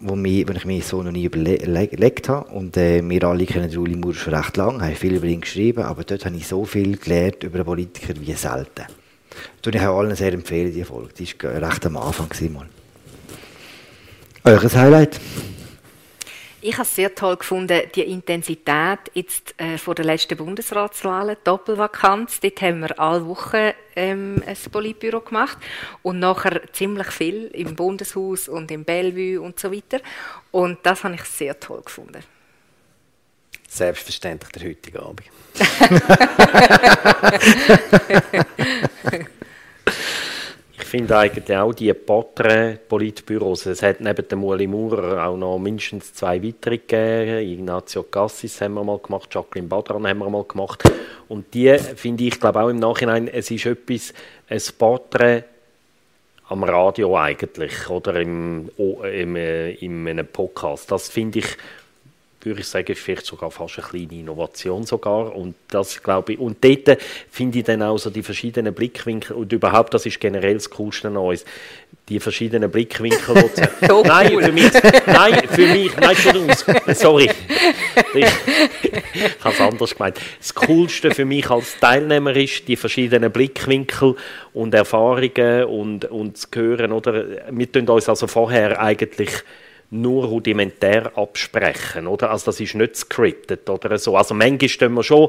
wo 0.00 0.16
ich 0.16 0.64
mir 0.64 0.82
so 0.82 1.02
noch 1.02 1.12
nie 1.12 1.24
überlegt 1.24 2.28
habe. 2.28 2.50
Und 2.50 2.76
äh, 2.76 3.08
wir 3.08 3.24
alle 3.24 3.46
kennen 3.46 3.70
den 3.70 3.78
Uli 3.78 3.96
Maurer 3.96 4.14
schon 4.14 4.34
recht 4.34 4.56
lange, 4.56 4.82
haben 4.82 4.96
viel 4.96 5.14
über 5.14 5.26
ihn 5.26 5.40
geschrieben, 5.40 5.84
aber 5.84 6.04
dort 6.04 6.24
habe 6.24 6.36
ich 6.36 6.46
so 6.46 6.64
viel 6.64 6.96
gelernt 6.96 7.44
über 7.44 7.56
einen 7.56 7.66
Politiker 7.66 8.14
wie 8.20 8.32
selten. 8.32 8.86
Das 9.62 9.74
ich 9.74 9.80
auch 9.80 9.98
allen 9.98 10.14
sehr 10.14 10.32
empfehlen, 10.32 10.72
die 10.72 10.84
Folge. 10.84 11.12
Die 11.18 11.28
war 11.42 11.70
recht 11.70 11.86
am 11.86 11.96
Anfang. 11.96 12.28
Mal. 12.52 12.66
Eures 14.46 14.76
Highlight? 14.76 15.18
Ich 16.60 16.74
habe 16.74 16.82
es 16.82 16.94
sehr 16.94 17.14
toll 17.14 17.36
gefunden, 17.36 17.80
die 17.94 18.02
Intensität 18.02 18.98
jetzt 19.14 19.58
äh, 19.58 19.78
vor 19.78 19.94
der 19.94 20.04
letzten 20.04 20.36
Bundesratswahlen, 20.36 21.38
Doppelvakanz. 21.44 22.40
Dort 22.40 22.60
haben 22.60 22.80
wir 22.80 23.00
alle 23.00 23.26
Wochen 23.26 23.72
ähm, 23.96 24.42
ein 24.46 24.56
Politbüro 24.70 25.20
gemacht 25.20 25.56
und 26.02 26.18
nachher 26.18 26.60
ziemlich 26.74 27.06
viel 27.06 27.46
im 27.54 27.74
Bundeshaus 27.74 28.48
und 28.48 28.70
im 28.70 28.84
Bellevue 28.84 29.40
und 29.40 29.58
so 29.58 29.72
weiter. 29.72 30.00
Und 30.50 30.78
das 30.82 31.04
habe 31.04 31.14
ich 31.14 31.24
sehr 31.24 31.58
toll 31.58 31.80
gefunden. 31.82 32.22
Selbstverständlich 33.66 34.52
der 34.52 34.68
heutige 34.68 35.02
Abend. 35.02 35.22
Ich 40.94 40.98
finde 40.98 41.18
eigentlich 41.18 41.56
auch 41.58 41.74
die 41.74 41.92
Patre-Politbüros, 41.92 43.66
es 43.66 43.82
hat 43.82 44.00
neben 44.00 44.28
dem 44.28 44.44
Uli 44.44 44.68
Maurer 44.68 45.26
auch 45.26 45.36
noch 45.36 45.58
mindestens 45.58 46.14
zwei 46.14 46.40
weitere 46.40 46.78
gegeben. 46.78 47.50
Ignazio 47.50 48.04
Cassis 48.04 48.60
haben 48.60 48.74
wir 48.74 48.84
mal 48.84 49.00
gemacht, 49.00 49.28
Jacqueline 49.34 49.66
Badran 49.66 50.06
haben 50.06 50.18
wir 50.18 50.30
mal 50.30 50.44
gemacht. 50.44 50.84
Und 51.26 51.52
die 51.52 51.76
finde 51.78 52.22
ich, 52.22 52.38
glaube 52.38 52.60
auch 52.60 52.68
im 52.68 52.78
Nachhinein, 52.78 53.26
es 53.26 53.50
ist 53.50 53.66
etwas, 53.66 54.14
ein 54.48 54.62
Patre 54.78 55.42
am 56.46 56.62
Radio 56.62 57.18
eigentlich 57.18 57.90
oder 57.90 58.14
im, 58.20 58.70
im, 58.78 59.34
äh, 59.34 59.72
in 59.72 60.06
einem 60.06 60.28
Podcast. 60.28 60.92
Das 60.92 61.08
finde 61.08 61.40
ich 61.40 61.56
würde 62.44 62.60
ich 62.60 62.68
sagen, 62.68 62.92
ist 62.92 63.00
vielleicht 63.00 63.26
sogar 63.26 63.50
fast 63.50 63.78
eine 63.78 63.86
kleine 63.86 64.20
Innovation 64.20 64.84
sogar. 64.84 65.34
Und 65.34 65.54
das 65.68 66.02
glaube 66.02 66.34
ich, 66.34 66.38
und 66.38 66.62
dort 66.64 66.98
finde 67.30 67.58
ich 67.58 67.64
dann 67.64 67.82
auch 67.82 67.98
so 67.98 68.10
die 68.10 68.22
verschiedenen 68.22 68.74
Blickwinkel 68.74 69.36
und 69.36 69.52
überhaupt, 69.52 69.94
das 69.94 70.06
ist 70.06 70.20
generell 70.20 70.54
das 70.54 70.70
Coolste 70.70 71.08
an 71.08 71.16
uns, 71.16 71.44
die 72.08 72.20
verschiedenen 72.20 72.70
Blickwinkel. 72.70 73.50
so 73.88 74.02
nein, 74.02 74.32
cool. 74.34 74.42
für 74.44 74.52
mich, 74.52 74.70
nein, 75.06 75.48
für 75.48 75.66
mich, 75.66 75.96
nein, 75.96 76.10
Entschuldigung, 76.10 76.50
sorry. 76.94 77.30
Ich, 78.14 78.26
ich 78.84 79.44
habe 79.44 79.54
es 79.54 79.60
anders 79.60 79.94
gemeint. 79.94 80.18
Das 80.38 80.54
Coolste 80.54 81.10
für 81.12 81.24
mich 81.24 81.48
als 81.50 81.78
Teilnehmer 81.78 82.36
ist, 82.36 82.68
die 82.68 82.76
verschiedenen 82.76 83.32
Blickwinkel 83.32 84.16
und 84.52 84.74
Erfahrungen 84.74 85.64
und, 85.64 86.04
und 86.06 86.36
zu 86.36 86.48
hören, 86.54 86.92
oder? 86.92 87.24
Wir 87.50 87.72
tun 87.72 87.88
uns 87.88 88.08
also 88.08 88.26
vorher 88.26 88.80
eigentlich 88.80 89.30
nur 89.94 90.24
rudimentär 90.24 91.16
absprechen, 91.16 92.06
oder? 92.06 92.30
Also 92.30 92.46
das 92.46 92.60
ist 92.60 92.74
nicht 92.74 92.96
scripted 92.96 93.68
oder 93.70 93.96
so. 93.96 94.16
Also 94.16 94.34
manchmal 94.34 94.68
stehen 94.68 94.92
wir 94.94 95.04
schon 95.04 95.28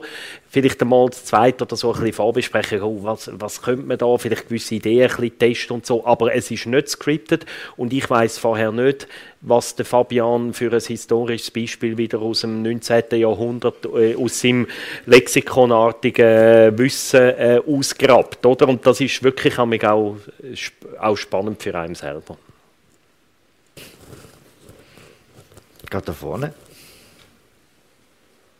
vielleicht 0.50 0.82
einmal 0.82 1.10
das 1.10 1.26
zweite 1.26 1.66
oder 1.66 1.76
so 1.76 1.90
ein 1.90 2.00
bisschen 2.00 2.14
vorbesprechen, 2.14 2.82
oh, 2.82 3.00
was, 3.04 3.30
was 3.34 3.62
könnte 3.62 3.86
man 3.86 3.98
da, 3.98 4.18
vielleicht 4.18 4.48
gewisse 4.48 4.76
Ideen 4.76 5.12
ein 5.12 5.38
testen 5.38 5.76
und 5.76 5.86
so, 5.86 6.06
aber 6.06 6.34
es 6.34 6.50
ist 6.50 6.66
nicht 6.66 6.90
scripted 6.90 7.46
und 7.78 7.94
ich 7.94 8.10
weiß 8.10 8.40
vorher 8.40 8.72
nicht, 8.72 9.08
was 9.42 9.76
der 9.76 9.86
Fabian 9.86 10.54
für 10.54 10.74
ein 10.74 10.80
historisches 10.80 11.52
Beispiel 11.52 11.98
wieder 11.98 12.20
aus 12.20 12.42
dem 12.42 12.64
19. 12.64 13.04
Jahrhundert 13.12 13.86
äh, 13.86 14.16
aus 14.16 14.40
seinem 14.40 14.68
lexikonartigen 15.06 16.78
Wissen 16.78 17.22
äh, 17.22 17.62
ausgrabt, 17.68 18.44
oder? 18.46 18.68
Und 18.68 18.86
das 18.88 19.00
ist 19.00 19.22
wirklich 19.24 19.60
auch, 19.60 20.18
auch 21.00 21.18
spannend 21.18 21.62
für 21.62 21.76
einen 21.76 21.96
selber. 21.96 22.38
Gerade 25.90 26.06
da 26.08 26.14
vorne. 26.14 26.54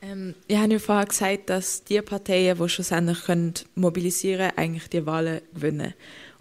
Ähm, 0.02 0.36
ich 0.48 0.58
habe 0.58 0.74
ja 0.74 0.80
vorher 0.80 1.06
gesagt, 1.06 1.50
dass 1.50 1.84
die 1.84 2.02
Parteien, 2.02 2.58
die 2.58 2.70
schlussendlich 2.70 3.26
können 3.26 3.54
mobilisieren 3.76 4.50
können, 4.50 4.58
eigentlich 4.58 4.90
die 4.90 5.06
Wahlen 5.06 5.42
gewinnen. 5.54 5.94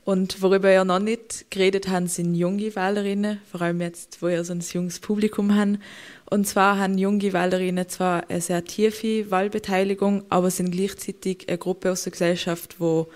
Und 0.04 0.42
worüber 0.42 0.64
wir 0.64 0.72
ja 0.72 0.84
noch 0.84 0.98
nicht 0.98 1.50
geredet 1.50 1.88
haben, 1.88 2.08
sind 2.08 2.34
junge 2.34 2.76
Wählerinnen, 2.76 3.40
vor 3.50 3.62
allem 3.62 3.80
jetzt, 3.80 4.20
wo 4.20 4.28
wir 4.28 4.44
so 4.44 4.52
ein 4.52 4.60
junges 4.60 5.00
Publikum 5.00 5.54
haben. 5.54 5.78
Und 6.28 6.46
zwar 6.46 6.78
haben 6.78 6.98
junge 6.98 7.32
Wählerinnen 7.32 7.88
zwar 7.88 8.28
eine 8.28 8.42
sehr 8.42 8.62
tiefe 8.64 9.30
Wahlbeteiligung, 9.30 10.24
aber 10.28 10.50
sind 10.50 10.72
gleichzeitig 10.72 11.48
eine 11.48 11.56
Gruppe 11.56 11.90
aus 11.90 12.02
der 12.02 12.12
Gesellschaft, 12.12 12.80
wo 12.80 13.08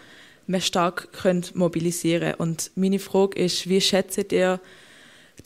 man 0.46 0.62
stark 0.62 1.08
mobilisieren 1.54 2.32
können. 2.32 2.34
Und 2.36 2.70
meine 2.74 2.98
Frage 2.98 3.38
ist, 3.38 3.68
wie 3.68 3.82
schätzt 3.82 4.32
ihr 4.32 4.58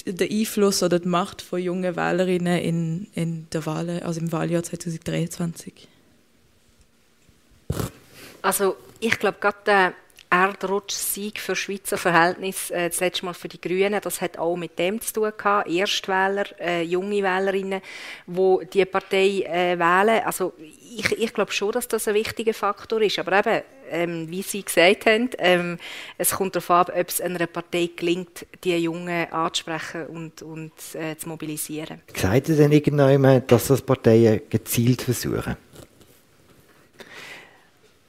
der 0.06 0.30
Einfluss 0.30 0.82
oder 0.82 0.98
die 0.98 1.08
Macht 1.08 1.42
von 1.42 1.60
jungen 1.60 1.96
Wählerinnen 1.96 2.58
in, 2.58 3.06
in 3.14 3.46
der 3.50 3.66
Wahl, 3.66 4.00
also 4.00 4.20
im 4.20 4.32
Wahljahr 4.32 4.62
2023? 4.62 5.88
Also 8.42 8.76
ich 9.00 9.18
glaube, 9.18 9.38
gerade 9.40 9.58
der 9.66 9.94
Erdrutsch-Sieg 10.32 11.38
für 11.38 11.54
Schweizer 11.54 11.98
Verhältnisse, 11.98 12.72
äh, 12.74 12.88
das 12.88 13.00
letzte 13.00 13.26
Mal 13.26 13.34
für 13.34 13.48
die 13.48 13.60
Grünen, 13.60 14.00
das 14.02 14.22
hat 14.22 14.38
auch 14.38 14.56
mit 14.56 14.78
dem 14.78 14.98
zu 15.00 15.12
tun 15.12 15.32
gehabt. 15.36 15.68
Erstwähler, 15.68 16.44
äh, 16.58 16.82
junge 16.82 17.22
Wählerinnen, 17.22 17.82
die 18.26 18.58
die 18.72 18.84
Partei 18.86 19.42
äh, 19.42 19.78
wählen. 19.78 20.22
Also 20.24 20.54
ich, 20.96 21.12
ich 21.12 21.34
glaube 21.34 21.52
schon, 21.52 21.72
dass 21.72 21.86
das 21.86 22.08
ein 22.08 22.14
wichtiger 22.14 22.54
Faktor 22.54 23.02
ist. 23.02 23.18
Aber 23.18 23.40
eben, 23.40 23.62
ähm, 23.90 24.30
wie 24.30 24.40
Sie 24.40 24.62
gesagt 24.62 25.04
haben, 25.04 25.28
ähm, 25.36 25.78
es 26.16 26.30
kommt 26.30 26.56
darauf 26.56 26.70
an, 26.70 26.86
ob 26.98 27.08
es 27.08 27.20
einer 27.20 27.46
Partei 27.46 27.90
gelingt, 27.94 28.46
die 28.64 28.74
Jungen 28.76 29.30
anzusprechen 29.30 30.06
und, 30.06 30.40
und 30.40 30.72
äh, 30.94 31.14
zu 31.16 31.28
mobilisieren. 31.28 32.00
Sagt 32.14 32.48
ihr 32.48 32.56
denn 32.56 32.72
irgendjemand, 32.72 33.52
dass 33.52 33.66
das 33.66 33.82
Parteien 33.82 34.40
gezielt 34.48 35.02
versuchen? 35.02 35.56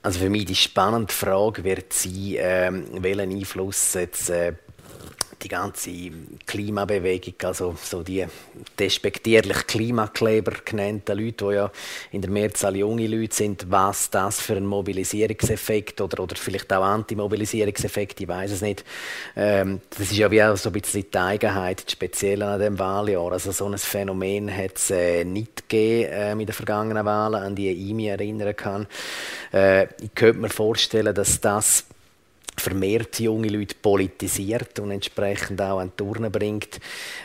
Also 0.04 0.20
für 0.20 0.30
mich 0.30 0.46
die 0.46 0.56
spannende 0.56 1.14
Frage 1.14 1.64
wird 1.64 1.94
sein, 1.94 2.36
ähm, 2.38 2.86
welchen 3.00 3.32
Einfluss 3.32 3.94
jetzt 3.94 4.30
äh, 4.30 4.54
die 5.44 5.50
ganze 5.50 5.92
Klimabewegung, 6.46 7.34
also 7.44 7.76
so 7.82 8.02
die 8.02 8.26
despektierlich 8.80 9.68
Klimakleber 9.68 10.54
genannten 10.64 11.18
Leute, 11.18 11.48
die 11.48 11.56
ja 11.56 11.72
in 12.12 12.22
der 12.22 12.32
Mehrzahl 12.32 12.76
junge 12.76 13.08
Leute 13.08 13.36
sind, 13.36 13.70
was 13.70 14.10
das 14.10 14.40
für 14.40 14.56
ein 14.56 14.66
Mobilisierungseffekt 14.66 16.00
oder, 16.02 16.24
oder 16.24 16.36
vielleicht 16.36 16.72
auch 16.72 16.84
Antimobilisierungseffekt, 16.84 18.22
ich 18.22 18.28
weiß 18.28 18.52
es 18.52 18.62
nicht. 18.62 18.86
Ähm, 19.36 19.82
das 19.90 20.00
ist 20.00 20.18
ja 20.18 20.32
wie 20.32 20.58
so 20.58 20.70
ein 20.70 20.74
bisschen 20.74 21.06
die 21.14 21.18
Eigenheit, 21.18 21.88
die 21.88 21.92
spezielle 21.92 22.46
an 22.46 22.60
dem 22.60 22.80
Wahljahr. 22.80 23.32
Also 23.32 23.52
so 23.52 23.68
ein 23.68 23.78
Phänomen 23.78 24.56
hat 24.56 24.78
es 24.78 24.92
äh, 24.92 25.24
nicht 25.24 25.70
gegeben 25.70 26.12
äh, 26.12 26.32
in 26.32 26.40
den 26.40 26.54
vergangenen 26.54 27.06
Wahlen, 27.06 27.42
an 27.42 27.56
die 27.56 27.70
ich 27.70 27.94
mich 27.94 28.08
erinnern 28.08 28.56
kann. 28.56 28.88
Äh, 29.54 29.86
ich 30.02 30.14
könnte 30.16 30.40
mir 30.40 30.50
vorstellen, 30.50 31.14
dass 31.14 31.42
das 31.42 31.86
vermehrt 32.58 33.20
junge 33.20 33.48
Leute 33.48 33.76
politisiert 33.82 34.80
und 34.80 34.92
entsprechend 34.92 35.62
auch 35.62 35.80
an 35.80 35.96
Turnen 35.96 36.32
bringt. 36.32 36.80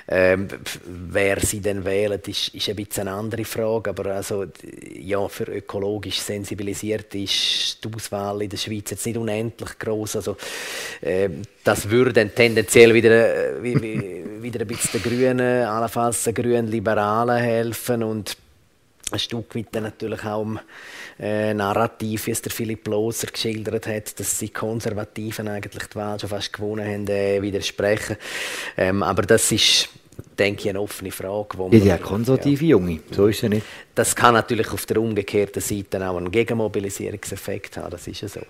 Ähm, 0.09 0.49
wer 0.85 1.41
sie 1.41 1.61
denn 1.61 1.85
wählen, 1.85 2.21
ist, 2.27 2.55
ist 2.55 2.69
ein 2.69 2.77
bisschen 2.77 3.09
eine 3.09 3.17
andere 3.17 3.45
Frage, 3.45 3.91
aber 3.91 4.07
also, 4.07 4.47
ja, 5.01 5.29
für 5.29 5.45
ökologisch 5.45 6.21
sensibilisiert 6.21 7.15
ist 7.15 7.85
die 7.85 7.95
Auswahl 7.95 8.43
in 8.43 8.51
der 8.51 8.57
Schweiz 8.57 8.91
jetzt 8.91 9.07
nicht 9.07 9.19
unendlich 9.19 9.79
groß. 9.79 10.17
Also, 10.17 10.37
äh, 11.03 11.29
das 11.63 11.91
würde 11.91 12.13
dann 12.13 12.35
tendenziell 12.35 12.95
wieder, 12.95 13.59
äh, 13.59 13.63
wieder 14.43 14.61
ein 14.61 14.67
bisschen 14.67 15.03
den 15.03 15.03
Grünen, 15.03 15.67
allenfalls 15.67 16.25
den 16.25 16.35
grünen 16.35 16.69
Liberalen 16.69 17.43
helfen 17.43 18.03
und 18.03 18.37
ein 19.11 19.19
Stück 19.19 19.55
weit 19.55 19.69
dann 19.73 19.85
natürlich 19.85 20.25
auch 20.25 20.47
äh, 21.21 21.53
Narrativ, 21.55 22.27
wie 22.27 22.31
es 22.31 22.43
der 22.43 22.53
Philipp 22.53 22.87
Loser 22.87 23.29
geschildert 23.29 23.87
hat, 23.87 24.19
dass 24.21 24.39
die 24.39 24.51
Konservativen 24.51 25.49
eigentlich 25.49 25.87
die 25.87 25.97
Wahl 25.97 26.19
schon 26.21 26.29
fast 26.29 26.53
gewonnen 26.53 26.87
haben, 26.87 27.09
äh, 27.09 27.43
widersprechen. 27.43 28.17
Ähm, 28.77 29.03
aber 29.03 29.23
das 29.23 29.51
ist 29.51 29.89
denke 30.39 30.63
ich, 30.63 30.69
eine 30.71 30.81
offene 30.81 31.11
Frage. 31.11 31.59
Wo 31.59 31.69
man, 31.69 31.85
ja, 31.85 31.99
konservative 31.99 32.65
ja. 32.65 32.71
Junge, 32.71 33.01
so 33.11 33.27
ist 33.27 33.43
es 33.43 33.49
nicht. 33.49 33.67
Das 33.95 34.15
kann 34.15 34.35
natürlich 34.35 34.71
auf 34.73 34.87
der 34.87 35.01
umgekehrten 35.01 35.61
Seite 35.61 36.09
auch 36.09 36.17
einen 36.17 36.31
Gegenmobilisierungseffekt 36.31 37.77
haben, 37.77 37.91
das 37.91 38.07
ist 38.07 38.21
ja 38.21 38.29
so. 38.29 38.41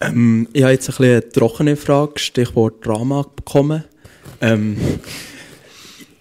Ähm, 0.00 0.48
ich 0.52 0.62
habe 0.62 0.72
jetzt 0.72 0.88
ein 0.88 0.96
bisschen 0.96 1.12
eine 1.12 1.28
trockene 1.28 1.76
Frage, 1.76 2.18
Stichwort 2.18 2.84
Drama 2.86 3.26
bekommen. 3.36 3.84
Ähm, 4.40 4.78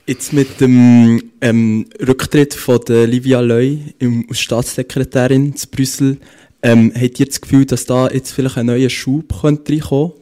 Jetzt 0.09 0.33
mit 0.33 0.59
dem 0.59 1.33
ähm, 1.39 1.85
Rücktritt 2.01 2.55
von 2.55 2.81
der 2.87 3.05
Livia 3.05 3.41
Loy 3.41 3.93
als 4.27 4.39
Staatssekretärin 4.39 5.55
zu 5.55 5.67
Brüssel, 5.67 6.17
ähm, 6.63 6.91
habt 6.99 7.19
ihr 7.19 7.27
das 7.27 7.39
Gefühl, 7.39 7.63
dass 7.67 7.85
da 7.85 8.09
jetzt 8.09 8.31
vielleicht 8.31 8.57
ein 8.57 8.65
neuer 8.65 8.89
Schub 8.89 9.39
könnte 9.39 9.71
reinkommen? 9.71 10.13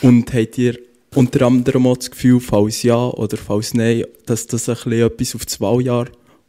Und 0.00 0.32
habt 0.32 0.56
ihr 0.56 0.78
unter 1.14 1.44
anderem 1.44 1.86
auch 1.88 1.98
das 1.98 2.10
Gefühl, 2.10 2.40
falls 2.40 2.82
ja 2.84 2.96
oder 2.96 3.36
falls 3.36 3.74
nein, 3.74 4.04
dass 4.24 4.46
das 4.46 4.66
ein 4.66 4.76
bisschen 4.76 4.92
etwas 4.92 5.34
auf 5.34 5.44
das 5.44 5.60
Wahljahr 5.60 6.06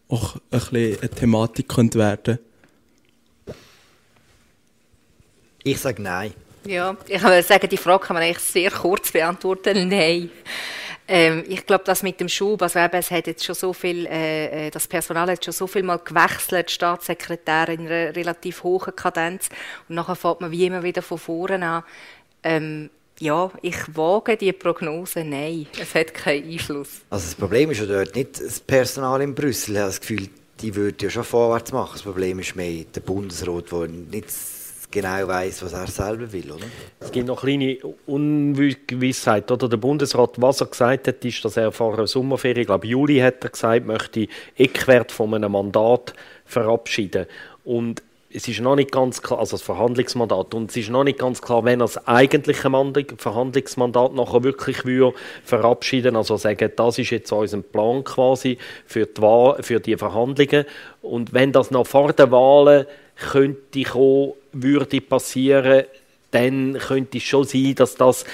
auch 0.07 0.37
ein 0.51 0.59
bisschen 0.61 0.97
eine 1.01 1.09
Thematik 1.09 1.67
könnte 1.67 1.99
werden 1.99 2.39
Ich 5.65 5.79
sage 5.79 6.01
nein. 6.01 6.31
Ja, 6.65 6.95
ich 7.09 7.21
würde 7.21 7.43
sagen, 7.43 7.67
die 7.69 7.75
Frage 7.75 8.05
kann 8.05 8.13
man 8.13 8.23
eigentlich 8.23 8.39
sehr 8.39 8.71
kurz 8.71 9.11
beantworten. 9.11 9.89
Nein. 9.89 10.29
Ähm, 11.07 11.43
ich 11.47 11.65
glaube, 11.65 11.83
das 11.83 12.01
mit 12.01 12.19
dem 12.19 12.29
Schub, 12.29 12.61
also 12.61 12.79
eben, 12.79 12.95
es 12.95 13.11
hat 13.11 13.27
jetzt 13.27 13.43
schon 13.43 13.55
so 13.55 13.73
viel, 13.73 14.07
äh, 14.07 14.67
äh, 14.67 14.71
das 14.71 14.87
Personal 14.87 15.29
hat 15.29 15.45
schon 15.45 15.53
so 15.53 15.67
viel 15.67 15.83
mal 15.83 15.99
gewechselt, 15.99 16.71
Staatssekretär 16.71 17.69
in 17.69 17.81
einer 17.81 18.15
relativ 18.15 18.63
hohen 18.63 18.95
Kadenz 18.95 19.49
und 19.87 19.95
nachher 19.95 20.15
fährt 20.15 20.41
man 20.41 20.51
wie 20.51 20.65
immer 20.65 20.81
wieder 20.81 21.03
von 21.03 21.19
vorne 21.19 21.65
an. 21.65 21.83
Ähm, 22.43 22.89
ja, 23.19 23.51
ich 23.61 23.77
wage 23.95 24.35
die 24.35 24.51
Prognose, 24.51 25.23
nein, 25.23 25.67
es 25.79 25.93
hat 25.95 26.13
keinen 26.13 26.51
Einfluss. 26.51 27.01
Also 27.09 27.25
das 27.25 27.35
Problem 27.35 27.71
ist 27.71 27.79
ja 27.79 27.85
dort 27.85 28.15
nicht 28.15 28.41
das 28.41 28.59
Personal 28.59 29.21
in 29.21 29.33
Brüssel. 29.33 29.75
Ich 29.75 29.79
habe 29.79 29.89
das 29.89 30.01
Gefühl, 30.01 30.29
die 30.59 30.75
würde 30.75 31.05
ja 31.05 31.09
schon 31.09 31.23
vorwärts 31.23 31.71
machen. 31.71 31.93
Das 31.93 32.03
Problem 32.03 32.39
ist 32.39 32.55
mehr 32.55 32.83
der 32.83 33.01
Bundesrat, 33.01 33.71
der 33.71 33.87
nicht 33.87 34.31
genau 34.95 35.27
weiß, 35.27 35.63
was 35.63 35.73
er 35.73 35.87
selber 35.87 36.31
will, 36.31 36.51
oder? 36.51 36.65
Es 37.01 37.11
gibt 37.11 37.27
noch 37.27 37.43
eine 37.43 37.57
kleine 37.57 37.95
Ungewissheit, 38.05 39.51
oder? 39.51 39.67
Der 39.67 39.77
Bundesrat, 39.77 40.31
was 40.37 40.61
er 40.61 40.67
gesagt 40.67 41.07
hat, 41.07 41.23
ist, 41.25 41.43
dass 41.43 41.57
er 41.57 41.71
vor 41.71 41.93
einer 41.93 42.07
Sommerferie, 42.07 42.61
ich 42.61 42.67
glaube 42.67 42.87
Juli 42.87 43.19
hat 43.19 43.43
er 43.43 43.49
gesagt, 43.49 43.85
möchte 43.85 44.27
Eckwert 44.55 45.11
von 45.11 45.33
einem 45.33 45.51
Mandat 45.51 46.13
verabschieden. 46.45 47.25
Und 47.65 48.01
es 48.33 48.47
ist 48.47 48.59
noch 48.61 48.75
nicht 48.75 48.91
ganz 48.91 49.21
klar, 49.21 49.39
also 49.39 49.55
das 49.55 49.61
Verhandlungsmandat, 49.61 50.53
und 50.53 50.69
es 50.69 50.77
ist 50.77 50.89
noch 50.89 51.03
nicht 51.03 51.19
ganz 51.19 51.41
klar, 51.41 51.63
wenn 51.63 51.79
er 51.79 51.87
das 51.87 52.07
eigentliche 52.07 52.69
Verhandlungsmandat 53.17 54.13
nachher 54.13 54.43
wirklich 54.43 54.85
würde 54.85 55.17
verabschieden, 55.43 56.15
also 56.15 56.35
sagen, 56.37 56.71
das 56.75 56.97
ist 56.97 57.11
jetzt 57.11 57.31
unser 57.31 57.61
Plan 57.61 58.03
quasi 58.03 58.57
für 58.85 59.05
die, 59.05 59.21
Wahl, 59.21 59.61
für 59.61 59.79
die 59.79 59.95
Verhandlungen. 59.95 60.65
Und 61.01 61.33
wenn 61.33 61.51
das 61.51 61.71
noch 61.71 61.87
vor 61.87 62.11
den 62.11 62.31
Wahlen 62.31 62.85
könnte 63.15 63.83
kommen, 63.83 64.33
würde 64.63 65.01
passieren, 65.01 65.85
dann 66.31 66.77
könnte 66.77 67.17
es 67.17 67.23
schon 67.23 67.45
sein, 67.45 67.75
dass 67.75 67.95
das 67.95 68.25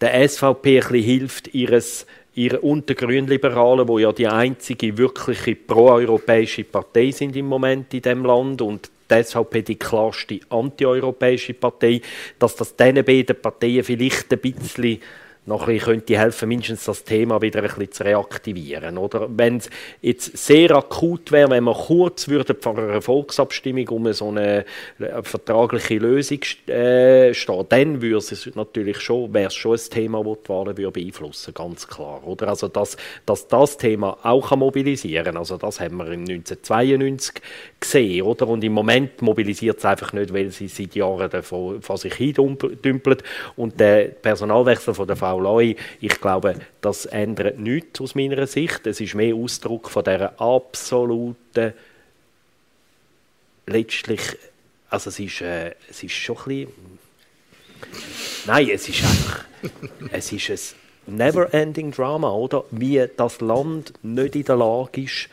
der 0.00 0.28
SVP 0.28 0.80
ein 0.80 1.00
hilft, 1.00 1.54
ihres 1.54 2.06
ihre 2.34 2.60
unter 2.60 2.94
Grünliberalen, 2.94 3.86
wo 3.86 3.98
ja 3.98 4.12
die 4.12 4.26
einzige 4.26 4.96
wirkliche 4.96 5.54
proeuropäische 5.54 6.64
Partei 6.64 7.10
sind 7.10 7.36
im 7.36 7.46
Moment 7.46 7.92
in 7.92 8.02
dem 8.02 8.24
Land 8.24 8.62
und 8.62 8.90
SVP 9.08 9.62
die 9.62 9.76
klarste 9.76 10.40
antieuropäische 10.48 11.52
Partei, 11.52 12.00
dass 12.38 12.56
das 12.56 12.74
diesen 12.74 13.04
beiden 13.04 13.36
Parteien 13.40 13.84
vielleicht 13.84 14.32
ein 14.32 14.38
bisschen 14.38 15.00
ein 15.44 15.78
könnte 15.78 16.18
helfen, 16.18 16.48
mindestens 16.48 16.84
das 16.84 17.02
Thema 17.02 17.42
wieder 17.42 17.60
ein 17.60 17.66
bisschen 17.66 17.90
zu 17.90 18.04
reaktivieren. 18.04 18.96
Oder 18.96 19.28
wenn 19.28 19.56
es 19.56 19.70
jetzt 20.00 20.36
sehr 20.36 20.70
akut 20.70 21.32
wäre, 21.32 21.50
wenn 21.50 21.64
man 21.64 21.74
kurz 21.74 22.28
würde 22.28 22.54
vor 22.54 22.78
einer 22.78 23.02
Volksabstimmung 23.02 23.88
um 23.88 24.12
so 24.12 24.28
eine 24.28 24.64
äh, 25.00 25.22
vertragliche 25.22 25.98
Lösung 25.98 26.38
äh, 26.68 27.34
stehen, 27.34 27.66
dann 27.68 28.02
würde 28.02 28.18
es 28.18 28.54
natürlich 28.54 29.00
schon, 29.00 29.34
wäre 29.34 29.48
es 29.48 29.54
schon 29.54 29.72
ein 29.72 29.90
Thema, 29.90 30.22
das 30.22 30.38
die 30.44 30.48
Wahlen 30.48 30.76
würde 30.76 30.92
beeinflussen 30.92 31.54
ganz 31.54 31.88
klar. 31.88 32.24
Oder? 32.24 32.48
Also 32.48 32.68
dass, 32.68 32.96
dass 33.26 33.48
das 33.48 33.76
Thema 33.76 34.18
auch 34.22 34.54
mobilisieren 34.54 35.24
kann, 35.24 35.36
also 35.36 35.56
das 35.56 35.80
haben 35.80 35.96
wir 35.96 36.06
im 36.06 36.20
1992 36.20 37.42
gesehen. 37.82 38.22
Oder? 38.22 38.48
Und 38.48 38.64
im 38.64 38.72
Moment 38.72 39.20
mobilisiert 39.20 39.78
es 39.78 39.84
einfach 39.84 40.12
nicht, 40.12 40.32
weil 40.32 40.50
sie 40.50 40.68
seit 40.68 40.94
Jahren 40.94 41.30
davon, 41.30 41.82
von 41.82 41.96
sich 41.96 42.14
hin 42.14 42.56
dümpelt 42.82 43.22
und 43.56 43.78
der 43.78 44.04
Personalwechsel 44.06 44.94
von 44.94 45.06
der 45.06 45.16
Frau 45.16 45.38
Loi, 45.38 45.76
ich 46.00 46.20
glaube, 46.20 46.56
das 46.80 47.06
ändert 47.06 47.58
nichts 47.58 48.00
aus 48.00 48.14
meiner 48.14 48.46
Sicht. 48.46 48.86
Es 48.86 49.00
ist 49.00 49.14
mehr 49.14 49.34
Ausdruck 49.34 49.90
von 49.90 50.04
dieser 50.04 50.40
absoluten, 50.40 51.74
letztlich, 53.66 54.20
also 54.88 55.10
es 55.10 55.18
ist, 55.18 55.40
äh, 55.40 55.74
es 55.88 56.02
ist 56.02 56.12
schon 56.12 56.36
ein 56.36 56.44
bisschen, 56.44 56.68
nein, 58.46 58.70
es 58.72 58.88
ist 58.88 59.02
einfach, 59.02 59.44
es 60.12 60.32
ist 60.32 60.74
ein 61.06 61.16
never-ending 61.16 61.92
Drama, 61.92 62.30
oder? 62.30 62.64
Wie 62.70 63.04
das 63.16 63.40
Land 63.40 63.92
nicht 64.02 64.36
in 64.36 64.44
der 64.44 64.56
Lage 64.56 65.02
ist, 65.02 65.28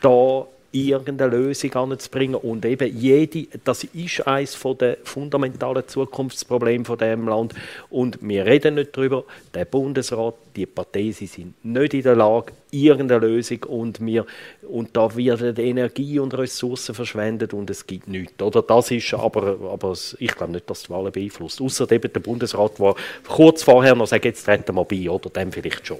da 0.00 0.46
irgendeine 0.74 1.36
Lösung 1.36 1.72
anzubringen. 1.74 2.34
Und 2.34 2.64
eben 2.64 2.96
jede, 2.96 3.46
das 3.64 3.84
ist 3.84 4.26
eines 4.26 4.58
der 4.80 4.98
fundamentalen 5.04 5.86
Zukunftsprobleme 5.86 6.84
von 6.84 6.98
dem 6.98 7.28
Land. 7.28 7.54
Und 7.90 8.18
wir 8.20 8.44
reden 8.44 8.74
nicht 8.74 8.96
darüber. 8.96 9.24
Der 9.54 9.64
Bundesrat, 9.64 10.34
die 10.56 10.66
Parteien, 10.66 11.12
sie 11.12 11.26
sind 11.26 11.64
nicht 11.64 11.94
in 11.94 12.02
der 12.02 12.16
Lage, 12.16 12.52
irgendeine 12.74 13.26
Lösung 13.26 13.62
und 13.64 14.04
wir 14.04 14.26
und 14.62 14.96
da 14.96 15.14
werden 15.16 15.56
Energie 15.56 16.18
und 16.18 16.36
Ressourcen 16.36 16.94
verschwendet 16.94 17.54
und 17.54 17.70
es 17.70 17.86
gibt 17.86 18.08
nichts. 18.08 18.42
Oder 18.42 18.62
das 18.62 18.90
ist 18.90 19.14
aber, 19.14 19.58
aber 19.72 19.94
ich 20.18 20.34
glaube 20.34 20.52
nicht, 20.52 20.68
dass 20.68 20.84
die 20.84 20.90
Wahlen 20.90 21.12
beeinflusst. 21.12 21.60
Außer 21.60 21.90
eben 21.92 22.12
der 22.12 22.20
Bundesrat, 22.20 22.78
der 22.78 22.94
kurz 23.28 23.62
vorher 23.62 23.94
noch 23.94 24.06
sagt, 24.06 24.24
jetzt 24.24 24.44
treten 24.44 24.74
wir 24.74 24.84
bei, 24.84 25.08
oder 25.08 25.30
dem 25.30 25.52
vielleicht 25.52 25.86
schon. 25.86 25.98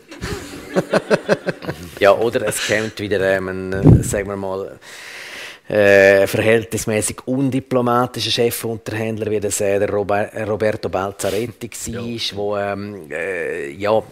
ja, 2.01 2.13
oder 2.13 2.47
es 2.47 2.67
kommt 2.67 2.99
wieder, 2.99 3.21
ähm, 3.21 4.03
sagen 4.03 4.29
wir 4.29 4.37
mal, 4.37 4.79
äh, 5.69 6.27
verhältnismäßig 6.27 7.27
undiplomatischer 7.27 8.31
Chefunterhändler, 8.31 9.31
wie 9.31 9.41
das 9.41 9.61
äh, 9.61 9.79
der 9.79 9.89
Robert, 9.89 10.35
Roberto 10.47 10.91
Balzaretti 10.91 11.71
war, 11.71 12.03
ja. 12.03 12.37
wo 12.37 12.57
ähm, 12.57 13.11
äh, 13.11 13.71
ja 13.71 14.03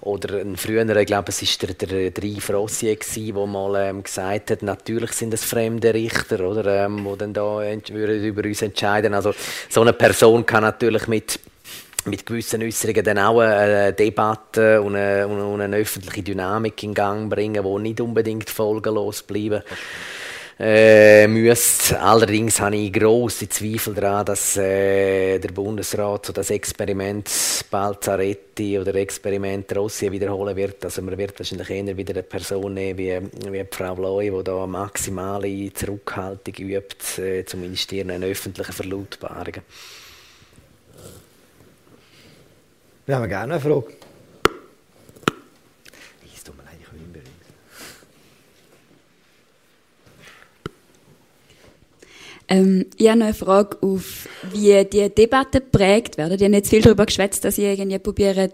oder 0.00 0.40
ein 0.40 0.56
früherer, 0.56 0.96
ich 0.96 1.06
glaube, 1.06 1.30
es 1.30 1.42
war 1.42 1.68
der, 1.68 1.88
der, 1.88 2.10
der 2.10 2.24
Yves 2.24 2.50
Rossier, 2.50 2.96
der 2.96 3.46
mal 3.46 3.88
ähm, 3.88 4.02
gesagt 4.02 4.50
hat, 4.50 4.62
natürlich 4.62 5.12
sind 5.12 5.34
es 5.34 5.44
fremde 5.44 5.92
Richter, 5.92 6.40
oder, 6.40 6.84
ähm, 6.84 7.06
die 7.10 7.18
dann 7.18 7.32
da 7.32 7.72
über 7.72 8.44
uns 8.44 8.62
entscheiden. 8.62 9.14
Also 9.14 9.34
so 9.68 9.80
eine 9.80 9.92
Person 9.92 10.44
kann 10.44 10.62
natürlich 10.62 11.06
mit 11.08 11.40
mit 12.04 12.24
gewissen 12.24 12.62
Äußerungen 12.62 13.04
dann 13.04 13.18
auch 13.18 13.40
eine 13.40 13.92
Debatte 13.92 14.80
und 14.80 14.96
eine, 14.96 15.26
und 15.26 15.60
eine 15.60 15.76
öffentliche 15.76 16.22
Dynamik 16.22 16.82
in 16.82 16.94
Gang 16.94 17.28
bringen, 17.28 17.62
die 17.62 17.82
nicht 17.82 18.00
unbedingt 18.00 18.48
folgenlos 18.48 19.24
bleiben 19.24 19.62
äh, 20.58 21.28
müsste. 21.28 22.00
Allerdings 22.00 22.60
habe 22.60 22.76
ich 22.76 22.92
grosse 22.92 23.48
Zweifel 23.48 23.94
daran, 23.94 24.26
dass 24.26 24.56
äh, 24.56 25.38
der 25.38 25.50
Bundesrat 25.50 26.26
so 26.26 26.32
das 26.32 26.50
Experiment 26.50 27.30
Balzaretti 27.70 28.78
oder 28.78 28.94
Experiment 28.96 29.74
Rossi 29.76 30.10
wiederholen 30.10 30.56
wird. 30.56 30.84
Also 30.84 31.02
man 31.02 31.16
wird 31.16 31.38
wahrscheinlich 31.38 31.70
eher 31.70 31.96
wieder 31.96 32.14
eine 32.14 32.22
Person 32.24 32.74
nehmen 32.74 32.98
wie, 32.98 33.20
wie 33.52 33.64
Frau 33.70 33.94
Loi, 33.94 34.30
die 34.30 34.44
da 34.44 34.66
maximale 34.66 35.72
Zurückhaltung 35.72 36.54
übt, 36.54 37.22
äh, 37.22 37.44
zumindest 37.44 37.92
in 37.92 38.10
öffentlichen 38.10 38.72
Verlautbarungen. 38.72 39.62
Wir 43.06 43.16
haben 43.16 43.28
gerne 43.28 43.54
eine 43.54 43.62
Frage. 43.62 43.86
Es 46.34 46.44
tut 46.44 46.56
mir 46.56 46.64
leid, 46.64 46.74
ich 46.78 46.88
bin 46.90 47.22
ähm, 52.48 52.86
ich 52.98 53.08
habe 53.08 53.18
noch 53.18 53.26
eine 53.26 53.34
Frage 53.34 53.78
auf, 53.80 54.28
wie 54.52 54.84
die 54.84 55.08
Debatten 55.08 55.60
geprägt 55.60 56.18
werden. 56.18 56.36
Die 56.36 56.44
haben 56.44 56.54
jetzt 56.54 56.70
viel 56.70 56.82
darüber 56.82 57.06
geschwätzt, 57.06 57.44
dass 57.44 57.56
sie 57.56 57.64
irgendwie 57.64 57.98
probieren, 57.98 58.50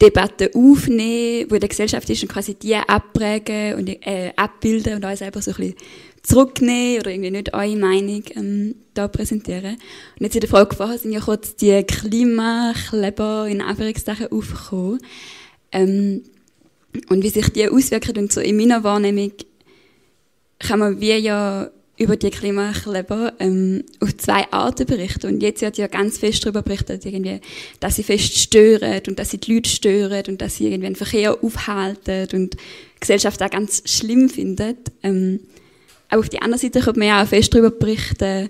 Debatten 0.00 0.48
aufnehmen, 0.54 1.46
wo 1.48 1.54
in 1.54 1.60
der 1.60 1.68
Gesellschaft 1.68 2.08
ist 2.10 2.22
und 2.22 2.28
quasi 2.28 2.54
die 2.54 2.74
abprägen 2.74 3.74
und 3.74 3.88
äh, 3.88 4.32
abbilden 4.36 4.94
und 4.94 5.04
uns 5.04 5.20
selber 5.20 5.40
so 5.40 5.52
ein 5.52 5.56
bisschen 5.56 5.74
zurücknehmen 6.22 7.00
oder 7.00 7.10
irgendwie 7.10 7.30
nicht 7.30 7.54
eure 7.54 7.76
Meinung 7.76 8.22
ähm, 8.34 8.74
da 8.94 9.08
präsentieren. 9.08 9.76
Und 10.18 10.24
jetzt 10.24 10.34
in 10.34 10.40
der 10.40 10.50
Frage 10.50 10.74
vorher 10.74 10.98
sind 10.98 11.12
ja 11.12 11.20
kurz 11.20 11.54
die 11.56 11.82
Klimakleber 11.84 13.46
in 13.48 13.60
Anführungszeichen 13.60 14.32
aufgekommen. 14.32 15.00
Ähm, 15.70 16.22
und 17.08 17.22
wie 17.22 17.28
sich 17.28 17.48
die 17.50 17.68
auswirken 17.68 18.18
und 18.18 18.32
so 18.32 18.40
in 18.40 18.56
meiner 18.56 18.84
Wahrnehmung 18.84 19.32
kann 20.58 20.78
man 20.78 21.00
wie 21.00 21.12
ja 21.12 21.70
über 21.96 22.16
die 22.16 22.30
Klimakleber 22.30 23.34
ähm, 23.38 23.84
auf 24.00 24.16
zwei 24.16 24.50
Arten 24.50 24.86
berichten. 24.86 25.28
Und 25.28 25.42
jetzt 25.42 25.62
wird 25.62 25.78
ja 25.78 25.86
ganz 25.86 26.18
fest 26.18 26.44
darüber 26.44 26.62
berichtet, 26.62 27.06
irgendwie, 27.06 27.40
dass 27.78 27.96
sie 27.96 28.02
fest 28.02 28.36
stören 28.36 29.02
und 29.06 29.18
dass 29.18 29.30
sie 29.30 29.38
die 29.38 29.54
Leute 29.54 29.70
stören 29.70 30.24
und 30.28 30.40
dass 30.40 30.56
sie 30.56 30.66
irgendwie 30.66 30.88
den 30.88 30.96
Verkehr 30.96 31.42
aufhalten 31.42 32.26
und 32.32 32.54
die 32.54 33.00
Gesellschaft 33.00 33.40
auch 33.42 33.50
ganz 33.50 33.82
schlimm 33.86 34.28
findet. 34.28 34.78
Ähm, 35.02 35.40
aber 36.08 36.20
auf 36.20 36.28
der 36.28 36.42
anderen 36.42 36.60
Seite 36.60 36.80
könnte 36.80 36.98
man 36.98 37.08
ja 37.08 37.22
auch 37.22 37.28
fest 37.28 37.54
darüber 37.54 37.70
berichten, 37.70 38.48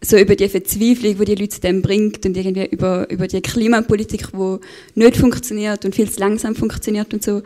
so 0.00 0.16
über 0.16 0.36
die 0.36 0.48
Verzweiflung, 0.48 1.16
die 1.16 1.24
die 1.24 1.34
Leute 1.34 1.60
dem 1.60 1.82
bringt 1.82 2.24
und 2.24 2.36
irgendwie 2.36 2.66
über, 2.66 3.10
über 3.10 3.26
die 3.26 3.40
Klimapolitik, 3.40 4.28
die 4.32 4.58
nicht 4.94 5.16
funktioniert 5.16 5.84
und 5.84 5.94
viel 5.96 6.08
zu 6.08 6.20
langsam 6.20 6.54
funktioniert 6.54 7.12
und 7.12 7.24
so. 7.24 7.42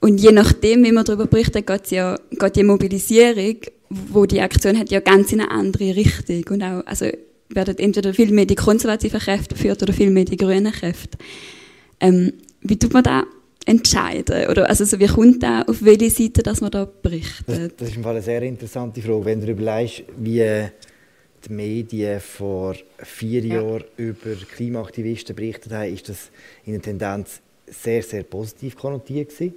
Und 0.00 0.18
je 0.18 0.30
nachdem, 0.30 0.84
wie 0.84 0.92
man 0.92 1.04
darüber 1.04 1.26
berichtet, 1.26 1.66
geht 1.66 1.90
ja, 1.90 2.16
geht 2.30 2.54
die 2.54 2.62
Mobilisierung, 2.62 3.56
wo 3.90 4.26
die 4.26 4.40
Aktion 4.40 4.78
hat, 4.78 4.90
ja 4.90 5.00
ganz 5.00 5.32
in 5.32 5.40
eine 5.40 5.50
andere 5.50 5.96
Richtung. 5.96 6.44
Und 6.50 6.62
auch, 6.62 6.86
also, 6.86 7.06
werden 7.50 7.78
entweder 7.78 8.12
viel 8.14 8.32
mehr 8.32 8.46
die 8.46 8.54
konservativen 8.54 9.20
Kräfte 9.20 9.54
geführt 9.54 9.82
oder 9.82 9.92
viel 9.92 10.10
mehr 10.10 10.24
die 10.24 10.36
grünen 10.36 10.72
Kräfte. 10.72 11.18
Ähm, 12.00 12.34
wie 12.60 12.78
tut 12.78 12.92
man 12.92 13.02
da 13.02 13.24
entscheiden? 13.64 14.48
Oder 14.48 14.68
also 14.68 14.84
so, 14.84 14.98
wie 14.98 15.06
kommt 15.06 15.42
da 15.42 15.62
auf 15.62 15.82
welche 15.82 16.10
Seite, 16.10 16.42
dass 16.42 16.60
man 16.60 16.70
da 16.70 16.84
berichtet? 16.84 17.46
Das, 17.46 17.76
das 17.76 17.88
ist 17.88 17.96
im 17.96 18.02
Fall 18.02 18.16
eine 18.16 18.22
sehr 18.22 18.42
interessante 18.42 19.00
Frage. 19.00 19.24
Wenn 19.24 19.40
du 19.40 19.50
überlegst, 19.50 20.04
wie 20.18 20.68
die 21.46 21.52
Medien 21.52 22.20
vor 22.20 22.74
vier 22.98 23.44
ja. 23.44 23.60
Jahren 23.60 23.84
über 23.96 24.34
Klimaaktivisten 24.54 25.36
berichtet 25.36 25.72
haben, 25.72 25.92
ist 25.92 26.08
das 26.08 26.30
in 26.64 26.72
der 26.72 26.82
Tendenz 26.82 27.40
sehr, 27.66 28.02
sehr 28.02 28.22
positiv 28.22 28.76
konnotiert 28.76 29.30
gewesen. 29.30 29.54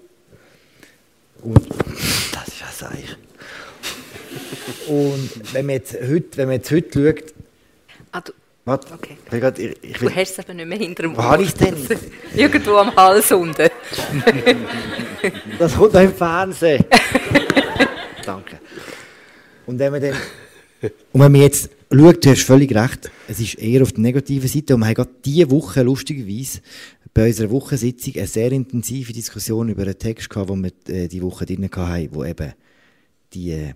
Und 1.41 1.59
das 2.33 2.47
ist 2.47 2.61
was 2.61 2.83
eigentlich. 2.83 3.17
Und 4.87 5.29
wenn 5.53 5.65
man 5.65 5.75
jetzt 5.75 5.93
heute, 5.93 6.37
wenn 6.37 6.47
man 6.47 6.55
jetzt 6.57 6.71
heute 6.71 7.15
schaut, 7.15 7.33
also, 8.11 8.33
Warte, 8.63 8.93
okay. 8.93 9.17
ich 9.31 9.89
ich, 9.89 10.01
will, 10.01 10.09
du 10.09 10.15
hast 10.15 10.31
es 10.33 10.39
aber 10.39 10.53
nicht 10.53 10.67
mehr 10.67 10.77
hinter 10.77 11.03
dem 11.03 11.17
Wo 11.17 11.23
habe 11.23 11.41
ich 11.41 11.49
es 11.49 11.55
denn? 11.55 11.75
Irgendwo 12.35 12.75
am 12.75 12.95
Hals 12.95 13.31
unten. 13.31 13.55
das 15.59 15.75
kommt 15.75 15.93
noch 15.93 16.01
im 16.01 16.13
Fernsehen. 16.13 16.85
Danke. 18.25 18.59
Und 19.65 19.79
wenn 19.79 19.91
man 19.91 20.01
dann, 20.01 20.13
und 21.11 21.21
wenn 21.21 21.31
man 21.31 21.41
jetzt 21.41 21.71
schaut, 21.91 22.23
du 22.23 22.29
hast 22.29 22.43
völlig 22.43 22.75
recht, 22.75 23.09
es 23.27 23.39
ist 23.39 23.57
eher 23.57 23.81
auf 23.81 23.93
der 23.93 24.01
negativen 24.01 24.47
Seite 24.47 24.75
und 24.75 24.81
wir 24.81 24.87
haben 24.87 24.93
gerade 24.93 25.11
diese 25.25 25.49
Woche 25.49 25.81
lustigerweise 25.81 26.59
bei 27.13 27.27
unserer 27.27 27.49
Wochensitzung 27.49 28.13
eine 28.15 28.27
sehr 28.27 28.51
intensive 28.51 29.11
Diskussion 29.11 29.69
über 29.69 29.81
einen 29.81 29.97
Text 29.97 30.29
gehabt, 30.29 30.51
den 30.51 30.63
wir 30.63 30.95
äh, 30.95 31.07
die 31.07 31.21
Woche 31.21 31.47
drin 31.47 31.67
hatten, 31.75 32.09
wo 32.11 32.23
eben 32.23 32.53
die 33.33 33.51
äh, 33.51 33.73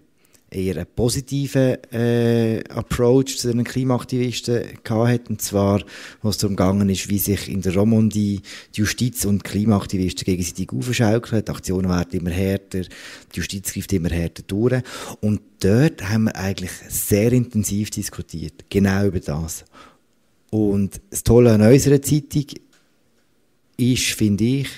eher 0.56 0.78
einen 0.78 0.88
positiven 0.96 1.78
äh, 1.92 2.64
Approach 2.70 3.38
zu 3.38 3.52
den 3.52 3.64
Klimaaktivisten 3.64 4.64
gehabt 4.84 5.30
Und 5.30 5.42
zwar, 5.42 5.84
was 6.22 6.38
darum 6.38 6.56
gegangen 6.56 6.90
ist, 6.90 7.10
wie 7.10 7.20
sich 7.20 7.50
in 7.50 7.62
der 7.62 7.76
Romandie 7.76 8.42
die 8.74 8.80
Justiz 8.80 9.26
und 9.26 9.44
Klimaaktivisten 9.44 10.26
gegenseitig 10.26 10.72
aufschaukeln. 10.72 11.44
Die 11.44 11.52
Aktionen 11.52 11.90
werden 11.90 12.20
immer 12.20 12.32
härter, 12.32 12.82
die 12.82 13.38
Justiz 13.38 13.74
greift 13.74 13.94
immer 13.94 14.10
härter 14.10 14.44
durch. 14.44 14.82
Und 15.22 15.42
dort 15.60 16.08
haben 16.10 16.26
wir 16.26 16.36
eigentlich 16.36 16.72
sehr 16.90 17.32
intensiv 17.34 17.90
diskutiert. 17.90 18.66
Genau 18.70 19.06
über 19.06 19.20
das. 19.20 19.66
Und 20.52 21.02
das 21.10 21.24
Tolle 21.24 21.54
an 21.54 21.62
unserer 21.62 22.02
Zeitung 22.02 22.46
ist, 23.78 24.06
finde 24.06 24.44
ich, 24.44 24.70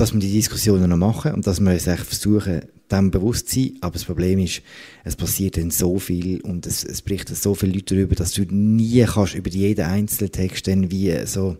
dass 0.00 0.14
wir 0.14 0.20
die 0.20 0.32
Diskussionen 0.32 0.88
noch 0.88 0.96
machen 0.96 1.34
und 1.34 1.46
dass 1.46 1.60
wir 1.60 1.72
uns 1.72 1.84
versuchen, 1.84 2.62
dem 2.90 3.10
bewusst 3.10 3.50
zu 3.50 3.60
sein. 3.60 3.72
Aber 3.82 3.92
das 3.92 4.04
Problem 4.04 4.38
ist, 4.38 4.62
es 5.04 5.14
passiert 5.14 5.56
dann 5.56 5.70
so 5.70 5.98
viel 5.98 6.40
und 6.40 6.66
es, 6.66 6.84
es 6.84 7.02
berichten 7.02 7.34
so 7.34 7.54
viele 7.54 7.74
Leute 7.74 7.94
darüber, 7.94 8.14
dass 8.14 8.32
du 8.32 8.42
nie 8.50 9.04
kannst 9.04 9.34
über 9.34 9.50
jeden 9.50 9.84
einzelnen 9.84 10.32
Text 10.32 10.66
dann 10.66 10.90
wie 10.90 11.14
so, 11.26 11.58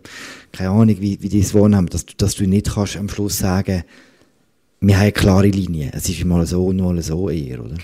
keine 0.51 0.71
Ahnung, 0.71 0.97
wie, 0.99 1.21
wie 1.21 1.29
die 1.29 1.39
es 1.39 1.53
haben, 1.53 1.87
dass 1.87 2.05
dass 2.17 2.35
du 2.35 2.47
nicht 2.47 2.73
kannst 2.73 2.97
am 2.97 3.09
Schluss 3.09 3.37
sagen, 3.37 3.83
wir 4.79 4.95
haben 4.95 5.03
eine 5.03 5.11
klare 5.11 5.47
Linie. 5.47 5.91
Es 5.93 6.09
ist 6.09 6.25
mal 6.25 6.45
so 6.47 6.65
und 6.65 6.77
mal 6.77 6.99
so 7.03 7.29
eher, 7.29 7.63
oder? 7.63 7.77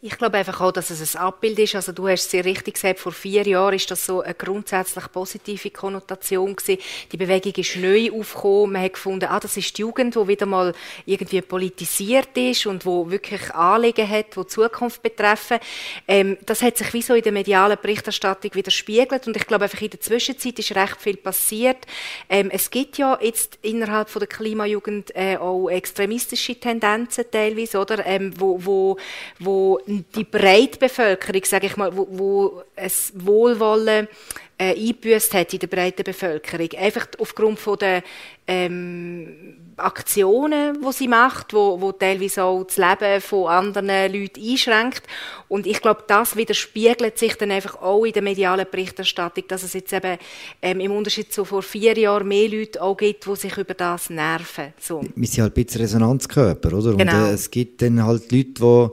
Ich 0.00 0.16
glaube 0.16 0.38
einfach 0.38 0.60
auch, 0.60 0.70
dass 0.70 0.90
es 0.90 1.16
ein 1.16 1.22
Abbild 1.22 1.58
ist. 1.58 1.74
Also 1.74 1.90
du 1.90 2.06
hast 2.06 2.26
es 2.26 2.30
sehr 2.30 2.44
richtig 2.44 2.74
gesagt, 2.74 3.00
vor 3.00 3.10
vier 3.10 3.42
Jahren 3.44 3.74
ist 3.74 3.90
das 3.90 4.06
so 4.06 4.20
eine 4.20 4.32
grundsätzlich 4.32 5.10
positive 5.10 5.70
Konnotation 5.70 6.54
gewesen. 6.54 6.80
Die 7.10 7.16
Bewegung 7.16 7.54
ist 7.54 7.74
neu 7.74 8.12
aufgekommen. 8.12 8.74
Man 8.74 8.82
hat 8.84 8.92
gefunden, 8.92 9.24
ah, 9.28 9.40
das 9.40 9.56
ist 9.56 9.76
die 9.76 9.80
Jugend, 9.80 10.14
die 10.14 10.28
wieder 10.28 10.46
mal 10.46 10.72
irgendwie 11.04 11.40
politisiert 11.40 12.28
ist 12.36 12.64
und 12.66 12.86
wo 12.86 13.10
wirklich 13.10 13.52
Anliegen 13.52 14.08
hat, 14.08 14.36
die, 14.36 14.46
Zukunft 14.46 15.02
betreffen. 15.02 15.58
Ähm, 16.06 16.38
das 16.46 16.62
hat 16.62 16.76
sich 16.76 16.94
wie 16.94 17.02
so 17.02 17.14
in 17.14 17.22
der 17.22 17.32
medialen 17.32 17.76
Berichterstattung 17.82 18.54
widerspiegelt 18.54 19.26
und 19.26 19.36
ich 19.36 19.48
glaube 19.48 19.64
einfach 19.64 19.82
in 19.82 19.90
der 19.90 20.00
Zwischenzeit 20.00 20.60
ist 20.60 20.76
recht 20.76 21.00
viel 21.00 21.16
passiert. 21.16 21.88
Ähm, 22.28 22.50
es 22.52 22.70
gibt 22.70 22.98
ja 22.98 23.18
jetzt 23.20 23.58
innerhalb 23.62 24.08
von 24.10 24.20
der 24.20 24.28
Klimajugend 24.28 25.10
äh, 25.16 25.38
auch 25.38 25.68
extremistische 25.68 26.54
Tendenzen 26.54 27.24
teilweise, 27.32 27.80
oder? 27.80 28.06
Ähm, 28.06 28.32
wo, 28.38 28.64
wo, 28.64 28.96
wo 29.40 29.80
die 29.88 30.24
breite 30.24 30.78
Bevölkerung, 30.78 31.42
sage 31.44 31.66
ich 31.66 31.76
mal, 31.76 31.96
wo, 31.96 32.06
wo 32.10 32.62
es 32.76 33.12
Wohlwollen 33.14 34.06
äh, 34.58 34.74
eingebüßt 34.74 35.32
hat 35.34 35.52
in 35.54 35.60
der 35.60 35.66
breiten 35.68 36.04
Bevölkerung, 36.04 36.68
einfach 36.78 37.06
aufgrund 37.18 37.58
von 37.58 37.78
der 37.78 38.02
ähm, 38.46 39.56
Aktionen, 39.76 40.82
die 40.82 40.92
sie 40.92 41.08
macht, 41.08 41.54
wo, 41.54 41.80
wo 41.80 41.92
teilweise 41.92 42.42
auch 42.42 42.64
das 42.64 42.76
Leben 42.76 43.20
von 43.20 43.46
anderen 43.46 44.12
Leuten 44.12 44.40
einschränkt. 44.40 45.02
Und 45.46 45.66
ich 45.66 45.80
glaube, 45.80 46.04
das 46.06 46.36
widerspiegelt 46.36 47.16
sich 47.16 47.36
dann 47.36 47.52
einfach 47.52 47.80
auch 47.80 48.04
in 48.04 48.12
der 48.12 48.22
medialen 48.22 48.66
Berichterstattung, 48.70 49.44
dass 49.48 49.62
es 49.62 49.72
jetzt 49.74 49.92
eben 49.92 50.18
ähm, 50.60 50.80
im 50.80 50.90
Unterschied 50.90 51.32
zu 51.32 51.44
vor 51.44 51.62
vier 51.62 51.96
Jahren 51.96 52.26
mehr 52.26 52.48
Leute 52.48 52.82
auch 52.82 52.96
gibt, 52.96 53.26
die 53.26 53.36
sich 53.36 53.56
über 53.56 53.74
das 53.74 54.10
nerven. 54.10 54.72
So. 54.80 55.02
Wir 55.14 55.28
sind 55.28 55.42
halt 55.42 55.56
ein 55.56 55.64
bisschen 55.64 55.80
Resonanzkörper, 55.82 56.72
oder? 56.72 56.94
Genau. 56.94 57.24
Und 57.24 57.30
äh, 57.30 57.32
es 57.32 57.50
gibt 57.50 57.80
dann 57.80 58.04
halt 58.04 58.32
Leute, 58.32 58.52
die 58.52 58.88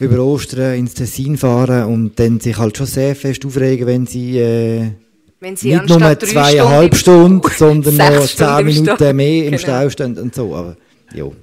über 0.00 0.18
Ostern 0.18 0.74
ins 0.74 0.94
Tessin 0.94 1.36
fahren 1.36 1.84
und 1.84 2.18
dann 2.18 2.40
sich 2.40 2.56
halt 2.56 2.76
schon 2.76 2.86
sehr 2.86 3.14
fest 3.14 3.44
aufregen, 3.44 3.86
wenn 3.86 4.06
sie, 4.06 4.38
äh, 4.38 4.92
wenn 5.40 5.56
sie 5.56 5.74
nicht 5.74 5.88
nur 5.88 6.18
zweieinhalb 6.18 6.96
Stunden, 6.96 7.48
Stunden 7.50 7.84
sondern 7.84 7.96
noch 8.16 8.26
zehn 8.26 8.66
Minuten 8.66 8.96
Stau. 8.96 9.12
mehr 9.12 9.44
im 9.44 9.50
genau. 9.50 9.58
Stau 9.58 9.90
stehen 9.90 10.18
und 10.18 10.34
so. 10.34 10.54
Aber, 10.54 10.76
jo. 11.14 11.34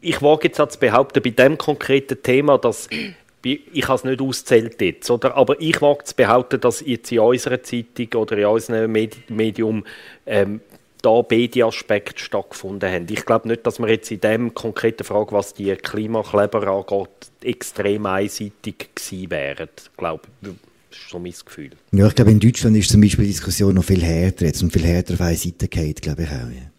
Ich 0.00 0.22
wage 0.22 0.48
jetzt 0.48 0.72
zu 0.72 0.78
behaupten, 0.78 1.20
bei 1.22 1.30
diesem 1.30 1.58
konkreten 1.58 2.22
Thema, 2.22 2.56
dass 2.56 2.88
ich 3.44 3.88
habe 3.88 3.94
es 3.96 4.04
nicht 4.04 4.20
auszählt 4.20 4.80
jetzt, 4.80 5.10
oder? 5.10 5.36
aber 5.36 5.60
ich 5.60 5.82
wage 5.82 6.04
zu 6.04 6.14
behaupten, 6.14 6.60
dass 6.60 6.80
jetzt 6.86 7.10
in 7.10 7.18
unserer 7.18 7.60
Zeitung 7.62 8.20
oder 8.20 8.38
in 8.38 8.46
unserem 8.46 8.92
Medium 9.28 9.84
ähm, 10.24 10.60
da 11.02 11.22
beide 11.22 11.64
Aspekte 11.64 12.22
stattgefunden 12.22 12.90
haben. 12.90 13.06
Ich 13.10 13.24
glaube 13.24 13.48
nicht, 13.48 13.66
dass 13.66 13.78
wir 13.78 13.88
jetzt 13.88 14.10
in 14.10 14.20
dem 14.20 14.54
konkreten 14.54 15.04
Frage, 15.04 15.32
was 15.32 15.54
die 15.54 15.74
Klimakleber 15.74 16.66
angeht, 16.66 17.30
extrem 17.42 18.06
einseitig 18.06 18.90
gewesen 18.94 19.30
wären. 19.30 19.68
Ich 19.76 19.96
glaube, 19.96 20.22
das 20.40 20.52
ist 20.90 21.10
so 21.10 21.18
mein 21.18 21.32
Gefühl. 21.32 21.70
Ja, 21.92 22.08
ich 22.08 22.14
glaube, 22.14 22.30
in 22.30 22.40
Deutschland 22.40 22.76
ist 22.76 22.90
zum 22.90 23.00
Beispiel 23.00 23.24
die 23.24 23.32
Diskussion 23.32 23.74
noch 23.74 23.84
viel 23.84 24.02
härter 24.02 24.46
jetzt 24.46 24.62
und 24.62 24.72
viel 24.72 24.84
härter 24.84 25.14
auf 25.14 25.20
eine 25.20 25.36
Seite 25.36 25.68
geht, 25.68 26.02
glaube 26.02 26.22
ich 26.22 26.28
auch. 26.28 26.32
Ja 26.32 26.70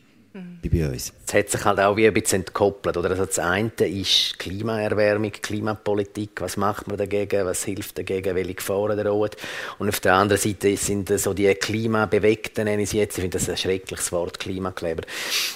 wie 0.61 0.69
bei 0.69 0.89
uns. 0.89 1.13
Es 1.30 1.35
hat 1.35 1.49
sich 1.51 1.64
halt 1.64 1.80
auch 1.80 1.95
wie 1.95 2.07
ein 2.07 2.14
bisschen 2.15 2.41
entkoppelt. 2.41 2.97
Oder? 2.97 3.11
Also 3.11 3.26
das 3.27 3.38
eine 3.38 3.72
ist 3.77 4.39
Klimaerwärmung, 4.39 5.31
Klimapolitik. 5.31 6.41
Was 6.41 6.57
macht 6.57 6.88
man 6.88 6.97
dagegen? 6.97 7.45
Was 7.45 7.65
hilft 7.65 7.99
dagegen? 7.99 8.34
Welche 8.34 8.56
Gefahren 8.56 8.97
drohen? 8.97 9.30
Und 9.77 9.89
auf 9.89 9.99
der 9.99 10.15
anderen 10.15 10.41
Seite 10.41 10.76
sind 10.76 11.07
so 11.19 11.35
die 11.35 11.53
Klimabewegten, 11.53 12.64
nenne 12.64 12.81
ich 12.81 12.89
sie 12.89 12.97
jetzt. 12.97 13.15
Ich 13.19 13.22
finde 13.22 13.38
das 13.38 13.47
ein 13.47 13.57
schreckliches 13.57 14.11
Wort, 14.11 14.39
Klimakleber. 14.39 15.03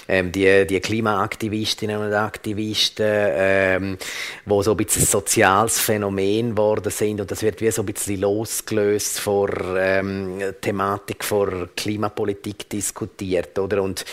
Ähm, 0.06 0.30
die, 0.30 0.64
die 0.64 0.78
Klimaaktivistinnen 0.78 1.96
und 1.96 2.12
Aktivisten, 2.12 3.04
ähm, 3.08 3.98
wo 4.46 4.62
so 4.62 4.70
ein 4.70 4.76
bisschen 4.76 5.02
ein 5.02 5.06
soziales 5.06 5.80
Phänomen 5.80 6.50
geworden 6.50 6.92
sind. 6.92 7.20
Und 7.20 7.32
das 7.32 7.42
wird 7.42 7.60
wie 7.60 7.72
so 7.72 7.82
ein 7.82 7.86
bisschen 7.86 8.20
losgelöst 8.20 9.18
von 9.18 9.50
ähm, 9.76 10.40
Thematik 10.60 11.24
vor 11.24 11.68
Klimapolitik 11.74 12.70
diskutiert. 12.70 13.58
Oder? 13.58 13.82
Und 13.82 14.04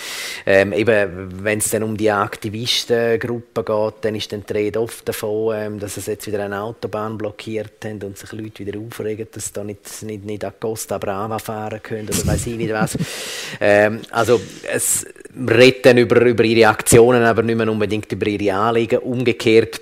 ähm, 0.47 0.73
eben, 0.73 1.45
wenn 1.51 1.59
es 1.59 1.69
dann 1.69 1.83
um 1.83 1.97
die 1.97 2.09
Aktivistengruppe 2.09 3.65
geht, 3.65 3.93
dann 4.05 4.15
ist 4.15 4.31
dann 4.31 4.45
die 4.47 4.53
Rede 4.53 4.79
oft 4.79 5.05
davon, 5.05 5.53
ähm, 5.53 5.79
dass 5.79 5.97
es 5.97 6.05
jetzt 6.05 6.25
wieder 6.25 6.45
eine 6.45 6.61
Autobahn 6.61 7.17
blockiert 7.17 7.83
haben 7.83 8.01
und 8.03 8.17
sich 8.17 8.31
Leute 8.31 8.65
wieder 8.65 8.79
aufregen, 8.79 9.27
dass 9.29 9.47
sie 9.47 9.53
da 9.53 9.61
nicht, 9.61 10.01
nicht, 10.03 10.23
nicht 10.23 10.45
an 10.45 10.53
Costa 10.57 10.97
Brava 10.97 11.39
fahren 11.39 11.83
können 11.83 12.07
oder 12.07 12.25
weiß 12.25 12.47
ich 12.47 12.55
nicht 12.55 12.71
was. 12.71 12.97
ähm, 13.59 13.99
also 14.11 14.39
es 14.73 15.05
redet 15.35 15.85
dann 15.87 15.97
über, 15.97 16.21
über 16.21 16.45
ihre 16.45 16.69
Aktionen, 16.69 17.21
aber 17.21 17.43
nicht 17.43 17.57
mehr 17.57 17.69
unbedingt 17.69 18.09
über 18.09 18.27
ihre 18.27 18.55
Anliegen. 18.55 18.99
Umgekehrt 18.99 19.81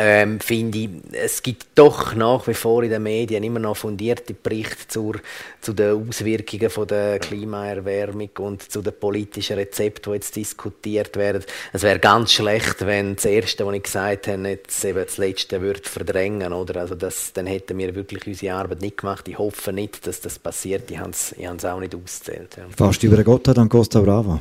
ähm, 0.00 0.40
finde 0.40 0.78
ich, 0.78 0.88
es 1.12 1.42
gibt 1.42 1.66
doch 1.74 2.14
nach 2.14 2.46
wie 2.46 2.54
vor 2.54 2.82
in 2.82 2.90
den 2.90 3.02
Medien 3.02 3.42
immer 3.42 3.58
noch 3.58 3.76
fundierte 3.76 4.34
Berichte 4.34 4.88
zur, 4.88 5.16
zu 5.60 5.72
den 5.72 6.08
Auswirkungen 6.08 6.70
von 6.70 6.86
der 6.86 7.18
Klimaerwärmung 7.18 8.30
und 8.38 8.62
zu 8.70 8.82
den 8.82 8.92
politischen 8.98 9.56
Rezepten, 9.56 10.12
die 10.12 10.16
jetzt 10.16 10.36
diskutiert 10.36 11.16
werden. 11.16 11.44
Es 11.72 11.82
wäre 11.82 11.98
ganz 11.98 12.32
schlecht, 12.32 12.86
wenn 12.86 13.16
das 13.16 13.24
Erste, 13.24 13.66
was 13.66 13.74
ich 13.74 13.82
gesagt 13.82 14.28
habe, 14.28 14.48
jetzt 14.48 14.84
eben 14.84 15.04
das 15.04 15.18
Letzte 15.18 15.60
würde 15.60 15.82
verdrängen, 15.82 16.52
oder? 16.52 16.80
Also 16.80 16.94
das, 16.94 17.32
dann 17.32 17.46
hätten 17.46 17.76
wir 17.78 17.94
wirklich 17.94 18.26
unsere 18.26 18.54
Arbeit 18.54 18.80
nicht 18.80 18.98
gemacht. 18.98 19.26
Ich 19.28 19.38
hoffe 19.38 19.72
nicht, 19.72 20.06
dass 20.06 20.20
das 20.20 20.38
passiert. 20.38 20.90
Ich 20.90 20.98
habe 20.98 21.10
es, 21.10 21.32
ich 21.36 21.46
habe 21.46 21.56
es 21.56 21.64
auch 21.64 21.80
nicht 21.80 21.94
ausgezählt. 21.94 22.56
Ja. 22.56 22.64
Fast 22.76 23.02
über 23.02 23.22
Gotthard 23.24 23.58
an 23.58 23.68
Costa 23.68 24.00
Brava. 24.00 24.40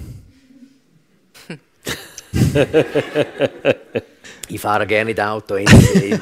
ich 4.50 4.62
fahre 4.62 4.88
gerne 4.88 5.14
das 5.14 5.28
Auto. 5.28 5.56
In, 5.56 5.68
in, 5.68 6.20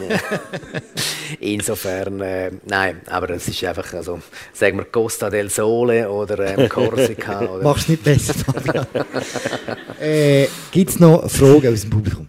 insofern, 1.39 2.21
äh, 2.21 2.51
nein, 2.65 3.01
aber 3.07 3.31
es 3.31 3.47
ist 3.47 3.63
einfach, 3.63 3.93
also, 3.93 4.21
sagen 4.53 4.77
wir 4.77 4.85
Costa 4.85 5.29
del 5.29 5.49
Sole 5.49 6.09
oder 6.09 6.57
ähm, 6.57 6.69
Korsika. 6.69 7.41
oder 7.49 7.63
Mach's 7.63 7.87
nicht 7.87 8.03
besser, 8.03 8.35
äh, 9.99 10.47
Gibt 10.71 10.91
es 10.91 10.99
noch 10.99 11.29
Fragen 11.29 11.73
aus 11.73 11.81
dem 11.81 11.89
Publikum? 11.89 12.27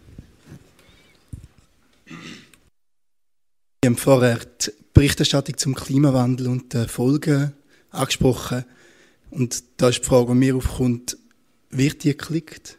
Wir 3.81 3.90
haben 3.90 3.97
vorher 3.97 4.39
die 4.39 4.73
Berichterstattung 4.93 5.57
zum 5.57 5.74
Klimawandel 5.74 6.48
und 6.48 6.74
den 6.74 6.89
Folgen 6.89 7.53
angesprochen. 7.90 8.65
Und 9.31 9.62
da 9.77 9.89
ist 9.89 10.01
die 10.01 10.05
Frage, 10.05 10.28
die 10.28 10.35
mir 10.35 10.57
aufkommt, 10.57 11.16
wird 11.70 12.05
die 12.05 12.16
geklickt? 12.16 12.78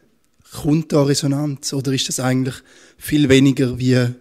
Kommt 0.54 0.94
da 0.94 1.04
Resonanz 1.04 1.74
oder 1.74 1.92
ist 1.92 2.08
das 2.08 2.20
eigentlich 2.20 2.56
viel 2.98 3.30
weniger 3.30 3.78
wie 3.78 4.14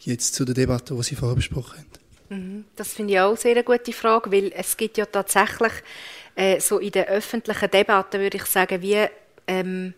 jetzt 0.00 0.34
zu 0.34 0.44
der 0.44 0.54
Debatte, 0.54 0.94
die 0.94 1.02
Sie 1.02 1.14
vorher 1.14 1.36
besprochen 1.36 1.78
haben? 1.78 1.94
Mhm. 2.28 2.64
Das 2.76 2.92
finde 2.92 3.14
ich 3.14 3.20
auch 3.20 3.28
eine 3.28 3.36
sehr 3.36 3.62
gute 3.62 3.92
Frage, 3.92 4.32
weil 4.32 4.52
es 4.54 4.76
gibt 4.76 4.98
ja 4.98 5.06
tatsächlich 5.06 5.72
äh, 6.34 6.60
so 6.60 6.78
in 6.78 6.90
der 6.90 7.08
öffentlichen 7.08 7.70
Debatte, 7.70 8.18
würde 8.18 8.38
ich 8.38 8.44
sagen, 8.46 8.82
wie 8.82 9.06
ähm, 9.46 9.94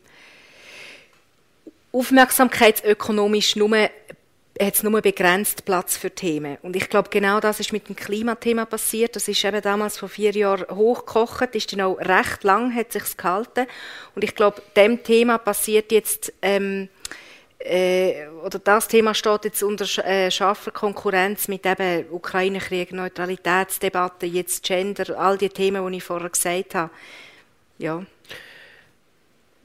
aufmerksamkeitsökonomisch 1.92 3.56
nur 3.56 3.88
hat 4.60 4.74
es 4.74 4.82
nur 4.82 5.00
begrenzt 5.00 5.64
Platz 5.64 5.96
für 5.96 6.10
Themen. 6.10 6.56
Und 6.62 6.76
ich 6.76 6.88
glaube, 6.88 7.10
genau 7.10 7.40
das 7.40 7.60
ist 7.60 7.72
mit 7.72 7.88
dem 7.88 7.96
Klimathema 7.96 8.64
passiert. 8.64 9.16
Das 9.16 9.28
ist 9.28 9.44
eben 9.44 9.60
damals 9.60 9.98
vor 9.98 10.08
vier 10.08 10.32
Jahren 10.32 10.66
hochgekocht, 10.74 11.54
ist 11.54 11.72
dann 11.72 11.82
auch 11.82 11.98
recht 11.98 12.42
lang, 12.44 12.74
hat 12.74 12.92
sich 12.92 13.16
gehalten. 13.16 13.66
Und 14.14 14.24
ich 14.24 14.34
glaube, 14.34 14.62
dem 14.74 15.02
Thema 15.02 15.38
passiert 15.38 15.92
jetzt, 15.92 16.32
ähm, 16.40 16.88
äh, 17.58 18.28
oder 18.44 18.58
das 18.58 18.88
Thema 18.88 19.14
steht 19.14 19.44
jetzt 19.44 19.62
unter 19.62 19.84
äh, 20.06 20.30
scharfer 20.30 20.70
Konkurrenz 20.70 21.48
mit 21.48 21.66
eben 21.66 22.06
Ukraine-Krieg, 22.10 22.92
Neutralitätsdebatte, 22.92 24.26
jetzt 24.26 24.64
Gender, 24.64 25.18
all 25.18 25.36
die 25.36 25.48
Themen, 25.48 25.90
die 25.90 25.98
ich 25.98 26.04
vorher 26.04 26.30
gesagt 26.30 26.74
habe. 26.74 26.90
Ja. 27.78 28.04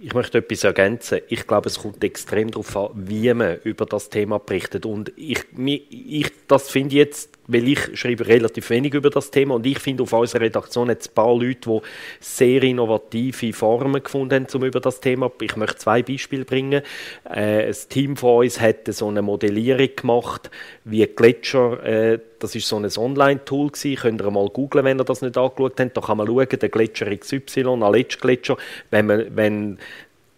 Ich 0.04 0.16
möchte 0.16 0.40
etwas 0.40 0.64
ergänzen. 0.64 1.20
Ich 1.30 1.46
glaube, 1.46 1.70
es 1.70 1.78
kommt 1.78 2.04
extrem 2.04 2.50
darauf 2.50 2.76
an, 2.76 2.90
wie 2.96 3.32
man 3.36 3.60
über 3.64 3.86
das 3.86 4.10
Thema 4.10 4.40
berichtet. 4.40 4.88
Und 4.88 5.12
ich, 5.16 5.46
ich 5.58 6.32
das 6.48 6.72
finde 6.72 6.96
ich 6.96 7.00
jetzt 7.00 7.41
weil 7.52 7.68
ich 7.68 8.00
schreibe 8.00 8.28
relativ 8.28 8.70
wenig 8.70 8.94
über 8.94 9.10
das 9.10 9.32
Thema 9.32 9.56
und 9.56 9.66
ich 9.66 9.80
finde 9.80 10.04
auf 10.04 10.14
unserer 10.14 10.42
Redaktion 10.42 10.90
jetzt 10.90 11.12
ein 11.12 11.14
paar 11.14 11.36
Leute, 11.36 11.70
die 11.70 11.80
sehr 12.20 12.64
innovative 12.64 13.54
Formen 13.54 14.02
gefunden 14.02 14.46
haben, 14.46 14.56
um 14.56 14.64
über 14.64 14.80
das 14.80 15.02
Thema. 15.02 15.32
Ich 15.42 15.56
möchte 15.56 15.78
zwei 15.78 16.02
Beispiele 16.02 16.46
bringen. 16.46 16.82
Äh, 17.30 17.68
ein 17.68 17.76
Team 17.90 18.16
von 18.16 18.46
uns 18.46 18.60
hat 18.60 18.88
so 18.88 19.08
eine 19.08 19.22
Modellierung 19.22 19.90
gemacht, 19.96 20.50
wie 20.86 21.06
Gletscher. 21.06 21.84
Äh, 21.84 22.20
das 22.40 22.56
ist 22.56 22.68
so 22.68 22.78
ein 22.78 22.86
Online-Tool 22.86 23.72
gewesen. 23.72 23.96
Könnt 23.96 24.22
ihr 24.22 24.32
mal 24.32 24.50
googlen, 24.50 24.86
wenn 24.86 25.00
ihr 25.00 25.04
das 25.04 25.22
nicht 25.22 25.38
angeschaut 25.38 25.80
habt. 25.80 25.98
Da 25.98 26.02
kann 26.02 26.18
man 26.18 26.28
schauen, 26.28 26.48
der 26.50 26.70
Gletscher 26.70 27.16
XY, 27.16 27.84
Aletsch-Gletscher, 27.84 28.58
wenn 28.90 29.06
man, 29.06 29.26
wenn 29.36 29.78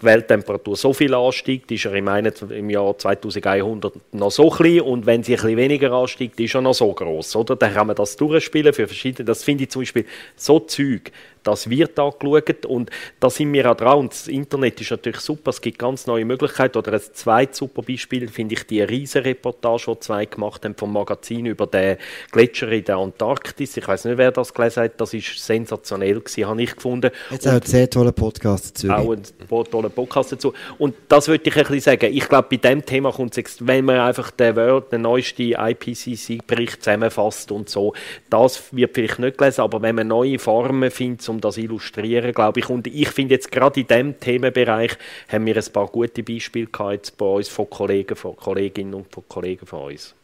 Welttemperatur 0.03 0.75
so 0.75 0.93
viel 0.93 1.13
ansteigt, 1.13 1.71
ist 1.71 1.85
er 1.85 1.93
im, 1.93 2.07
im 2.07 2.69
Jahr 2.69 2.97
2100 2.97 3.93
noch 4.13 4.31
so 4.31 4.49
klein 4.49 4.81
und 4.81 5.05
wenn 5.05 5.23
sie 5.23 5.33
ein 5.33 5.41
bisschen 5.41 5.57
weniger 5.57 5.91
ansteigt, 5.91 6.39
ist 6.39 6.55
er 6.55 6.61
noch 6.61 6.73
so 6.73 6.91
groß. 6.91 7.37
Dann 7.59 7.73
kann 7.73 7.87
man 7.87 7.95
das 7.95 8.15
durchspielen 8.15 8.73
für 8.73 8.87
verschiedene. 8.87 9.25
Das 9.25 9.43
finde 9.43 9.63
ich 9.63 9.69
zum 9.69 9.81
Beispiel 9.81 10.05
so 10.35 10.59
Zeug 10.59 11.11
das 11.43 11.69
wird 11.69 11.99
angeschaut 11.99 12.65
und 12.65 12.89
da 13.19 13.29
sind 13.29 13.51
wir 13.53 13.69
auch 13.69 13.75
dran. 13.75 13.99
Und 13.99 14.13
das 14.13 14.27
Internet 14.27 14.79
ist 14.81 14.91
natürlich 14.91 15.19
super, 15.19 15.49
es 15.49 15.61
gibt 15.61 15.79
ganz 15.79 16.07
neue 16.07 16.25
Möglichkeiten. 16.25 16.77
Oder 16.77 16.93
ein 16.93 17.01
zweites 17.13 17.57
super 17.57 17.81
Beispiel 17.81 18.27
finde 18.27 18.55
ich 18.55 18.65
die 18.65 18.81
riesen 18.81 19.23
Reportage, 19.23 19.91
die 19.93 19.99
zwei 19.99 20.25
gemacht 20.25 20.63
haben 20.65 20.75
vom 20.75 20.93
Magazin 20.93 21.45
über 21.45 21.67
den 21.67 21.97
Gletscher 22.31 22.71
in 22.71 22.83
der 22.85 22.97
Antarktis. 22.97 23.77
Ich 23.77 23.87
weiß 23.87 24.05
nicht, 24.05 24.17
wer 24.17 24.31
das 24.31 24.53
gelesen 24.53 24.83
hat, 24.83 24.99
das 24.99 25.13
ist 25.13 25.37
sensationell 25.37 26.19
gewesen, 26.19 26.47
habe 26.47 26.61
ich 26.61 26.75
gefunden. 26.75 27.11
Jetzt 27.29 27.47
auch 27.47 27.51
einen 27.51 27.61
sehr 27.63 27.89
tollen 27.89 28.13
Podcast 28.13 28.69
dazu. 28.69 28.89
Auch 28.89 29.11
einen 29.11 29.65
tollen 29.69 29.91
Podcast 29.91 30.31
dazu. 30.31 30.53
Und 30.77 30.95
das 31.09 31.27
würde 31.27 31.43
ich 31.47 31.55
ein 31.55 31.63
bisschen 31.63 31.79
sagen. 31.79 32.13
Ich 32.13 32.27
glaube, 32.27 32.47
bei 32.49 32.57
dem 32.57 32.85
Thema 32.85 33.11
kommt 33.11 33.37
es, 33.37 33.67
wenn 33.67 33.85
man 33.85 33.99
einfach 33.99 34.31
den 34.31 34.55
Word, 34.55 34.91
den 34.91 35.01
neuesten 35.01 35.53
IPCC-Bericht 35.53 36.83
zusammenfasst 36.83 37.51
und 37.51 37.69
so, 37.69 37.93
das 38.29 38.73
wird 38.73 38.93
vielleicht 38.93 39.19
nicht 39.19 39.37
gelesen, 39.37 39.61
aber 39.61 39.81
wenn 39.81 39.95
man 39.95 40.07
neue 40.07 40.39
Formen 40.39 40.89
findet, 40.89 41.32
um 41.33 41.41
das 41.41 41.55
zu 41.55 41.61
illustrieren, 41.61 42.33
glaube 42.33 42.59
ich. 42.59 42.69
Und 42.69 42.87
ich 42.87 43.09
finde 43.09 43.35
jetzt 43.35 43.51
gerade 43.51 43.81
in 43.81 43.87
diesem 43.87 44.19
Themenbereich 44.19 44.91
haben 45.27 45.45
wir 45.45 45.57
ein 45.57 45.73
paar 45.73 45.87
gute 45.87 46.23
Beispiele 46.23 46.67
gehabt 46.67 47.13
bei 47.17 47.25
uns 47.25 47.49
von 47.49 47.69
Kollegen, 47.69 48.15
von 48.15 48.35
Kolleginnen 48.35 48.93
und 48.93 49.11
von 49.11 49.23
Kollegen 49.27 49.65
von 49.65 49.91
uns. 49.91 50.15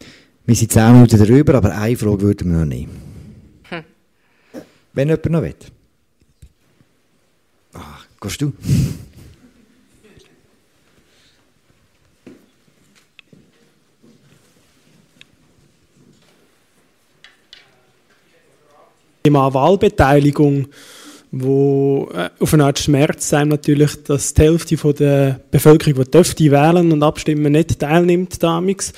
Wir 0.45 0.55
sind 0.55 0.71
zehn 0.71 0.93
Minuten 0.93 1.17
darüber, 1.17 1.55
aber 1.55 1.75
eine 1.75 1.95
Frage 1.95 2.21
würden 2.21 2.51
wir 2.51 2.59
noch 2.59 2.65
nehmen. 2.65 3.01
Hm. 3.69 3.83
Wenn 4.93 5.07
jemand 5.09 5.29
noch 5.29 5.41
will. 5.41 5.55
Ah, 7.73 7.99
gehst 8.19 8.41
du? 8.41 8.53
Thema 19.23 19.53
Wahlbeteiligung 19.53 20.69
wo 21.31 22.09
äh, 22.13 22.29
auf 22.39 22.53
eine 22.53 22.65
Art 22.65 22.79
Schmerz 22.79 23.33
einem 23.33 23.49
natürlich, 23.49 24.03
dass 24.03 24.33
die 24.33 24.41
Hälfte 24.41 24.77
von 24.77 24.95
der 24.95 25.39
Bevölkerung, 25.51 26.03
die 26.03 26.11
dürfte 26.11 26.51
wählen 26.51 26.91
und 26.91 27.03
abstimmen, 27.03 27.51
nicht 27.51 27.79
teilnimmt 27.79 28.41
damals. 28.41 28.93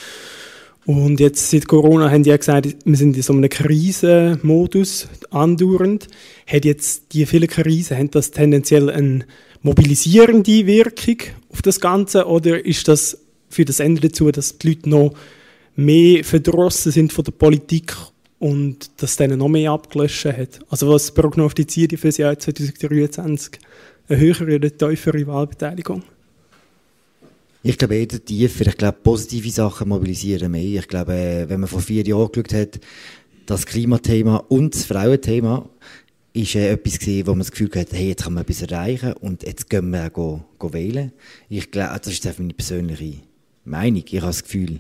Und 0.86 1.20
jetzt 1.20 1.52
seit 1.52 1.68
Corona 1.68 2.10
haben 2.10 2.24
die 2.24 2.32
ja 2.32 2.38
gesagt, 2.38 2.76
wir 2.84 2.98
sind 2.98 3.16
in 3.16 3.22
so 3.22 3.34
einem 3.34 3.50
Krisenmodus 3.50 5.08
andauernd. 5.30 6.08
Hat 6.48 6.66
jetzt 6.66 7.14
die 7.14 7.26
vielen 7.26 7.48
Krisen, 7.48 7.98
haben 7.98 8.12
das 8.12 8.32
tendenziell 8.32 8.90
eine 8.90 9.26
mobilisierende 9.62 10.66
Wirkung 10.66 11.18
auf 11.50 11.62
das 11.62 11.80
Ganze 11.80 12.26
oder 12.26 12.66
ist 12.66 12.88
das 12.88 13.20
für 13.50 13.66
das 13.66 13.80
Ende 13.80 14.02
dazu, 14.02 14.32
dass 14.32 14.58
die 14.58 14.70
Leute 14.70 14.90
noch 14.90 15.14
mehr 15.76 16.24
verdrossen 16.24 16.92
sind 16.92 17.14
von 17.14 17.26
der 17.26 17.32
Politik 17.34 17.96
und 18.42 18.90
dass 18.98 19.18
denen 19.18 19.38
noch 19.38 19.50
mehr 19.50 19.72
abgelöscht 19.72 20.26
hat. 20.26 20.60
Also 20.68 20.90
was 20.90 21.14
prognostiziert 21.14 21.92
für 22.00 22.08
das 22.08 22.18
Jahr 22.18 22.38
2023? 22.38 23.60
Eine 24.10 24.20
höhere 24.20 24.56
oder 24.56 24.76
tiefere 24.76 25.28
Wahlbeteiligung? 25.28 26.02
Ich 27.62 27.78
glaube 27.78 27.98
eher 27.98 28.08
tiefer. 28.08 28.66
Ich 28.66 28.78
glaube, 28.78 28.98
positive 29.04 29.52
Sachen 29.52 29.90
mobilisieren 29.90 30.52
mehr. 30.52 30.80
Ich 30.80 30.88
glaube, 30.88 31.14
äh, 31.14 31.50
wenn 31.50 31.60
man 31.60 31.70
vor 31.70 31.82
vier 31.82 32.04
Jahren 32.04 32.32
geschaut 32.32 32.54
hat, 32.54 32.80
das 33.46 33.68
Klimathema 33.68 34.38
und 34.50 34.74
das 34.74 34.86
Frauenthema 34.86 35.70
ist 36.34 36.56
äh, 36.56 36.72
etwas 36.72 36.98
gewesen, 36.98 37.28
wo 37.28 37.32
man 37.32 37.40
das 37.40 37.52
Gefühl 37.52 37.70
hat, 37.76 37.94
hey, 37.94 38.08
jetzt 38.08 38.24
kann 38.24 38.34
man 38.34 38.42
etwas 38.42 38.64
erreichen 38.64 39.14
und 39.14 39.44
jetzt 39.44 39.70
gehen 39.70 39.92
wir 39.92 40.08
auch 40.08 40.14
go, 40.14 40.44
go 40.58 40.74
wählen. 40.74 41.12
Ich 41.48 41.70
glaube, 41.70 42.00
das 42.02 42.12
ist 42.12 42.26
einfach 42.26 42.40
meine 42.40 42.56
persönliche 42.56 43.22
Meinung. 43.66 44.04
Ich 44.04 44.16
habe 44.16 44.28
das 44.28 44.44
Gefühl, 44.44 44.80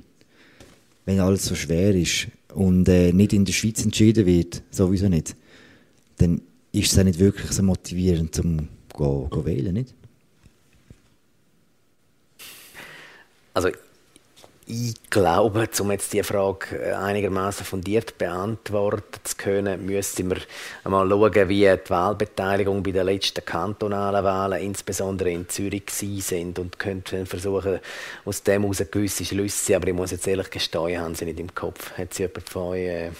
wenn 1.05 1.19
alles 1.19 1.45
so 1.45 1.53
schwer 1.53 1.93
ist, 1.93 2.27
und 2.53 2.87
äh, 2.89 3.13
nicht 3.13 3.33
in 3.33 3.45
der 3.45 3.53
Schweiz 3.53 3.83
entschieden 3.83 4.25
wird, 4.25 4.63
sowieso 4.71 5.09
nicht, 5.09 5.35
dann 6.17 6.41
ist 6.71 6.91
es 6.91 6.99
auch 6.99 7.03
nicht 7.03 7.19
wirklich 7.19 7.51
so 7.51 7.63
motivierend 7.63 8.39
go, 8.93 9.27
go 9.29 9.45
wählen, 9.45 9.73
nicht? 9.73 9.93
Also 13.53 13.69
ich 14.71 14.93
glaube, 15.09 15.67
um 15.81 15.91
jetzt 15.91 16.13
die 16.13 16.23
Frage 16.23 16.77
äh, 16.77 16.93
einigermaßen 16.93 17.65
fundiert 17.65 18.17
beantworten 18.17 19.19
zu 19.21 19.35
können, 19.35 19.85
müssten 19.85 20.29
wir 20.29 20.37
einmal 20.85 21.09
schauen, 21.09 21.49
wie 21.49 21.67
die 21.67 21.89
Wahlbeteiligung 21.89 22.81
bei 22.81 22.91
den 22.91 23.05
letzten 23.05 23.43
kantonalen 23.43 24.23
Wahlen, 24.23 24.61
insbesondere 24.61 25.29
in 25.29 25.49
Zürich, 25.49 25.89
sind 25.89 26.57
und 26.57 26.79
könnten 26.79 27.25
versuchen, 27.25 27.79
aus 28.23 28.43
dem 28.43 28.61
heraus 28.61 28.81
gewisse 28.89 29.25
Schlüsse. 29.25 29.75
Aber 29.75 29.89
ich 29.89 29.93
muss 29.93 30.11
jetzt 30.11 30.27
ehrlich 30.27 30.49
gestehen, 30.49 31.01
haben 31.01 31.15
sie 31.15 31.25
nicht 31.25 31.39
im 31.41 31.53
Kopf. 31.53 31.91
Hat 31.97 32.13
sie 32.13 32.23
jemand 32.23 32.49
von 32.49 32.61
euch 32.69 32.87
äh, 32.87 33.11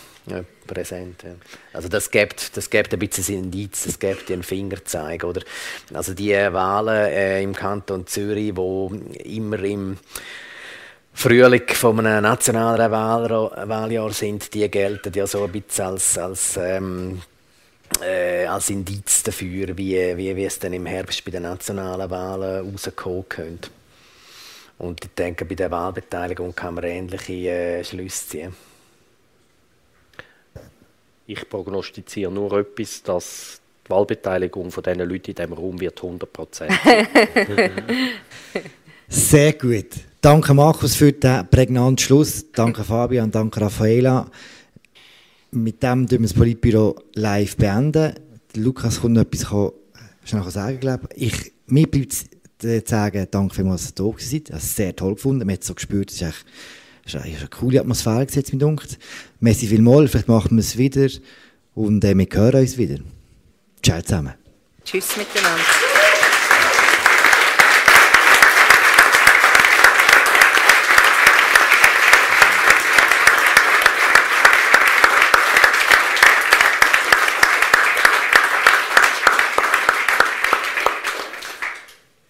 präsent? 0.66 1.26
Also 1.74 1.90
das 1.90 2.12
gibt, 2.12 2.56
das 2.56 2.70
gibt 2.70 2.94
ein 2.94 3.00
bisschen 3.00 3.36
ein 3.36 3.44
Indiz, 3.44 3.84
das 3.84 4.00
gibt 4.00 4.32
einen 4.32 4.44
Fingerzeig. 4.44 5.26
Oder? 5.26 5.42
Also 5.94 6.14
die 6.14 6.32
Wahlen 6.32 7.12
äh, 7.12 7.44
im 7.44 7.54
Kanton 7.54 8.08
Zürich, 8.08 8.56
wo 8.56 8.90
immer 9.26 9.60
im 9.60 9.98
Frühling 11.14 11.68
von 11.68 12.00
einem 12.00 12.24
nationalen 12.24 12.92
Wahljahr 12.92 14.12
sind, 14.12 14.54
die 14.54 14.70
gelten 14.70 15.14
ja 15.14 15.28
so 15.28 15.44
ein 15.44 15.52
bisschen 15.52 15.86
als, 15.86 16.18
als, 16.18 16.58
ähm, 16.58 17.22
äh, 18.02 18.46
als 18.46 18.70
Indiz 18.70 19.22
dafür, 19.24 19.78
wie, 19.78 20.18
wie, 20.18 20.36
wie 20.36 20.46
es 20.46 20.58
dann 20.58 20.74
im 20.74 20.86
Herbst 20.86 21.24
bei 21.26 21.32
den 21.32 21.44
nationalen 21.44 22.10
Wahlen 22.10 22.72
rauskommen 22.72 23.26
könnte. 23.28 23.70
Und 24.78 25.06
ich 25.06 25.12
denke, 25.12 25.46
bei 25.46 25.54
der 25.54 25.70
Wahlbeteiligung 25.70 26.56
kann 26.56 26.74
man 26.74 26.86
ähnliche 26.86 27.34
äh, 27.34 27.84
Schlüsse 27.84 28.28
ziehen. 28.28 28.56
Ich 31.28 31.48
prognostiziere 31.48 32.32
nur 32.32 32.52
etwas, 32.54 33.04
dass 33.04 33.62
die 33.86 33.92
Wahlbeteiligung 33.92 34.72
von 34.72 34.82
diesen 34.82 35.08
Leuten 35.08 35.32
in 35.32 35.36
diesem 35.36 35.54
Raum 35.54 35.80
wird 35.80 36.00
100% 36.00 36.72
Sehr 39.08 39.54
gut. 39.54 40.11
Danke 40.22 40.54
Markus 40.54 40.94
für 40.96 41.12
den 41.12 41.50
prägnanten 41.50 41.98
Schluss. 41.98 42.46
Danke 42.54 42.84
Fabian, 42.84 43.32
danke 43.32 43.60
Raffaela. 43.60 44.30
Mit 45.50 45.82
dem 45.82 46.06
tun 46.06 46.20
wir 46.20 46.28
das 46.28 46.34
Politbüro 46.36 46.96
live 47.16 47.58
beenden. 47.58 48.14
Lukas 48.54 49.02
kommt 49.02 49.16
noch 49.16 49.24
etwas 49.24 49.48
schnell 50.24 50.52
sagen, 50.52 50.80
glaube 50.80 51.10
ich. 51.16 51.54
Mir 51.66 51.88
bleibt 51.88 52.14
zu 52.60 52.84
sagen, 52.86 53.28
danke 53.32 53.56
vielmals, 53.56 53.96
dass 53.96 54.06
ihr 54.06 54.12
da 54.12 54.20
seid. 54.20 54.50
Ich 54.50 54.50
habe 54.52 54.58
es 54.58 54.76
sehr 54.76 54.96
toll 54.96 55.16
gefunden. 55.16 55.48
Man 55.48 55.56
hat 55.56 55.64
so 55.64 55.74
gespürt, 55.74 56.12
es 56.12 56.22
ist 56.22 57.16
eine 57.16 57.48
coole 57.50 57.80
Atmosphäre 57.80 58.28
gesetzt, 58.28 58.54
mit 58.54 58.62
dunkt. 58.62 59.00
Merci 59.40 59.66
vielmals, 59.66 60.12
vielleicht 60.12 60.28
machen 60.28 60.56
wir 60.56 60.62
es 60.62 60.78
wieder 60.78 61.10
und 61.74 62.06
äh, 62.06 62.16
wir 62.16 62.28
hören 62.32 62.62
uns 62.62 62.78
wieder. 62.78 63.00
Ciao 63.82 64.00
zusammen. 64.04 64.36
Tschüss 64.86 65.18
miteinander. 65.18 65.81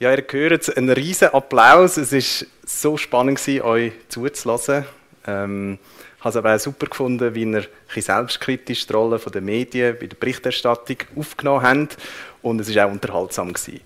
Ja, 0.01 0.11
ihr 0.15 0.25
hört 0.31 0.63
es, 0.63 0.75
ein 0.75 0.89
riesen 0.89 1.27
Applaus. 1.27 1.95
Es 1.97 2.11
war 2.11 2.47
so 2.65 2.97
spannend, 2.97 3.37
gewesen, 3.37 3.61
euch 3.61 3.91
zuzulassen. 4.09 4.83
Ähm, 5.27 5.77
ich 6.17 6.23
habe 6.23 6.29
es 6.29 6.35
aber 6.37 6.55
auch 6.55 6.59
super 6.59 6.87
gefunden, 6.87 7.35
wie 7.35 7.43
ihr 7.43 7.67
selbstkritisch 7.95 8.87
die 8.87 8.93
Rolle 8.93 9.19
der 9.19 9.41
Medien 9.41 9.95
bei 9.99 10.07
der 10.07 10.15
Berichterstattung 10.15 10.97
aufgenommen 11.15 11.61
habt. 11.61 11.97
Und 12.41 12.59
es 12.61 12.73
war 12.73 12.87
auch 12.87 12.91
unterhaltsam. 12.91 13.53
Gewesen. 13.53 13.81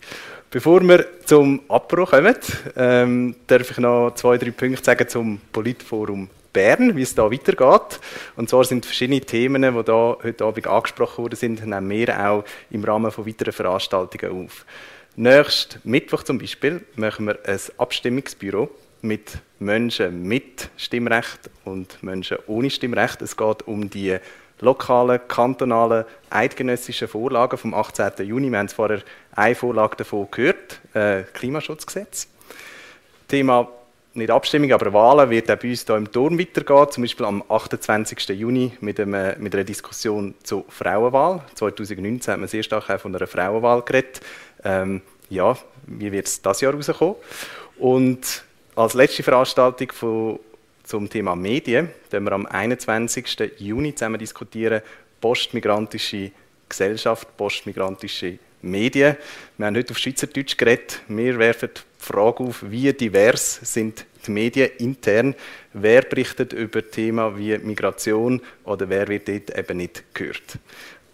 Bevor 0.50 0.80
wir 0.84 1.06
zum 1.26 1.60
Abbruch 1.68 2.12
kommen, 2.12 2.34
ähm, 2.78 3.36
darf 3.46 3.72
ich 3.72 3.78
noch 3.78 4.12
zwei, 4.16 4.38
drei 4.38 4.52
Punkte 4.52 4.86
sagen 4.86 5.10
zum 5.10 5.42
Politforum 5.52 6.30
Bern, 6.54 6.96
wie 6.96 7.02
es 7.02 7.14
da 7.14 7.30
weitergeht. 7.30 8.00
Und 8.38 8.50
zwar 8.50 8.64
sind 8.64 8.86
verschiedene 8.86 9.20
Themen, 9.20 9.64
die 9.64 9.84
da 9.84 10.16
heute 10.24 10.46
Abend 10.46 10.66
angesprochen 10.66 11.24
worden 11.24 11.36
sind, 11.36 11.66
nehmen 11.66 11.90
wir 11.90 12.26
auch 12.26 12.46
im 12.72 12.86
Rahmen 12.86 13.12
von 13.12 13.28
weiteren 13.28 13.52
Veranstaltungen 13.52 14.46
auf. 14.46 14.66
Nächsten 15.18 15.80
Mittwoch 15.90 16.24
zum 16.24 16.38
Beispiel 16.38 16.82
machen 16.98 17.28
wir 17.28 17.40
ein 17.46 17.60
Abstimmungsbüro 17.78 18.70
mit 19.02 19.38
Menschen 19.60 20.24
mit 20.24 20.70
Stimmrecht 20.76 21.50
und 21.64 22.04
Menschen 22.04 22.38
ohne 22.48 22.70
Stimmrecht. 22.70 23.22
Es 23.22 23.38
geht 23.38 23.66
um 23.66 23.90
die 23.90 24.18
lokalen, 24.60 25.22
kantonalen, 25.26 26.04
eidgenössischen 26.30 27.08
Vorlagen 27.08 27.58
vom 27.58 27.74
18. 27.74 28.28
Juni. 28.28 28.52
Wir 28.52 28.60
haben 28.60 28.68
vorher 28.68 29.04
eine 29.32 29.56
Vorlage 29.56 29.96
davon 29.96 30.28
gehört, 30.32 30.82
äh, 30.94 31.24
Klimaschutzgesetz. 31.34 32.28
Thema 33.30 33.70
nicht 34.16 34.32
Abstimmung, 34.32 34.72
aber 34.72 34.94
Wahlen 34.94 35.30
wird 35.30 35.52
auch 35.52 35.58
bei 35.58 35.70
uns 35.70 35.86
hier 35.86 35.96
im 35.96 36.12
Turm 36.12 36.40
weitergehen, 36.40 36.92
zum 36.92 37.04
Beispiel 37.04 37.26
am 37.26 37.44
28. 37.50 38.30
Juni 38.30 38.72
mit, 38.80 39.00
einem, 39.00 39.42
mit 39.42 39.54
einer 39.54 39.64
Diskussion 39.64 40.36
zur 40.44 40.64
Frauenwahl. 40.70 41.42
2019 41.56 42.32
hat 42.34 42.40
man 42.40 42.48
sehr 42.48 42.64
stark 42.64 42.90
auch 42.90 43.00
von 43.00 43.16
einer 43.16 43.28
Frauenwahl 43.28 43.82
geredet. 43.82 44.22
Ähm, 44.66 45.02
ja, 45.30 45.58
wie 45.88 46.12
wird 46.12 46.28
es 46.28 46.42
dieses 46.42 46.62
Jahr 46.62 46.74
rauskommen? 46.74 47.16
Und 47.78 48.44
als 48.76 48.94
letzte 48.94 49.24
Veranstaltung 49.24 49.92
von, 49.92 50.40
zum 50.84 51.10
Thema 51.10 51.36
Medien, 51.36 51.90
werden 52.10 52.26
wir 52.26 52.34
am 52.34 52.46
21. 52.46 53.52
Juni 53.60 53.96
zusammen 53.96 54.20
diskutieren, 54.20 54.82
postmigrantische 55.22 56.32
Gesellschaft, 56.68 57.38
postmigrantische 57.38 58.40
Medien. 58.62 59.16
Wir 59.58 59.68
haben 59.68 59.76
heute 59.76 59.92
auf 59.92 59.98
Schweizerdeutsch 59.98 60.58
geredet. 60.58 61.02
Wir 61.08 61.38
werfen 61.38 61.70
die 61.76 61.82
Frage 62.04 62.44
auf, 62.44 62.64
wie 62.68 62.92
divers 62.92 63.60
sind 63.62 64.06
die 64.26 64.32
Medien 64.32 64.72
intern? 64.80 65.36
Wer 65.74 66.02
berichtet 66.02 66.54
über 66.54 66.90
Themen 66.90 67.38
wie 67.38 67.58
Migration 67.60 68.42
oder 68.64 68.90
wer 68.90 69.08
wird 69.08 69.28
dort 69.28 69.58
eben 69.58 69.78
nicht 69.78 70.04
gehört? 70.14 70.58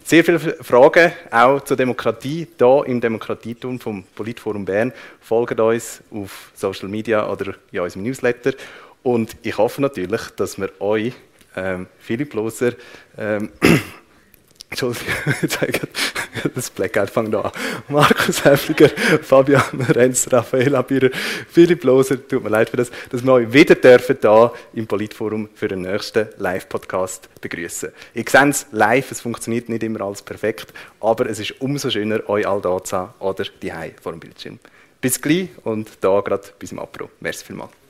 Sehr 0.04 0.24
viele 0.24 0.38
Fragen 0.38 1.12
auch 1.30 1.60
zur 1.60 1.76
Demokratie 1.76 2.46
hier 2.58 2.82
im 2.86 3.00
Demokratieturm 3.00 3.78
vom 3.78 4.04
Politforum 4.14 4.64
Bern. 4.64 4.92
Folgt 5.20 5.58
uns 5.60 6.02
auf 6.10 6.50
Social 6.54 6.88
Media 6.88 7.28
oder 7.30 7.54
in 7.70 7.80
unserem 7.80 8.02
Newsletter. 8.02 8.52
Und 9.02 9.36
ich 9.42 9.56
hoffe 9.56 9.80
natürlich, 9.80 10.22
dass 10.36 10.58
wir 10.58 10.70
euch, 10.80 11.12
ähm, 11.56 11.86
Philipp 11.98 12.34
Loser, 12.34 12.72
ähm, 13.16 13.50
Entschuldigung, 14.72 15.88
das 16.54 16.70
Blackout 16.70 17.10
fängt 17.10 17.34
an. 17.34 17.50
Markus 17.88 18.42
Häfliger, 18.42 18.88
Fabian 19.22 19.62
Renz, 19.90 20.32
Raphael 20.32 20.74
Abirer, 20.74 21.10
Philipp 21.50 21.84
Loser, 21.84 22.16
tut 22.26 22.42
mir 22.42 22.48
leid 22.48 22.70
für 22.70 22.78
das, 22.78 22.90
dass 23.10 23.22
wir 23.22 23.32
euch 23.34 23.52
wieder 23.52 23.74
dürfen 23.74 24.16
da 24.20 24.50
im 24.72 24.86
Politforum 24.86 25.50
für 25.54 25.68
den 25.68 25.82
nächsten 25.82 26.28
Live-Podcast 26.38 27.28
begrüßen. 27.42 27.90
Ich 28.14 28.30
sehe 28.30 28.48
es 28.48 28.66
live, 28.72 29.10
es 29.10 29.20
funktioniert 29.20 29.68
nicht 29.68 29.82
immer 29.82 30.00
alles 30.00 30.22
perfekt, 30.22 30.72
aber 31.00 31.26
es 31.26 31.38
ist 31.38 31.60
umso 31.60 31.90
schöner, 31.90 32.26
euch 32.30 32.46
all 32.46 32.62
da 32.62 32.82
zu 32.82 32.96
haben 32.96 33.14
oder 33.18 33.44
die 33.62 33.72
vor 34.00 34.12
dem 34.12 34.20
Bildschirm. 34.20 34.58
Bis 35.02 35.20
gleich 35.20 35.50
und 35.64 35.90
da 36.00 36.20
gerade 36.20 36.48
bis 36.58 36.72
im 36.72 36.78
Apro. 36.78 37.10
Merci 37.20 37.44
vielmals. 37.44 37.81